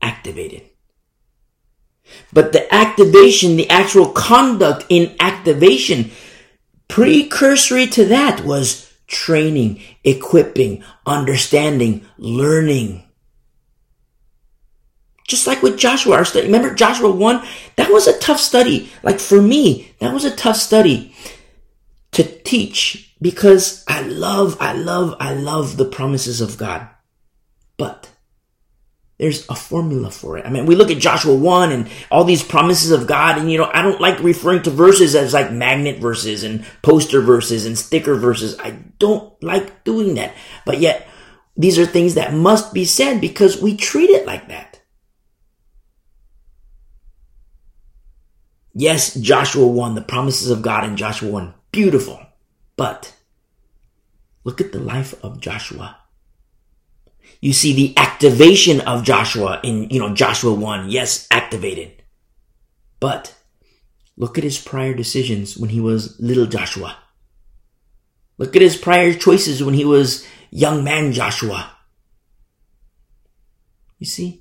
Activated. 0.01 0.63
But 2.33 2.53
the 2.53 2.73
activation, 2.73 3.57
the 3.57 3.69
actual 3.69 4.09
conduct 4.13 4.87
in 4.89 5.17
activation, 5.19 6.13
precursory 6.89 7.89
to 7.89 8.05
that 8.07 8.45
was 8.45 8.93
training, 9.07 9.83
equipping, 10.05 10.85
understanding, 11.05 12.07
learning. 12.19 13.05
Just 15.31 15.47
like 15.47 15.63
with 15.63 15.79
Joshua, 15.79 16.17
our 16.17 16.25
study. 16.25 16.47
Remember 16.47 16.75
Joshua 16.75 17.09
1? 17.09 17.47
That 17.77 17.93
was 17.93 18.09
a 18.09 18.19
tough 18.19 18.41
study. 18.41 18.91
Like 19.05 19.21
for 19.21 19.41
me, 19.41 19.93
that 20.01 20.13
was 20.13 20.25
a 20.25 20.35
tough 20.35 20.57
study 20.57 21.15
to 22.11 22.25
teach 22.25 23.15
because 23.23 23.85
I 23.87 24.03
love, 24.03 24.57
I 24.59 24.73
love, 24.73 25.15
I 25.21 25.35
love 25.35 25.77
the 25.77 25.85
promises 25.85 26.41
of 26.41 26.59
God. 26.59 26.89
But 27.77 28.11
there's 29.19 29.49
a 29.49 29.55
formula 29.55 30.11
for 30.11 30.37
it. 30.37 30.45
I 30.45 30.51
mean, 30.51 30.67
we 30.67 30.75
look 30.75 30.91
at 30.91 30.99
Joshua 30.99 31.35
1 31.35 31.71
and 31.71 31.89
all 32.11 32.25
these 32.25 32.43
promises 32.43 32.91
of 32.91 33.07
God, 33.07 33.39
and 33.39 33.53
you 33.53 33.59
know, 33.59 33.71
I 33.73 33.83
don't 33.83 34.01
like 34.01 34.19
referring 34.19 34.63
to 34.65 34.71
verses 34.71 35.15
as 35.15 35.33
like 35.33 35.53
magnet 35.53 35.99
verses 36.01 36.43
and 36.43 36.65
poster 36.83 37.21
verses 37.21 37.67
and 37.67 37.79
sticker 37.79 38.17
verses. 38.17 38.59
I 38.59 38.79
don't 38.99 39.31
like 39.45 39.85
doing 39.85 40.15
that. 40.15 40.35
But 40.67 40.81
yet, 40.81 41.07
these 41.57 41.79
are 41.79 41.87
things 41.87 42.15
that 42.15 42.35
must 42.35 42.75
be 42.75 42.85
said 42.85 43.21
because 43.21 43.63
we 43.63 43.77
treat 43.77 44.11
it 44.11 44.27
like 44.27 44.49
that. 44.49 44.70
Yes, 48.73 49.15
Joshua 49.15 49.67
1, 49.67 49.95
the 49.95 50.03
promises 50.03 50.51
of 50.51 50.63
God 50.63 50.85
in 50.85 50.97
Joshua 50.97 51.31
1, 51.31 51.55
beautiful. 51.73 52.21
But 52.77 53.15
look 54.45 54.61
at 54.61 54.73
the 54.73 54.79
life 54.79 55.15
of 55.25 55.41
Joshua. 55.41 55.97
You 57.41 57.53
see 57.53 57.73
the 57.73 57.97
activation 57.97 58.81
of 58.83 59.05
Joshua 59.05 59.61
in, 59.65 59.91
you 59.91 59.99
know, 59.99 60.15
Joshua 60.15 60.53
1. 60.55 60.91
Yes, 60.91 61.27
activated. 61.31 62.03
But 63.01 63.35
Look 64.21 64.37
at 64.37 64.45
his 64.45 64.59
prior 64.59 64.93
decisions 64.93 65.57
when 65.57 65.71
he 65.71 65.81
was 65.81 66.21
little 66.21 66.45
Joshua. 66.45 66.95
Look 68.37 68.55
at 68.55 68.61
his 68.61 68.77
prior 68.77 69.15
choices 69.15 69.65
when 69.65 69.73
he 69.73 69.87
was 69.87 70.27
young 70.51 70.85
man 70.85 71.13
Joshua. 71.13 71.73
You 73.99 74.05
see? 74.05 74.40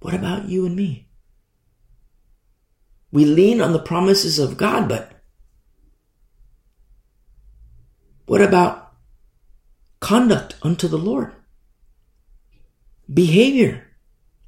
What 0.00 0.14
about 0.14 0.48
you 0.48 0.66
and 0.66 0.74
me? 0.74 1.08
We 3.12 3.24
lean 3.24 3.60
on 3.60 3.72
the 3.72 3.78
promises 3.78 4.38
of 4.38 4.56
God, 4.56 4.88
but 4.88 5.12
what 8.26 8.40
about 8.40 8.92
conduct 10.00 10.56
unto 10.62 10.88
the 10.88 10.98
Lord? 10.98 11.32
Behavior 13.12 13.88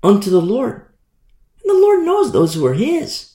unto 0.03 0.31
the 0.31 0.41
Lord. 0.41 0.87
And 1.62 1.70
the 1.70 1.81
Lord 1.81 2.05
knows 2.05 2.33
those 2.33 2.55
who 2.55 2.65
are 2.66 2.74
His. 2.74 3.35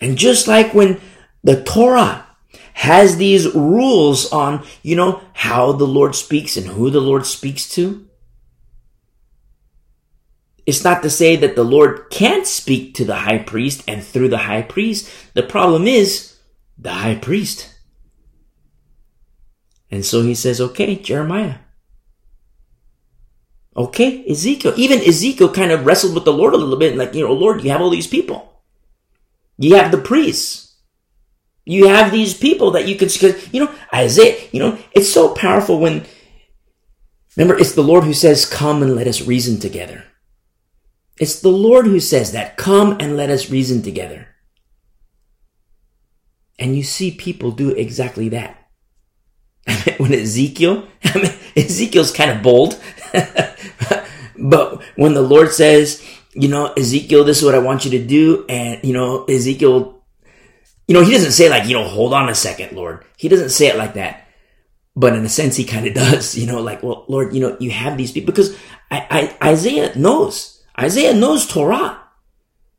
And 0.00 0.16
just 0.16 0.46
like 0.46 0.74
when 0.74 1.00
the 1.42 1.62
Torah 1.64 2.26
has 2.74 3.16
these 3.16 3.52
rules 3.54 4.30
on, 4.32 4.64
you 4.82 4.94
know, 4.94 5.20
how 5.32 5.72
the 5.72 5.86
Lord 5.86 6.14
speaks 6.14 6.56
and 6.56 6.66
who 6.66 6.90
the 6.90 7.00
Lord 7.00 7.26
speaks 7.26 7.68
to, 7.70 8.07
it's 10.68 10.84
not 10.84 11.02
to 11.02 11.08
say 11.08 11.34
that 11.34 11.56
the 11.56 11.64
Lord 11.64 12.10
can't 12.10 12.46
speak 12.46 12.92
to 12.96 13.04
the 13.06 13.14
high 13.14 13.38
priest 13.38 13.82
and 13.88 14.04
through 14.04 14.28
the 14.28 14.36
high 14.36 14.60
priest. 14.60 15.10
The 15.32 15.42
problem 15.42 15.86
is 15.86 16.36
the 16.76 16.92
high 16.92 17.14
priest. 17.14 17.74
And 19.90 20.04
so 20.04 20.20
he 20.20 20.34
says, 20.34 20.60
okay, 20.60 20.96
Jeremiah. 20.96 21.60
Okay, 23.74 24.22
Ezekiel. 24.28 24.74
Even 24.76 24.98
Ezekiel 24.98 25.54
kind 25.54 25.72
of 25.72 25.86
wrestled 25.86 26.14
with 26.14 26.26
the 26.26 26.34
Lord 26.34 26.52
a 26.52 26.58
little 26.58 26.78
bit, 26.78 26.98
like, 26.98 27.14
you 27.14 27.26
know, 27.26 27.32
Lord, 27.32 27.64
you 27.64 27.70
have 27.70 27.80
all 27.80 27.88
these 27.88 28.06
people. 28.06 28.60
You 29.56 29.76
have 29.76 29.90
the 29.90 29.96
priests. 29.96 30.76
You 31.64 31.88
have 31.88 32.12
these 32.12 32.34
people 32.34 32.72
that 32.72 32.86
you 32.86 32.96
can, 32.96 33.08
you 33.52 33.64
know, 33.64 33.74
Isaiah, 33.94 34.38
you 34.52 34.60
know, 34.60 34.76
it's 34.92 35.10
so 35.10 35.32
powerful 35.32 35.80
when, 35.80 36.04
remember, 37.38 37.58
it's 37.58 37.72
the 37.74 37.80
Lord 37.80 38.04
who 38.04 38.12
says, 38.12 38.44
come 38.44 38.82
and 38.82 38.94
let 38.94 39.06
us 39.06 39.22
reason 39.22 39.58
together. 39.58 40.04
It's 41.20 41.40
the 41.40 41.48
Lord 41.48 41.86
who 41.86 42.00
says 42.00 42.32
that. 42.32 42.56
Come 42.56 42.96
and 43.00 43.16
let 43.16 43.30
us 43.30 43.50
reason 43.50 43.82
together. 43.82 44.28
And 46.58 46.76
you 46.76 46.82
see 46.82 47.10
people 47.10 47.50
do 47.50 47.70
exactly 47.70 48.28
that. 48.30 48.68
when 49.98 50.12
Ezekiel, 50.12 50.86
Ezekiel's 51.56 52.12
kind 52.12 52.30
of 52.30 52.42
bold, 52.42 52.80
but 54.38 54.82
when 54.96 55.14
the 55.14 55.22
Lord 55.22 55.52
says, 55.52 56.02
you 56.32 56.48
know, 56.48 56.72
Ezekiel, 56.72 57.24
this 57.24 57.38
is 57.38 57.44
what 57.44 57.54
I 57.54 57.58
want 57.58 57.84
you 57.84 57.90
to 57.92 58.04
do, 58.04 58.46
and 58.48 58.82
you 58.82 58.92
know, 58.92 59.24
Ezekiel, 59.24 60.02
you 60.86 60.94
know, 60.94 61.04
he 61.04 61.12
doesn't 61.12 61.32
say 61.32 61.50
like, 61.50 61.68
you 61.68 61.74
know, 61.74 61.84
hold 61.84 62.14
on 62.14 62.28
a 62.28 62.34
second, 62.34 62.72
Lord. 62.72 63.04
He 63.16 63.28
doesn't 63.28 63.50
say 63.50 63.66
it 63.66 63.76
like 63.76 63.94
that. 63.94 64.26
But 64.96 65.14
in 65.14 65.24
a 65.24 65.28
sense, 65.28 65.54
he 65.54 65.64
kind 65.64 65.86
of 65.86 65.94
does, 65.94 66.36
you 66.36 66.46
know, 66.46 66.60
like, 66.60 66.82
well, 66.82 67.04
Lord, 67.08 67.32
you 67.32 67.40
know, 67.40 67.56
you 67.60 67.70
have 67.70 67.96
these 67.96 68.10
people 68.10 68.32
because 68.32 68.56
I, 68.90 69.36
I, 69.40 69.50
Isaiah 69.50 69.96
knows 69.96 70.57
Isaiah 70.78 71.14
knows 71.14 71.46
Torah. 71.46 72.00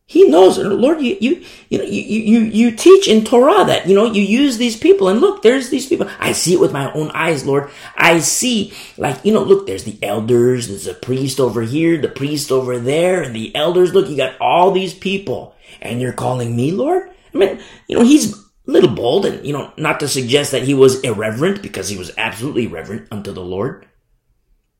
He 0.10 0.28
knows, 0.28 0.58
Lord, 0.58 1.02
you, 1.02 1.18
you, 1.22 1.44
you 1.70 1.78
know, 1.78 1.84
you, 1.84 2.02
you, 2.02 2.40
you 2.40 2.72
teach 2.72 3.08
in 3.08 3.24
Torah 3.24 3.64
that, 3.66 3.88
you 3.88 3.94
know, 3.94 4.06
you 4.06 4.24
use 4.24 4.58
these 4.58 4.76
people 4.76 5.08
and 5.08 5.22
look, 5.22 5.44
there's 5.44 5.70
these 5.70 5.86
people. 5.86 6.10
I 6.20 6.32
see 6.32 6.54
it 6.54 6.60
with 6.60 6.74
my 6.74 6.92
own 6.94 7.12
eyes, 7.12 7.46
Lord. 7.46 7.70
I 7.96 8.18
see, 8.18 8.74
like, 8.98 9.24
you 9.24 9.32
know, 9.32 9.44
look, 9.44 9.68
there's 9.68 9.84
the 9.84 10.00
elders, 10.02 10.68
there's 10.68 10.88
a 10.88 10.96
priest 10.96 11.40
over 11.40 11.62
here, 11.62 12.02
the 12.02 12.08
priest 12.08 12.52
over 12.52 12.80
there, 12.80 13.22
and 13.22 13.36
the 13.36 13.56
elders. 13.56 13.94
Look, 13.94 14.10
you 14.10 14.18
got 14.18 14.42
all 14.42 14.72
these 14.72 14.96
people 14.96 15.54
and 15.80 16.02
you're 16.02 16.12
calling 16.12 16.56
me 16.56 16.72
Lord? 16.72 17.12
I 17.32 17.38
mean, 17.38 17.60
you 17.88 17.96
know, 17.96 18.04
he's 18.04 18.34
a 18.34 18.42
little 18.66 18.90
bold 18.90 19.28
and, 19.28 19.46
you 19.46 19.54
know, 19.54 19.72
not 19.78 20.00
to 20.00 20.08
suggest 20.08 20.54
that 20.54 20.64
he 20.64 20.74
was 20.74 21.02
irreverent 21.02 21.62
because 21.62 21.88
he 21.88 21.98
was 21.98 22.12
absolutely 22.18 22.66
reverent 22.66 23.10
unto 23.12 23.32
the 23.32 23.44
Lord, 23.44 23.86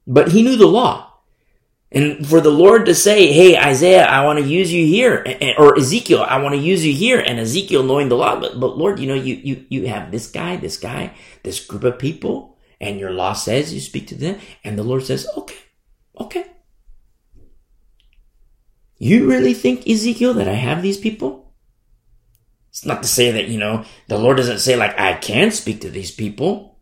but 0.08 0.30
he 0.30 0.42
knew 0.42 0.56
the 0.56 0.66
law. 0.66 1.09
And 1.92 2.28
for 2.28 2.40
the 2.40 2.52
Lord 2.52 2.86
to 2.86 2.94
say, 2.94 3.32
Hey, 3.34 3.58
Isaiah, 3.58 4.06
I 4.06 4.24
want 4.24 4.40
to 4.40 4.46
use 4.46 4.72
you 4.72 4.86
here, 4.86 5.26
or 5.58 5.78
Ezekiel, 5.78 6.24
I 6.28 6.42
want 6.42 6.54
to 6.54 6.62
use 6.62 6.86
you 6.86 6.94
here, 6.94 7.20
and 7.20 7.40
Ezekiel 7.40 7.84
knowing 7.84 8.10
the 8.10 8.18
law, 8.18 8.40
but, 8.40 8.60
but 8.60 8.78
Lord, 8.78 9.00
you 9.00 9.08
know, 9.08 9.16
you, 9.16 9.36
you, 9.36 9.66
you 9.70 9.88
have 9.88 10.12
this 10.12 10.30
guy, 10.30 10.58
this 10.58 10.78
guy, 10.78 11.14
this 11.44 11.66
group 11.66 11.84
of 11.84 11.98
people, 11.98 12.58
and 12.80 13.00
your 13.00 13.12
law 13.12 13.34
says 13.34 13.74
you 13.74 13.80
speak 13.80 14.08
to 14.08 14.16
them, 14.16 14.40
and 14.64 14.78
the 14.78 14.84
Lord 14.84 15.04
says, 15.04 15.28
okay, 15.36 15.58
okay. 16.20 16.46
You 19.00 19.28
really 19.28 19.54
think, 19.54 19.88
Ezekiel, 19.88 20.36
that 20.36 20.48
I 20.48 20.54
have 20.54 20.82
these 20.82 20.98
people? 20.98 21.54
It's 22.70 22.86
not 22.86 23.02
to 23.02 23.10
say 23.10 23.32
that, 23.32 23.48
you 23.48 23.58
know, 23.58 23.84
the 24.08 24.18
Lord 24.18 24.38
doesn't 24.38 24.60
say 24.60 24.76
like, 24.76 25.00
I 25.00 25.14
can 25.14 25.52
speak 25.52 25.82
to 25.82 25.90
these 25.90 26.12
people. 26.12 26.80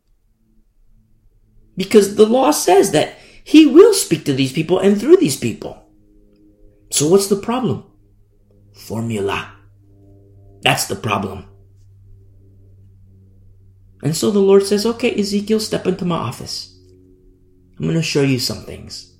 Because 1.77 2.15
the 2.15 2.25
law 2.25 2.51
says 2.51 2.91
that 2.91 3.17
he 3.47 3.65
will 3.65 3.93
speak 3.93 4.25
to 4.25 4.33
these 4.33 4.51
people 4.51 4.77
and 4.77 4.99
through 4.99 5.15
these 5.15 5.37
people. 5.37 5.81
So 6.91 7.07
what's 7.07 7.27
the 7.27 7.37
problem? 7.37 7.85
Formula. 8.73 9.53
That's 10.63 10.87
the 10.87 10.97
problem. 10.97 11.45
And 14.03 14.17
so 14.17 14.31
the 14.31 14.39
Lord 14.39 14.63
says, 14.63 14.85
okay, 14.85 15.17
Ezekiel, 15.17 15.61
step 15.61 15.87
into 15.87 16.03
my 16.03 16.17
office. 16.17 16.77
I'm 17.79 17.85
going 17.85 17.95
to 17.95 18.01
show 18.01 18.21
you 18.21 18.37
some 18.37 18.63
things. 18.63 19.15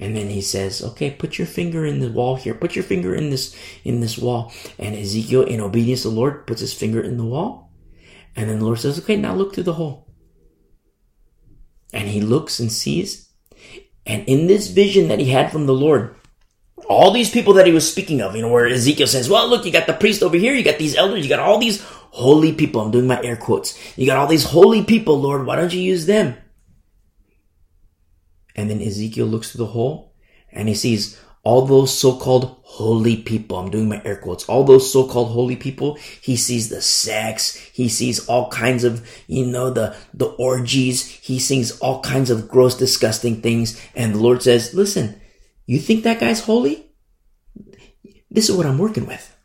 And 0.00 0.16
then 0.16 0.30
he 0.30 0.40
says, 0.40 0.82
okay, 0.82 1.12
put 1.12 1.38
your 1.38 1.46
finger 1.46 1.86
in 1.86 2.00
the 2.00 2.10
wall 2.10 2.34
here. 2.34 2.54
Put 2.54 2.74
your 2.74 2.82
finger 2.82 3.14
in 3.14 3.30
this, 3.30 3.56
in 3.84 4.00
this 4.00 4.18
wall. 4.18 4.52
And 4.80 4.96
Ezekiel, 4.96 5.42
in 5.42 5.60
obedience 5.60 6.02
to 6.02 6.08
the 6.08 6.16
Lord, 6.16 6.44
puts 6.44 6.60
his 6.60 6.74
finger 6.74 7.00
in 7.00 7.18
the 7.18 7.24
wall. 7.24 7.70
And 8.34 8.50
then 8.50 8.58
the 8.58 8.64
Lord 8.64 8.80
says, 8.80 8.98
okay, 8.98 9.14
now 9.14 9.32
look 9.32 9.54
through 9.54 9.70
the 9.70 9.74
hole 9.74 10.11
and 11.92 12.08
he 12.08 12.20
looks 12.20 12.58
and 12.58 12.72
sees. 12.72 13.28
And 14.06 14.26
in 14.28 14.46
this 14.46 14.68
vision 14.68 15.08
that 15.08 15.20
he 15.20 15.30
had 15.30 15.52
from 15.52 15.66
the 15.66 15.74
Lord, 15.74 16.16
all 16.88 17.12
these 17.12 17.30
people 17.30 17.54
that 17.54 17.66
he 17.66 17.72
was 17.72 17.90
speaking 17.90 18.20
of, 18.20 18.34
you 18.34 18.42
know, 18.42 18.48
where 18.48 18.66
Ezekiel 18.66 19.06
says, 19.06 19.28
well, 19.28 19.48
look, 19.48 19.64
you 19.64 19.72
got 19.72 19.86
the 19.86 19.92
priest 19.92 20.22
over 20.22 20.36
here, 20.36 20.54
you 20.54 20.64
got 20.64 20.78
these 20.78 20.96
elders, 20.96 21.24
you 21.24 21.28
got 21.28 21.38
all 21.38 21.58
these 21.58 21.82
holy 21.82 22.52
people. 22.52 22.80
I'm 22.80 22.90
doing 22.90 23.06
my 23.06 23.22
air 23.22 23.36
quotes. 23.36 23.78
You 23.96 24.06
got 24.06 24.18
all 24.18 24.26
these 24.26 24.44
holy 24.44 24.84
people, 24.84 25.20
Lord. 25.20 25.46
Why 25.46 25.56
don't 25.56 25.72
you 25.72 25.80
use 25.80 26.06
them? 26.06 26.36
And 28.54 28.68
then 28.68 28.82
Ezekiel 28.82 29.26
looks 29.26 29.52
through 29.52 29.64
the 29.64 29.72
hole 29.72 30.14
and 30.50 30.68
he 30.68 30.74
sees 30.74 31.18
all 31.44 31.66
those 31.66 31.96
so-called 31.96 32.60
holy 32.62 33.16
people, 33.16 33.58
I'm 33.58 33.70
doing 33.70 33.88
my 33.88 34.00
air 34.04 34.16
quotes, 34.16 34.44
all 34.44 34.64
those 34.64 34.90
so-called 34.92 35.30
holy 35.32 35.56
people, 35.56 35.98
he 36.20 36.36
sees 36.36 36.68
the 36.68 36.80
sex, 36.80 37.56
he 37.56 37.88
sees 37.88 38.26
all 38.28 38.48
kinds 38.50 38.84
of, 38.84 39.06
you 39.26 39.44
know, 39.44 39.70
the, 39.70 39.96
the 40.14 40.26
orgies, 40.26 41.04
he 41.04 41.38
sees 41.38 41.78
all 41.80 42.00
kinds 42.00 42.30
of 42.30 42.48
gross, 42.48 42.76
disgusting 42.76 43.42
things, 43.42 43.80
and 43.94 44.14
the 44.14 44.20
Lord 44.20 44.42
says, 44.42 44.72
listen, 44.72 45.20
you 45.66 45.78
think 45.78 46.04
that 46.04 46.20
guy's 46.20 46.44
holy? 46.44 46.86
This 48.30 48.48
is 48.48 48.56
what 48.56 48.66
I'm 48.66 48.78
working 48.78 49.06
with. 49.06 49.36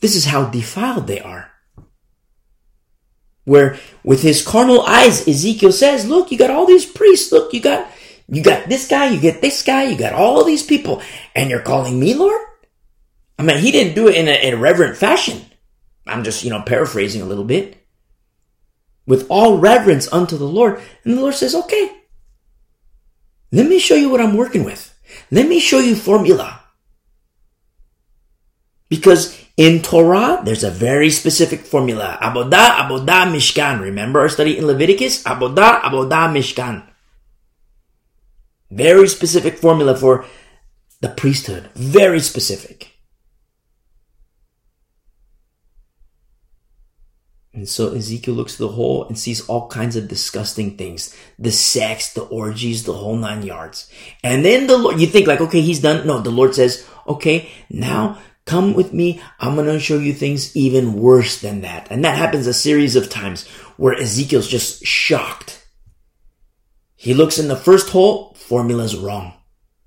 This 0.00 0.14
is 0.14 0.26
how 0.26 0.44
defiled 0.44 1.06
they 1.06 1.20
are. 1.20 1.50
Where 3.44 3.78
with 4.04 4.22
his 4.22 4.46
carnal 4.46 4.82
eyes, 4.82 5.26
Ezekiel 5.26 5.72
says, 5.72 6.06
look, 6.06 6.30
you 6.30 6.36
got 6.38 6.50
all 6.50 6.66
these 6.66 6.86
priests, 6.86 7.32
look, 7.32 7.52
you 7.52 7.60
got 7.60 7.90
you 8.28 8.42
got 8.42 8.68
this 8.68 8.86
guy, 8.88 9.10
you 9.10 9.20
get 9.20 9.40
this 9.40 9.62
guy, 9.62 9.84
you 9.84 9.96
got 9.96 10.12
all 10.12 10.44
these 10.44 10.62
people, 10.62 11.02
and 11.34 11.48
you're 11.48 11.60
calling 11.60 11.98
me 11.98 12.14
Lord? 12.14 12.40
I 13.38 13.42
mean, 13.42 13.58
he 13.58 13.70
didn't 13.70 13.94
do 13.94 14.08
it 14.08 14.16
in 14.16 14.28
a, 14.28 14.54
reverent 14.54 14.96
fashion. 14.96 15.40
I'm 16.06 16.24
just, 16.24 16.44
you 16.44 16.50
know, 16.50 16.62
paraphrasing 16.62 17.22
a 17.22 17.26
little 17.26 17.44
bit. 17.44 17.76
With 19.06 19.26
all 19.30 19.58
reverence 19.58 20.12
unto 20.12 20.36
the 20.36 20.44
Lord. 20.44 20.80
And 21.04 21.16
the 21.16 21.20
Lord 21.20 21.34
says, 21.34 21.54
okay, 21.54 22.02
let 23.52 23.66
me 23.66 23.78
show 23.78 23.94
you 23.94 24.10
what 24.10 24.20
I'm 24.20 24.36
working 24.36 24.64
with. 24.64 24.94
Let 25.30 25.48
me 25.48 25.60
show 25.60 25.78
you 25.78 25.94
formula. 25.94 26.60
Because 28.88 29.38
in 29.56 29.82
Torah, 29.82 30.42
there's 30.44 30.64
a 30.64 30.70
very 30.70 31.10
specific 31.10 31.60
formula. 31.60 32.18
Abodah, 32.20 32.88
Abodah, 32.88 33.30
Mishkan. 33.32 33.80
Remember 33.80 34.20
our 34.20 34.28
study 34.28 34.58
in 34.58 34.66
Leviticus? 34.66 35.22
Abodah, 35.24 35.80
Abodah, 35.82 36.28
Mishkan. 36.32 36.82
Very 38.70 39.08
specific 39.08 39.58
formula 39.58 39.96
for 39.96 40.24
the 41.00 41.08
priesthood. 41.08 41.70
Very 41.74 42.20
specific. 42.20 42.94
And 47.54 47.68
so 47.68 47.92
Ezekiel 47.92 48.34
looks 48.34 48.56
to 48.56 48.62
the 48.62 48.68
hole 48.68 49.04
and 49.08 49.18
sees 49.18 49.48
all 49.48 49.68
kinds 49.68 49.96
of 49.96 50.06
disgusting 50.06 50.76
things. 50.76 51.16
The 51.40 51.50
sex, 51.50 52.12
the 52.12 52.22
orgies, 52.22 52.84
the 52.84 52.92
whole 52.92 53.16
nine 53.16 53.42
yards. 53.42 53.90
And 54.22 54.44
then 54.44 54.66
the 54.68 54.78
Lord, 54.78 55.00
you 55.00 55.08
think 55.08 55.26
like, 55.26 55.40
okay, 55.40 55.60
he's 55.60 55.80
done. 55.80 56.06
No, 56.06 56.20
the 56.20 56.30
Lord 56.30 56.54
says, 56.54 56.86
okay, 57.08 57.50
now 57.68 58.18
come 58.44 58.74
with 58.74 58.92
me. 58.92 59.20
I'm 59.40 59.56
going 59.56 59.66
to 59.66 59.80
show 59.80 59.98
you 59.98 60.12
things 60.12 60.54
even 60.56 60.94
worse 61.00 61.40
than 61.40 61.62
that. 61.62 61.88
And 61.90 62.04
that 62.04 62.16
happens 62.16 62.46
a 62.46 62.54
series 62.54 62.94
of 62.94 63.10
times 63.10 63.48
where 63.76 63.94
Ezekiel's 63.94 64.48
just 64.48 64.84
shocked 64.84 65.66
He 66.94 67.14
looks 67.14 67.38
in 67.38 67.48
the 67.48 67.56
first 67.56 67.90
hole, 67.90 68.27
formula's 68.48 68.96
wrong. 68.96 69.34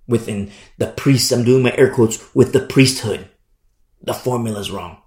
Within 0.07 0.51
the 0.77 0.87
priest, 0.87 1.31
I'm 1.31 1.43
doing 1.43 1.63
my 1.63 1.73
air 1.77 1.91
quotes, 1.93 2.33
with 2.35 2.53
the 2.53 2.59
priesthood. 2.59 3.29
The 4.01 4.13
formula's 4.13 4.71
wrong. 4.71 5.01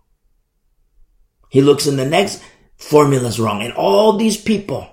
He 1.50 1.60
looks 1.60 1.86
in 1.86 1.96
the 1.96 2.04
next, 2.06 2.42
formula's 2.76 3.38
wrong. 3.38 3.62
And 3.62 3.72
all 3.74 4.16
these 4.16 4.36
people 4.36 4.88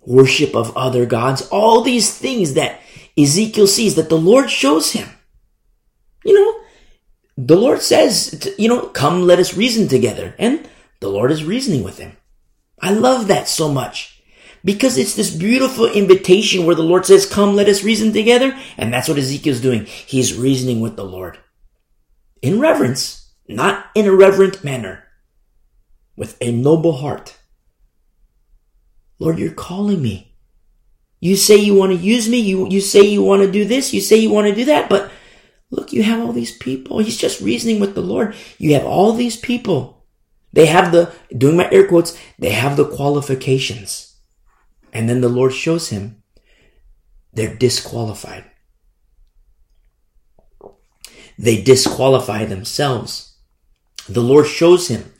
worship 0.00 0.54
of 0.54 0.76
other 0.76 1.04
gods, 1.04 1.46
all 1.48 1.82
these 1.82 2.16
things 2.16 2.54
that 2.54 2.80
Ezekiel 3.18 3.66
sees 3.66 3.96
that 3.96 4.08
the 4.08 4.18
Lord 4.18 4.50
shows 4.50 4.92
him. 4.92 5.08
You 6.24 6.34
know, 6.34 6.60
the 7.36 7.56
Lord 7.56 7.82
says, 7.82 8.54
you 8.56 8.68
know, 8.68 8.86
come 8.86 9.22
let 9.22 9.38
us 9.38 9.56
reason 9.56 9.88
together. 9.88 10.34
And 10.38 10.68
the 11.00 11.08
Lord 11.08 11.30
is 11.30 11.44
reasoning 11.44 11.82
with 11.82 11.98
him. 11.98 12.16
I 12.80 12.90
love 12.92 13.28
that 13.28 13.48
so 13.48 13.70
much 13.72 14.22
because 14.64 14.98
it's 14.98 15.14
this 15.14 15.34
beautiful 15.34 15.86
invitation 15.86 16.66
where 16.66 16.74
the 16.74 16.82
Lord 16.82 17.06
says, 17.06 17.24
come 17.24 17.54
let 17.54 17.68
us 17.68 17.84
reason 17.84 18.12
together. 18.12 18.58
And 18.76 18.92
that's 18.92 19.08
what 19.08 19.18
Ezekiel's 19.18 19.60
doing. 19.60 19.86
He's 19.86 20.36
reasoning 20.36 20.80
with 20.80 20.96
the 20.96 21.04
Lord 21.04 21.38
in 22.42 22.60
reverence, 22.60 23.32
not 23.48 23.86
in 23.94 24.06
a 24.06 24.14
reverent 24.14 24.62
manner, 24.62 25.04
with 26.16 26.36
a 26.40 26.52
noble 26.52 26.98
heart. 26.98 27.38
Lord, 29.18 29.38
you're 29.38 29.52
calling 29.52 30.02
me. 30.02 30.36
You 31.20 31.36
say 31.36 31.56
you 31.56 31.74
want 31.74 31.92
to 31.92 31.98
use 31.98 32.28
me. 32.28 32.38
You, 32.38 32.68
you 32.68 32.80
say 32.80 33.02
you 33.02 33.22
want 33.22 33.42
to 33.42 33.50
do 33.50 33.64
this. 33.64 33.94
You 33.94 34.00
say 34.00 34.16
you 34.16 34.30
want 34.30 34.48
to 34.48 34.54
do 34.54 34.66
that. 34.66 34.90
But 34.90 35.10
look, 35.70 35.92
you 35.92 36.02
have 36.02 36.20
all 36.20 36.32
these 36.32 36.56
people. 36.56 36.98
He's 36.98 37.16
just 37.16 37.40
reasoning 37.40 37.80
with 37.80 37.94
the 37.94 38.02
Lord. 38.02 38.34
You 38.58 38.74
have 38.74 38.84
all 38.84 39.12
these 39.12 39.36
people. 39.36 39.95
They 40.56 40.66
have 40.66 40.90
the, 40.90 41.12
doing 41.36 41.58
my 41.58 41.70
air 41.70 41.86
quotes, 41.86 42.18
they 42.38 42.48
have 42.48 42.78
the 42.78 42.88
qualifications. 42.88 44.16
And 44.90 45.06
then 45.06 45.20
the 45.20 45.28
Lord 45.28 45.52
shows 45.52 45.90
him 45.90 46.22
they're 47.34 47.54
disqualified. 47.54 48.50
They 51.38 51.60
disqualify 51.60 52.46
themselves. 52.46 53.36
The 54.08 54.22
Lord 54.22 54.46
shows 54.46 54.88
him 54.88 55.12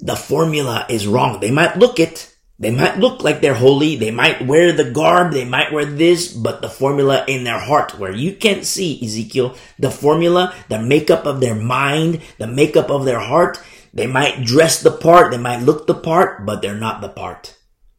the 0.00 0.16
formula 0.16 0.86
is 0.90 1.06
wrong. 1.06 1.38
They 1.38 1.52
might 1.52 1.76
look 1.78 2.00
it, 2.00 2.34
they 2.58 2.70
might 2.70 2.98
look 2.98 3.24
like 3.24 3.40
they're 3.40 3.54
holy. 3.54 3.96
They 3.96 4.12
might 4.12 4.46
wear 4.46 4.72
the 4.72 4.90
garb. 4.90 5.32
They 5.32 5.44
might 5.44 5.72
wear 5.72 5.84
this, 5.84 6.32
but 6.32 6.62
the 6.62 6.68
formula 6.68 7.24
in 7.26 7.42
their 7.42 7.58
heart 7.58 7.98
where 7.98 8.12
you 8.12 8.32
can't 8.32 8.64
see 8.64 9.04
Ezekiel, 9.04 9.56
the 9.78 9.90
formula, 9.90 10.54
the 10.68 10.80
makeup 10.80 11.26
of 11.26 11.40
their 11.40 11.56
mind, 11.56 12.22
the 12.38 12.46
makeup 12.46 12.90
of 12.90 13.04
their 13.04 13.18
heart. 13.18 13.58
They 13.94 14.08
might 14.08 14.44
dress 14.44 14.82
the 14.82 14.90
part. 14.90 15.30
They 15.30 15.38
might 15.38 15.62
look 15.62 15.86
the 15.86 15.94
part, 15.94 16.44
but 16.44 16.60
they're 16.60 16.74
not 16.74 17.00
the 17.00 17.08
part. 17.08 17.56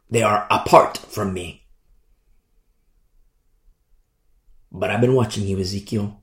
They 0.10 0.22
are 0.22 0.46
apart 0.52 0.98
from 0.98 1.34
me. 1.34 1.66
But 4.72 4.92
I've 4.92 5.00
been 5.00 5.16
watching 5.16 5.48
you, 5.48 5.58
Ezekiel. 5.58 6.22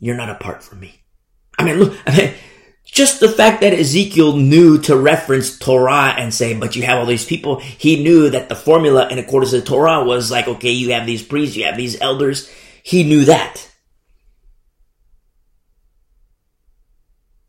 You're 0.00 0.16
not 0.16 0.30
apart 0.30 0.62
from 0.62 0.80
me. 0.80 1.02
I 1.58 1.64
mean, 1.64 1.78
look, 1.78 1.98
I 2.06 2.16
mean, 2.16 2.34
just 2.86 3.20
the 3.20 3.28
fact 3.28 3.60
that 3.60 3.74
Ezekiel 3.74 4.36
knew 4.36 4.78
to 4.82 4.96
reference 4.96 5.58
Torah 5.58 6.14
and 6.16 6.32
say, 6.32 6.58
but 6.58 6.74
you 6.74 6.84
have 6.84 6.98
all 6.98 7.06
these 7.06 7.26
people, 7.26 7.60
he 7.60 8.02
knew 8.02 8.30
that 8.30 8.48
the 8.48 8.56
formula 8.56 9.08
in 9.10 9.18
accordance 9.18 9.50
to 9.50 9.60
Torah 9.60 10.04
was 10.04 10.30
like, 10.30 10.48
okay, 10.48 10.70
you 10.70 10.94
have 10.94 11.04
these 11.04 11.22
priests, 11.22 11.54
you 11.54 11.64
have 11.64 11.76
these 11.76 12.00
elders. 12.00 12.50
He 12.82 13.04
knew 13.04 13.26
that. 13.26 13.70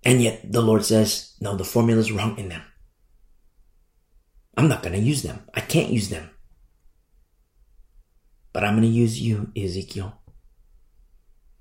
And 0.07 0.23
yet 0.23 0.49
the 0.49 0.61
Lord 0.61 0.85
says, 0.85 1.35
no, 1.41 1.57
the 1.57 1.65
formula 1.65 1.99
is 1.99 2.13
wrong 2.13 2.37
in 2.37 2.47
them. 2.47 2.61
I'm 4.55 4.69
not 4.69 4.81
going 4.81 4.93
to 4.93 5.01
use 5.01 5.21
them. 5.21 5.41
I 5.53 5.59
can't 5.59 5.91
use 5.91 6.07
them. 6.07 6.29
But 8.53 8.63
I'm 8.63 8.75
going 8.75 8.83
to 8.83 8.87
use 8.87 9.19
you, 9.21 9.51
Ezekiel. 9.53 10.17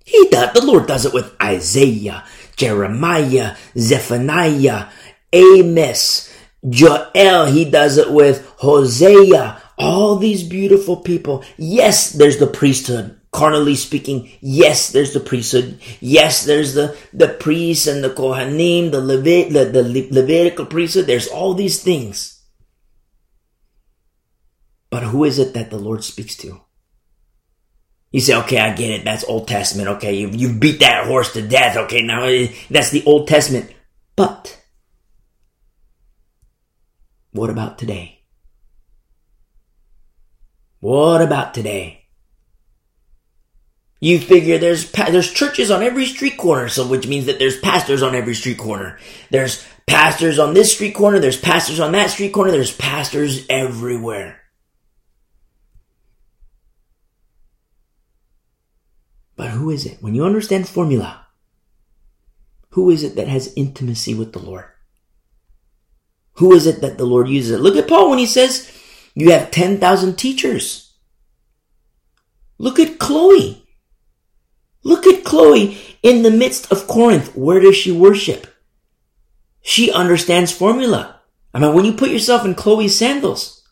He 0.05 0.28
does, 0.31 0.52
the 0.52 0.64
Lord 0.64 0.86
does 0.86 1.05
it 1.05 1.12
with 1.12 1.35
Isaiah, 1.43 2.24
Jeremiah, 2.55 3.56
Zephaniah, 3.77 4.90
Amos, 5.32 6.32
Joel. 6.68 7.47
He 7.47 7.68
does 7.68 7.98
it 7.98 8.12
with 8.12 8.47
Hosea. 8.59 9.60
All 9.77 10.16
these 10.16 10.44
beautiful 10.44 10.98
people. 10.98 11.44
Yes, 11.56 12.12
there's 12.12 12.39
the 12.39 12.47
priesthood. 12.47 13.20
Carnally 13.36 13.74
speaking, 13.74 14.30
yes, 14.40 14.92
there's 14.92 15.12
the 15.12 15.20
priesthood. 15.20 15.78
Yes, 16.00 16.46
there's 16.46 16.72
the, 16.72 16.96
the 17.12 17.28
priests 17.28 17.86
and 17.86 18.02
the 18.02 18.08
Kohanim, 18.08 18.90
the, 18.90 19.02
Levit, 19.02 19.52
the, 19.52 19.66
the 19.66 19.82
Levitical 19.82 20.64
priesthood. 20.64 21.06
There's 21.06 21.28
all 21.28 21.52
these 21.52 21.82
things. 21.82 22.42
But 24.88 25.02
who 25.02 25.24
is 25.24 25.38
it 25.38 25.52
that 25.52 25.68
the 25.68 25.76
Lord 25.76 26.02
speaks 26.02 26.34
to? 26.38 26.62
You 28.10 28.20
say, 28.20 28.34
okay, 28.36 28.56
I 28.56 28.72
get 28.72 28.88
it. 28.88 29.04
That's 29.04 29.24
Old 29.24 29.46
Testament. 29.46 29.88
Okay, 29.88 30.14
you 30.14 30.30
you 30.30 30.58
beat 30.58 30.80
that 30.80 31.06
horse 31.06 31.34
to 31.34 31.46
death. 31.46 31.76
Okay, 31.76 32.00
now 32.00 32.24
eh, 32.24 32.54
that's 32.70 32.88
the 32.88 33.04
Old 33.04 33.28
Testament. 33.28 33.70
But 34.16 34.58
what 37.32 37.50
about 37.50 37.76
today? 37.76 38.22
What 40.80 41.20
about 41.20 41.52
today? 41.52 42.06
You 44.01 44.18
figure 44.18 44.59
there's 44.59 44.90
there's 44.93 45.32
churches 45.32 45.70
on 45.70 45.82
every 45.82 46.05
street 46.05 46.36
corner, 46.36 46.68
so 46.68 46.86
which 46.86 47.06
means 47.06 47.27
that 47.27 47.39
there's 47.39 47.59
pastors 47.59 48.02
on 48.02 48.14
every 48.14 48.35
street 48.35 48.59
corner. 48.59 48.98
There's 49.31 49.66
pastors 49.86 50.39
on 50.39 50.52
this 50.52 50.74
street 50.74 50.94
corner, 50.94 51.18
there's 51.18 51.40
pastors 51.40 51.81
on 51.81 51.93
that 51.93 52.10
street 52.10 52.32
corner, 52.32 52.51
there's 52.51 52.77
pastors 52.77 53.47
everywhere. 53.48 54.40
But 59.36 59.51
who 59.51 59.70
is 59.70 59.86
it? 59.86 59.98
When 60.01 60.14
you 60.14 60.24
understand 60.24 60.68
formula, 60.68 61.27
who 62.70 62.90
is 62.90 63.02
it 63.02 63.16
that 63.16 63.28
has 63.28 63.52
intimacy 63.55 64.14
with 64.14 64.32
the 64.32 64.39
Lord? 64.39 64.64
Who 66.35 66.52
is 66.52 66.66
it 66.66 66.81
that 66.82 66.98
the 66.98 67.06
Lord 67.06 67.28
uses? 67.28 67.60
Look 67.60 67.77
at 67.77 67.89
Paul 67.89 68.10
when 68.10 68.18
he 68.18 68.27
says, 68.27 68.70
you 69.14 69.31
have 69.31 69.51
10,000 69.51 70.16
teachers. 70.16 70.93
Look 72.59 72.78
at 72.78 72.98
Chloe. 72.98 73.65
Look 74.86 75.04
at 75.04 75.24
Chloe 75.24 75.76
in 76.04 76.22
the 76.22 76.30
midst 76.30 76.70
of 76.70 76.86
Corinth. 76.86 77.34
Where 77.34 77.58
does 77.58 77.74
she 77.74 77.90
worship? 77.90 78.46
She 79.60 79.90
understands 79.90 80.52
formula. 80.52 81.22
I 81.52 81.58
mean, 81.58 81.74
when 81.74 81.84
you 81.84 81.94
put 81.94 82.10
yourself 82.10 82.44
in 82.44 82.54
Chloe's 82.54 82.96
sandals, 82.96 83.66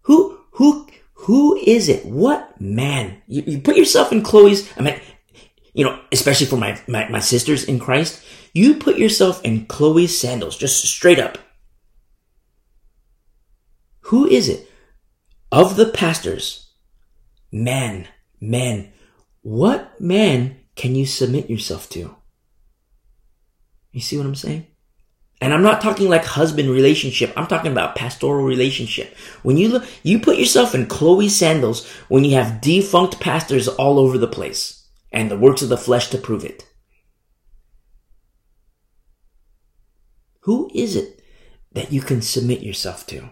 who, 0.00 0.38
who, 0.52 0.88
who 1.12 1.56
is 1.56 1.90
it? 1.90 2.06
What 2.06 2.58
man? 2.58 3.20
You, 3.26 3.42
you 3.46 3.58
put 3.60 3.76
yourself 3.76 4.10
in 4.10 4.22
Chloe's, 4.22 4.72
I 4.78 4.80
mean, 4.80 4.98
you 5.74 5.84
know, 5.84 6.00
especially 6.10 6.46
for 6.46 6.56
my, 6.56 6.80
my, 6.88 7.06
my 7.10 7.20
sisters 7.20 7.64
in 7.64 7.78
Christ, 7.78 8.24
you 8.54 8.76
put 8.76 8.96
yourself 8.96 9.44
in 9.44 9.66
Chloe's 9.66 10.18
sandals, 10.18 10.56
just 10.56 10.82
straight 10.86 11.18
up. 11.18 11.36
Who 14.04 14.26
is 14.26 14.48
it? 14.48 14.70
Of 15.52 15.76
the 15.76 15.90
pastors, 15.90 16.72
man, 17.52 18.08
man, 18.40 18.94
what 19.48 19.98
man 19.98 20.60
can 20.76 20.94
you 20.94 21.06
submit 21.06 21.48
yourself 21.48 21.88
to? 21.88 22.14
You 23.92 24.00
see 24.02 24.18
what 24.18 24.26
I'm 24.26 24.34
saying? 24.34 24.66
And 25.40 25.54
I'm 25.54 25.62
not 25.62 25.80
talking 25.80 26.10
like 26.10 26.26
husband 26.26 26.68
relationship. 26.68 27.32
I'm 27.34 27.46
talking 27.46 27.72
about 27.72 27.96
pastoral 27.96 28.44
relationship. 28.44 29.16
When 29.42 29.56
you 29.56 29.68
look, 29.68 29.86
you 30.02 30.18
put 30.18 30.36
yourself 30.36 30.74
in 30.74 30.84
Chloe's 30.84 31.34
sandals 31.34 31.88
when 32.08 32.24
you 32.24 32.34
have 32.34 32.60
defunct 32.60 33.20
pastors 33.20 33.68
all 33.68 33.98
over 33.98 34.18
the 34.18 34.26
place 34.26 34.86
and 35.12 35.30
the 35.30 35.38
works 35.38 35.62
of 35.62 35.70
the 35.70 35.78
flesh 35.78 36.08
to 36.08 36.18
prove 36.18 36.44
it. 36.44 36.66
Who 40.40 40.70
is 40.74 40.94
it 40.94 41.22
that 41.72 41.90
you 41.90 42.02
can 42.02 42.20
submit 42.20 42.60
yourself 42.60 43.06
to 43.06 43.30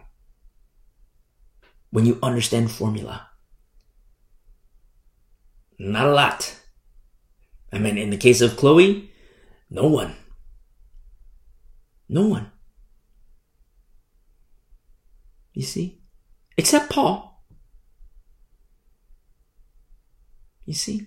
when 1.91 2.07
you 2.07 2.19
understand 2.23 2.71
formula? 2.71 3.29
Not 5.79 6.07
a 6.07 6.13
lot. 6.13 6.59
I 7.73 7.79
mean, 7.79 7.99
in 7.99 8.11
the 8.11 8.17
case 8.17 8.41
of 8.41 8.57
Chloe, 8.57 9.11
no 9.71 9.87
one. 9.87 10.15
No 12.09 12.27
one. 12.27 12.51
You 15.53 15.63
see? 15.63 16.01
Except 16.57 16.91
Paul. 16.91 17.43
You 20.65 20.75
see? 20.75 21.07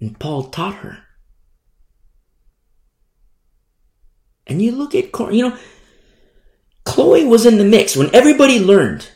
And 0.00 0.18
Paul 0.18 0.44
taught 0.44 0.76
her. 0.76 0.98
And 4.46 4.62
you 4.62 4.72
look 4.72 4.94
at, 4.94 5.10
you 5.32 5.48
know, 5.48 5.56
Chloe 6.84 7.24
was 7.24 7.46
in 7.46 7.58
the 7.58 7.64
mix. 7.64 7.96
When 7.96 8.14
everybody 8.14 8.60
learned, 8.60 9.10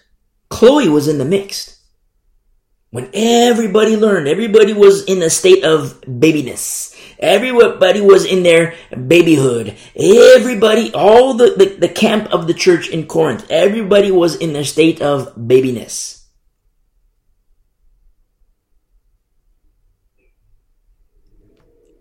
Chloe 0.48 0.88
was 0.88 1.06
in 1.06 1.18
the 1.18 1.24
mix. 1.24 1.79
When 2.90 3.08
everybody 3.14 3.96
learned, 3.96 4.26
everybody 4.26 4.72
was 4.72 5.04
in 5.04 5.22
a 5.22 5.30
state 5.30 5.62
of 5.62 6.00
babiness. 6.00 6.96
Everybody 7.20 8.00
was 8.00 8.24
in 8.24 8.42
their 8.42 8.74
babyhood. 9.06 9.76
Everybody, 9.94 10.92
all 10.92 11.34
the, 11.34 11.54
the, 11.56 11.76
the 11.86 11.88
camp 11.88 12.32
of 12.32 12.48
the 12.48 12.54
church 12.54 12.88
in 12.88 13.06
Corinth, 13.06 13.46
everybody 13.48 14.10
was 14.10 14.34
in 14.34 14.54
their 14.54 14.64
state 14.64 15.00
of 15.00 15.36
babiness. 15.36 16.26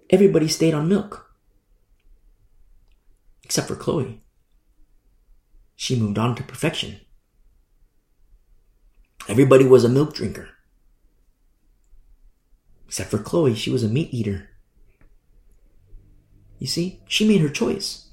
Everybody 0.09 0.47
stayed 0.47 0.73
on 0.73 0.89
milk. 0.89 1.29
Except 3.43 3.67
for 3.67 3.75
Chloe. 3.75 4.23
She 5.75 5.99
moved 5.99 6.17
on 6.17 6.35
to 6.35 6.43
perfection. 6.43 6.99
Everybody 9.27 9.65
was 9.65 9.83
a 9.83 9.89
milk 9.89 10.15
drinker. 10.15 10.49
Except 12.89 13.11
for 13.11 13.19
Chloe, 13.19 13.53
she 13.53 13.69
was 13.69 13.83
a 13.83 13.87
meat 13.87 14.11
eater. 14.11 14.49
You 16.57 16.65
see, 16.65 17.03
she 17.07 17.27
made 17.27 17.39
her 17.41 17.47
choice. 17.47 18.07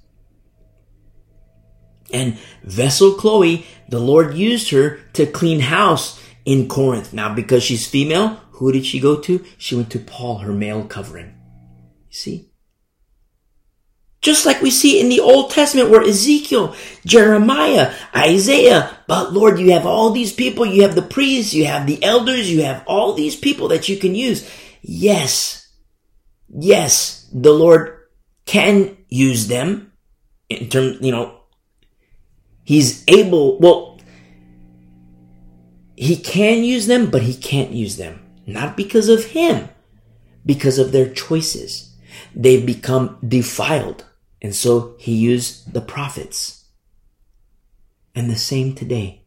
And 2.13 2.39
vessel 2.63 3.15
Chloe, 3.15 3.65
the 3.89 3.99
Lord 3.99 4.35
used 4.35 4.69
her 4.73 4.99
to 5.15 5.25
clean 5.25 5.61
house 5.61 6.23
in 6.45 6.69
Corinth. 6.69 7.15
Now, 7.15 7.35
because 7.35 7.63
she's 7.63 7.89
female, 7.89 8.39
who 8.51 8.71
did 8.71 8.85
she 8.85 9.01
go 9.01 9.19
to? 9.21 9.43
She 9.57 9.75
went 9.75 9.91
to 9.93 9.99
Paul, 9.99 10.41
her 10.41 10.53
male 10.53 10.85
covering. 10.85 11.35
You 12.11 12.15
see? 12.15 12.51
Just 14.21 14.45
like 14.45 14.61
we 14.61 14.71
see 14.71 15.01
in 15.01 15.09
the 15.09 15.21
Old 15.21 15.53
Testament 15.53 15.89
where 15.89 16.03
Ezekiel, 16.03 16.77
Jeremiah, 17.07 17.95
Isaiah, 18.15 18.99
but 19.07 19.33
Lord, 19.33 19.59
you 19.59 19.73
have 19.73 19.87
all 19.87 20.11
these 20.11 20.33
people, 20.33 20.67
you 20.67 20.83
have 20.83 20.97
the 20.97 21.03
priests, 21.03 21.55
you 21.55 21.65
have 21.65 21.87
the 21.87 22.03
elders, 22.03 22.53
you 22.53 22.63
have 22.63 22.85
all 22.87 23.15
these 23.15 23.37
people 23.37 23.69
that 23.69 23.89
you 23.89 23.97
can 23.97 24.15
use. 24.15 24.51
Yes, 24.89 25.69
yes, 26.49 27.29
the 27.33 27.53
Lord 27.53 28.07
can 28.45 28.97
use 29.09 29.49
them 29.49 29.93
in 30.49 30.69
terms, 30.69 30.99
you 31.01 31.11
know, 31.11 31.41
he's 32.63 33.03
able, 33.09 33.59
well, 33.59 33.99
he 35.97 36.17
can 36.17 36.63
use 36.63 36.87
them, 36.87 37.11
but 37.11 37.23
he 37.23 37.35
can't 37.35 37.73
use 37.73 37.97
them. 37.97 38.25
Not 38.47 38.77
because 38.77 39.09
of 39.09 39.25
him, 39.25 39.69
because 40.45 40.79
of 40.79 40.93
their 40.93 41.11
choices. 41.13 41.93
They've 42.37 42.65
become 42.65 43.19
defiled. 43.27 44.05
And 44.41 44.55
so 44.55 44.95
he 45.01 45.17
used 45.17 45.73
the 45.73 45.81
prophets. 45.81 46.65
And 48.15 48.31
the 48.31 48.37
same 48.37 48.77
today. 48.77 49.26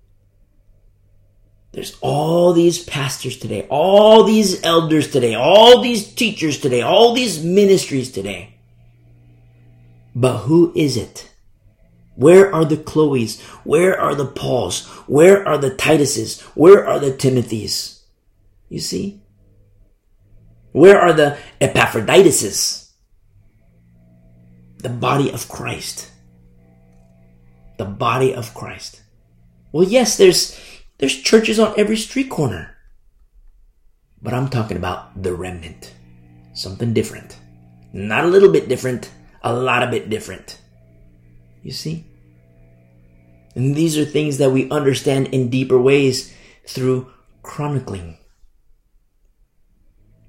There's 1.72 1.98
all 2.02 2.54
these 2.54 2.84
pastors 2.84 3.38
today, 3.38 3.68
all 3.70 4.24
these 4.24 4.64
elders 4.64 5.12
today, 5.12 5.36
all 5.36 5.82
these 5.82 6.14
teachers 6.14 6.60
today, 6.60 6.82
all 6.82 7.14
these 7.14 7.44
ministries 7.44 8.12
today. 8.12 8.56
But 10.16 10.40
who 10.40 10.74
is 10.76 10.98
it? 10.98 11.32
Where 12.16 12.54
are 12.54 12.66
the 12.66 12.78
Chloes? 12.78 13.40
Where 13.64 14.00
are 14.00 14.16
the 14.16 14.26
Pauls? 14.26 14.88
Where 15.08 15.48
are 15.48 15.58
the 15.58 15.72
Tituses? 15.72 16.42
Where 16.56 16.86
are 16.86 17.00
the 17.00 17.12
Timothys? 17.12 18.02
You 18.68 18.80
see? 18.80 19.22
Where 20.72 21.00
are 21.00 21.14
the 21.14 21.38
Epaphrodituses? 21.62 22.90
the 24.80 24.90
body 24.90 25.32
of 25.32 25.48
Christ. 25.48 26.10
The 27.78 27.86
body 27.86 28.34
of 28.34 28.54
Christ. 28.54 29.02
Well, 29.72 29.88
yes, 29.88 30.18
there's, 30.18 30.60
there's 31.00 31.16
churches 31.16 31.60
on 31.60 31.74
every 31.78 31.98
street 31.98 32.30
corner. 32.30 32.76
But 34.22 34.34
I'm 34.34 34.50
talking 34.50 34.78
about 34.78 35.22
the 35.22 35.34
remnant. 35.34 35.94
Something 36.54 36.94
different. 36.94 37.38
Not 37.94 38.26
a 38.26 38.28
little 38.28 38.52
bit 38.52 38.68
different, 38.68 39.10
a 39.42 39.54
lot 39.54 39.82
of 39.82 39.92
bit 39.92 40.10
different. 40.10 40.60
You 41.64 41.72
see? 41.72 42.06
And 43.56 43.76
these 43.76 43.98
are 43.98 44.06
things 44.06 44.38
that 44.38 44.52
we 44.52 44.70
understand 44.70 45.28
in 45.28 45.50
deeper 45.50 45.80
ways 45.80 46.34
through 46.68 47.12
chronicling. 47.42 48.18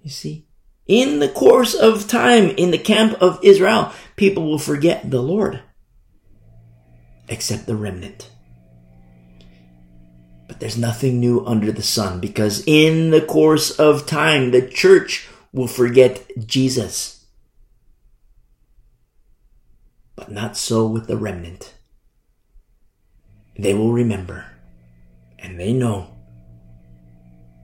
You 0.03 0.11
see? 0.11 0.47
In 0.87 1.19
the 1.19 1.29
course 1.29 1.75
of 1.75 2.09
time, 2.09 2.51
in 2.51 2.71
the 2.71 2.79
camp 2.79 3.21
of 3.21 3.39
Israel, 3.43 3.93
people 4.17 4.47
will 4.47 4.59
forget 4.59 5.11
the 5.11 5.23
Lord, 5.23 5.63
except 7.29 7.67
the 7.67 7.77
remnant. 7.77 8.30
But 10.51 10.59
there's 10.59 10.77
nothing 10.77 11.21
new 11.21 11.47
under 11.47 11.71
the 11.71 11.81
sun 11.81 12.19
because 12.19 12.65
in 12.67 13.11
the 13.11 13.21
course 13.21 13.71
of 13.79 14.05
time, 14.05 14.51
the 14.51 14.67
church 14.67 15.29
will 15.53 15.69
forget 15.69 16.27
Jesus. 16.45 17.25
But 20.17 20.33
not 20.33 20.57
so 20.57 20.89
with 20.89 21.07
the 21.07 21.17
remnant. 21.17 21.73
They 23.57 23.75
will 23.75 23.93
remember, 23.93 24.47
and 25.39 25.61
they 25.61 25.73
know, 25.73 26.17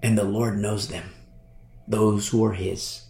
and 0.01 0.17
the 0.17 0.23
Lord 0.23 0.57
knows 0.57 0.87
them, 0.87 1.11
those 1.89 2.29
who 2.29 2.45
are 2.45 2.53
His 2.53 3.03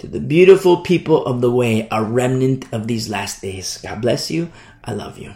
to 0.00 0.06
the 0.06 0.20
beautiful 0.20 0.82
people 0.82 1.24
of 1.24 1.40
the 1.40 1.50
way, 1.50 1.88
a 1.90 2.04
remnant 2.04 2.70
of 2.74 2.86
these 2.86 3.08
last 3.08 3.40
days. 3.40 3.78
God 3.78 4.02
bless 4.02 4.30
you. 4.30 4.52
I 4.84 4.92
love 4.92 5.16
you. 5.16 5.32